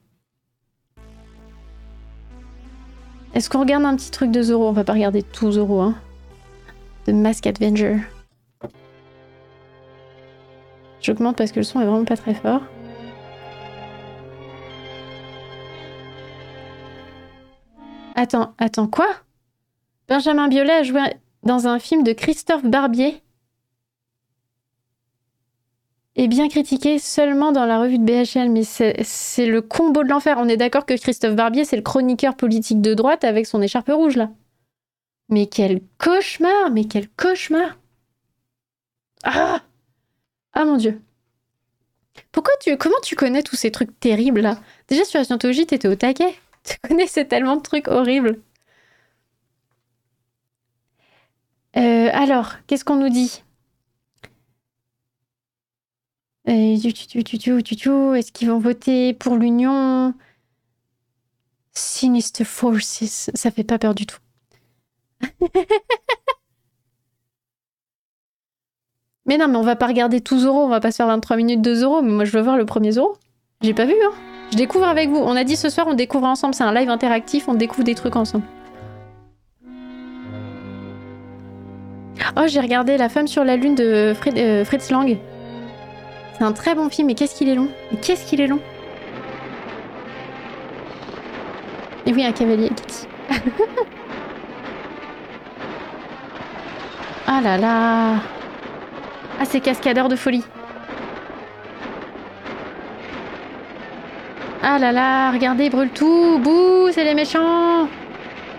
Est-ce 3.35 3.51
qu'on 3.51 3.61
regarde 3.61 3.85
un 3.85 3.97
petit 3.97 4.11
truc 4.11 4.31
de 4.31 4.43
Zoro? 4.43 4.69
On 4.69 4.73
va 4.73 4.85
pas 4.85 4.93
regarder 4.93 5.23
tout 5.23 5.51
Zoro, 5.53 5.81
hein. 5.81 5.97
The 7.07 7.11
Mask 7.11 7.47
Avenger. 7.47 7.97
J'augmente 11.01 11.37
parce 11.37 11.51
que 11.51 11.61
le 11.61 11.65
son 11.65 11.81
est 11.81 11.87
vraiment 11.87 12.05
pas 12.05 12.17
très 12.17 12.35
fort. 12.35 12.63
Attends, 18.21 18.53
attends, 18.59 18.87
quoi? 18.87 19.09
Benjamin 20.07 20.49
Biolay 20.49 20.75
a 20.75 20.83
joué 20.83 21.01
dans 21.43 21.67
un 21.67 21.79
film 21.79 22.03
de 22.03 22.13
Christophe 22.13 22.67
Barbier. 22.67 23.23
Et 26.17 26.29
bien 26.29 26.51
critiqué 26.51 26.99
seulement 26.99 27.51
dans 27.51 27.65
la 27.65 27.81
revue 27.81 27.99
de 27.99 28.05
BHL, 28.05 28.51
mais 28.51 28.63
c'est 28.63 29.47
le 29.47 29.63
combo 29.63 30.05
de 30.05 30.11
l'enfer. 30.11 30.37
On 30.39 30.51
est 30.51 30.59
d'accord 30.59 30.85
que 30.85 30.99
Christophe 30.99 31.35
Barbier, 31.35 31.65
c'est 31.65 31.77
le 31.77 31.83
chroniqueur 31.83 32.37
politique 32.37 32.83
de 32.83 32.93
droite 32.93 33.25
avec 33.25 33.47
son 33.47 33.63
écharpe 33.63 33.89
rouge, 33.89 34.17
là. 34.17 34.29
Mais 35.31 35.47
quel 35.47 35.81
cauchemar! 35.97 36.71
Mais 36.71 36.85
quel 36.85 37.09
cauchemar! 37.09 37.79
Ah! 39.23 39.63
Ah 40.53 40.67
mon 40.67 40.77
Dieu. 40.77 41.01
Pourquoi 42.33 42.53
tu... 42.61 42.77
Comment 42.77 43.01
tu 43.03 43.17
connais 43.17 43.43
tous 43.43 43.57
ces 43.57 43.71
trucs 43.71 43.99
terribles, 43.99 44.43
là? 44.43 44.59
Déjà, 44.89 45.07
sur 45.07 45.19
la 45.19 45.25
scientologie, 45.25 45.65
t'étais 45.65 45.89
au 45.89 45.95
taquet 45.95 46.35
tu 46.71 46.79
connaissais 46.89 47.25
tellement 47.27 47.57
de 47.57 47.63
trucs 47.63 47.89
horribles. 47.89 48.41
Euh, 51.77 52.11
alors, 52.13 52.55
qu'est-ce 52.67 52.85
qu'on 52.85 52.97
nous 52.97 53.09
dit? 53.09 53.43
Euh, 56.49 56.75
Est-ce 56.75 58.33
qu'ils 58.33 58.49
vont 58.49 58.59
voter 58.59 59.15
pour 59.15 59.37
l'Union? 59.37 60.15
Sinister 61.73 62.45
Forces, 62.45 63.31
ça 63.35 63.51
fait 63.51 63.65
pas 63.65 63.79
peur 63.79 63.95
du 63.95 64.07
tout. 64.07 64.19
mais 69.27 69.39
non, 69.39 69.49
mais 69.49 69.57
on 69.57 69.63
va 69.63 69.77
pas 69.77 69.87
regarder 69.87 70.21
tous 70.21 70.45
euros, 70.45 70.61
on 70.61 70.69
va 70.69 70.81
pas 70.81 70.91
se 70.91 70.97
faire 70.97 71.07
23 71.07 71.37
minutes 71.37 71.63
de 71.63 71.75
euros, 71.83 72.03
mais 72.03 72.11
moi 72.13 72.25
je 72.25 72.33
veux 72.33 72.43
voir 72.43 72.57
le 72.57 72.67
premier 72.67 72.91
euro. 72.93 73.17
J'ai 73.63 73.75
pas 73.75 73.85
vu, 73.87 73.95
hein. 74.03 74.30
Je 74.51 74.57
découvre 74.57 74.87
avec 74.87 75.09
vous. 75.09 75.19
On 75.19 75.37
a 75.37 75.45
dit 75.45 75.57
ce 75.57 75.69
soir, 75.69 75.87
on 75.89 75.95
découvre 75.95 76.27
ensemble. 76.27 76.55
C'est 76.55 76.65
un 76.65 76.75
live 76.75 76.91
interactif, 76.91 77.49
on 77.49 77.55
découvre 77.55 77.85
des 77.85 77.95
trucs 77.95 78.17
ensemble. 78.17 78.45
Oh, 82.37 82.43
j'ai 82.47 82.61
regardé 82.61 82.97
La 82.97 83.09
femme 83.09 83.27
sur 83.27 83.45
la 83.45 83.57
lune 83.57 83.75
de 83.75 84.15
euh, 84.37 84.65
Fritz 84.65 84.91
Lang. 84.91 85.19
C'est 86.37 86.45
un 86.45 86.53
très 86.53 86.75
bon 86.75 86.89
film, 86.89 87.09
mais 87.09 87.15
qu'est-ce 87.15 87.35
qu'il 87.35 87.49
est 87.49 87.55
long 87.55 87.69
Mais 87.91 87.99
qu'est-ce 87.99 88.27
qu'il 88.27 88.41
est 88.41 88.47
long 88.47 88.61
Et 92.07 92.13
oui, 92.13 92.25
un 92.25 92.33
cavalier 92.33 92.71
ah 97.27 97.41
là 97.41 97.57
là 97.57 98.15
Ah, 99.39 99.45
c'est 99.45 99.61
cascadeur 99.61 100.09
de 100.09 100.17
folie. 100.17 100.45
Ah 104.63 104.79
là 104.79 104.93
là, 104.93 105.31
regardez, 105.31 105.65
ils 105.65 105.71
brûlent 105.71 105.91
tout. 105.91 106.39
Bouh, 106.39 106.91
c'est 106.93 107.05
les 107.05 107.15
méchants. 107.15 107.89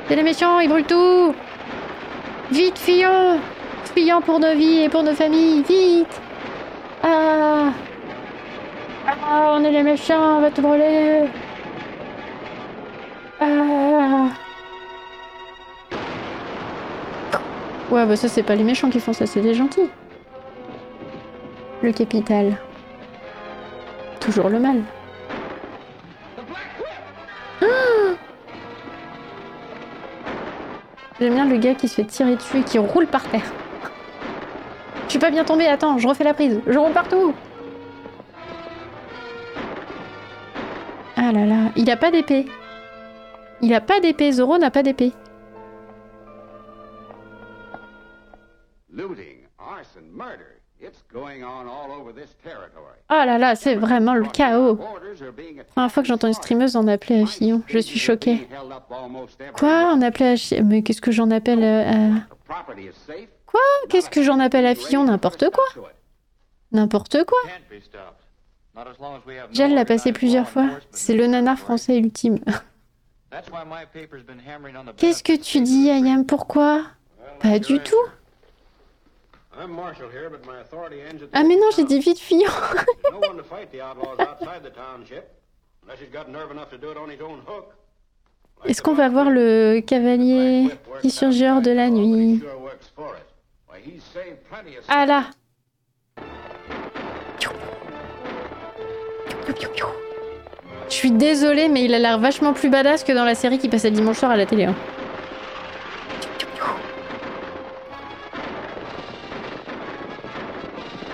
C'est 0.08 0.16
les 0.16 0.24
méchants, 0.24 0.60
ils 0.60 0.68
brûlent 0.68 0.86
tout. 0.86 1.36
Vite, 2.52 2.78
fuyons. 2.78 3.40
Fuyons 3.94 4.22
pour 4.22 4.40
nos 4.40 4.54
vies 4.56 4.84
et 4.84 4.90
pour 4.90 5.04
nos 5.04 5.14
familles. 5.14 5.64
Vite. 5.64 6.22
Ah. 7.04 7.72
Ah, 9.08 9.54
on 9.54 9.64
est 9.64 9.72
les 9.72 9.84
méchants, 9.84 10.38
on 10.38 10.42
va 10.42 10.50
tout 10.50 10.62
brûler. 10.62 11.26
Ah. 13.40 14.28
Ouais, 17.92 18.06
bah 18.06 18.16
ça, 18.16 18.28
c'est 18.28 18.44
pas 18.44 18.56
les 18.56 18.64
méchants 18.64 18.90
qui 18.90 19.00
font 19.00 19.14
ça, 19.14 19.26
c'est 19.26 19.42
les 19.42 19.54
gentils. 19.54 19.90
Le 21.84 21.92
capital. 21.92 22.58
Toujours 24.20 24.50
le 24.50 24.60
mal. 24.60 24.82
J'aime 31.20 31.36
bien 31.36 31.46
le 31.46 31.58
gars 31.58 31.76
qui 31.76 31.88
se 31.88 31.96
fait 31.96 32.06
tirer 32.06 32.36
dessus 32.36 32.60
et 32.60 32.64
qui 32.64 32.80
roule 32.80 33.08
par 33.08 33.24
terre. 33.30 33.52
Je 35.06 35.12
suis 35.12 35.20
pas 35.20 35.30
bien 35.30 35.44
tombé, 35.44 35.68
attends, 35.68 35.98
je 35.98 36.08
refais 36.08 36.24
la 36.24 36.34
prise. 36.34 36.62
Je 36.66 36.78
roule 36.78 36.94
partout 36.94 37.34
Ah 41.16 41.32
là 41.32 41.46
là, 41.46 41.72
il 41.76 41.90
a 41.92 41.98
pas 41.98 42.12
d'épée. 42.12 42.46
Il 43.62 43.74
a 43.74 43.82
pas 43.82 44.00
d'épée, 44.00 44.32
Zoro 44.32 44.58
n'a 44.58 44.72
pas 44.72 44.82
d'épée. 44.82 45.14
Oh 53.10 53.14
là 53.14 53.38
là, 53.38 53.56
c'est 53.56 53.76
vraiment 53.76 54.14
le 54.14 54.26
chaos. 54.26 54.80
La 55.58 55.64
première 55.64 55.92
fois 55.92 56.04
que 56.04 56.08
j'entends 56.08 56.28
une 56.28 56.34
streameuse 56.34 56.76
en 56.76 56.88
appeler 56.88 57.22
à 57.22 57.26
Fillon, 57.26 57.62
je 57.68 57.80
suis 57.80 58.00
choquée. 58.00 58.48
Quoi? 59.58 59.94
On 59.94 60.02
appelait 60.02 60.36
à 60.36 60.62
Mais 60.64 60.82
qu'est-ce 60.82 61.02
que 61.02 61.12
j'en 61.12 61.32
appelle 61.32 61.64
à... 61.64 62.28
Quoi? 63.46 63.62
Qu'est-ce 63.90 64.10
que 64.10 64.24
j'en 64.24 64.40
appelle 64.40 64.66
à 64.66 64.76
Fillon? 64.76 65.04
N'importe 65.04 65.50
quoi. 65.50 65.66
N'importe 66.72 67.26
quoi. 67.26 67.40
J'allais 69.52 69.76
l'a 69.76 69.86
passé 69.86 70.14
plusieurs 70.14 70.48
fois. 70.50 70.70
C'est 70.92 71.16
le 71.16 71.28
nanar 71.28 71.60
français 71.60 71.98
ultime. 71.98 72.40
Qu'est-ce 74.98 75.24
que 75.24 75.36
tu 75.36 75.62
dis, 75.62 75.90
Ayam? 75.90 76.26
Pourquoi? 76.26 76.84
Pas 77.42 77.60
du 77.60 77.80
tout. 77.80 77.96
Ah 81.34 81.44
mais 81.44 81.56
non, 81.56 81.68
j'ai 81.76 81.84
dit 81.84 82.00
vite 82.00 82.20
fille. 82.20 82.46
Est-ce 88.66 88.82
qu'on 88.82 88.94
va 88.94 89.10
voir 89.10 89.30
le 89.30 89.80
cavalier 89.82 90.70
qui 91.02 91.10
surgit 91.10 91.48
hors 91.50 91.62
de 91.62 91.72
la 91.72 91.90
nuit? 91.90 92.42
Ah 94.88 95.06
là. 95.06 95.26
Je 100.90 100.94
suis 100.96 101.12
désolée, 101.12 101.70
mais 101.70 101.86
il 101.86 101.94
a 101.94 102.00
l'air 102.00 102.20
vachement 102.20 102.54
plus 102.54 102.70
badass 102.70 103.04
que 103.04 103.14
dans 103.14 103.24
la 103.24 103.34
série 103.34 103.58
qui 103.58 103.70
passait 103.70 103.92
dimanche 103.92 104.18
soir 104.18 104.32
à 104.32 104.38
la 104.38 104.46
télé. 104.46 104.66
Hein. 104.66 104.76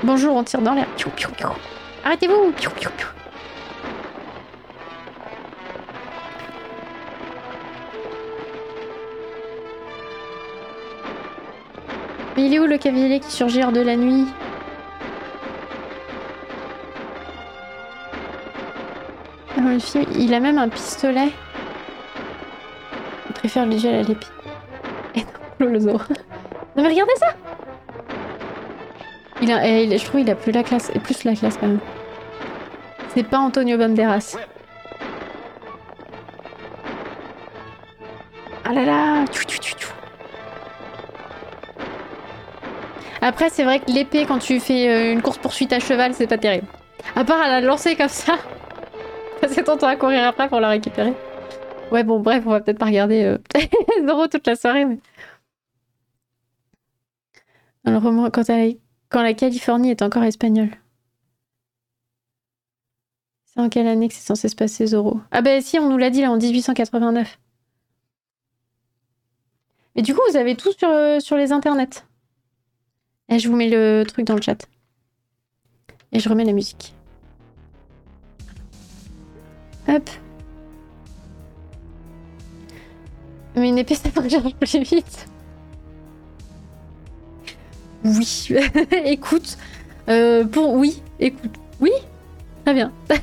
Bonjour, 0.07 0.37
on 0.37 0.43
tire 0.45 0.61
dans 0.61 0.73
l'air. 0.73 0.87
Arrêtez-vous 2.05 2.53
Mais 12.37 12.45
il 12.45 12.53
est 12.53 12.59
où 12.59 12.65
le 12.65 12.77
cavalier 12.77 13.19
qui 13.19 13.29
surgit 13.29 13.61
hors 13.61 13.73
de 13.73 13.81
la 13.81 13.97
nuit 13.97 14.25
ah, 19.57 19.61
il 20.15 20.33
a 20.33 20.39
même 20.39 20.57
un 20.57 20.69
pistolet. 20.69 21.31
Il 23.27 23.33
préfère 23.33 23.65
le 23.65 23.77
gel 23.77 23.95
à 23.95 24.03
l'épée. 24.03 24.25
Et 25.15 25.25
non, 25.59 25.69
le 25.69 25.81
zoo. 25.81 25.99
Non 26.77 26.83
mais 26.83 26.87
regardez 26.87 27.15
ça 27.19 27.35
a, 29.51 29.97
je 29.97 30.03
trouve 30.05 30.21
qu'il 30.21 30.29
a 30.29 30.35
plus 30.35 30.51
la 30.51 30.63
classe, 30.63 30.91
plus 31.03 31.23
la 31.23 31.35
classe 31.35 31.57
quand 31.57 31.67
même. 31.67 31.79
C'est 33.13 33.23
pas 33.23 33.39
Antonio 33.39 33.77
Banderas. 33.77 34.37
Ah 38.63 38.73
là 38.73 38.83
là 38.83 39.25
Après, 43.21 43.49
c'est 43.49 43.63
vrai 43.63 43.79
que 43.79 43.91
l'épée, 43.91 44.25
quand 44.25 44.39
tu 44.39 44.59
fais 44.59 44.89
euh, 44.89 45.11
une 45.11 45.21
course-poursuite 45.21 45.73
à 45.73 45.79
cheval, 45.79 46.13
c'est 46.13 46.27
pas 46.27 46.37
terrible. 46.37 46.67
À 47.15 47.23
part 47.23 47.41
à 47.41 47.47
la 47.47 47.61
lancer 47.61 47.95
comme 47.95 48.07
ça. 48.07 48.37
Ton 49.65 49.77
temps 49.77 49.87
à 49.87 49.95
courir 49.95 50.25
après 50.27 50.47
pour 50.47 50.59
la 50.59 50.69
récupérer. 50.69 51.13
Ouais, 51.91 52.03
bon, 52.03 52.19
bref, 52.19 52.43
on 52.45 52.51
va 52.51 52.59
peut-être 52.59 52.77
pas 52.77 52.85
regarder 52.85 53.23
euh, 53.23 53.37
Zoro 54.07 54.27
toute 54.27 54.45
la 54.45 54.55
soirée, 54.55 54.85
mais... 54.85 54.99
Dans 57.83 57.91
le 57.91 57.97
roman, 57.97 58.29
quand, 58.29 58.43
quand 59.09 59.21
la 59.21 59.33
Californie 59.33 59.91
est 59.91 60.01
encore 60.01 60.23
espagnole. 60.23 60.71
C'est 63.45 63.59
en 63.59 63.69
quelle 63.69 63.87
année 63.87 64.07
que 64.07 64.13
c'est 64.13 64.25
censé 64.25 64.49
se 64.49 64.55
passer 64.55 64.87
Zoro 64.87 65.19
Ah 65.31 65.41
ben 65.41 65.61
si, 65.61 65.79
on 65.79 65.89
nous 65.89 65.97
l'a 65.97 66.09
dit 66.09 66.21
là, 66.21 66.31
en 66.31 66.37
1889. 66.37 67.39
Mais 69.95 70.01
du 70.03 70.13
coup, 70.13 70.21
vous 70.29 70.37
avez 70.37 70.55
tout 70.55 70.71
sur, 70.73 70.89
euh, 70.89 71.19
sur 71.19 71.37
les 71.37 71.51
internets. 71.51 72.05
Et 73.29 73.39
je 73.39 73.49
vous 73.49 73.55
mets 73.55 73.69
le 73.69 74.03
truc 74.07 74.25
dans 74.25 74.35
le 74.35 74.41
chat. 74.41 74.67
Et 76.11 76.19
je 76.19 76.29
remets 76.29 76.45
la 76.45 76.53
musique. 76.53 76.93
Hop. 79.87 80.09
Mais 83.55 83.69
une 83.69 83.77
épée, 83.77 83.95
ça 83.95 84.09
charge 84.29 84.53
plus 84.59 84.77
vite. 84.79 85.27
Oui. 88.03 88.49
écoute. 89.05 89.57
Euh, 90.09 90.45
pour... 90.45 90.73
Oui, 90.73 91.01
écoute. 91.19 91.51
Oui 91.79 91.91
Très 92.65 92.73
bien. 92.73 92.91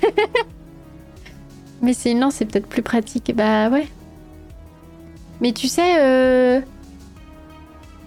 Mais 1.83 1.93
c'est 1.93 2.13
une 2.13 2.21
lance, 2.21 2.37
c'est 2.37 2.47
peut-être 2.47 2.67
plus 2.67 2.83
pratique. 2.83 3.33
Bah 3.35 3.69
ouais. 3.69 3.87
Mais 5.41 5.53
tu 5.53 5.69
sais... 5.69 6.01
Euh... 6.01 6.61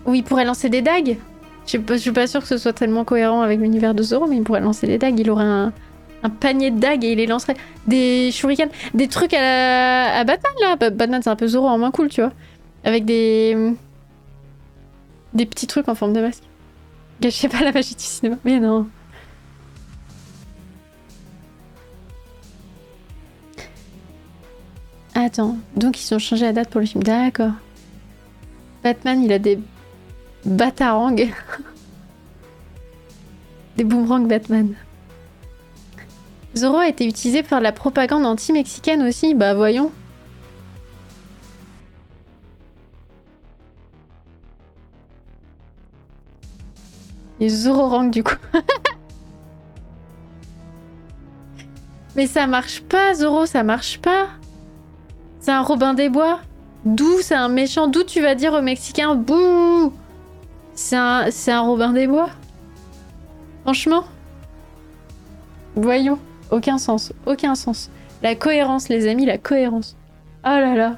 Où 0.06 0.15
il 0.15 0.23
pourrait 0.23 0.45
lancer 0.45 0.69
des 0.69 0.81
dagues 0.81 1.18
je, 1.68 1.98
suis 1.98 2.11
pas 2.11 2.27
sûre 2.27 2.41
que 2.41 2.48
ce 2.48 2.57
soit 2.57 2.72
tellement 2.72 3.03
cohérent 3.03 3.41
avec 3.41 3.60
l'univers 3.60 3.94
de 3.94 4.02
Zoro, 4.02 4.26
mais 4.27 4.38
il 4.38 4.44
pourrait 4.44 4.61
lancer 4.61 4.88
des 4.88 4.98
dagues. 4.98 5.19
Il 5.19 5.30
aurait 5.30 5.44
un, 5.44 5.73
panier 6.39 6.72
de 6.72 6.80
dagues 6.80 7.03
et 7.03 7.11
il 7.11 7.18
les 7.18 7.27
lancerait. 7.27 7.57
Des 7.88 8.31
shurikens, 8.31 8.72
des 8.94 9.07
trucs 9.10 9.34
à, 9.34 10.19
à 10.19 10.23
Batman 10.23 10.53
là. 10.61 10.76
Batman 10.89 11.22
c'est 11.22 11.30
un 11.30 11.35
peu 11.35 11.48
Zoro 11.48 11.68
en 11.68 11.77
moins 11.77 11.91
cool, 11.91 12.07
tu 12.07 12.22
vois. 12.22 12.31
Avec 12.85 13.03
des. 13.03 13.73
Des 15.34 15.45
petits 15.45 15.68
trucs 15.68 15.89
en 15.89 15.95
forme 15.95 16.14
de 16.14 16.22
masque. 16.22 16.44
Sais 17.30 17.49
pas 17.49 17.61
la 17.61 17.72
magie 17.72 17.95
du 17.95 18.03
cinéma, 18.03 18.38
mais 18.45 18.60
non. 18.60 18.88
Attends, 25.14 25.57
donc 25.76 25.99
ils 25.99 26.14
ont 26.14 26.19
changé 26.19 26.45
la 26.45 26.53
date 26.53 26.69
pour 26.69 26.80
le 26.80 26.85
film. 26.85 27.03
D'accord. 27.03 27.53
Batman, 28.84 29.23
il 29.23 29.31
a 29.34 29.39
des 29.39 29.60
batarangs. 30.45 31.15
des 33.77 33.84
boomerangs 33.84 34.27
Batman. 34.27 34.76
Zoro 36.56 36.77
a 36.77 36.88
été 36.88 37.06
utilisé 37.07 37.44
par 37.44 37.61
la 37.61 37.72
propagande 37.72 38.26
anti-mexicaine 38.26 39.02
aussi, 39.03 39.34
bah 39.34 39.53
voyons. 39.53 39.91
Et 47.40 47.50
Zoro 47.50 47.88
rank 47.88 48.12
du 48.12 48.24
coup. 48.24 48.36
Mais 52.16 52.26
ça 52.26 52.48
marche 52.48 52.82
pas, 52.82 53.14
Zoro, 53.14 53.46
ça 53.46 53.64
marche 53.64 54.00
pas. 54.00 54.28
C'est 55.40 55.52
un 55.52 55.62
Robin 55.62 55.94
des 55.94 56.10
Bois. 56.10 56.40
D'où 56.84 57.22
c'est 57.22 57.36
un 57.36 57.50
méchant 57.50 57.88
D'où 57.88 58.04
tu 58.04 58.22
vas 58.22 58.34
dire 58.34 58.54
aux 58.54 58.62
Mexicains 58.62 59.16
Bouh 59.16 59.94
C'est 60.74 60.96
un, 60.96 61.28
un 61.48 61.60
Robin 61.60 61.94
des 61.94 62.08
Bois? 62.08 62.30
Franchement 63.64 64.04
Voyons. 65.76 66.18
Aucun 66.50 66.78
sens. 66.78 67.14
Aucun 67.26 67.54
sens. 67.56 67.92
La 68.24 68.36
cohérence, 68.36 68.90
les 68.90 69.08
amis, 69.08 69.26
la 69.26 69.38
cohérence. 69.38 69.96
Oh 70.44 70.50
là 70.50 70.76
là. 70.76 70.98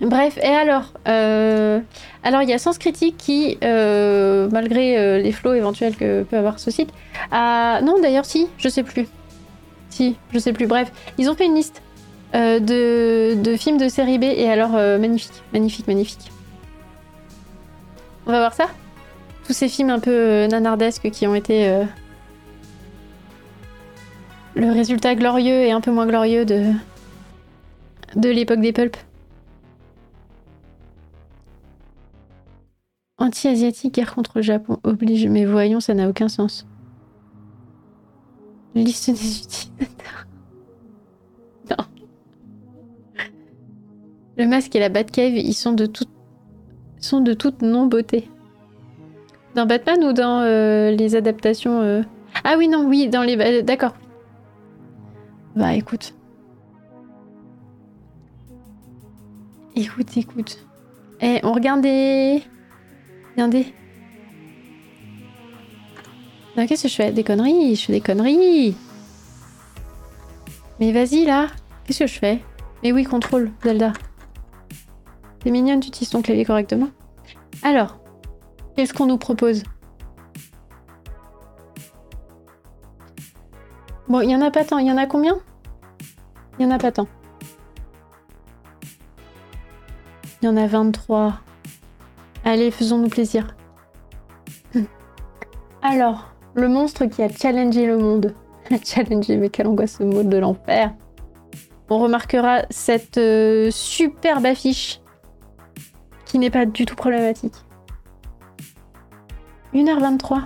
Bref, 0.00 0.38
et 0.38 0.46
alors 0.48 0.92
euh, 1.06 1.80
Alors, 2.24 2.42
il 2.42 2.48
y 2.48 2.52
a 2.52 2.58
Sens 2.58 2.78
Critique 2.78 3.16
qui, 3.16 3.58
euh, 3.62 4.48
malgré 4.50 4.98
euh, 4.98 5.18
les 5.18 5.30
flots 5.30 5.54
éventuels 5.54 5.96
que 5.96 6.24
peut 6.24 6.36
avoir 6.36 6.58
ce 6.58 6.70
site, 6.70 6.90
a... 7.30 7.80
Non, 7.82 8.00
d'ailleurs, 8.00 8.24
si, 8.24 8.48
je 8.58 8.68
sais 8.68 8.82
plus. 8.82 9.06
Si, 9.90 10.16
je 10.32 10.38
sais 10.38 10.52
plus. 10.52 10.66
Bref, 10.66 10.90
ils 11.16 11.30
ont 11.30 11.34
fait 11.34 11.46
une 11.46 11.54
liste 11.54 11.80
de, 12.32 13.54
films 13.56 13.78
de 13.78 13.88
série 13.88 14.18
B, 14.18 14.24
et 14.24 14.50
alors, 14.50 14.72
magnifique, 14.72 15.42
magnifique, 15.52 15.86
magnifique. 15.86 16.32
On 18.26 18.32
va 18.32 18.38
voir 18.38 18.54
ça 18.54 18.66
Tous 19.46 19.52
ces 19.52 19.68
films 19.68 19.90
un 19.90 20.00
peu 20.00 20.46
nanardesques 20.46 21.10
qui 21.10 21.28
ont 21.28 21.36
été 21.36 21.84
le 24.56 24.72
résultat 24.72 25.14
glorieux 25.14 25.62
et 25.62 25.70
un 25.70 25.80
peu 25.80 25.92
moins 25.92 26.06
glorieux 26.06 26.44
de, 26.44 26.72
de 28.16 28.28
l'époque 28.30 28.60
des 28.60 28.72
pulps. 28.72 28.98
Anti-asiatique, 33.24 33.94
guerre 33.94 34.14
contre 34.14 34.32
le 34.36 34.42
Japon 34.42 34.76
oblige, 34.84 35.26
mais 35.28 35.46
voyons, 35.46 35.80
ça 35.80 35.94
n'a 35.94 36.10
aucun 36.10 36.28
sens. 36.28 36.66
Liste 38.74 39.10
des 39.10 39.38
utilisateurs. 39.38 40.26
Non. 41.70 41.86
Le 44.36 44.46
masque 44.46 44.76
et 44.76 44.78
la 44.78 44.90
Batcave, 44.90 45.38
ils 45.38 45.54
sont 45.54 45.72
de 45.72 45.86
toute, 45.86 46.10
sont 46.98 47.22
de 47.22 47.32
toute 47.32 47.62
non-beauté. 47.62 48.28
Dans 49.54 49.64
Batman 49.64 50.04
ou 50.04 50.12
dans 50.12 50.40
euh, 50.40 50.90
les 50.90 51.16
adaptations 51.16 51.80
euh? 51.80 52.02
Ah 52.44 52.56
oui, 52.58 52.68
non, 52.68 52.86
oui, 52.86 53.08
dans 53.08 53.22
les... 53.22 53.62
D'accord. 53.62 53.94
Bah 55.56 55.72
écoute. 55.72 56.14
Écoute, 59.74 60.14
écoute. 60.14 60.66
Eh, 61.22 61.40
on 61.42 61.54
regarde 61.54 61.80
des... 61.80 62.42
Regardez. 63.34 63.74
Non, 66.56 66.66
qu'est-ce 66.66 66.84
que 66.84 66.88
je 66.88 66.94
fais 66.94 67.12
Des 67.12 67.24
conneries 67.24 67.74
Je 67.74 67.86
fais 67.86 67.92
des 67.92 68.00
conneries 68.00 68.76
Mais 70.78 70.92
vas-y, 70.92 71.24
là 71.24 71.48
Qu'est-ce 71.84 72.00
que 72.00 72.06
je 72.06 72.18
fais 72.18 72.40
Mais 72.82 72.92
oui, 72.92 73.04
contrôle, 73.04 73.50
Zelda. 73.64 73.92
C'est 75.42 75.50
mignonne, 75.50 75.80
tu 75.80 75.88
utilises 75.88 76.10
ton 76.10 76.22
clavier 76.22 76.44
correctement. 76.44 76.88
Alors, 77.62 77.98
qu'est-ce 78.76 78.94
qu'on 78.94 79.06
nous 79.06 79.18
propose? 79.18 79.62
Bon, 84.08 84.20
il 84.20 84.30
y 84.30 84.36
en 84.36 84.42
a 84.42 84.50
pas 84.50 84.64
tant. 84.64 84.78
Il 84.78 84.86
y 84.86 84.92
en 84.92 84.96
a 84.96 85.06
combien? 85.06 85.38
Il 86.58 86.62
y 86.62 86.66
en 86.66 86.70
a 86.70 86.78
pas 86.78 86.92
tant. 86.92 87.08
Il 90.40 90.46
y 90.46 90.48
en 90.48 90.56
a 90.56 90.66
23. 90.66 91.40
Allez, 92.44 92.70
faisons-nous 92.70 93.08
plaisir. 93.08 93.56
Alors, 95.82 96.34
le 96.54 96.68
monstre 96.68 97.06
qui 97.06 97.22
a 97.22 97.28
challengé 97.30 97.86
le 97.86 97.96
monde. 97.96 98.34
challengé, 98.84 99.38
mais 99.38 99.48
quelle 99.48 99.66
angoisse 99.66 99.96
ce 99.98 100.02
mot 100.02 100.22
de 100.22 100.36
l'enfer. 100.36 100.94
On 101.88 101.98
remarquera 101.98 102.62
cette 102.68 103.18
euh, 103.18 103.70
superbe 103.70 104.44
affiche 104.44 105.00
qui 106.26 106.38
n'est 106.38 106.50
pas 106.50 106.66
du 106.66 106.84
tout 106.84 106.96
problématique. 106.96 107.54
1h23. 109.72 110.42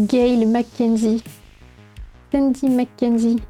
Gail 0.00 0.46
Mackenzie. 0.46 1.22
Sandy 2.32 2.68
Mackenzie. 2.68 3.40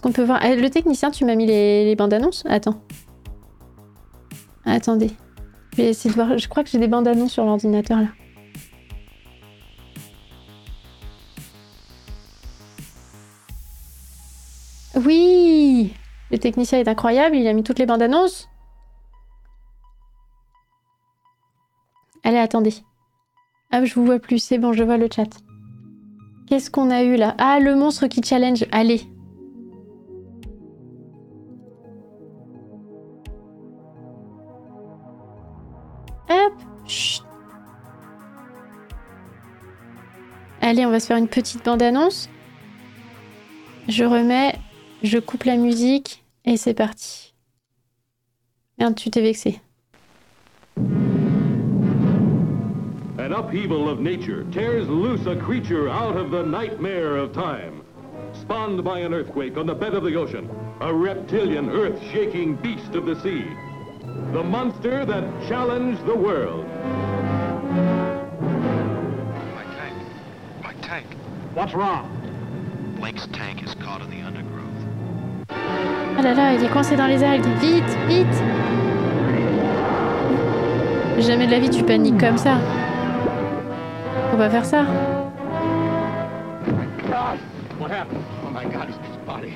Est-ce 0.00 0.06
qu'on 0.08 0.12
peut 0.12 0.24
voir 0.24 0.38
ah, 0.40 0.54
Le 0.54 0.70
technicien, 0.70 1.10
tu 1.10 1.26
m'as 1.26 1.34
mis 1.34 1.44
les, 1.44 1.94
bandes 1.94 2.14
annonces 2.14 2.42
Attends. 2.48 2.80
Attendez. 4.64 5.10
Je 5.72 5.76
vais 5.76 5.88
essayer 5.90 6.08
de 6.08 6.14
voir. 6.14 6.38
Je 6.38 6.48
crois 6.48 6.64
que 6.64 6.70
j'ai 6.70 6.78
des 6.78 6.88
bandes 6.88 7.06
annonces 7.06 7.32
sur 7.32 7.44
l'ordinateur 7.44 8.00
là. 8.00 8.06
Oui 15.04 15.92
Le 16.30 16.38
technicien 16.38 16.78
est 16.78 16.88
incroyable, 16.88 17.36
il 17.36 17.46
a 17.46 17.52
mis 17.52 17.62
toutes 17.62 17.78
les 17.78 17.84
bandes 17.84 18.00
annonces. 18.00 18.48
Allez, 22.24 22.38
attendez. 22.38 22.72
Ah, 23.70 23.84
je 23.84 23.94
vous 23.94 24.06
vois 24.06 24.18
plus, 24.18 24.38
c'est 24.38 24.56
bon, 24.56 24.72
je 24.72 24.82
vois 24.82 24.96
le 24.96 25.10
chat. 25.14 25.28
Qu'est-ce 26.46 26.70
qu'on 26.70 26.90
a 26.90 27.02
eu 27.02 27.16
là? 27.16 27.34
Ah, 27.36 27.60
le 27.60 27.76
monstre 27.76 28.06
qui 28.06 28.22
challenge. 28.22 28.64
Allez. 28.72 29.06
Allez, 40.70 40.86
on 40.86 40.90
va 40.92 41.00
se 41.00 41.08
faire 41.08 41.16
une 41.16 41.26
petite 41.26 41.64
bande-annonce. 41.64 42.28
Je 43.88 44.04
remets, 44.04 44.54
je 45.02 45.18
coupe 45.18 45.42
la 45.42 45.56
musique 45.56 46.22
et 46.44 46.56
c'est 46.56 46.74
parti. 46.74 47.34
Merde, 48.78 48.94
tu 48.94 49.10
t'es 49.10 49.20
vexé. 49.20 49.60
An 53.18 53.32
upheaval 53.32 53.88
of 53.88 53.98
nature 53.98 54.44
tears 54.52 54.86
loose 54.86 55.26
a 55.26 55.34
creature 55.34 55.88
out 55.88 56.16
of 56.16 56.30
the 56.30 56.44
nightmare 56.44 57.16
of 57.16 57.32
time. 57.32 57.82
Spawned 58.40 58.84
by 58.84 59.00
an 59.00 59.12
earthquake 59.12 59.56
on 59.56 59.66
the 59.66 59.74
bed 59.74 59.94
of 59.94 60.04
the 60.04 60.14
ocean, 60.14 60.48
a 60.80 60.94
reptilian, 60.94 61.68
earth-shaking 61.68 62.54
beast 62.62 62.94
of 62.94 63.06
the 63.06 63.20
sea. 63.24 63.44
The 64.32 64.44
monster 64.44 65.04
that 65.04 65.24
challenged 65.48 66.06
the 66.06 66.14
world. 66.14 66.64
Tank. 70.90 71.06
What's 71.54 71.72
wrong? 71.72 72.10
Blake's 72.98 73.28
tank 73.28 73.62
is 73.62 73.74
caught 73.76 74.02
in 74.02 74.10
the 74.10 74.26
undergrowth. 74.26 74.66
Ah 75.48 76.20
là 76.20 76.34
là, 76.34 76.52
il 76.54 76.64
est 76.64 76.68
coincé 76.68 76.96
dans 76.96 77.06
les 77.06 77.22
algues. 77.22 77.46
Vite, 77.60 77.96
vite 78.08 78.42
Jamais 81.20 81.46
de 81.46 81.52
la 81.52 81.60
vie 81.60 81.70
tu 81.70 81.84
paniques 81.84 82.18
comme 82.18 82.38
ça. 82.38 82.56
Faut 84.32 84.36
pas 84.36 84.50
faire 84.50 84.64
ça. 84.64 84.84
God! 87.06 87.38
What 87.78 87.92
happened? 87.92 88.24
Oh 88.44 88.50
my 88.50 88.64
God, 88.64 88.88
his, 88.88 88.96
his 88.96 89.16
body. 89.24 89.54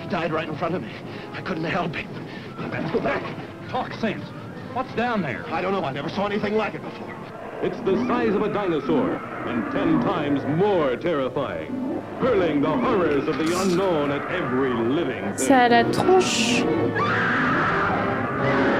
He 0.00 0.08
died 0.08 0.32
right 0.32 0.48
in 0.48 0.54
front 0.54 0.76
of 0.76 0.82
me. 0.82 0.92
I 1.34 1.40
couldn't 1.40 1.64
help 1.64 1.96
him. 1.96 2.08
Let's 2.70 2.90
go 2.92 3.00
back. 3.00 3.24
Talk 3.68 3.92
sense. 3.94 4.22
What's 4.74 4.94
down 4.94 5.22
there? 5.22 5.44
I 5.50 5.60
don't 5.60 5.72
know. 5.72 5.82
I 5.82 5.92
never 5.92 6.08
saw 6.08 6.26
anything 6.26 6.54
like 6.54 6.74
it 6.74 6.82
before. 6.82 7.17
It's 7.60 7.80
the 7.80 7.96
size 8.06 8.36
of 8.36 8.42
a 8.42 8.52
dinosaur, 8.52 9.20
and 9.48 9.68
ten 9.72 10.00
times 10.00 10.40
more 10.56 10.94
terrifying, 10.96 12.00
hurling 12.20 12.62
the 12.62 12.70
horrors 12.70 13.26
of 13.26 13.36
the 13.36 13.52
unknown 13.62 14.12
at 14.12 14.22
every 14.30 14.72
living 14.72 15.24
thing. 15.34 15.48
Ça 15.48 15.64
a 15.64 15.68
la 15.68 15.84
tronche. 15.84 16.64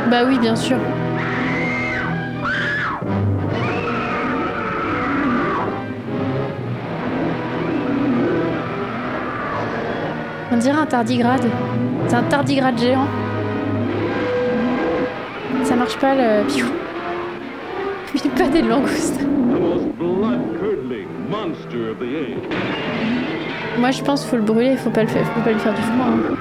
Bah 0.09 0.23
oui, 0.29 0.39
bien 0.39 0.55
sûr. 0.55 0.79
On 10.53 10.57
dirait 10.57 10.79
un 10.79 10.87
tardigrade. 10.87 11.45
C'est 12.07 12.15
un 12.15 12.23
tardigrade 12.23 12.79
géant. 12.79 13.09
Ça 15.65 15.75
marche 15.75 15.99
pas 15.99 16.15
le 16.15 16.47
piou. 18.13 18.21
Il 18.25 18.31
pas 18.31 18.49
des 18.49 18.63
age. 18.63 19.19
Moi 23.79 23.91
je 23.91 24.03
pense 24.03 24.21
qu'il 24.23 24.31
faut 24.31 24.37
le 24.37 24.43
brûler, 24.43 24.73
il 24.73 24.79
faut 24.79 24.91
pas 24.91 25.03
le 25.03 25.09
faire, 25.09 25.27
faut 25.33 25.41
pas 25.43 25.53
lui 25.53 25.61
faire 25.61 25.75
du 25.75 25.83
froid. 25.83 26.07
hein. 26.07 26.37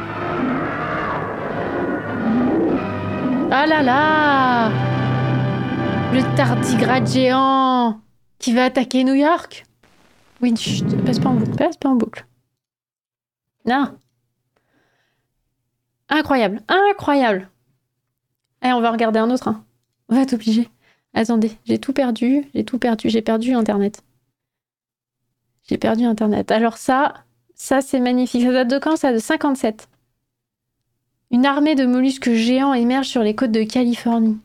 Ah 3.51 3.65
là 3.65 3.81
là 3.81 4.69
Le 6.13 6.35
tardigrade 6.35 7.07
géant 7.07 7.99
qui 8.39 8.53
va 8.53 8.65
attaquer 8.65 9.03
New 9.03 9.13
York? 9.13 9.65
Oui, 10.41 10.55
chut, 10.55 10.85
passe 11.05 11.19
pas 11.19 11.29
en 11.29 11.35
boucle, 11.35 11.55
passe 11.55 11.77
pas 11.77 11.89
en 11.89 11.95
boucle. 11.95 12.25
Non. 13.65 13.97
Incroyable, 16.09 16.61
incroyable. 16.67 17.49
Allez, 18.61 18.73
on 18.73 18.81
va 18.81 18.91
regarder 18.91 19.19
un 19.19 19.29
autre. 19.29 19.47
hein. 19.47 19.63
On 20.09 20.15
va 20.15 20.21
être 20.21 20.33
obligé. 20.33 20.69
Attendez, 21.17 21.51
j'ai 21.65 21.79
tout 21.79 21.93
perdu, 21.93 22.45
j'ai 22.53 22.63
tout 22.63 22.77
perdu, 22.77 23.09
j'ai 23.09 23.23
perdu 23.23 23.51
Internet. 23.53 24.03
J'ai 25.67 25.79
perdu 25.79 26.03
Internet. 26.03 26.51
Alors 26.51 26.77
ça, 26.77 27.15
ça 27.55 27.81
c'est 27.81 27.99
magnifique. 27.99 28.43
Ça 28.43 28.51
date 28.51 28.67
de 28.67 28.77
quand 28.77 28.97
Ça? 28.97 29.11
De 29.11 29.17
57. 29.17 29.89
Une 31.31 31.47
armée 31.47 31.73
de 31.73 31.87
mollusques 31.87 32.31
géants 32.31 32.75
émerge 32.75 33.07
sur 33.07 33.23
les 33.23 33.33
côtes 33.33 33.51
de 33.51 33.63
Californie. 33.63 34.37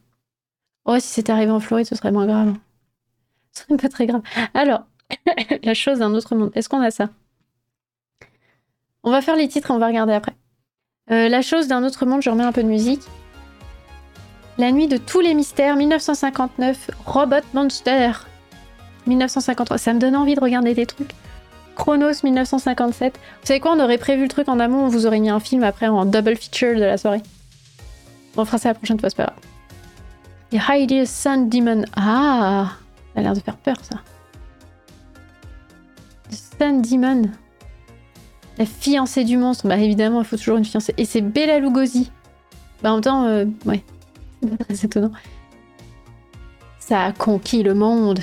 Oh, 0.87 0.99
si 0.99 1.09
c'était 1.09 1.33
arrivé 1.33 1.51
en 1.51 1.61
Floride, 1.61 1.87
ce 1.87 1.95
serait 1.95 2.11
moins 2.11 2.27
grave. 2.27 2.55
Ce 3.53 3.65
serait 3.65 3.77
pas 3.77 3.91
très 3.91 4.07
grave. 4.07 4.23
Alors, 4.55 4.87
la 5.63 5.75
chose 5.75 5.99
d'un 5.99 6.15
autre 6.15 6.35
monde. 6.35 6.53
Est-ce 6.55 6.71
qu'on 6.71 6.81
a 6.81 6.91
ça? 6.91 7.11
On 9.03 9.11
va 9.11 9.21
faire 9.21 9.37
les 9.37 9.47
titres 9.47 9.71
et 9.71 9.75
on 9.75 9.79
va 9.79 9.89
regarder 9.89 10.15
après. 10.15 10.33
Euh, 11.11 11.29
la 11.29 11.43
chose 11.43 11.69
d'un 11.69 11.85
autre 11.85 12.07
monde, 12.07 12.23
je 12.23 12.31
remets 12.31 12.45
un 12.45 12.53
peu 12.53 12.63
de 12.63 12.69
musique. 12.69 13.03
La 14.63 14.71
nuit 14.71 14.87
de 14.87 14.97
tous 14.97 15.19
les 15.19 15.35
mystères, 15.35 15.75
1959, 15.75 16.93
Robot 17.05 17.35
Monster. 17.53 18.13
1953, 19.09 19.77
ça 19.77 19.93
me 19.93 19.99
donne 19.99 20.15
envie 20.15 20.37
de 20.37 20.41
regarder 20.41 20.73
des 20.73 20.87
trucs. 20.87 21.11
Chronos 21.75 22.23
1957. 22.23 23.19
Vous 23.41 23.47
savez 23.49 23.59
quoi, 23.59 23.73
on 23.73 23.81
aurait 23.81 23.99
prévu 23.99 24.23
le 24.23 24.29
truc 24.29 24.49
en 24.49 24.61
amont, 24.61 24.85
on 24.85 24.89
vous 24.89 25.05
aurait 25.05 25.19
mis 25.19 25.31
un 25.31 25.41
film 25.41 25.65
après 25.65 25.89
en 25.89 26.05
double 26.05 26.37
feature 26.37 26.77
de 26.77 26.85
la 26.85 26.97
soirée. 26.97 27.23
On 28.37 28.45
fera 28.45 28.59
ça 28.59 28.69
la 28.69 28.75
prochaine 28.75 29.01
fois, 29.01 29.11
c'est 29.11 29.17
pas 29.17 29.25
grave. 29.25 29.39
Et 30.53 30.59
Heidi 30.73 31.09
Sun 31.09 31.49
Demon. 31.49 31.83
Ah 31.97 32.71
Ça 33.15 33.21
a 33.21 33.23
l'air 33.25 33.35
de 33.35 33.41
faire 33.41 33.57
peur 33.57 33.79
ça. 33.83 33.97
The 36.31 36.35
Sun 36.61 36.83
Demon. 36.83 37.23
La 38.59 38.67
fiancée 38.67 39.25
du 39.25 39.39
monstre. 39.39 39.67
Bah 39.67 39.77
évidemment, 39.77 40.21
il 40.21 40.25
faut 40.25 40.37
toujours 40.37 40.57
une 40.57 40.65
fiancée. 40.65 40.95
Et 40.99 41.05
c'est 41.05 41.21
Bella 41.21 41.59
Lugosi. 41.59 42.13
Bah 42.81 42.93
en 42.93 42.95
même 42.95 43.03
temps, 43.03 43.25
euh, 43.25 43.47
ouais. 43.67 43.83
C'est 44.71 44.85
étonnant. 44.85 45.13
Ça 46.79 47.05
a 47.05 47.13
conquis 47.13 47.63
le 47.63 47.75
monde. 47.75 48.21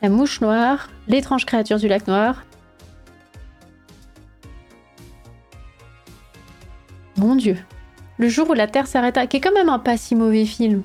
La 0.00 0.08
mouche 0.08 0.40
noire, 0.40 0.88
l'étrange 1.08 1.44
créature 1.44 1.78
du 1.78 1.88
lac 1.88 2.06
noir. 2.06 2.44
Mon 7.16 7.34
dieu. 7.34 7.56
Le 8.16 8.28
jour 8.28 8.48
où 8.48 8.54
la 8.54 8.66
Terre 8.66 8.86
s'arrêta, 8.86 9.26
qui 9.26 9.36
est 9.36 9.40
quand 9.40 9.52
même 9.52 9.68
un 9.68 9.78
pas 9.78 9.96
si 9.96 10.14
mauvais 10.14 10.44
film. 10.44 10.82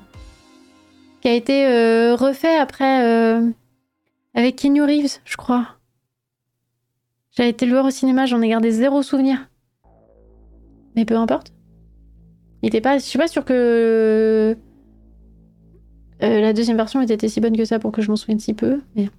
Qui 1.20 1.28
a 1.28 1.32
été 1.32 1.66
euh, 1.66 2.14
refait 2.14 2.56
après 2.56 3.04
euh, 3.04 3.50
avec 4.34 4.56
Keanu 4.56 4.82
Reeves, 4.82 5.20
je 5.24 5.36
crois. 5.36 5.68
J'ai 7.30 7.48
été 7.48 7.66
le 7.66 7.72
voir 7.72 7.86
au 7.86 7.90
cinéma, 7.90 8.26
j'en 8.26 8.42
ai 8.42 8.48
gardé 8.48 8.70
zéro 8.70 9.02
souvenir. 9.02 9.48
Mais 10.94 11.04
peu 11.04 11.16
importe. 11.16 11.53
Il 12.64 12.68
était 12.68 12.80
pas. 12.80 12.96
Je 12.96 13.04
suis 13.04 13.18
pas 13.18 13.28
sûre 13.28 13.44
que. 13.44 14.56
euh, 16.22 16.40
la 16.40 16.54
deuxième 16.54 16.78
version 16.78 17.02
était 17.02 17.28
si 17.28 17.38
bonne 17.38 17.54
que 17.54 17.66
ça 17.66 17.78
pour 17.78 17.92
que 17.92 18.00
je 18.00 18.08
m'en 18.08 18.16
souvienne 18.16 18.38
si 18.38 18.54
peu. 18.54 18.80
Mais. 18.96 19.10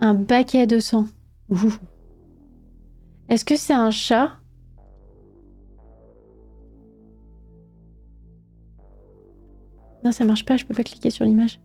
Un 0.00 0.14
baquet 0.14 0.66
de 0.66 0.80
sang. 0.80 1.06
Est-ce 3.28 3.44
que 3.44 3.54
c'est 3.54 3.74
un 3.74 3.92
chat? 3.92 4.32
Non, 10.04 10.10
ça 10.10 10.24
marche 10.24 10.44
pas, 10.44 10.56
je 10.56 10.66
peux 10.66 10.74
pas 10.74 10.82
cliquer 10.82 11.10
sur 11.10 11.24
l'image. 11.24 11.60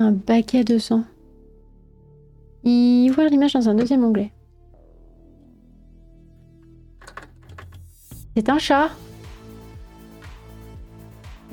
Un 0.00 0.10
baquet 0.10 0.64
de 0.64 0.78
sang. 0.78 1.04
Y 2.64 3.08
voir 3.10 3.28
l'image 3.28 3.52
dans 3.52 3.68
un 3.68 3.76
deuxième 3.76 4.02
onglet. 4.02 4.32
C'est 8.36 8.48
un 8.48 8.58
chat? 8.58 8.90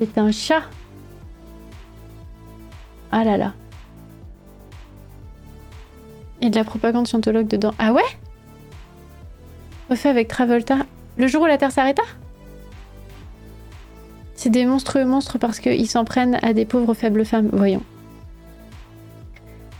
C'est 0.02 0.18
un 0.18 0.32
chat. 0.32 0.62
Ah 3.12 3.22
là 3.22 3.36
là. 3.36 3.52
Et 6.40 6.50
de 6.50 6.56
la 6.56 6.64
propagande 6.64 7.06
scientologue 7.06 7.46
dedans. 7.46 7.72
Ah 7.78 7.92
ouais? 7.92 8.02
Refait 9.90 10.08
avec 10.08 10.26
Travolta. 10.26 10.78
Le 11.16 11.28
jour 11.28 11.42
où 11.42 11.46
la 11.46 11.56
Terre 11.56 11.70
s'arrêta? 11.70 12.02
C'est 14.34 14.50
des 14.50 14.66
monstrueux 14.66 15.04
monstres 15.04 15.38
parce 15.38 15.60
qu'ils 15.60 15.88
s'en 15.88 16.04
prennent 16.04 16.40
à 16.42 16.52
des 16.52 16.64
pauvres 16.64 16.94
faibles 16.94 17.24
femmes. 17.24 17.50
Voyons. 17.52 17.82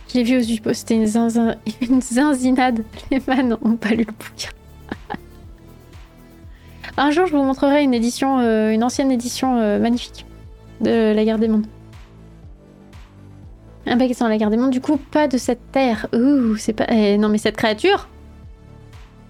Je 0.07 0.19
l'ai 0.19 0.23
vu 0.23 0.37
aux 0.37 0.73
c'était 0.73 0.95
une, 0.95 1.03
une 1.81 2.01
zinzinade. 2.01 2.85
Les 3.11 3.19
fans 3.19 3.43
n'ont 3.43 3.75
pas 3.75 3.89
lu 3.89 4.05
le 4.05 4.13
bouquin. 4.13 4.51
Un 6.97 7.11
jour, 7.11 7.25
je 7.25 7.35
vous 7.35 7.43
montrerai 7.43 7.83
une 7.83 7.93
édition, 7.93 8.39
euh, 8.39 8.71
une 8.71 8.83
ancienne 8.83 9.11
édition 9.11 9.57
euh, 9.57 9.79
magnifique 9.79 10.25
de 10.81 11.13
La 11.13 11.23
Guerre 11.25 11.39
des 11.39 11.47
Mondes. 11.47 11.65
Un 13.85 13.95
baguette 13.97 14.17
sans 14.17 14.27
La 14.27 14.37
Guerre 14.37 14.49
des 14.51 14.57
Mondes, 14.57 14.71
du 14.71 14.79
coup, 14.81 14.97
pas 14.97 15.27
de 15.27 15.37
cette 15.37 15.71
terre. 15.71 16.07
Ouh, 16.13 16.55
c'est 16.55 16.73
pas. 16.73 16.85
eh, 16.89 17.17
non, 17.17 17.29
mais 17.29 17.37
cette 17.37 17.57
créature 17.57 18.07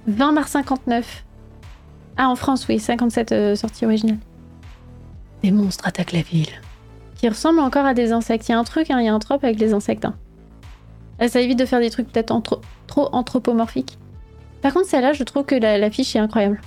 20 0.07 0.34
mars 0.34 0.52
59. 0.52 1.23
Ah, 2.18 2.30
en 2.30 2.35
France, 2.35 2.68
oui, 2.68 2.80
57 2.80 3.31
euh, 3.31 3.56
sortie 3.56 3.85
originale. 3.85 4.18
Des 5.41 5.52
monstres 5.52 5.88
attaquent 5.88 6.11
la 6.11 6.22
ville. 6.22 6.49
Qui 7.15 7.30
ressemblent 7.30 7.60
encore 7.60 7.85
à 7.85 7.94
des 7.94 8.11
insectes. 8.11 8.48
Il 8.49 8.52
y 8.52 8.56
a 8.56 8.60
un 8.60 8.64
truc, 8.65 8.91
hein, 8.91 8.99
il 8.99 9.06
y 9.06 9.10
a 9.10 9.14
un 9.14 9.19
trope 9.19 9.44
avec 9.44 9.60
les 9.60 9.73
insectes. 9.73 10.06
hein. 10.06 10.15
Là, 11.19 11.30
ça 11.30 11.40
évite 11.40 11.57
de 11.57 11.65
faire 11.65 11.80
des 11.80 11.90
trucs 11.90 12.11
peut-être 12.11 12.40
trop 12.88 13.10
anthropomorphiques. 13.14 13.98
Par 14.61 14.73
contre, 14.73 14.88
celle-là, 14.88 15.14
je 15.14 15.23
trouve 15.23 15.45
que 15.45 15.56
la- 15.56 15.77
l'affiche 15.77 16.15
est 16.15 16.19
incroyable. 16.19 16.60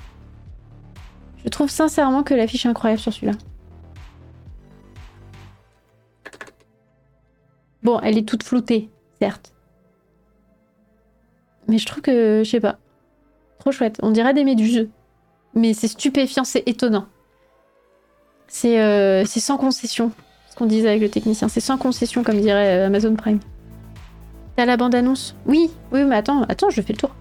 Je 1.47 1.51
trouve 1.51 1.71
sincèrement 1.71 2.25
que 2.25 2.35
l'affiche 2.35 2.67
est 2.67 2.69
incroyable 2.69 3.01
sur 3.01 3.13
celui-là. 3.13 3.35
Bon, 7.85 8.01
elle 8.01 8.19
est 8.19 8.29
toute 8.29 8.43
floutée, 8.43 8.91
certes. 9.21 9.55
Mais 11.69 11.79
je 11.79 11.87
trouve 11.87 12.03
que, 12.03 12.43
je 12.45 12.51
sais 12.51 12.59
pas, 12.59 12.79
trop 13.61 13.71
chouette. 13.71 14.01
On 14.03 14.11
dirait 14.11 14.35
des 14.35 14.43
méduses. 14.43 14.89
Mais 15.55 15.73
c'est 15.73 15.87
stupéfiant, 15.87 16.43
c'est 16.43 16.65
étonnant. 16.67 17.07
C'est 18.49 18.81
euh, 18.81 19.25
sans 19.25 19.57
concession, 19.57 20.11
ce 20.51 20.57
qu'on 20.57 20.67
disait 20.67 20.89
avec 20.89 21.01
le 21.01 21.09
technicien. 21.09 21.49
C'est 21.49 21.61
sans 21.61 21.79
concession, 21.79 22.25
comme 22.25 22.41
dirait 22.41 22.81
euh, 22.81 22.87
Amazon 22.87 23.15
Prime. 23.15 23.39
T'as 24.57 24.67
la 24.67 24.77
bande-annonce? 24.77 25.37
Oui, 25.47 25.71
oui, 25.93 26.05
mais 26.05 26.17
attends, 26.17 26.43
attends, 26.43 26.71
je 26.71 26.83
fais 26.83 26.93
le 26.93 26.99
tour. 26.99 27.15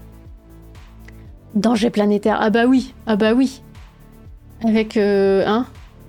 Danger 1.54 1.92
planétaire. 1.92 2.38
Ah 2.42 2.50
bah 2.50 2.66
oui, 2.66 2.96
ah 3.06 3.16
bah 3.16 3.34
oui. 3.34 3.62
Avec, 4.64 4.98
euh, 4.98 5.44
hein, 5.46 5.66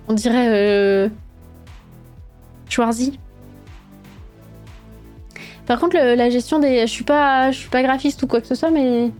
on 0.07 0.13
dirait 0.13 0.47
euh. 0.49 1.09
Par 5.65 5.79
contre, 5.79 5.97
la 5.97 6.29
gestion 6.29 6.59
des, 6.59 6.81
je 6.81 6.91
suis 6.91 7.03
pas, 7.03 7.51
je 7.51 7.57
suis 7.57 7.69
pas 7.69 7.81
graphiste 7.81 8.21
ou 8.23 8.27
quoi 8.27 8.39
que 8.39 8.47
ce 8.47 8.55
soit, 8.55 8.71
mais 8.71 9.11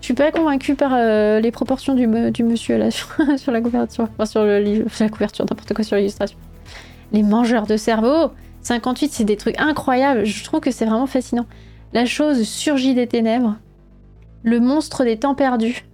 je 0.00 0.04
suis 0.04 0.14
pas 0.14 0.30
convaincue 0.30 0.74
par 0.74 0.92
euh, 0.94 1.40
les 1.40 1.50
proportions 1.50 1.94
du, 1.94 2.06
monsieur 2.06 2.78
là 2.78 2.90
sur, 3.36 3.50
la 3.50 3.60
couverture, 3.60 4.08
enfin 4.12 4.26
sur 4.26 4.44
le 4.44 4.84
sur 4.88 5.04
la 5.04 5.10
couverture, 5.10 5.44
n'importe 5.44 5.74
quoi 5.74 5.84
sur 5.84 5.96
l'illustration. 5.96 6.38
Les 7.12 7.22
mangeurs 7.22 7.66
de 7.66 7.76
cerveau, 7.76 8.30
58, 8.62 9.12
c'est 9.12 9.24
des 9.24 9.36
trucs 9.36 9.58
incroyables. 9.60 10.24
Je 10.24 10.44
trouve 10.44 10.60
que 10.60 10.70
c'est 10.70 10.84
vraiment 10.84 11.06
fascinant. 11.06 11.46
La 11.92 12.04
chose 12.04 12.42
surgit 12.42 12.94
des 12.94 13.06
ténèbres, 13.06 13.56
le 14.42 14.60
monstre 14.60 15.04
des 15.04 15.16
temps 15.16 15.34
perdus. 15.34 15.84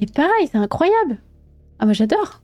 Et 0.00 0.06
pareil, 0.06 0.48
c'est 0.50 0.58
incroyable. 0.58 1.18
Ah 1.78 1.84
moi 1.84 1.94
j'adore. 1.94 2.40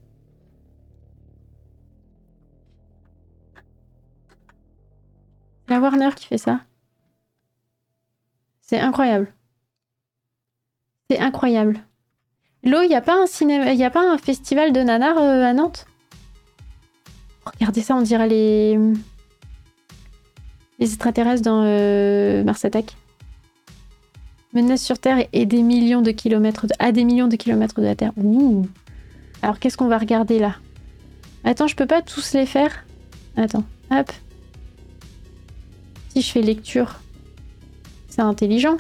La 5.69 5.81
Warner 5.81 6.11
qui 6.17 6.27
fait 6.27 6.39
ça. 6.39 6.61
C'est 8.61 8.81
incroyable. 8.81 9.33
C'est 11.11 11.19
incroyable. 11.19 11.81
L'eau, 12.65 12.83
il 12.83 12.89
n'y 12.89 12.95
a 12.95 13.01
pas 13.01 13.23
un 13.23 13.27
cinéma, 13.27 13.73
y 13.73 13.85
a 13.85 13.91
pas 13.91 14.13
un 14.13 14.19
festival 14.19 14.73
de 14.73 14.81
nanars 14.81 15.19
euh, 15.19 15.45
à 15.45 15.53
Nantes? 15.53 15.87
Regardez 17.47 17.81
ça, 17.81 17.97
on 17.97 18.03
dirait 18.03 18.29
les 18.29 18.79
les 20.79 20.87
extraterrestres 20.87 21.43
dans 21.43 21.63
euh, 21.65 22.45
Mars 22.45 22.65
Attack. 22.65 22.98
Menace 24.63 24.83
sur 24.83 24.99
Terre 24.99 25.27
et 25.33 25.47
des 25.47 25.63
millions 25.63 26.03
de 26.03 26.11
kilomètres 26.11 26.67
à 26.79 26.93
des 26.93 27.05
millions 27.05 27.29
de 27.29 27.37
kilomètres 27.37 27.81
de 27.81 27.87
la 27.87 27.95
Terre. 27.95 28.13
Alors 29.43 29.59
qu'est-ce 29.59 29.77
qu'on 29.77 29.89
va 29.89 29.99
regarder 29.99 30.39
là? 30.39 30.57
Attends, 31.45 31.69
je 31.69 31.77
peux 31.77 31.87
pas 31.87 32.03
tous 32.03 32.35
les 32.35 32.47
faire? 32.47 32.85
Attends, 33.37 33.65
hop. 33.91 34.11
Si 36.09 36.23
je 36.23 36.31
fais 36.33 36.43
lecture, 36.43 37.01
c'est 38.09 38.23
intelligent. 38.23 38.77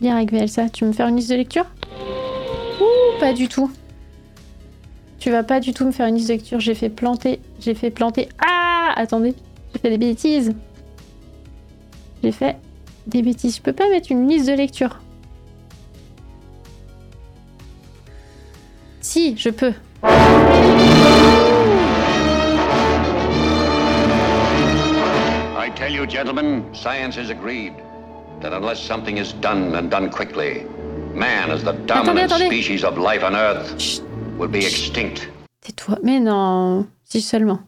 Lire 0.00 0.16
avec 0.16 0.32
VLSA, 0.32 0.68
tu 0.70 0.84
veux 0.84 0.90
me 0.90 0.94
faire 0.94 1.06
une 1.06 1.16
liste 1.16 1.30
de 1.30 1.36
lecture? 1.36 1.66
Ouh, 2.80 3.20
pas 3.20 3.32
du 3.32 3.48
tout. 3.48 3.70
Tu 5.20 5.30
vas 5.30 5.44
pas 5.44 5.60
du 5.60 5.72
tout 5.72 5.86
me 5.86 5.92
faire 5.92 6.08
une 6.08 6.16
liste 6.16 6.28
de 6.28 6.34
lecture. 6.34 6.60
J'ai 6.60 6.74
fait 6.74 6.90
planter. 6.90 7.40
J'ai 7.60 7.74
fait 7.74 7.90
planter. 7.90 8.28
Ah 8.44 8.92
Attendez. 8.96 9.34
J'ai 9.72 9.78
fait 9.78 9.90
des 9.90 9.98
bêtises. 9.98 10.54
J'ai 12.22 12.32
fait 12.32 12.56
des 13.06 13.22
bêtises. 13.22 13.56
Je 13.56 13.62
peux 13.62 13.72
pas 13.72 13.88
mettre 13.88 14.10
une 14.10 14.28
liste 14.28 14.48
de 14.48 14.54
lecture. 14.54 14.98
Si, 19.00 19.36
je 19.36 19.50
peux. 19.50 19.74
I 25.56 25.70
tell 25.76 25.90
you, 25.90 26.06
gentlemen, 26.06 26.64
science 26.74 27.16
has 27.16 27.30
agreed 27.30 27.72
that 28.40 28.52
unless 28.52 28.80
something 28.80 29.18
is 29.18 29.32
done 29.40 29.74
and 29.76 29.90
done 29.90 30.10
quickly, 30.10 30.64
man 31.14 31.50
as 31.50 31.62
the 31.62 31.72
dominant 31.86 32.32
attendez. 32.32 32.46
species 32.46 32.84
of 32.84 32.98
life 32.98 33.22
on 33.22 33.34
Earth 33.34 33.78
Chut, 33.78 34.02
will 34.38 34.48
be 34.48 34.64
extinct. 34.64 35.28
tais-toi. 35.62 35.98
Mais 36.02 36.20
non. 36.20 36.86
Si 37.04 37.20
seulement. 37.20 37.60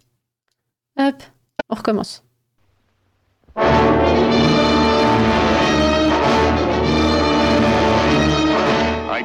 Hop. 0.98 1.22
On 1.70 1.76
recommence. 1.76 2.22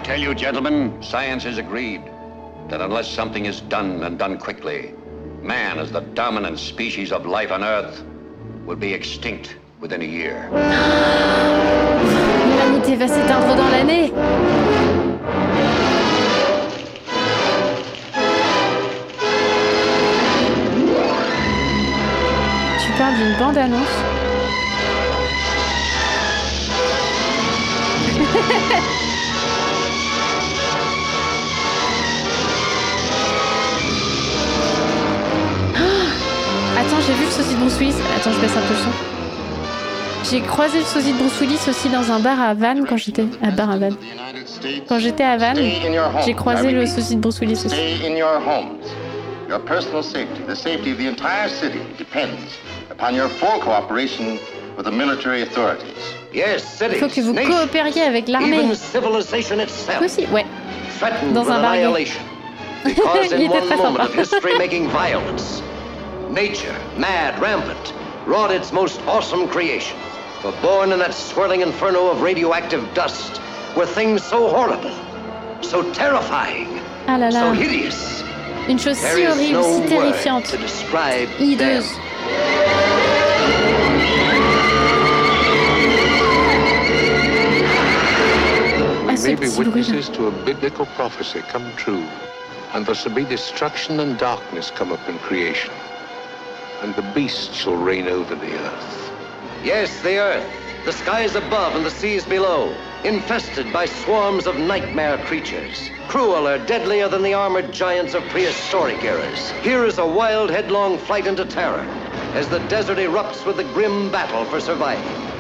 Tell 0.04 0.20
you, 0.20 0.34
gentlemen, 0.34 1.02
science 1.02 1.44
has 1.44 1.58
agreed 1.60 2.02
that 2.70 2.82
unless 2.82 3.08
something 3.08 3.46
is 3.46 3.62
done 3.62 4.04
and 4.04 4.18
done 4.18 4.38
quickly, 4.38 4.94
man 5.42 5.78
as 5.78 5.92
the 5.92 6.02
dominant 6.02 6.58
species 6.60 7.12
of 7.12 7.26
life 7.26 7.52
on 7.52 7.64
Earth 7.64 8.04
will 8.66 8.76
be 8.76 8.94
extinct 8.94 9.58
within 9.80 10.02
a 10.02 10.06
year. 10.06 10.50
L'humanité 12.48 12.96
va 12.96 13.08
s'éteindre 13.08 13.56
dans 13.56 13.70
l'année. 13.70 14.12
Tu 22.80 22.92
parles 22.98 23.16
d'une 23.18 23.38
bande-annonce 23.38 23.98
j'ai 37.08 37.14
vu 37.14 37.26
le 37.26 37.56
de 37.56 37.60
Bruce 37.60 37.80
Willis. 37.80 37.96
Attends, 38.16 38.32
je 38.32 38.40
baisse 38.40 38.56
un 38.56 38.62
peu 38.62 38.74
le 38.74 38.80
son. 38.80 38.90
J'ai 40.30 40.42
croisé 40.42 40.80
le 40.80 40.86
sosie 40.86 41.14
de 41.14 41.18
Bruce 41.18 41.40
Willis 41.42 41.60
aussi 41.68 41.90
dans 41.90 42.12
un 42.12 42.20
bar 42.20 42.40
à 42.40 42.54
Vannes 42.54 42.86
quand 42.88 42.98
j'étais 42.98 43.26
à 43.42 43.50
bar 43.50 43.72
à 43.72 43.78
Vannes. 43.78 43.96
Quand 44.88 45.00
j'étais 45.00 45.24
à 45.24 45.38
Vannes, 45.38 45.60
j'ai 46.26 46.34
croisé 46.34 46.72
le 46.72 46.86
sosie 46.86 47.16
de 47.16 47.22
Bruce 47.22 47.40
Willis 47.40 47.64
aussi. 47.66 47.70
Stay 47.70 47.98
in 48.06 48.16
your 48.16 48.36
homes. 48.36 48.78
Your 49.50 49.60
personal 49.60 50.02
safety, 50.04 50.42
the 50.48 50.56
safety 50.56 50.92
of 50.92 50.98
the 50.98 51.08
entire 51.08 51.50
city, 51.50 51.80
depends 51.98 52.58
upon 52.90 53.14
your 53.14 53.28
full 53.28 53.60
cooperation 53.60 54.40
with 54.78 54.86
the 54.86 54.92
military 54.92 55.42
authorities. 55.42 56.16
Yes, 56.34 56.82
Il 56.82 56.96
faut 56.96 57.08
que 57.10 57.20
vous 57.20 57.34
coopériez 57.34 58.04
avec 58.04 58.30
l'armée. 58.30 58.62
Aussi, 60.02 60.26
ouais. 60.32 60.46
Dans 61.34 61.50
un 61.50 61.62
bar 61.62 61.76
Il 62.86 62.92
in 63.34 63.42
était 63.46 63.62
très 63.62 63.78
sympa. 63.78 64.08
Nature, 66.32 66.76
mad, 66.98 67.40
rampant, 67.42 67.94
wrought 68.26 68.52
its 68.52 68.72
most 68.72 69.02
awesome 69.08 69.48
creation. 69.48 69.98
For 70.42 70.52
born 70.62 70.92
in 70.92 71.00
that 71.00 71.14
swirling 71.14 71.62
inferno 71.62 72.08
of 72.10 72.22
radioactive 72.22 72.84
dust 72.94 73.40
were 73.76 73.86
things 73.86 74.24
so 74.24 74.50
horrible, 74.50 74.92
so 75.62 75.84
terrifying, 75.94 76.68
Ah 77.08 77.18
là 77.18 77.30
là. 77.32 77.42
so 77.42 77.52
hideous. 77.54 78.24
Une 78.68 78.78
chose 78.78 79.02
There 79.02 79.16
si 79.16 79.24
horrible, 79.26 79.52
no 79.52 79.82
si 79.82 79.94
terrifiante. 79.94 80.52
to 80.52 80.58
describe 80.58 81.28
them. 81.30 81.38
Hideuse. 81.40 83.02
Ah, 89.10 89.16
ce 89.16 89.28
may 89.28 89.36
be 89.36 89.50
witnesses 89.50 90.10
to 90.10 90.28
a 90.28 90.32
biblical 90.46 90.86
prophecy 90.98 91.42
come 91.50 91.66
true, 91.76 92.04
and 92.74 92.86
there 92.86 92.96
shall 92.96 93.14
be 93.14 93.24
destruction 93.26 94.00
and 94.00 94.18
darkness 94.18 94.72
come 94.72 94.92
upon 94.92 95.18
creation, 95.20 95.72
and 96.82 96.96
the 96.96 97.02
beast 97.14 97.54
shall 97.54 97.76
reign 97.76 98.08
over 98.08 98.36
the 98.36 98.58
earth. 98.58 99.12
Yes, 99.64 100.02
the 100.02 100.18
earth, 100.18 100.86
the 100.86 100.92
skies 100.92 101.36
above 101.36 101.76
and 101.76 101.86
the 101.86 101.92
seas 101.92 102.26
below, 102.26 102.76
infested 103.04 103.72
by 103.72 103.86
swarms 103.86 104.48
of 104.48 104.60
nightmare 104.60 105.18
creatures, 105.20 105.92
crueler, 106.08 106.58
deadlier 106.66 107.08
than 107.08 107.22
the 107.22 107.34
armored 107.34 107.72
giants 107.72 108.16
of 108.16 108.28
prehistoric 108.30 109.04
eras. 109.04 109.52
Here 109.62 109.86
is 109.86 110.00
a 110.00 110.06
wild, 110.06 110.50
headlong 110.50 110.98
flight 110.98 111.28
into 111.28 111.46
terror, 111.46 111.86
as 112.34 112.50
the 112.50 112.60
desert 112.62 112.98
erupts 112.98 113.46
with 113.46 113.58
the 113.58 113.64
grim 113.76 114.12
battle 114.12 114.46
for 114.46 114.60
survival. 114.60 115.31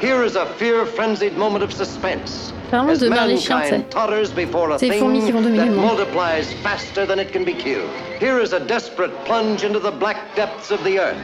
Here 0.00 0.22
is 0.22 0.34
a 0.34 0.46
fear-frenzied 0.54 1.36
moment 1.36 1.62
of 1.62 1.72
suspense. 1.72 2.52
Vraiment 2.70 2.90
As 2.92 3.00
de 3.00 3.10
Merle 3.10 3.36
Chiant, 3.36 3.50
mankind 3.50 3.84
c'est. 3.84 3.90
totters 3.90 4.30
before 4.32 4.70
a 4.70 4.78
Ces 4.78 4.88
thing 4.88 5.00
fourmis 5.00 5.24
qui 5.26 5.32
vont 5.32 5.42
dominer 5.42 5.58
that 5.58 5.70
le 5.70 5.76
monde. 5.76 5.98
multiplies 5.98 6.52
faster 6.62 7.04
than 7.04 7.18
it 7.18 7.32
can 7.32 7.44
be 7.44 7.52
killed. 7.52 7.90
Here 8.18 8.38
is 8.40 8.52
a 8.54 8.60
desperate 8.60 9.12
plunge 9.26 9.62
into 9.62 9.78
the 9.78 9.90
black 9.90 10.34
depths 10.34 10.70
of 10.70 10.82
the 10.84 10.98
earth, 10.98 11.20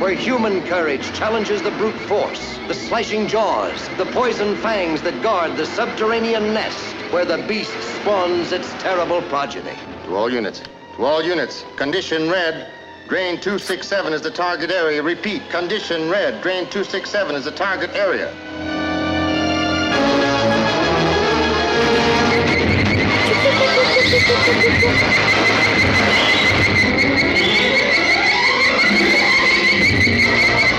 where 0.00 0.14
human 0.14 0.62
courage 0.62 1.12
challenges 1.12 1.60
the 1.60 1.70
brute 1.72 1.98
force, 2.08 2.58
the 2.66 2.74
slashing 2.74 3.26
jaws, 3.28 3.90
the 3.98 4.06
poison 4.06 4.56
fangs 4.56 5.02
that 5.02 5.20
guard 5.22 5.56
the 5.58 5.66
subterranean 5.66 6.54
nest, 6.54 6.94
where 7.12 7.26
the 7.26 7.44
beast 7.46 7.76
spawns 8.00 8.52
its 8.52 8.72
terrible 8.82 9.20
progeny. 9.22 9.76
To 10.06 10.16
all 10.16 10.32
units. 10.32 10.62
To 10.96 11.04
all 11.04 11.22
units. 11.22 11.64
Condition 11.76 12.30
red. 12.30 12.70
Drain 13.08 13.38
267 13.38 14.14
is 14.14 14.22
the 14.22 14.30
target 14.30 14.70
area. 14.70 15.02
Repeat. 15.02 15.42
Condition 15.50 16.08
red. 16.10 16.40
Drain 16.40 16.64
267 16.70 17.34
is 17.34 17.44
the 17.44 17.50
target 17.50 17.90
area. 17.94 18.32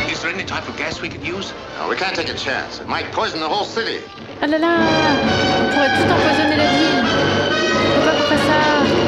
Is 0.10 0.22
there 0.22 0.31
any 0.31 0.43
type 0.43 0.68
of 0.68 0.76
gas 0.77 1.02
we 1.02 1.10
could 1.10 1.23
use? 1.23 1.53
No, 1.77 1.88
we 1.88 1.95
can't 1.95 2.15
take 2.15 2.30
a 2.30 2.34
chance. 2.34 2.80
It 2.80 2.88
might 2.88 3.06
poison 3.11 3.39
the 3.39 3.47
whole 3.47 3.65
city. 3.65 4.03
Ah 4.41 4.47
là 4.47 4.57
là 4.57 4.77
On 5.60 5.69
pourrait 5.72 5.93
tout 5.95 6.11
empoisonner 6.11 6.57
la 6.57 6.68
ville 6.73 7.06
Faut 7.93 8.02
pas 8.02 8.11
qu'on 8.11 8.27
fasse 8.27 8.47
ça 8.47 9.05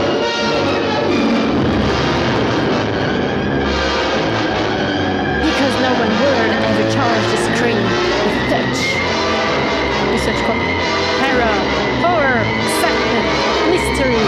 one 6.28 6.36
word 6.40 6.52
ever 6.52 6.86
charged 6.92 7.40
screen 7.56 7.84
with 8.26 8.40
touch. 8.52 8.80
Such 10.26 10.42
quoi 10.46 10.58
Terror, 11.20 11.56
horror, 12.04 12.40
excitement, 12.66 13.28
mystery. 13.72 14.18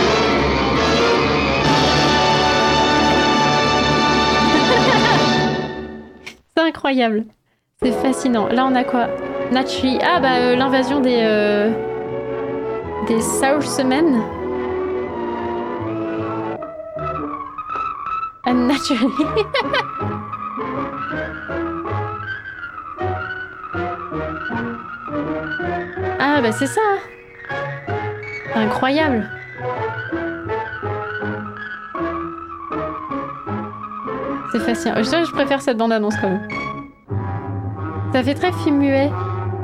C'est 6.55 6.63
incroyable. 6.63 7.25
C'est 7.81 7.91
fascinant. 7.91 8.47
Là, 8.47 8.65
on 8.65 8.75
a 8.75 8.83
quoi? 8.83 9.07
Naturally. 9.51 9.99
Ah, 10.01 10.19
bah, 10.19 10.35
euh, 10.37 10.55
l'invasion 10.55 10.99
des. 10.99 11.19
Euh... 11.21 11.71
des 13.07 13.21
Southsmen. 13.21 14.21
And 18.45 18.71
ah, 26.39 26.41
bah, 26.41 26.51
c'est 26.53 26.67
ça. 26.67 26.81
Incroyable. 28.55 29.29
C'est 34.51 34.59
fascinant. 34.59 34.95
Je, 34.97 35.03
je 35.03 35.31
préfère 35.33 35.61
cette 35.61 35.77
bande-annonce 35.77 36.15
quand 36.15 36.29
même. 36.29 36.47
Ça 38.13 38.23
fait 38.23 38.35
très 38.35 38.53
film 38.53 38.77
muet. 38.77 39.11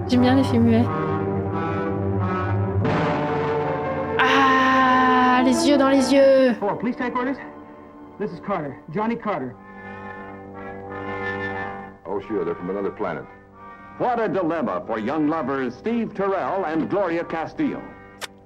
J'aime 0.10 0.22
bien 0.22 0.35
les 0.35 0.43
films 0.43 0.64
muets. 0.64 0.85
Ah, 4.19 5.41
les 5.45 5.69
yeux 5.69 5.77
dans 5.77 5.89
les 5.89 6.14
yeux. 6.14 6.52
Hello, 6.61 6.76
police 6.76 6.99
headquarters? 6.99 7.38
This 8.19 8.31
is 8.31 8.41
Carter, 8.45 8.76
Johnny 8.93 9.15
Carter. 9.15 9.56
Oh, 12.06 12.19
sure, 12.19 12.43
they're 12.43 12.56
from 12.56 12.69
another 12.69 12.91
planet. 12.91 13.23
What 13.97 14.19
a 14.19 14.27
dilemma 14.27 14.84
for 14.85 14.99
young 14.99 15.27
lovers 15.30 15.73
Steve 15.76 16.13
Terrell 16.13 16.65
and 16.65 16.89
Gloria 16.89 17.23
Castillo. 17.23 17.81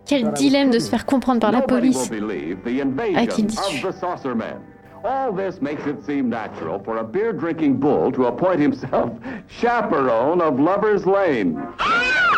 Quel 0.05 0.31
dilemme 0.33 0.71
de 0.71 0.79
se 0.79 0.89
faire 0.89 1.05
comprendre 1.05 1.39
par 1.41 1.51
la 1.51 1.59
Nobody 1.59 1.91
police. 1.91 2.09
will 2.09 2.19
believe 2.19 2.63
the 2.63 2.81
Ah, 3.15 3.25
qui 3.25 3.41
invasion 3.43 3.47
dit- 3.47 3.57
of 3.59 3.81
the 3.81 3.91
saucer 3.99 4.35
men. 4.35 4.57
All 5.03 5.31
this 5.31 5.61
makes 5.61 5.85
it 5.87 6.03
seem 6.05 6.29
natural 6.29 6.79
for 6.83 6.97
a 6.97 7.03
beer-drinking 7.03 7.77
bull 7.79 8.11
to 8.11 8.25
appoint 8.25 8.59
himself 8.59 9.11
chaperone 9.47 10.41
of 10.41 10.59
Lover's 10.59 11.05
Lane. 11.05 11.57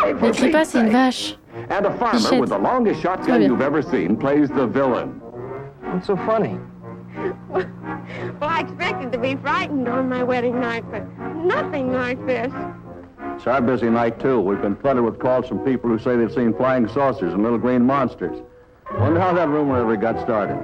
Ne 0.04 0.32
crie 0.32 0.50
pas, 0.50 0.64
c'est 0.68 0.80
une 0.80 0.90
vache. 0.90 1.36
And 1.70 1.86
a 1.86 1.90
farmer 1.98 2.18
Bichette. 2.18 2.40
with 2.40 2.50
the 2.50 2.58
longest 2.58 3.00
shotgun 3.02 3.42
you've 3.42 3.60
ever 3.60 3.82
seen 3.82 4.16
plays 4.16 4.48
the 4.50 4.66
villain. 4.66 5.20
What's 5.92 6.06
so 6.06 6.16
funny? 6.16 6.58
Well, 8.40 8.48
I 8.50 8.60
expected 8.60 9.12
to 9.12 9.18
be 9.18 9.36
frightened 9.36 9.86
on 9.88 10.08
my 10.08 10.22
wedding 10.24 10.58
night, 10.60 10.84
but 10.90 11.04
nothing 11.44 11.92
like 11.92 12.18
this. 12.26 12.50
It's 13.36 13.46
our 13.46 13.60
busy 13.60 13.90
night, 13.90 14.20
too. 14.20 14.40
We've 14.40 14.60
been 14.60 14.76
flooded 14.76 15.02
with 15.02 15.18
calls 15.18 15.48
from 15.48 15.58
people 15.60 15.90
who 15.90 15.98
say 15.98 16.16
they've 16.16 16.32
seen 16.32 16.54
flying 16.54 16.86
saucers 16.88 17.34
and 17.34 17.42
little 17.42 17.58
green 17.58 17.84
monsters. 17.84 18.40
Wonder 18.98 19.20
how 19.20 19.32
that 19.32 19.48
rumor 19.48 19.80
ever 19.80 19.96
got 19.96 20.20
started. 20.20 20.62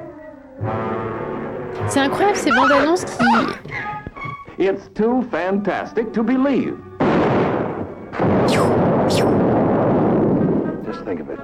C'est 1.89 2.05
incroyable 2.05 2.37
ces 2.37 2.51
bandes 2.51 2.71
annonces 2.71 3.05
qui. 3.05 3.55
It's 4.59 4.89
too 4.89 5.23
fantastic 5.31 6.13
to 6.13 6.23
believe. 6.23 6.79
Just 10.85 11.05
think 11.05 11.21
of 11.21 11.31
it. 11.31 11.41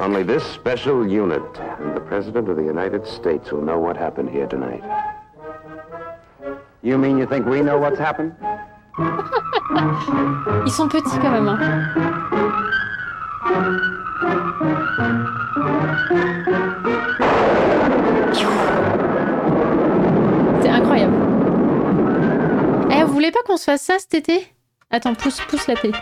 Only 0.00 0.22
this 0.22 0.44
special 0.44 1.06
unit 1.08 1.42
and 1.58 1.96
the 1.96 2.00
President 2.00 2.48
of 2.48 2.56
the 2.56 2.64
United 2.64 3.06
States 3.06 3.52
will 3.52 3.62
know 3.62 3.78
what 3.78 3.96
happened 3.96 4.30
here 4.30 4.46
tonight. 4.46 4.82
You 6.82 6.98
mean 6.98 7.18
you 7.18 7.26
think 7.26 7.46
we 7.46 7.60
know 7.60 7.78
what's 7.78 7.98
happened? 7.98 8.34
Ils 10.66 10.72
sont 10.72 10.88
petits 10.88 11.18
quand 11.20 11.30
même. 11.30 11.48
hein. 11.48 11.58
C'est 20.62 20.68
incroyable. 20.68 21.14
Eh, 22.92 23.02
vous 23.04 23.12
voulez 23.12 23.30
pas 23.30 23.40
qu'on 23.46 23.56
se 23.56 23.64
fasse 23.64 23.82
ça 23.82 23.98
cet 23.98 24.14
été? 24.14 24.46
Attends, 24.90 25.14
pousse, 25.14 25.40
pousse 25.48 25.66
la 25.66 25.76
télé. 25.76 25.94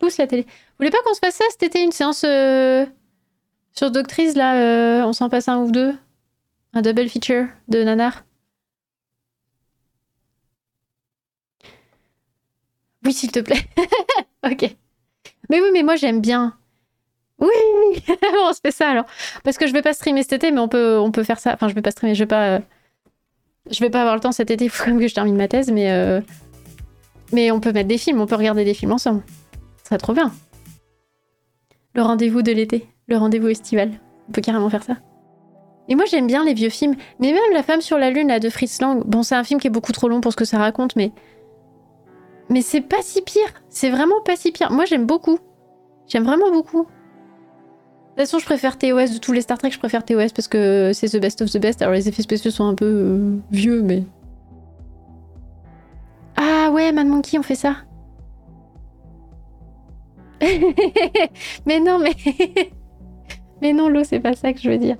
Pousse 0.00 0.18
la 0.18 0.26
télé. 0.26 0.42
Vous 0.42 0.76
voulez 0.80 0.90
pas 0.90 0.98
qu'on 1.04 1.14
se 1.14 1.20
fasse 1.20 1.34
ça 1.36 1.44
cet 1.50 1.62
été 1.62 1.82
Une 1.82 1.92
séance 1.92 2.24
euh, 2.26 2.84
sur 3.72 3.90
Doctrice, 3.90 4.34
là 4.34 4.54
euh, 4.56 5.02
On 5.04 5.12
s'en 5.12 5.28
passe 5.28 5.48
un 5.48 5.58
ou 5.58 5.70
deux? 5.70 5.92
Un 6.74 6.82
double 6.82 7.08
feature 7.08 7.46
de 7.68 7.82
Nanar? 7.84 8.22
Oui, 13.04 13.12
s'il 13.12 13.32
te 13.32 13.40
plaît. 13.40 13.64
ok. 14.44 14.74
Mais 15.50 15.60
oui, 15.60 15.68
mais 15.72 15.82
moi 15.82 15.96
j'aime 15.96 16.20
bien. 16.20 16.56
Oui, 17.38 17.48
on 18.48 18.52
se 18.52 18.60
fait 18.60 18.70
ça 18.70 18.88
alors. 18.90 19.04
Parce 19.44 19.56
que 19.58 19.66
je 19.66 19.72
vais 19.72 19.82
pas 19.82 19.92
streamer 19.92 20.22
cet 20.22 20.34
été, 20.34 20.52
mais 20.52 20.60
on 20.60 20.68
peut, 20.68 20.98
on 20.98 21.10
peut 21.10 21.24
faire 21.24 21.40
ça. 21.40 21.52
Enfin, 21.54 21.68
je 21.68 21.74
vais 21.74 21.82
pas 21.82 21.90
streamer, 21.90 22.14
je 22.14 22.22
vais 22.22 22.26
pas. 22.28 22.46
euh, 22.56 22.60
Je 23.70 23.80
vais 23.80 23.90
pas 23.90 24.00
avoir 24.00 24.14
le 24.14 24.20
temps 24.20 24.32
cet 24.32 24.50
été, 24.50 24.64
il 24.64 24.70
faut 24.70 24.84
quand 24.84 24.90
même 24.90 25.00
que 25.00 25.08
je 25.08 25.14
termine 25.14 25.36
ma 25.36 25.48
thèse, 25.48 25.70
mais. 25.70 25.90
euh, 25.90 26.20
Mais 27.32 27.50
on 27.50 27.58
peut 27.60 27.72
mettre 27.72 27.88
des 27.88 27.98
films, 27.98 28.20
on 28.20 28.26
peut 28.26 28.36
regarder 28.36 28.64
des 28.64 28.74
films 28.74 28.92
ensemble. 28.92 29.22
Ce 29.82 29.88
serait 29.88 29.98
trop 29.98 30.12
bien. 30.12 30.32
Le 31.94 32.02
rendez-vous 32.02 32.42
de 32.42 32.52
l'été, 32.52 32.86
le 33.08 33.16
rendez-vous 33.16 33.48
estival. 33.48 33.90
On 34.28 34.32
peut 34.32 34.40
carrément 34.40 34.70
faire 34.70 34.82
ça. 34.84 34.96
Et 35.88 35.94
moi 35.96 36.04
j'aime 36.06 36.28
bien 36.28 36.44
les 36.44 36.54
vieux 36.54 36.70
films, 36.70 36.94
mais 37.18 37.32
même 37.32 37.52
La 37.52 37.62
femme 37.64 37.80
sur 37.80 37.98
la 37.98 38.10
lune 38.10 38.28
là 38.28 38.38
de 38.38 38.48
Fritz 38.48 38.80
Lang. 38.80 39.02
Bon, 39.04 39.22
c'est 39.24 39.34
un 39.34 39.42
film 39.44 39.60
qui 39.60 39.66
est 39.66 39.70
beaucoup 39.70 39.92
trop 39.92 40.08
long 40.08 40.20
pour 40.20 40.30
ce 40.32 40.36
que 40.36 40.44
ça 40.44 40.58
raconte, 40.58 40.94
mais 40.94 41.10
mais 42.52 42.62
c'est 42.62 42.82
pas 42.82 43.00
si 43.00 43.22
pire. 43.22 43.48
C'est 43.70 43.90
vraiment 43.90 44.20
pas 44.24 44.36
si 44.36 44.52
pire. 44.52 44.70
Moi, 44.70 44.84
j'aime 44.84 45.06
beaucoup. 45.06 45.38
J'aime 46.06 46.24
vraiment 46.24 46.52
beaucoup. 46.52 46.82
De 46.82 46.86
toute 46.86 48.16
façon, 48.16 48.38
je 48.38 48.44
préfère 48.44 48.76
TOS 48.76 49.14
de 49.14 49.18
tous 49.18 49.32
les 49.32 49.40
Star 49.40 49.56
Trek. 49.56 49.70
Je 49.70 49.78
préfère 49.78 50.04
TOS 50.04 50.32
parce 50.34 50.48
que 50.48 50.90
c'est 50.92 51.08
the 51.08 51.20
best 51.20 51.40
of 51.40 51.50
the 51.50 51.58
best. 51.58 51.80
Alors, 51.80 51.94
les 51.94 52.08
effets 52.08 52.22
spéciaux 52.22 52.50
sont 52.50 52.66
un 52.66 52.74
peu 52.74 52.84
euh, 52.84 53.36
vieux, 53.50 53.82
mais. 53.82 54.04
Ah 56.36 56.70
ouais, 56.70 56.92
Mad 56.92 57.06
Monkey, 57.06 57.38
on 57.38 57.42
fait 57.42 57.54
ça. 57.54 57.76
mais 61.66 61.80
non, 61.80 61.98
mais. 61.98 62.14
mais 63.62 63.72
non, 63.72 63.88
l'eau, 63.88 64.04
c'est 64.04 64.20
pas 64.20 64.34
ça 64.34 64.52
que 64.52 64.60
je 64.60 64.68
veux 64.68 64.78
dire. 64.78 64.96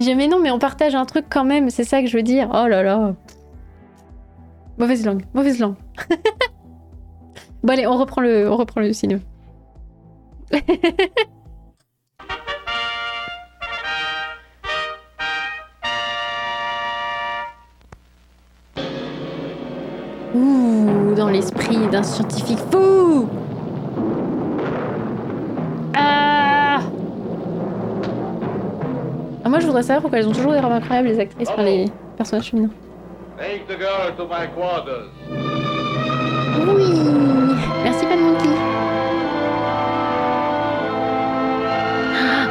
Je 0.00 0.10
mais 0.10 0.28
non, 0.28 0.38
mais 0.40 0.52
on 0.52 0.58
partage 0.58 0.94
un 0.94 1.04
truc 1.04 1.26
quand 1.28 1.44
même. 1.44 1.70
C'est 1.70 1.84
ça 1.84 2.00
que 2.00 2.06
je 2.06 2.16
veux 2.16 2.22
dire. 2.22 2.48
Oh 2.52 2.68
là 2.68 2.84
là. 2.84 3.16
Mauvaise 4.78 5.04
langue, 5.04 5.24
mauvaise 5.34 5.58
langue. 5.58 5.76
Bon 7.62 7.72
allez, 7.72 7.86
on 7.86 7.96
reprend 7.96 8.20
le, 8.20 8.50
on 8.50 8.56
reprend 8.56 8.80
le 8.80 8.92
cinéma. 8.92 9.20
Ouh, 20.34 21.14
dans 21.16 21.28
l'esprit 21.28 21.88
d'un 21.90 22.02
scientifique 22.02 22.58
fou. 22.72 23.28
Ah 25.94 26.80
Ah, 29.44 29.48
Moi, 29.48 29.60
je 29.60 29.66
voudrais 29.66 29.82
savoir 29.82 30.00
pourquoi 30.02 30.18
elles 30.18 30.28
ont 30.28 30.32
toujours 30.32 30.52
des 30.52 30.60
robes 30.60 30.72
incroyables, 30.72 31.08
les 31.08 31.20
actrices, 31.20 31.48
enfin 31.50 31.62
les 31.62 31.86
personnages 32.16 32.50
féminins. 32.50 32.70
Take 33.38 33.64
the 33.68 33.78
girl 33.78 34.14
to 34.16 34.26
my 34.26 34.46
quarters. 34.54 35.10
Oui. 36.66 36.92
Merci, 37.82 38.06
Pan 38.06 38.16
Monkey. 38.16 38.48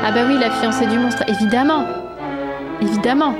Ah 0.05 0.11
bah 0.11 0.21
oui, 0.27 0.37
la 0.39 0.51
fiancée 0.51 0.85
du 0.85 0.99
monstre, 0.99 1.23
évidemment. 1.27 1.85
Évidemment 2.81 3.33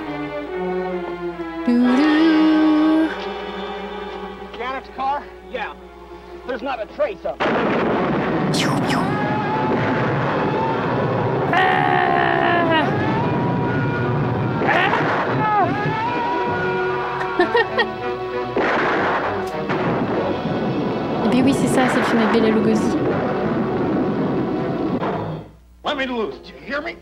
bien 21.33 21.43
oui, 21.43 21.53
c'est 21.53 21.67
ça, 21.67 21.87
c'est 21.89 21.97
le 21.97 22.03
film 22.03 22.19
avec 22.19 22.33
Bela 22.33 22.49
Lugosi. 22.49 22.95
Let 25.83 25.95
me 25.95 26.05
loose. 26.05 26.35
Do 26.43 26.49
you 26.49 26.59
hear 26.65 26.81
me? 26.81 26.95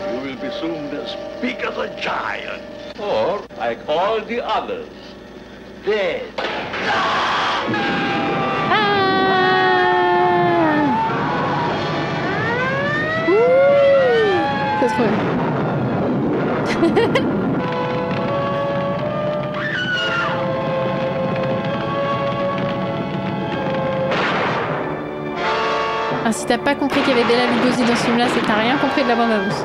You 0.00 0.20
will 0.20 0.36
be 0.36 0.50
soon 0.60 0.94
as 0.94 1.16
big 1.40 1.56
as 1.60 1.78
a 1.78 1.88
giant. 2.00 2.62
Or, 3.00 3.40
like 3.58 3.78
all 3.88 4.20
the 4.20 4.40
others, 4.40 4.88
dead. 5.84 6.24
Ah 6.38 7.64
Ouh. 17.28 17.42
Ah, 26.28 26.32
si 26.32 26.44
t'as 26.44 26.58
pas 26.58 26.74
compris 26.74 27.00
qu'il 27.02 27.10
y 27.10 27.20
avait 27.20 27.28
Bella 27.28 27.46
Lugosi 27.46 27.86
dans 27.86 27.94
ce 27.94 28.04
film-là, 28.04 28.26
c'est 28.26 28.40
que 28.40 28.46
t'as 28.46 28.58
rien 28.58 28.76
compris 28.78 29.04
de 29.04 29.08
la 29.08 29.14
bande-annonce. 29.14 29.64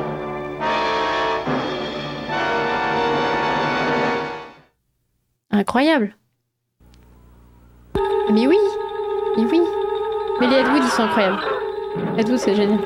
Incroyable. 5.49 6.15
Mais 8.31 8.45
oui, 8.45 8.59
mais 9.37 9.45
oui. 9.45 9.61
Mais 10.39 10.47
les 10.49 10.57
Ed 10.57 10.67
Wood, 10.67 10.83
ils 10.83 10.89
sont 10.89 11.01
incroyables. 11.01 11.41
Ed 12.19 12.29
Wood, 12.29 12.37
c'est 12.37 12.53
génial. 12.53 12.77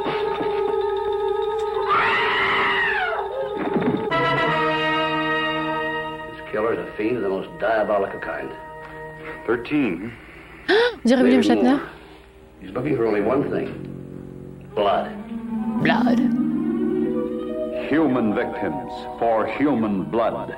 This 6.31 6.49
killer's 6.49 6.79
a 6.79 6.87
fiend 6.95 7.17
of 7.17 7.23
the 7.23 7.29
most 7.29 7.49
diabolical 7.59 8.21
kind. 8.21 8.51
Thirteen. 9.45 10.13
On 10.69 10.73
dirait 11.03 11.23
William 11.23 11.41
Maybe 11.41 11.45
Shatner. 11.45 11.94
More. 12.65 12.67
He's 12.67 12.73
looking 12.75 12.95
for 12.97 13.05
only 13.05 13.21
one 13.21 13.49
thing. 13.49 14.71
Blood. 14.75 15.11
Blood. 15.83 16.19
Human 17.89 18.33
victims 18.33 18.91
for 19.19 19.45
human 19.45 20.03
blood. 20.05 20.55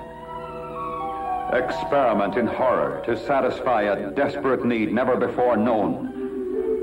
Experiment 1.54 2.36
in 2.36 2.48
horror 2.48 3.02
to 3.06 3.16
satisfy 3.26 3.84
a 3.84 4.12
desperate 4.12 4.66
need 4.66 4.92
never 4.94 5.16
before 5.16 5.56
known. 5.58 6.14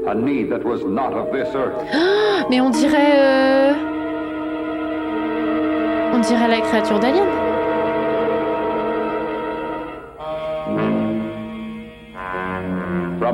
A 0.06 0.14
need 0.14 0.50
that 0.50 0.64
was 0.64 0.82
not 0.84 1.12
of 1.14 1.32
this 1.32 1.54
earth. 1.54 1.88
Ah, 1.92 2.46
Mais 2.50 2.60
on 2.60 2.70
dirait. 2.70 3.12
euh, 3.16 3.74
On 6.14 6.20
dirait 6.20 6.48
la 6.48 6.60
créature 6.60 6.98
d'Alien. 7.00 7.26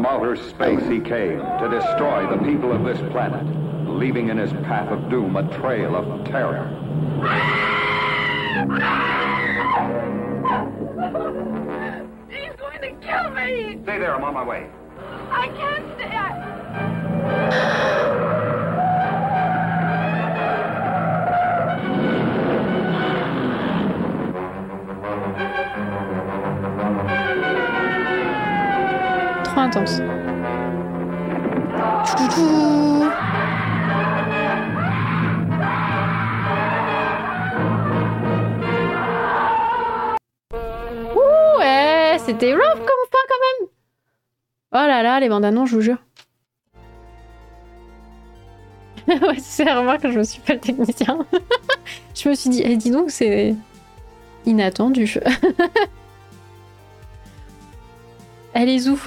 From 0.01 0.07
outer 0.07 0.35
space 0.35 0.83
he 0.85 0.99
came 0.99 1.41
to 1.41 1.69
destroy 1.71 2.27
the 2.27 2.39
people 2.43 2.73
of 2.73 2.85
this 2.85 2.99
planet, 3.13 3.45
leaving 3.87 4.31
in 4.31 4.39
his 4.39 4.51
path 4.65 4.91
of 4.91 5.11
doom 5.11 5.37
a 5.37 5.43
trail 5.59 5.95
of 5.95 6.25
terror. 6.25 6.67
He's 12.31 12.57
going 12.57 12.81
to 12.81 12.93
kill 13.07 13.29
me! 13.29 13.79
Stay 13.83 13.99
there, 13.99 14.17
I'm 14.17 14.25
on 14.25 14.33
my 14.33 14.43
way. 14.43 14.71
I 15.31 15.49
can't 15.49 15.85
stay. 15.99 16.17
I... 16.17 16.41
Intense. 29.61 30.01
Ouh, 41.15 41.59
ouais, 41.59 42.17
c'était 42.25 42.55
rough 42.55 42.63
comme 42.63 43.05
fin 43.11 43.19
quand 43.29 43.43
même. 43.61 43.69
Oh 44.73 44.77
là 44.77 45.03
là, 45.03 45.21
les 45.21 45.29
bandes 45.29 45.45
annonces, 45.45 45.69
je 45.69 45.75
vous 45.75 45.83
jure. 45.83 45.99
ouais, 49.09 49.41
c'est 49.41 49.65
vraiment 49.65 49.99
que 49.99 50.11
je 50.11 50.21
me 50.21 50.25
suis 50.25 50.41
pas 50.41 50.55
le 50.55 50.61
technicien. 50.61 51.27
je 52.15 52.31
me 52.31 52.35
suis 52.35 52.49
dit, 52.49 52.63
eh, 52.65 52.79
dis 52.79 52.91
donc, 52.91 53.11
c'est 53.11 53.55
inattendu. 54.47 55.15
Allez, 58.55 58.79
zou. 58.79 58.99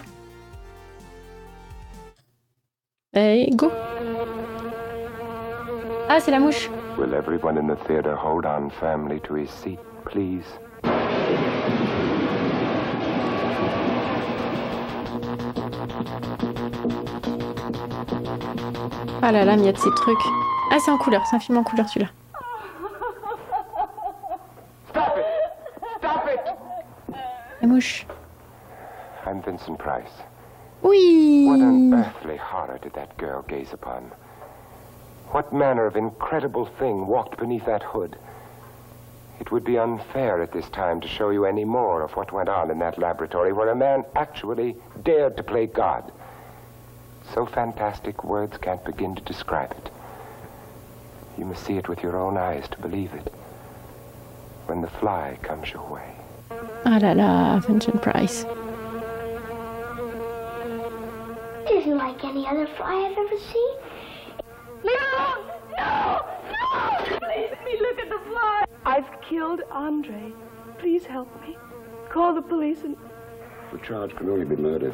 Allez, 3.15 3.51
go. 3.55 3.71
Ah, 6.09 6.19
c'est 6.19 6.31
la 6.31 6.39
mouche. 6.39 6.67
Will 6.97 7.13
everyone 7.13 7.59
in 7.59 7.67
the 7.67 7.77
theater 7.85 8.15
hold 8.15 8.43
on 8.43 8.71
firmly 8.71 9.19
to 9.21 9.35
his 9.35 9.51
seat, 9.51 9.77
please? 10.03 10.45
Ah 19.21 19.31
là 19.31 19.45
là, 19.45 19.55
mais 19.57 19.61
il 19.61 19.65
y 19.65 19.69
a 19.69 19.73
de 19.73 19.77
ces 19.77 19.91
trucs. 19.91 20.17
Ah, 20.71 20.77
c'est 20.83 20.89
en 20.89 20.97
couleur, 20.97 21.23
c'est 21.27 21.35
un 21.35 21.39
film 21.39 21.59
en 21.59 21.63
couleur 21.63 21.87
celui-là. 21.87 22.11
Stop 24.89 25.17
it! 25.17 25.25
Stop 25.99 26.27
it! 26.33 27.15
La 27.61 27.67
mouche. 27.67 28.07
I'm 29.27 29.39
Vincent 29.41 29.77
Price. 29.77 30.23
Oui. 30.83 31.45
What 31.47 31.59
unearthly 31.59 32.37
horror 32.37 32.77
did 32.81 32.93
that 32.93 33.17
girl 33.17 33.41
gaze 33.43 33.73
upon? 33.73 34.11
What 35.31 35.53
manner 35.53 35.85
of 35.85 35.95
incredible 35.95 36.65
thing 36.65 37.07
walked 37.07 37.37
beneath 37.39 37.65
that 37.65 37.81
hood? 37.81 38.17
It 39.39 39.51
would 39.51 39.63
be 39.63 39.79
unfair 39.79 40.41
at 40.41 40.51
this 40.51 40.69
time 40.69 41.01
to 41.01 41.07
show 41.07 41.29
you 41.29 41.45
any 41.45 41.65
more 41.65 42.01
of 42.01 42.11
what 42.11 42.31
went 42.31 42.49
on 42.49 42.69
in 42.69 42.79
that 42.79 42.99
laboratory 42.99 43.51
where 43.51 43.69
a 43.69 43.75
man 43.75 44.03
actually 44.15 44.75
dared 45.03 45.37
to 45.37 45.43
play 45.43 45.65
God. 45.65 46.11
So 47.33 47.45
fantastic 47.45 48.23
words 48.23 48.57
can't 48.57 48.83
begin 48.85 49.15
to 49.15 49.21
describe 49.21 49.71
it. 49.71 49.89
You 51.37 51.45
must 51.45 51.63
see 51.65 51.77
it 51.77 51.89
with 51.89 52.03
your 52.03 52.17
own 52.17 52.37
eyes 52.37 52.67
to 52.69 52.77
believe 52.79 53.13
it. 53.13 53.33
When 54.67 54.81
the 54.81 54.87
fly 54.87 55.39
comes 55.41 55.71
your 55.71 55.83
way. 55.89 56.15
Ah 56.85 56.99
là 57.01 57.13
là, 57.15 57.59
Vincent 57.65 58.01
Price. 58.01 58.45
Isn't 61.71 61.97
like 61.97 62.23
any 62.23 62.45
other 62.47 62.67
fly 62.77 62.93
I've 62.93 63.17
ever 63.17 63.37
seen. 63.37 63.75
No! 64.83 65.45
No! 65.77 66.25
No! 66.51 66.97
Please, 67.05 67.49
let 67.51 67.65
me 67.65 67.77
look 67.79 67.99
at 67.99 68.09
the 68.09 68.19
fly. 68.29 68.65
I've 68.85 69.21
killed 69.21 69.61
Andre. 69.71 70.33
Please 70.79 71.05
help 71.05 71.29
me. 71.41 71.57
Call 72.09 72.33
the 72.35 72.41
police 72.41 72.83
and. 72.83 72.97
The 73.71 73.79
charge 73.79 74.15
can 74.15 74.29
only 74.29 74.45
be 74.45 74.55
murder. 74.55 74.93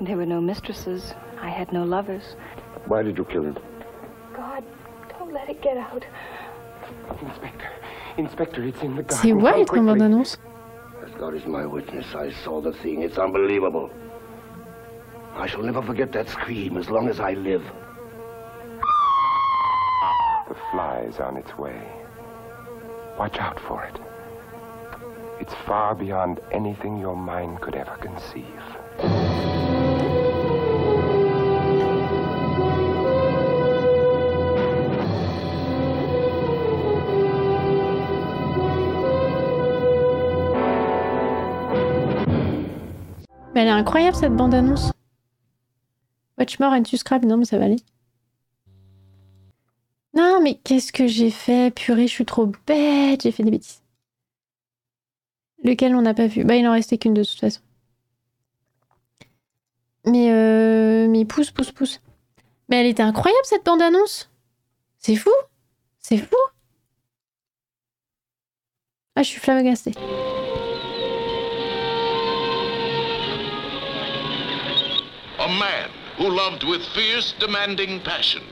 There 0.00 0.16
were 0.16 0.26
no 0.26 0.40
mistresses. 0.40 1.14
I 1.40 1.48
had 1.48 1.72
no 1.72 1.84
lovers. 1.84 2.36
Why 2.86 3.02
did 3.02 3.18
you 3.18 3.24
kill 3.24 3.44
him? 3.44 3.58
God, 4.34 4.62
don't 5.08 5.32
let 5.32 5.48
it 5.48 5.60
get 5.62 5.76
out. 5.76 6.04
Inspector, 7.22 7.68
Inspector, 8.18 8.62
it's 8.62 8.82
in 8.82 8.96
the 8.96 9.02
garden. 9.02 9.18
C'est 9.18 9.30
garden. 9.30 9.42
wild 9.42 9.68
comme 9.68 9.86
bande 9.86 10.02
annonce. 10.02 10.36
As 11.04 11.10
God 11.18 11.34
is 11.34 11.44
my 11.46 11.66
witness, 11.66 12.14
I 12.14 12.30
saw 12.44 12.60
the 12.60 12.72
thing. 12.72 13.02
It's 13.02 13.18
unbelievable. 13.18 13.90
I 15.38 15.46
shall 15.46 15.62
never 15.62 15.80
forget 15.80 16.10
that 16.12 16.28
scream 16.28 16.76
as 16.76 16.90
long 16.90 17.08
as 17.08 17.20
I 17.20 17.34
live. 17.34 17.62
The 20.48 20.56
fly 20.72 21.04
is 21.08 21.20
on 21.20 21.36
its 21.36 21.56
way. 21.56 21.80
Watch 23.16 23.38
out 23.38 23.60
for 23.60 23.84
it. 23.84 23.96
It's 25.40 25.54
far 25.64 25.94
beyond 25.94 26.40
anything 26.50 26.98
your 26.98 27.14
mind 27.14 27.60
could 27.60 27.76
ever 27.76 27.96
conceive. 28.00 28.44
Mais 43.54 43.62
elle 43.62 43.68
est 43.68 43.70
incroyable 43.70 44.16
cette 44.16 44.34
bande 44.36 44.54
Watch 46.48 46.60
more 46.60 46.72
and 46.72 46.84
subscribe. 46.86 47.26
Non, 47.26 47.36
mais 47.36 47.44
ça 47.44 47.58
va 47.58 47.66
aller. 47.66 47.76
Non, 50.14 50.40
mais 50.42 50.54
qu'est-ce 50.54 50.92
que 50.92 51.06
j'ai 51.06 51.30
fait? 51.30 51.74
Purée, 51.74 52.06
je 52.06 52.12
suis 52.12 52.24
trop 52.24 52.46
bête. 52.66 53.22
J'ai 53.22 53.32
fait 53.32 53.42
des 53.42 53.50
bêtises. 53.50 53.82
Lequel 55.62 55.94
on 55.94 56.00
n'a 56.00 56.14
pas 56.14 56.26
vu? 56.26 56.44
Bah, 56.44 56.56
il 56.56 56.66
en 56.66 56.72
restait 56.72 56.96
qu'une 56.96 57.12
de 57.12 57.22
toute 57.22 57.38
façon. 57.38 57.60
Mais, 60.06 60.32
euh, 60.32 61.06
mais 61.08 61.26
pousse, 61.26 61.50
pousse, 61.50 61.70
pousse. 61.70 62.00
Mais 62.70 62.76
elle 62.76 62.86
était 62.86 63.02
incroyable 63.02 63.44
cette 63.44 63.66
bande 63.66 63.82
annonce. 63.82 64.30
C'est 64.96 65.16
fou. 65.16 65.30
C'est 65.98 66.16
fou. 66.16 66.36
Ah, 69.16 69.22
je 69.22 69.28
suis 69.28 69.40
flabbergastée. 69.40 69.92
A 75.38 75.46
man 75.46 75.97
who 76.18 76.28
loved 76.28 76.64
with 76.64 76.84
fierce, 76.88 77.32
demanding 77.38 78.00
passion. 78.00 78.42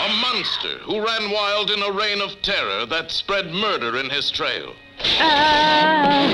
A 0.00 0.08
monster 0.20 0.78
who 0.82 0.98
ran 0.98 1.30
wild 1.30 1.70
in 1.70 1.80
a 1.80 1.92
reign 1.92 2.20
of 2.20 2.42
terror 2.42 2.86
that 2.86 3.12
spread 3.12 3.52
murder 3.52 3.96
in 3.96 4.10
his 4.10 4.32
trail. 4.32 4.74
Ah, 5.20 6.26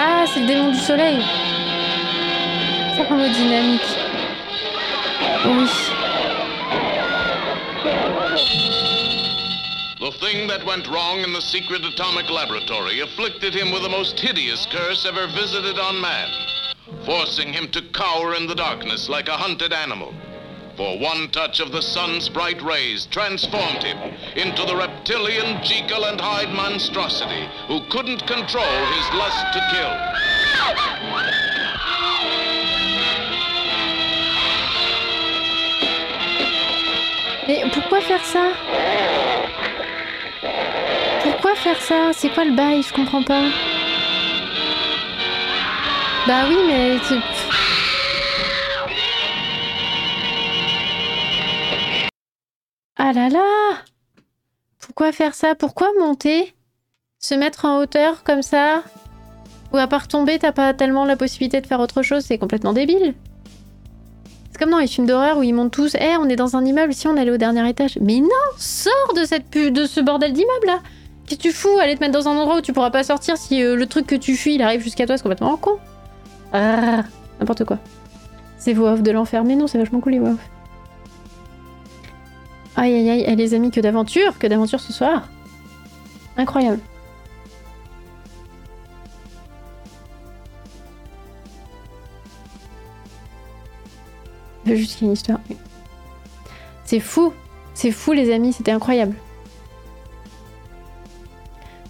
ah 0.00 0.26
c'est 0.32 0.40
le 0.40 0.46
démon 0.46 0.72
du 0.72 0.78
soleil. 0.78 1.22
Thermodynamique. 2.96 3.82
Oui. 5.44 5.87
That 10.28 10.66
went 10.66 10.86
wrong 10.88 11.20
in 11.20 11.32
the 11.32 11.40
secret 11.40 11.82
atomic 11.86 12.28
laboratory 12.28 13.00
afflicted 13.00 13.54
him 13.54 13.72
with 13.72 13.80
the 13.80 13.88
most 13.88 14.20
hideous 14.20 14.66
curse 14.66 15.06
ever 15.06 15.26
visited 15.28 15.78
on 15.78 15.98
man, 16.02 16.28
forcing 17.06 17.50
him 17.50 17.70
to 17.70 17.80
cower 17.94 18.34
in 18.34 18.46
the 18.46 18.54
darkness 18.54 19.08
like 19.08 19.28
a 19.28 19.38
hunted 19.38 19.72
animal. 19.72 20.12
For 20.76 20.98
one 20.98 21.30
touch 21.30 21.60
of 21.60 21.72
the 21.72 21.80
sun's 21.80 22.28
bright 22.28 22.60
rays 22.60 23.06
transformed 23.06 23.82
him 23.82 23.96
into 24.36 24.66
the 24.66 24.76
reptilian 24.76 25.64
Jekyll 25.64 26.04
and 26.04 26.20
Hyde 26.20 26.54
monstrosity 26.54 27.48
who 27.66 27.80
couldn't 27.88 28.26
control 28.26 28.84
his 28.92 29.08
lust 29.14 29.46
to 29.54 29.60
kill. 29.72 29.94
Mais 37.48 37.64
pourquoi 37.72 38.02
faire 38.02 38.20
ça 38.20 39.27
faire 41.58 41.80
ça 41.80 42.10
C'est 42.12 42.30
quoi 42.30 42.44
le 42.44 42.52
bail 42.54 42.82
Je 42.82 42.92
comprends 42.94 43.22
pas. 43.22 43.42
Bah 46.26 46.44
oui, 46.48 46.56
mais... 46.66 46.98
Ah 52.96 53.12
là 53.12 53.28
là 53.28 53.44
Pourquoi 54.80 55.12
faire 55.12 55.34
ça? 55.34 55.54
Pourquoi 55.54 55.88
monter? 55.98 56.54
Se 57.20 57.34
mettre 57.34 57.64
en 57.64 57.78
hauteur 57.80 58.22
comme 58.24 58.42
ça? 58.42 58.82
Ou 59.72 59.76
à 59.76 59.86
part 59.86 60.08
tomber, 60.08 60.38
t'as 60.38 60.52
pas 60.52 60.72
tellement 60.74 61.04
la 61.04 61.16
possibilité 61.16 61.60
de 61.60 61.66
faire 61.66 61.80
autre 61.80 62.02
chose, 62.02 62.24
c'est 62.24 62.38
complètement 62.38 62.72
débile. 62.72 63.14
C'est 64.50 64.58
comme 64.58 64.70
dans 64.70 64.78
les 64.78 64.86
films 64.86 65.06
d'horreur 65.06 65.38
où 65.38 65.42
ils 65.42 65.52
montent 65.54 65.72
tous. 65.72 65.94
Eh, 66.00 66.16
on 66.16 66.28
est 66.28 66.36
dans 66.36 66.56
un 66.56 66.64
immeuble, 66.64 66.94
si 66.94 67.06
on 67.06 67.16
allait 67.16 67.30
au 67.30 67.36
dernier 67.36 67.68
étage. 67.68 67.98
Mais 68.00 68.18
non, 68.20 68.28
sors 68.56 69.14
de 69.14 69.24
cette 69.24 69.50
pu- 69.50 69.70
de 69.70 69.84
ce 69.84 70.00
bordel 70.00 70.32
d'immeuble 70.32 70.66
là. 70.66 70.78
Qu'est-ce 71.28 71.40
que 71.40 71.42
tu 71.42 71.52
fous 71.52 71.78
Aller 71.78 71.94
te 71.94 72.00
mettre 72.00 72.14
dans 72.14 72.26
un 72.26 72.36
endroit 72.36 72.56
où 72.56 72.60
tu 72.62 72.72
pourras 72.72 72.90
pas 72.90 73.04
sortir 73.04 73.36
si 73.36 73.62
euh, 73.62 73.76
le 73.76 73.86
truc 73.86 74.06
que 74.06 74.14
tu 74.14 74.34
fuis 74.34 74.54
il 74.54 74.62
arrive 74.62 74.80
jusqu'à 74.80 75.04
toi, 75.04 75.18
c'est 75.18 75.22
complètement 75.22 75.56
con. 75.58 75.78
Ah, 76.54 77.04
n'importe 77.38 77.64
quoi. 77.64 77.78
C'est 78.56 78.72
voix 78.72 78.92
off 78.92 79.02
de 79.02 79.10
l'enfer. 79.10 79.44
Mais 79.44 79.54
non, 79.54 79.66
c'est 79.66 79.76
vachement 79.76 80.00
cool 80.00 80.12
les 80.12 80.18
voix 80.20 80.30
off. 80.30 80.50
Aïe 82.76 82.94
aïe 82.94 83.26
aïe, 83.26 83.36
les 83.36 83.54
amis, 83.54 83.70
que 83.70 83.80
d'aventure, 83.80 84.38
que 84.38 84.46
d'aventure 84.46 84.80
ce 84.80 84.92
soir. 84.92 85.28
Incroyable. 86.38 86.80
Juste 94.64 94.96
qu'il 94.96 95.02
y 95.02 95.04
ait 95.04 95.08
une 95.08 95.12
histoire. 95.12 95.40
C'est 96.84 97.00
fou. 97.00 97.34
C'est 97.74 97.90
fou, 97.90 98.12
les 98.12 98.32
amis. 98.32 98.54
C'était 98.54 98.72
incroyable. 98.72 99.14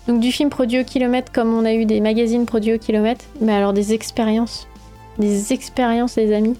Donc, 0.08 0.20
du 0.20 0.32
film 0.32 0.48
produit 0.48 0.80
au 0.80 0.84
kilomètre, 0.84 1.30
comme 1.30 1.52
on 1.52 1.66
a 1.66 1.74
eu 1.74 1.84
des 1.84 2.00
magazines 2.00 2.46
produits 2.46 2.72
au 2.72 2.78
kilomètre, 2.78 3.26
mais 3.42 3.52
alors 3.52 3.74
des 3.74 3.92
expériences. 3.92 4.66
Des 5.18 5.52
expériences, 5.52 6.16
les 6.16 6.32
amis. 6.34 6.56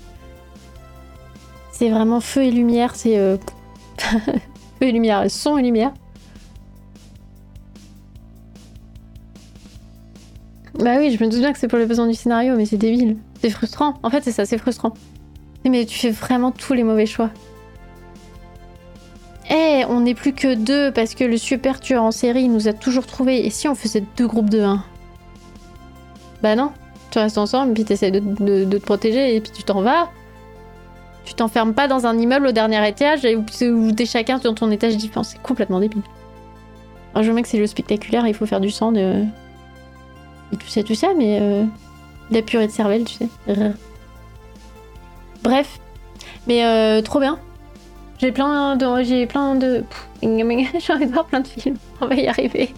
C'est 1.73 1.89
vraiment 1.89 2.20
feu 2.20 2.43
et 2.43 2.51
lumière. 2.51 2.95
C'est. 2.95 3.16
euh, 3.16 3.39
feu 3.99 4.83
et 4.83 4.93
lumière. 4.93 5.31
Son 5.31 5.57
et 5.57 5.62
lumière. 5.62 5.95
Bah 10.75 10.97
oui, 10.99 11.16
je 11.16 11.25
me 11.25 11.31
doute 11.31 11.41
bien 11.41 11.53
que 11.53 11.59
c'est 11.59 11.69
pour 11.69 11.79
les 11.79 11.87
besoins 11.87 12.07
du 12.07 12.15
scénario, 12.15 12.55
mais 12.55 12.66
c'est 12.66 12.77
débile. 12.77 13.16
C'est 13.41 13.51
frustrant. 13.51 13.95
En 14.03 14.11
fait, 14.11 14.23
c'est 14.23 14.33
ça, 14.33 14.45
c'est 14.45 14.59
frustrant. 14.59 14.93
Mais 15.65 15.87
tu 15.87 15.99
fais 15.99 16.11
vraiment 16.11 16.53
tous 16.53 16.75
les 16.75 16.85
mauvais 16.85 17.07
choix. 17.07 17.31
Eh, 19.51 19.85
on 19.89 20.01
n'est 20.01 20.15
plus 20.15 20.33
que 20.35 20.55
deux 20.55 20.93
parce 20.93 21.15
que 21.15 21.25
le 21.25 21.39
super 21.39 21.81
tueur 21.81 22.03
en 22.03 22.11
série 22.11 22.49
nous 22.49 22.69
a 22.69 22.73
toujours 22.73 23.07
trouvé. 23.07 23.47
Et 23.47 23.51
si 23.51 23.69
on 23.69 23.75
faisait 23.75 24.05
deux 24.16 24.27
groupes 24.27 24.51
de 24.51 24.61
1 24.61 24.85
Bah 26.43 26.55
non. 26.55 26.73
Tu 27.11 27.19
restes 27.19 27.39
ensemble, 27.39 27.73
puis 27.73 27.85
t'essaies 27.85 28.11
de, 28.11 28.20
de- 28.20 28.79
te 28.79 28.85
protéger 28.85 29.35
et 29.35 29.41
puis 29.41 29.51
tu 29.51 29.62
t'en 29.62 29.81
vas. 29.81 30.11
Tu 31.25 31.33
t'enfermes 31.35 31.73
pas 31.73 31.89
dans 31.89 32.07
un 32.07 32.19
immeuble 32.19 32.49
au 32.49 32.53
dernier 32.53 32.87
étage 32.87 33.25
et 33.25 33.37
où, 33.37 33.45
où 33.62 33.93
t'es 33.93 34.05
chacun 34.07 34.39
dans 34.39 34.55
ton 34.55 34.70
étage 34.70 34.97
différent. 34.97 35.23
C'est 35.25 35.41
complètement 35.43 35.81
débile. 35.81 36.03
Alors 37.15 37.25
je 37.25 37.33
bien 37.33 37.43
que 37.43 37.49
c'est 37.49 37.59
le 37.59 37.66
spectaculaire, 37.66 38.27
il 38.27 38.35
faut 38.35 38.47
faire 38.47 38.61
du 38.61 38.70
sang, 38.70 38.93
de... 38.93 39.25
et 40.53 40.57
tout 40.57 40.69
ça, 40.69 40.83
tout 40.83 40.95
ça, 40.95 41.09
mais 41.16 41.39
euh, 41.41 41.65
la 42.31 42.43
purée 42.43 42.66
de 42.66 42.73
cervelle, 42.73 43.05
tu 43.05 43.15
sais. 43.15 43.29
Bref, 45.43 45.81
mais 46.47 46.65
euh, 46.65 47.01
trop 47.01 47.20
bien. 47.20 47.39
J'ai 48.19 48.32
plein 48.32 48.77
de, 48.77 49.03
j'ai 49.05 49.27
plein 49.27 49.55
de, 49.55 49.85
j'ai 50.23 50.93
envie 50.93 51.07
de 51.07 51.12
voir 51.12 51.27
plein 51.27 51.40
de 51.40 51.47
films. 51.47 51.77
On 52.01 52.07
va 52.07 52.15
y 52.15 52.27
arriver. 52.27 52.74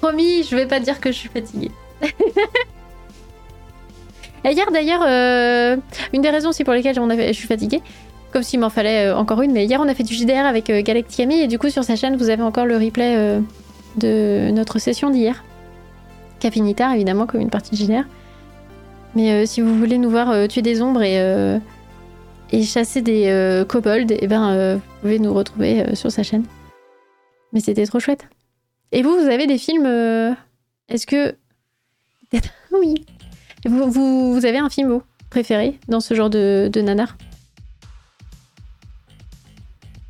Promis, 0.00 0.44
je 0.44 0.56
vais 0.56 0.66
pas 0.66 0.80
dire 0.80 1.00
que 1.00 1.12
je 1.12 1.16
suis 1.16 1.28
fatiguée. 1.28 1.70
Hier 4.44 4.66
d'ailleurs, 4.72 5.02
euh, 5.06 5.76
une 6.12 6.22
des 6.22 6.30
raisons 6.30 6.48
aussi 6.48 6.64
pour 6.64 6.74
lesquelles 6.74 6.96
je 6.96 7.32
suis 7.32 7.46
fatiguée, 7.46 7.80
comme 8.32 8.42
s'il 8.42 8.58
m'en 8.58 8.70
fallait 8.70 9.06
euh, 9.06 9.16
encore 9.16 9.40
une, 9.42 9.52
mais 9.52 9.64
hier 9.66 9.80
on 9.80 9.86
a 9.88 9.94
fait 9.94 10.02
du 10.02 10.14
JDR 10.14 10.44
avec 10.46 10.68
euh, 10.70 10.82
Galacticami 10.82 11.40
et 11.42 11.46
du 11.46 11.58
coup 11.58 11.70
sur 11.70 11.84
sa 11.84 11.94
chaîne 11.94 12.16
vous 12.16 12.28
avez 12.28 12.42
encore 12.42 12.66
le 12.66 12.76
replay 12.76 13.14
euh, 13.16 13.40
de 13.98 14.50
notre 14.50 14.80
session 14.80 15.10
d'hier. 15.10 15.44
Qui 16.40 16.48
a 16.48 16.50
fini 16.50 16.74
tard 16.74 16.92
évidemment 16.94 17.26
comme 17.26 17.40
une 17.40 17.50
partie 17.50 17.70
de 17.70 17.76
JDR. 17.76 18.04
Mais 19.14 19.30
euh, 19.30 19.46
si 19.46 19.60
vous 19.60 19.78
voulez 19.78 19.98
nous 19.98 20.10
voir 20.10 20.48
tuer 20.48 20.62
des 20.62 20.82
ombres 20.82 21.02
et, 21.02 21.60
et 22.52 22.62
chasser 22.62 23.00
des 23.00 23.28
euh, 23.28 23.64
kobolds, 23.64 24.12
et 24.12 24.26
ben 24.26 24.50
euh, 24.50 24.76
vous 24.76 25.00
pouvez 25.00 25.18
nous 25.18 25.32
retrouver 25.32 25.80
euh, 25.80 25.94
sur 25.94 26.12
sa 26.12 26.22
chaîne. 26.22 26.44
Mais 27.52 27.60
c'était 27.60 27.86
trop 27.86 27.98
chouette. 27.98 28.28
Et 28.92 29.02
vous, 29.02 29.14
vous 29.14 29.26
avez 29.26 29.46
des 29.46 29.58
films 29.58 29.86
Est-ce 30.88 31.06
que 31.06 31.34
oui 32.72 33.06
vous, 33.64 33.90
vous, 33.90 34.44
avez 34.44 34.58
un 34.58 34.68
film 34.68 34.90
vous 34.90 35.02
préféré 35.30 35.78
dans 35.88 36.00
ce 36.00 36.14
genre 36.14 36.30
de, 36.30 36.70
nanar? 36.76 37.16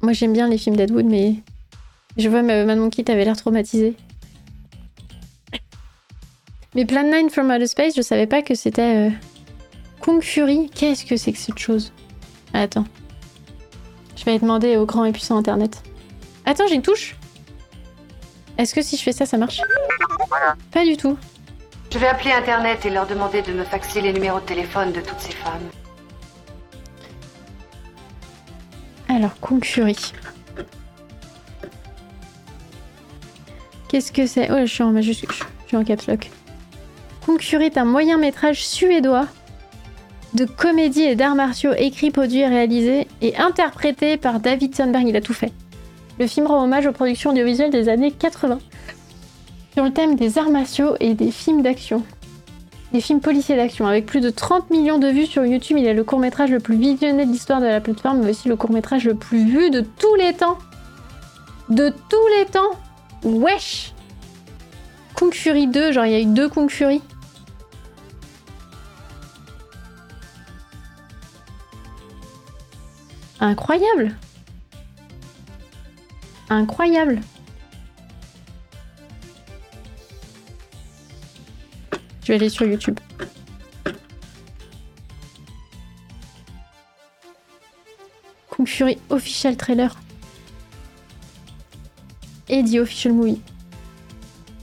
Moi 0.00 0.12
j'aime 0.12 0.32
bien 0.32 0.48
les 0.48 0.58
films 0.58 0.74
d'Ed 0.74 0.92
mais 0.92 1.36
je 2.16 2.28
vois 2.28 2.42
ma 2.42 2.64
Mad 2.64 2.78
Monkey 2.78 3.04
t'avais 3.04 3.24
l'air 3.24 3.36
traumatisé. 3.36 3.94
Mais 6.74 6.84
Plan 6.84 7.04
9 7.04 7.30
from 7.30 7.50
Outer 7.50 7.66
Space, 7.66 7.94
je 7.96 8.02
savais 8.02 8.26
pas 8.26 8.42
que 8.42 8.54
c'était 8.54 9.12
Kung 10.00 10.22
Fury. 10.22 10.70
Qu'est-ce 10.74 11.04
que 11.04 11.16
c'est 11.16 11.32
que 11.32 11.38
cette 11.38 11.58
chose? 11.58 11.92
Attends. 12.54 12.84
Je 14.16 14.24
vais 14.24 14.38
demander 14.38 14.76
au 14.76 14.86
grand 14.86 15.04
et 15.04 15.12
puissant 15.12 15.36
internet. 15.36 15.82
Attends, 16.44 16.66
j'ai 16.68 16.74
une 16.74 16.82
touche 16.82 17.16
Est-ce 18.58 18.74
que 18.74 18.82
si 18.82 18.96
je 18.96 19.02
fais 19.02 19.12
ça, 19.12 19.26
ça 19.26 19.36
marche? 19.36 19.60
Pas 20.70 20.84
du 20.84 20.96
tout. 20.96 21.16
Je 21.92 21.98
vais 21.98 22.06
appeler 22.06 22.32
Internet 22.32 22.86
et 22.86 22.90
leur 22.90 23.06
demander 23.06 23.42
de 23.42 23.52
me 23.52 23.64
faxer 23.64 24.00
les 24.00 24.14
numéros 24.14 24.40
de 24.40 24.46
téléphone 24.46 24.92
de 24.92 25.00
toutes 25.00 25.20
ces 25.20 25.32
femmes. 25.32 25.68
Alors, 29.08 29.32
Fury. 29.62 30.12
Qu'est-ce 33.88 34.10
que 34.10 34.26
c'est? 34.26 34.50
Oh, 34.50 34.56
je 34.60 34.72
suis 34.72 34.82
en 34.82 34.92
majuscule, 34.92 35.28
je 35.64 35.68
suis 35.68 35.76
en 35.76 35.84
caps 35.84 36.06
lock. 36.06 36.30
Est 37.60 37.76
un 37.76 37.84
moyen 37.84 38.16
métrage 38.16 38.64
suédois 38.64 39.26
de 40.34 40.44
comédie 40.44 41.02
et 41.02 41.14
d'arts 41.14 41.34
martiaux 41.34 41.72
écrit, 41.76 42.10
produit 42.10 42.44
réalisé 42.44 43.06
et 43.20 43.36
interprété 43.36 44.16
par 44.16 44.40
David 44.40 44.74
Sandberg. 44.74 45.06
Il 45.06 45.16
a 45.16 45.20
tout 45.20 45.34
fait. 45.34 45.52
Le 46.18 46.26
film 46.26 46.46
rend 46.46 46.62
hommage 46.64 46.86
aux 46.86 46.92
productions 46.92 47.30
audiovisuelles 47.30 47.70
des 47.70 47.88
années 47.88 48.10
80 48.10 48.58
sur 49.74 49.84
le 49.84 49.90
thème 49.92 50.16
des 50.16 50.38
arts 50.38 50.50
martiaux 50.50 50.96
et 51.00 51.14
des 51.14 51.30
films 51.30 51.62
d'action. 51.62 52.02
Des 52.92 53.00
films 53.00 53.20
policiers 53.20 53.56
d'action. 53.56 53.86
Avec 53.86 54.04
plus 54.04 54.20
de 54.20 54.28
30 54.28 54.70
millions 54.70 54.98
de 54.98 55.08
vues 55.08 55.26
sur 55.26 55.46
YouTube, 55.46 55.78
il 55.78 55.86
est 55.86 55.94
le 55.94 56.04
court-métrage 56.04 56.50
le 56.50 56.60
plus 56.60 56.76
visionné 56.76 57.24
de 57.24 57.30
l'histoire 57.30 57.60
de 57.60 57.66
la 57.66 57.80
plateforme, 57.80 58.20
mais 58.20 58.30
aussi 58.30 58.48
le 58.48 58.56
court-métrage 58.56 59.06
le 59.06 59.14
plus 59.14 59.46
vu 59.46 59.70
de 59.70 59.80
tous 59.80 60.14
les 60.16 60.34
temps. 60.34 60.58
De 61.70 61.88
tous 61.88 62.28
les 62.38 62.44
temps 62.46 62.78
Wesh 63.24 63.94
Kung 65.14 65.32
Fury 65.32 65.68
2, 65.68 65.92
genre 65.92 66.04
il 66.04 66.12
y 66.12 66.16
a 66.16 66.20
eu 66.20 66.26
deux 66.26 66.48
Kung 66.48 66.68
Fury. 66.68 67.00
Incroyable 73.42 74.14
Incroyable 76.48 77.20
Je 82.22 82.28
vais 82.28 82.34
aller 82.34 82.48
sur 82.48 82.64
YouTube. 82.66 83.00
Kung 88.48 88.64
Fury 88.68 88.96
official 89.10 89.56
trailer. 89.56 89.98
Et 92.48 92.62
The 92.62 92.76
Official 92.76 93.12
Movie. 93.12 93.40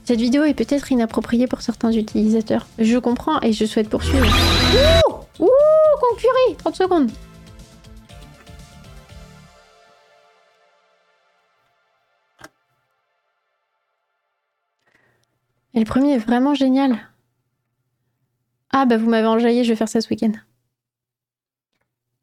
Cette 0.05 0.21
vidéo 0.21 0.45
est 0.45 0.53
peut-être 0.53 0.89
inappropriée 0.89 1.47
pour 1.47 1.61
certains 1.61 1.91
utilisateurs. 1.91 2.65
Je 2.77 2.97
comprends 2.97 3.41
et 3.41 3.51
je 3.51 3.65
souhaite 3.65 3.89
poursuivre. 3.89 4.25
Ouh 5.37 5.43
Ouh 5.43 5.49
Kung 5.99 6.17
Fury 6.17 6.55
30 6.55 6.75
secondes. 6.77 7.11
Le 15.79 15.85
premier 15.85 16.15
est 16.15 16.17
vraiment 16.17 16.53
génial. 16.53 16.97
Ah 18.69 18.85
bah 18.85 18.97
vous 18.97 19.09
m'avez 19.09 19.27
enjaillé, 19.27 19.63
je 19.63 19.69
vais 19.69 19.77
faire 19.77 19.87
ça 19.87 20.01
ce 20.01 20.09
week-end. 20.09 20.33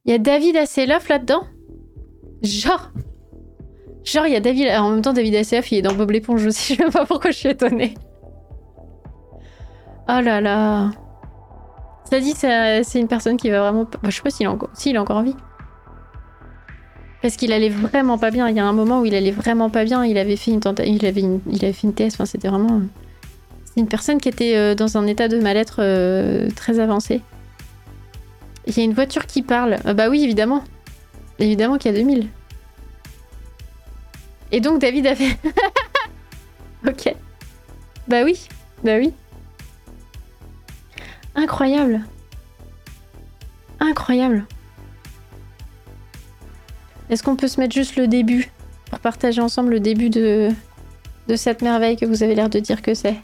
Il 0.04 0.12
y 0.12 0.14
a 0.14 0.18
David 0.18 0.58
Asseloff 0.58 1.08
là-dedans? 1.08 1.42
Genre 2.42 2.90
Genre 4.04 4.26
il 4.26 4.34
y 4.34 4.36
a 4.36 4.40
David... 4.40 4.68
En 4.78 4.90
même 4.90 5.00
temps 5.00 5.14
David 5.14 5.36
Asseloff 5.36 5.72
il 5.72 5.78
est 5.78 5.82
dans 5.82 5.94
Bob 5.94 6.10
l'éponge 6.10 6.42
je 6.44 6.50
sais 6.50 6.76
pas 6.76 7.06
pourquoi 7.06 7.30
je 7.30 7.38
suis 7.38 7.48
étonnée. 7.48 7.94
Oh 10.06 10.20
là 10.20 10.42
là 10.42 10.90
Ça 12.10 12.20
dit 12.20 12.34
c'est 12.34 13.00
une 13.00 13.08
personne 13.08 13.38
qui 13.38 13.48
va 13.48 13.60
vraiment... 13.60 13.84
Bah, 13.84 14.10
je 14.10 14.10
sais 14.10 14.22
pas 14.22 14.28
s'il 14.28 14.44
est 14.44 14.50
encore... 14.50 14.68
Est 14.84 14.98
encore 14.98 15.16
en 15.16 15.22
vie. 15.22 15.36
Parce 17.22 17.36
qu'il 17.36 17.52
allait 17.54 17.70
vraiment 17.70 18.18
pas 18.18 18.30
bien. 18.30 18.50
Il 18.50 18.54
y 18.54 18.60
a 18.60 18.66
un 18.66 18.74
moment 18.74 19.00
où 19.00 19.06
il 19.06 19.14
allait 19.14 19.30
vraiment 19.30 19.70
pas 19.70 19.84
bien. 19.84 20.04
Il 20.04 20.18
avait 20.18 20.36
fait 20.36 20.50
une 20.50 20.60
tentative... 20.60 20.94
Il 21.02 21.40
il 21.46 21.64
avait 21.64 21.72
fait 21.72 21.86
une 21.86 21.94
thèse. 21.94 22.12
Enfin, 22.14 22.26
c'était 22.26 22.48
vraiment... 22.48 22.82
Une 23.76 23.88
personne 23.88 24.20
qui 24.20 24.28
était 24.28 24.56
euh, 24.56 24.74
dans 24.74 24.96
un 24.96 25.06
état 25.06 25.28
de 25.28 25.38
mal-être 25.38 25.76
euh, 25.80 26.48
très 26.56 26.80
avancé. 26.80 27.20
Il 28.66 28.76
y 28.76 28.80
a 28.80 28.84
une 28.84 28.94
voiture 28.94 29.26
qui 29.26 29.42
parle. 29.42 29.76
Ah 29.84 29.94
bah 29.94 30.08
oui, 30.08 30.24
évidemment. 30.24 30.64
Évidemment 31.38 31.76
qu'il 31.76 31.92
y 31.92 31.94
a 31.94 31.98
2000. 31.98 32.28
Et 34.52 34.60
donc 34.60 34.80
David 34.80 35.06
a 35.06 35.14
fait... 35.14 35.36
ok. 36.88 37.14
Bah 38.08 38.22
oui, 38.24 38.48
bah 38.82 38.96
oui. 38.96 39.12
Incroyable. 41.34 42.00
Incroyable. 43.78 44.46
Est-ce 47.10 47.22
qu'on 47.22 47.36
peut 47.36 47.48
se 47.48 47.60
mettre 47.60 47.74
juste 47.74 47.96
le 47.96 48.08
début 48.08 48.50
pour 48.90 49.00
partager 49.00 49.40
ensemble 49.40 49.70
le 49.70 49.80
début 49.80 50.08
de, 50.08 50.48
de 51.28 51.36
cette 51.36 51.60
merveille 51.60 51.96
que 51.96 52.06
vous 52.06 52.22
avez 52.22 52.34
l'air 52.34 52.48
de 52.48 52.58
dire 52.58 52.80
que 52.80 52.94
c'est? 52.94 53.16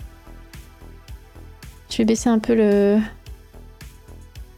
Je 1.93 1.99
vais 1.99 2.07
baisser 2.07 2.31
un 2.31 2.39
peu 2.39 2.55
le... 2.55 3.01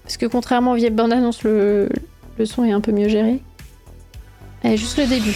Parce 0.05 0.17
que 0.17 0.27
contrairement 0.27 0.71
aux 0.71 0.77
vieilles 0.77 0.91
bandes 0.91 1.13
annonces, 1.13 1.43
le, 1.43 1.89
le 2.39 2.47
son 2.47 2.63
est 2.63 2.71
un 2.71 2.81
peu 2.81 2.93
mieux 2.93 3.09
géré. 3.09 3.43
Allez, 4.63 4.77
juste 4.77 4.97
le 4.99 5.07
début. 5.09 5.35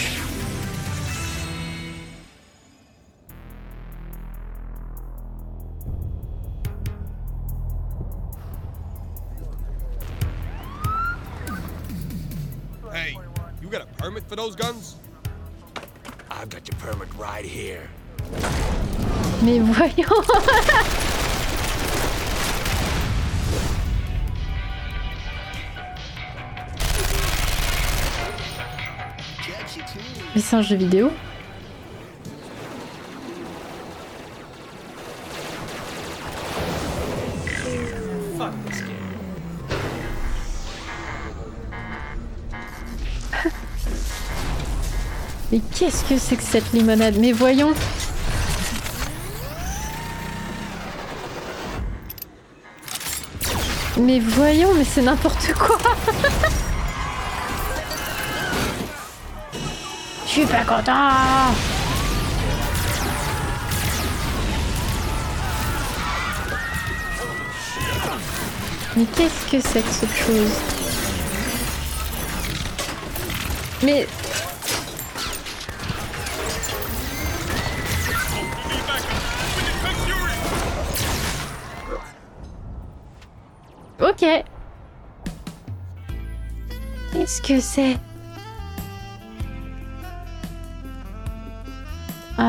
Hey, 12.93 13.17
you 13.61 13.67
got 13.69 13.81
a 13.81 13.87
permit 13.97 14.23
for 14.29 14.37
those 14.37 14.55
guns? 14.55 14.95
I've 16.31 16.47
got 16.47 16.65
your 16.65 16.77
permit 16.79 17.09
right 17.19 17.43
here. 17.43 17.89
Mais 19.43 19.59
voyons 19.59 20.23
un 30.55 30.61
jeu 30.61 30.75
vidéo. 30.75 31.11
Mais 45.51 45.59
qu'est-ce 45.75 46.03
que 46.05 46.17
c'est 46.17 46.35
que 46.35 46.43
cette 46.43 46.71
limonade? 46.73 47.15
Mais 47.19 47.31
voyons. 47.31 47.73
Mais 53.97 54.19
voyons, 54.19 54.73
mais 54.75 54.85
c'est 54.85 55.01
n'importe 55.01 55.51
quoi 55.53 55.77
Pas 60.47 60.63
content. 60.63 61.53
Mais 68.95 69.05
qu'est-ce 69.15 69.51
que 69.51 69.59
c'est 69.59 69.81
que 69.81 69.91
cette 69.91 70.15
chose? 70.15 70.51
Mais... 73.83 74.07
Ok. 84.01 84.25
Qu'est-ce 87.11 87.41
que 87.41 87.59
c'est? 87.59 87.97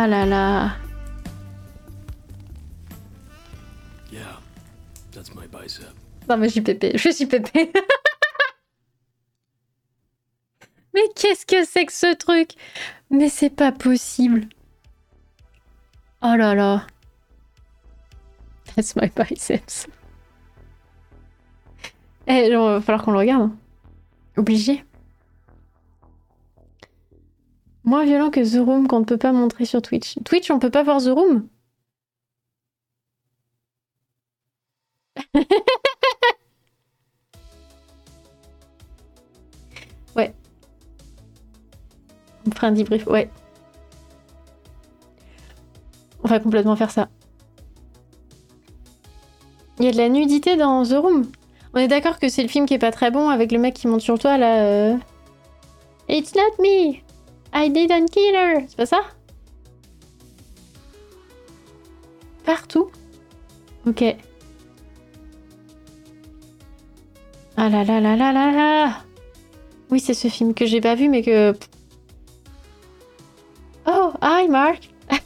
Ah 0.03 0.07
là 0.07 0.25
là. 0.25 0.77
Yeah, 4.11 4.39
that's 5.13 5.35
my 5.35 5.47
bicep. 5.47 5.93
Non 6.27 6.39
mais 6.39 6.47
je 6.49 6.53
suis 6.53 6.63
pépé, 6.63 6.93
je 6.97 7.11
suis 7.11 7.27
pépé. 7.27 7.71
mais 10.95 11.03
qu'est-ce 11.15 11.45
que 11.45 11.67
c'est 11.67 11.85
que 11.85 11.93
ce 11.93 12.15
truc? 12.15 12.53
Mais 13.11 13.29
c'est 13.29 13.51
pas 13.51 13.73
possible. 13.73 14.49
Oh 16.23 16.35
là 16.35 16.55
là. 16.55 16.87
That's 18.75 18.97
my 18.97 19.11
biceps. 19.15 19.87
Eh, 22.27 22.51
genre, 22.51 22.71
va 22.71 22.81
falloir 22.81 23.05
qu'on 23.05 23.13
le 23.13 23.19
regarde. 23.19 23.43
hein. 23.43 23.57
Obligé. 24.39 24.83
Moins 27.85 28.05
violent 28.05 28.31
que 28.31 28.41
The 28.41 28.65
Room 28.65 28.87
qu'on 28.89 29.01
ne 29.01 29.05
peut 29.05 29.17
pas 29.19 29.33
montrer 29.33 29.65
sur 29.65 29.83
Twitch. 29.83 30.17
Twitch, 30.25 30.51
on 30.51 30.59
peut 30.59 30.71
pas 30.71 30.83
voir 30.83 31.03
The 31.03 31.09
Room 31.09 31.49
Ouais. 40.17 40.35
On 42.47 42.51
fera 42.51 42.67
un 42.69 42.73
debrief, 42.73 43.07
ouais. 43.07 43.31
On 46.23 46.29
va 46.29 46.41
complètement 46.41 46.77
faire 46.77 46.91
ça. 46.91 47.09
Il 49.79 49.85
y 49.87 49.89
a 49.89 49.93
de 49.93 49.97
la 49.97 50.09
nudité 50.09 50.57
dans 50.57 50.85
The 50.85 50.95
Room. 50.95 51.23
On 51.73 51.79
est 51.79 51.89
d'accord 51.89 52.19
que 52.19 52.29
c'est 52.29 52.43
le 52.43 52.49
film 52.49 52.67
qui 52.67 52.75
est 52.75 52.79
pas 52.79 52.91
très 52.93 53.11
bon 53.11 53.31
avec 53.31 53.53
le 53.53 53.59
mec 53.59 53.75
qui 53.75 53.87
monte 53.87 54.01
sur 54.01 54.19
toi 54.19 54.37
là. 54.37 54.65
euh. 54.65 54.97
It's 56.09 56.35
not 56.35 56.63
me. 56.63 56.97
I 57.53 57.69
didn't 57.69 58.11
kill 58.11 58.35
her. 58.35 58.65
C'est 58.69 58.77
pas 58.77 58.87
ça? 58.87 59.01
Partout? 62.45 62.91
Ok. 63.87 64.03
Ah 67.57 67.69
là 67.69 67.85
là 67.85 68.01
là 68.01 68.17
là 68.17 68.33
là 68.33 68.51
là 68.53 69.05
Oui, 69.91 70.01
c'est 70.01 70.15
ce 70.15 70.29
film 70.29 70.55
que 70.55 70.65
j'ai 70.67 70.81
pas 70.81 70.95
vu 70.95 71.09
mais 71.09 71.23
que... 71.23 71.53
Oh, 73.87 74.13
hi 74.23 74.49
Mark 74.49 74.89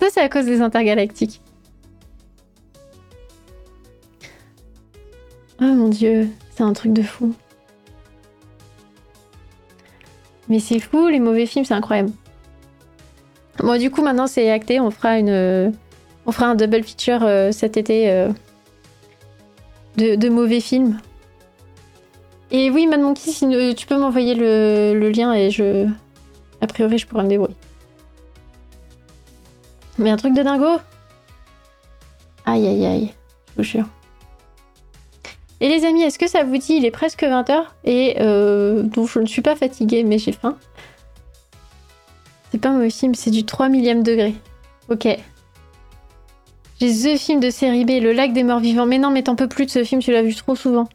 Ça, 0.00 0.08
c'est 0.10 0.20
à 0.20 0.28
cause 0.28 0.46
des 0.46 0.60
intergalactiques. 0.60 1.40
Oh 5.60 5.64
mon 5.64 5.88
dieu, 5.88 6.28
c'est 6.50 6.62
un 6.62 6.72
truc 6.72 6.92
de 6.92 7.02
fou. 7.02 7.34
Mais 10.48 10.60
c'est 10.60 10.78
fou, 10.78 11.08
les 11.08 11.20
mauvais 11.20 11.46
films, 11.46 11.64
c'est 11.64 11.74
incroyable. 11.74 12.10
Bon, 13.58 13.78
du 13.78 13.90
coup, 13.90 14.02
maintenant, 14.02 14.26
c'est 14.26 14.50
acté. 14.50 14.80
On 14.80 14.90
fera 14.90 15.10
un 15.12 16.54
double 16.54 16.82
feature 16.82 17.20
euh, 17.22 17.52
cet 17.52 17.76
été 17.76 18.10
euh, 18.10 18.28
de, 19.96 20.28
mauvais 20.28 20.60
films. 20.60 20.98
Et 22.50 22.70
oui, 22.70 22.86
Mad 22.86 23.00
Monkey, 23.00 23.30
si 23.30 23.46
euh, 23.46 23.72
tu 23.74 23.86
peux 23.86 23.96
m'envoyer 23.96 24.34
le, 24.34 24.98
le 24.98 25.10
lien 25.10 25.32
et 25.32 25.50
je, 25.50 25.88
a 26.60 26.66
priori, 26.66 26.98
je 26.98 27.06
pourrais 27.06 27.24
me 27.24 27.28
débrouiller. 27.28 27.56
Mais 29.98 30.10
un 30.10 30.16
truc 30.16 30.34
de 30.34 30.42
dingo? 30.42 30.78
Aïe, 32.44 32.66
aïe, 32.66 32.86
aïe. 32.86 33.14
Je 33.50 33.56
vous 33.56 33.62
jure. 33.62 33.86
Et 35.60 35.68
les 35.68 35.84
amis, 35.84 36.02
est-ce 36.02 36.18
que 36.18 36.28
ça 36.28 36.44
vous 36.44 36.56
dit 36.56 36.74
Il 36.74 36.84
est 36.84 36.90
presque 36.90 37.22
20h 37.22 37.64
et 37.84 38.16
euh, 38.20 38.84
je 38.94 39.18
ne 39.18 39.26
suis 39.26 39.42
pas 39.42 39.54
fatiguée, 39.54 40.02
mais 40.02 40.18
j'ai 40.18 40.32
faim. 40.32 40.56
C'est 42.50 42.60
pas 42.60 42.70
mauvais 42.70 42.90
film, 42.90 43.14
c'est 43.14 43.30
du 43.30 43.44
3 43.44 43.68
millième 43.68 44.02
degré. 44.02 44.34
Ok. 44.88 45.06
J'ai 46.80 46.90
The 46.90 47.18
Film 47.18 47.40
de 47.40 47.50
série 47.50 47.84
B, 47.84 48.02
Le 48.02 48.12
Lac 48.12 48.32
des 48.32 48.42
Morts 48.42 48.60
Vivants. 48.60 48.86
Mais 48.86 48.98
non, 48.98 49.10
mais 49.10 49.22
t'en 49.22 49.36
peux 49.36 49.48
plus 49.48 49.66
de 49.66 49.70
ce 49.70 49.84
film, 49.84 50.00
tu 50.00 50.12
l'as 50.12 50.22
vu 50.22 50.34
trop 50.34 50.56
souvent. 50.56 50.88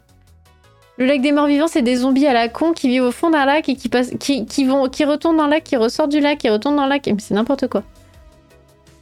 Le 0.97 1.05
Lac 1.05 1.21
des 1.21 1.31
Morts 1.31 1.47
Vivants, 1.47 1.67
c'est 1.67 1.81
des 1.81 1.97
zombies 1.97 2.27
à 2.27 2.33
la 2.33 2.49
con 2.49 2.73
qui 2.73 2.89
vivent 2.89 3.03
au 3.03 3.11
fond 3.11 3.29
d'un 3.29 3.45
lac 3.45 3.69
et 3.69 3.75
qui, 3.75 3.87
passent, 3.87 4.11
qui, 4.19 4.45
retournent 4.69 5.37
dans 5.37 5.45
le 5.45 5.51
lac, 5.51 5.63
qui 5.63 5.77
ressortent 5.77 6.11
du 6.11 6.19
lac, 6.19 6.37
qui 6.37 6.49
retournent 6.49 6.75
dans 6.75 6.83
le 6.83 6.89
lac. 6.89 7.07
Mais 7.07 7.15
c'est 7.19 7.33
n'importe 7.33 7.67
quoi. 7.67 7.83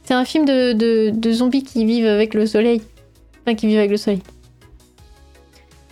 C'est 0.04 0.14
un 0.14 0.24
film 0.24 0.44
de 0.44 1.32
zombies 1.32 1.64
qui 1.64 1.84
vivent 1.84 2.06
avec 2.06 2.32
le 2.34 2.46
soleil. 2.46 2.80
Enfin, 3.42 3.54
qui 3.54 3.66
vivent 3.66 3.78
avec 3.78 3.90
le 3.90 3.96
soleil. 3.96 4.22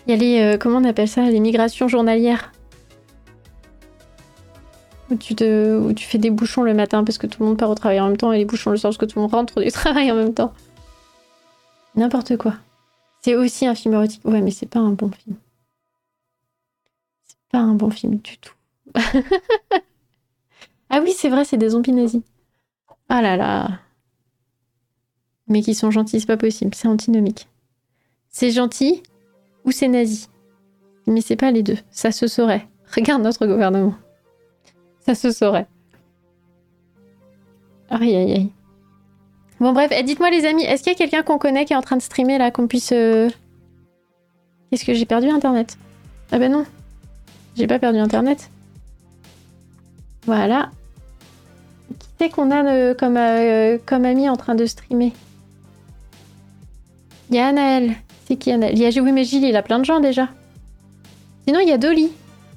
Il 0.06 0.10
y 0.10 0.14
a 0.14 0.16
les. 0.16 0.40
euh, 0.40 0.58
comment 0.58 0.78
on 0.78 0.84
appelle 0.84 1.08
ça 1.08 1.22
Les 1.30 1.40
migrations 1.40 1.88
journalières. 1.88 2.52
Où 5.10 5.14
tu, 5.16 6.04
fais 6.04 6.18
des 6.18 6.30
bouchons 6.30 6.62
le 6.62 6.74
matin 6.74 7.04
parce 7.04 7.16
que 7.16 7.28
tout 7.28 7.40
le 7.40 7.46
monde 7.48 7.58
part 7.58 7.70
au 7.70 7.76
travail 7.76 8.00
en 8.00 8.08
même 8.08 8.16
temps 8.16 8.32
et 8.32 8.38
les 8.38 8.44
bouchons 8.44 8.72
le 8.72 8.76
soir 8.76 8.90
parce 8.90 8.98
que 8.98 9.04
tout 9.04 9.18
le 9.18 9.22
monde 9.22 9.34
rentre 9.34 9.62
du 9.62 9.70
travail 9.72 10.10
en 10.10 10.16
même 10.16 10.34
temps. 10.34 10.52
N'importe 11.94 12.36
quoi. 12.36 12.54
C'est 13.22 13.36
aussi 13.36 13.66
un 13.66 13.74
film 13.74 13.94
érotique. 13.94 14.24
Ouais, 14.24 14.40
mais 14.40 14.50
c'est 14.50 14.66
pas 14.66 14.80
un 14.80 14.90
bon 14.90 15.10
film. 15.10 15.36
C'est 17.24 17.38
pas 17.50 17.58
un 17.58 17.74
bon 17.74 17.90
film 17.90 18.16
du 18.16 18.38
tout. 18.38 18.52
ah 20.90 21.00
oui, 21.02 21.12
c'est 21.16 21.28
vrai, 21.28 21.44
c'est 21.44 21.56
des 21.56 21.70
zombies 21.70 21.92
nazis. 21.92 22.22
Ah 23.08 23.22
là 23.22 23.36
là. 23.36 23.80
Mais 25.48 25.62
qui 25.62 25.74
sont 25.74 25.90
gentils, 25.92 26.20
c'est 26.20 26.26
pas 26.26 26.36
possible. 26.36 26.74
C'est 26.74 26.88
antinomique. 26.88 27.48
C'est 28.28 28.50
gentil 28.50 29.02
ou 29.66 29.70
c'est 29.72 29.88
nazi. 29.88 30.28
Mais 31.06 31.20
c'est 31.20 31.36
pas 31.36 31.50
les 31.50 31.62
deux. 31.62 31.78
Ça 31.90 32.10
se 32.12 32.26
saurait. 32.26 32.66
Regarde 32.94 33.22
notre 33.22 33.46
gouvernement. 33.46 33.94
Ça 35.00 35.14
se 35.14 35.30
saurait. 35.30 35.66
Aïe 37.90 38.16
aïe 38.16 38.32
aïe. 38.32 38.52
Bon 39.60 39.72
bref, 39.72 39.90
eh, 39.94 40.02
dites-moi 40.02 40.30
les 40.30 40.44
amis, 40.44 40.64
est-ce 40.64 40.82
qu'il 40.82 40.92
y 40.92 40.94
a 40.94 40.98
quelqu'un 40.98 41.22
qu'on 41.22 41.38
connaît 41.38 41.64
qui 41.64 41.72
est 41.72 41.76
en 41.76 41.80
train 41.82 41.96
de 41.96 42.02
streamer 42.02 42.38
là, 42.38 42.50
qu'on 42.50 42.66
puisse... 42.66 42.92
euh, 42.92 43.30
Qu'est-ce 44.70 44.84
que 44.84 44.92
j'ai 44.94 45.06
perdu 45.06 45.28
Internet? 45.28 45.78
Ah 46.32 46.38
ben 46.38 46.50
non. 46.52 46.66
J'ai 47.56 47.66
pas 47.66 47.78
perdu 47.78 47.98
Internet. 47.98 48.50
Voilà. 50.26 50.70
Qui 51.98 52.08
c'est 52.18 52.28
qu'on 52.30 52.50
a 52.50 52.64
euh, 52.66 52.94
comme, 52.94 53.16
euh, 53.16 53.78
comme 53.86 54.04
ami 54.04 54.28
en 54.28 54.36
train 54.36 54.54
de 54.56 54.66
streamer? 54.66 55.12
Il 57.30 57.36
y 57.36 57.38
a 57.38 57.46
Anaël. 57.46 57.94
C'est 58.26 58.36
qui 58.36 58.50
Il 58.50 58.78
y 58.78 58.86
a 58.86 59.02
oui 59.02 59.12
mais 59.12 59.24
Gilles, 59.24 59.44
il 59.44 59.56
a 59.56 59.62
plein 59.62 59.78
de 59.78 59.84
gens 59.84 60.00
déjà. 60.00 60.28
Sinon 61.46 61.60
il 61.60 61.68
y 61.68 61.72
a 61.72 61.78
Dolly. 61.78 62.10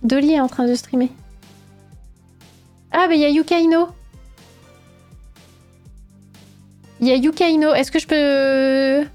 Dolly 0.04 0.34
est 0.34 0.40
en 0.40 0.48
train 0.48 0.66
de 0.66 0.74
streamer. 0.76 1.12
Ah 2.92 3.08
bah 3.08 3.14
il 3.14 3.22
y 3.22 3.26
a 3.26 3.30
Yukaino. 3.30 3.88
Il 7.02 7.08
y 7.08 7.12
a 7.12 7.16
Yukaino. 7.16 7.74
Est-ce 7.74 7.92
que 7.92 8.00
je 8.00 8.08
peux... 8.08 9.08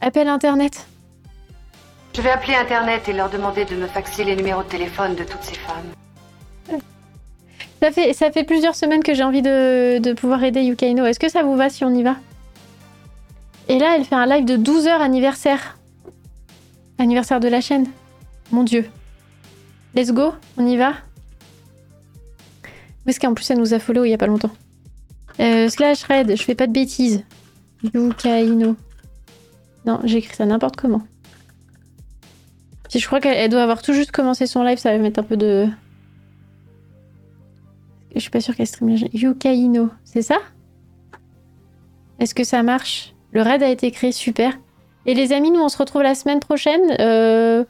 Appel 0.00 0.28
internet? 0.28 0.86
Je 2.14 2.22
vais 2.22 2.30
appeler 2.30 2.54
Internet 2.54 3.08
et 3.08 3.12
leur 3.12 3.30
demander 3.30 3.64
de 3.64 3.76
me 3.76 3.86
faxer 3.86 4.24
les 4.24 4.34
numéros 4.34 4.62
de 4.62 4.68
téléphone 4.68 5.14
de 5.14 5.22
toutes 5.24 5.42
ces 5.42 5.54
femmes. 5.54 6.80
Ça 7.80 7.92
fait, 7.92 8.12
ça 8.12 8.32
fait 8.32 8.42
plusieurs 8.42 8.74
semaines 8.74 9.04
que 9.04 9.14
j'ai 9.14 9.22
envie 9.22 9.42
de, 9.42 9.98
de 9.98 10.12
pouvoir 10.14 10.42
aider 10.42 10.62
Yukaino. 10.62 11.04
Est-ce 11.04 11.20
que 11.20 11.28
ça 11.28 11.44
vous 11.44 11.54
va 11.54 11.68
si 11.68 11.84
on 11.84 11.94
y 11.94 12.02
va? 12.02 12.16
Et 13.68 13.78
là, 13.78 13.96
elle 13.96 14.04
fait 14.04 14.14
un 14.14 14.26
live 14.26 14.46
de 14.46 14.56
12 14.56 14.86
heures 14.86 15.02
anniversaire. 15.02 15.78
Anniversaire 16.98 17.38
de 17.38 17.48
la 17.48 17.60
chaîne. 17.60 17.86
Mon 18.50 18.64
dieu. 18.64 18.86
Let's 19.94 20.12
go, 20.12 20.32
on 20.56 20.66
y 20.66 20.76
va 20.76 20.94
Parce 23.04 23.18
qu'en 23.18 23.34
plus, 23.34 23.50
elle 23.50 23.58
nous 23.58 23.74
a 23.74 23.78
follow 23.78 24.04
il 24.04 24.10
y 24.10 24.14
a 24.14 24.18
pas 24.18 24.26
longtemps. 24.26 24.50
Euh, 25.40 25.68
slash 25.68 26.04
red, 26.04 26.34
je 26.34 26.42
fais 26.42 26.54
pas 26.54 26.66
de 26.66 26.72
bêtises. 26.72 27.24
Yukaino. 27.94 28.76
Non, 29.86 30.00
j'ai 30.04 30.18
écrit 30.18 30.34
ça 30.34 30.46
n'importe 30.46 30.76
comment. 30.76 31.02
Si 32.88 32.98
je 32.98 33.06
crois 33.06 33.20
qu'elle 33.20 33.36
elle 33.36 33.50
doit 33.50 33.62
avoir 33.62 33.82
tout 33.82 33.92
juste 33.92 34.12
commencé 34.12 34.46
son 34.46 34.62
live, 34.62 34.78
ça 34.78 34.92
va 34.92 34.98
mettre 34.98 35.20
un 35.20 35.22
peu 35.22 35.36
de. 35.36 35.68
Je 38.14 38.20
suis 38.20 38.30
pas 38.30 38.40
sûre 38.40 38.56
qu'elle 38.56 38.66
stream. 38.66 38.96
Yukaino, 39.12 39.90
c'est 40.04 40.22
ça? 40.22 40.38
Est-ce 42.18 42.34
que 42.34 42.44
ça 42.44 42.62
marche? 42.62 43.14
Le 43.32 43.42
raid 43.42 43.62
a 43.62 43.68
été 43.68 43.90
créé, 43.90 44.12
super. 44.12 44.58
Et 45.06 45.14
les 45.14 45.32
amis, 45.32 45.50
nous 45.50 45.60
on 45.60 45.68
se 45.68 45.78
retrouve 45.78 46.02
la 46.02 46.14
semaine 46.14 46.40
prochaine. 46.40 46.96
Euh... 47.00 47.64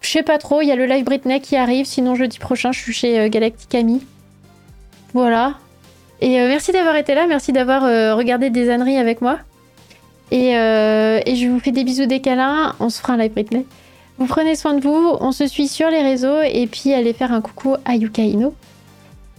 Je 0.00 0.10
sais 0.10 0.22
pas 0.22 0.38
trop, 0.38 0.60
il 0.60 0.68
y 0.68 0.72
a 0.72 0.76
le 0.76 0.84
live 0.84 1.04
Britney 1.04 1.40
qui 1.40 1.56
arrive. 1.56 1.86
Sinon, 1.86 2.14
jeudi 2.14 2.38
prochain, 2.38 2.72
je 2.72 2.78
suis 2.78 2.92
chez 2.92 3.18
euh, 3.18 3.28
Galactic 3.28 3.74
Ami. 3.74 4.02
Voilà. 5.14 5.54
Et 6.20 6.40
euh, 6.40 6.48
merci 6.48 6.72
d'avoir 6.72 6.96
été 6.96 7.14
là, 7.14 7.26
merci 7.26 7.52
d'avoir 7.52 7.82
regardé 8.16 8.50
des 8.50 8.70
âneries 8.70 8.98
avec 8.98 9.20
moi. 9.20 9.38
Et, 10.30 10.50
et 10.50 11.36
je 11.36 11.48
vous 11.48 11.60
fais 11.60 11.70
des 11.70 11.84
bisous, 11.84 12.06
des 12.06 12.20
câlins. 12.20 12.74
On 12.80 12.88
se 12.88 13.00
fera 13.00 13.12
un 13.14 13.16
live 13.18 13.32
Britney. 13.32 13.64
Vous 14.18 14.26
prenez 14.26 14.54
soin 14.54 14.74
de 14.74 14.80
vous, 14.80 15.16
on 15.20 15.32
se 15.32 15.46
suit 15.46 15.66
sur 15.66 15.90
les 15.90 16.02
réseaux 16.02 16.40
et 16.40 16.66
puis 16.68 16.94
allez 16.94 17.12
faire 17.12 17.32
un 17.32 17.40
coucou 17.40 17.76
à 17.84 17.96
Yukaino. 17.96 18.54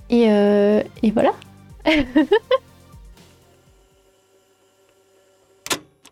Et, 0.10 0.26
euh, 0.30 0.84
et 1.02 1.12
voilà. 1.12 1.32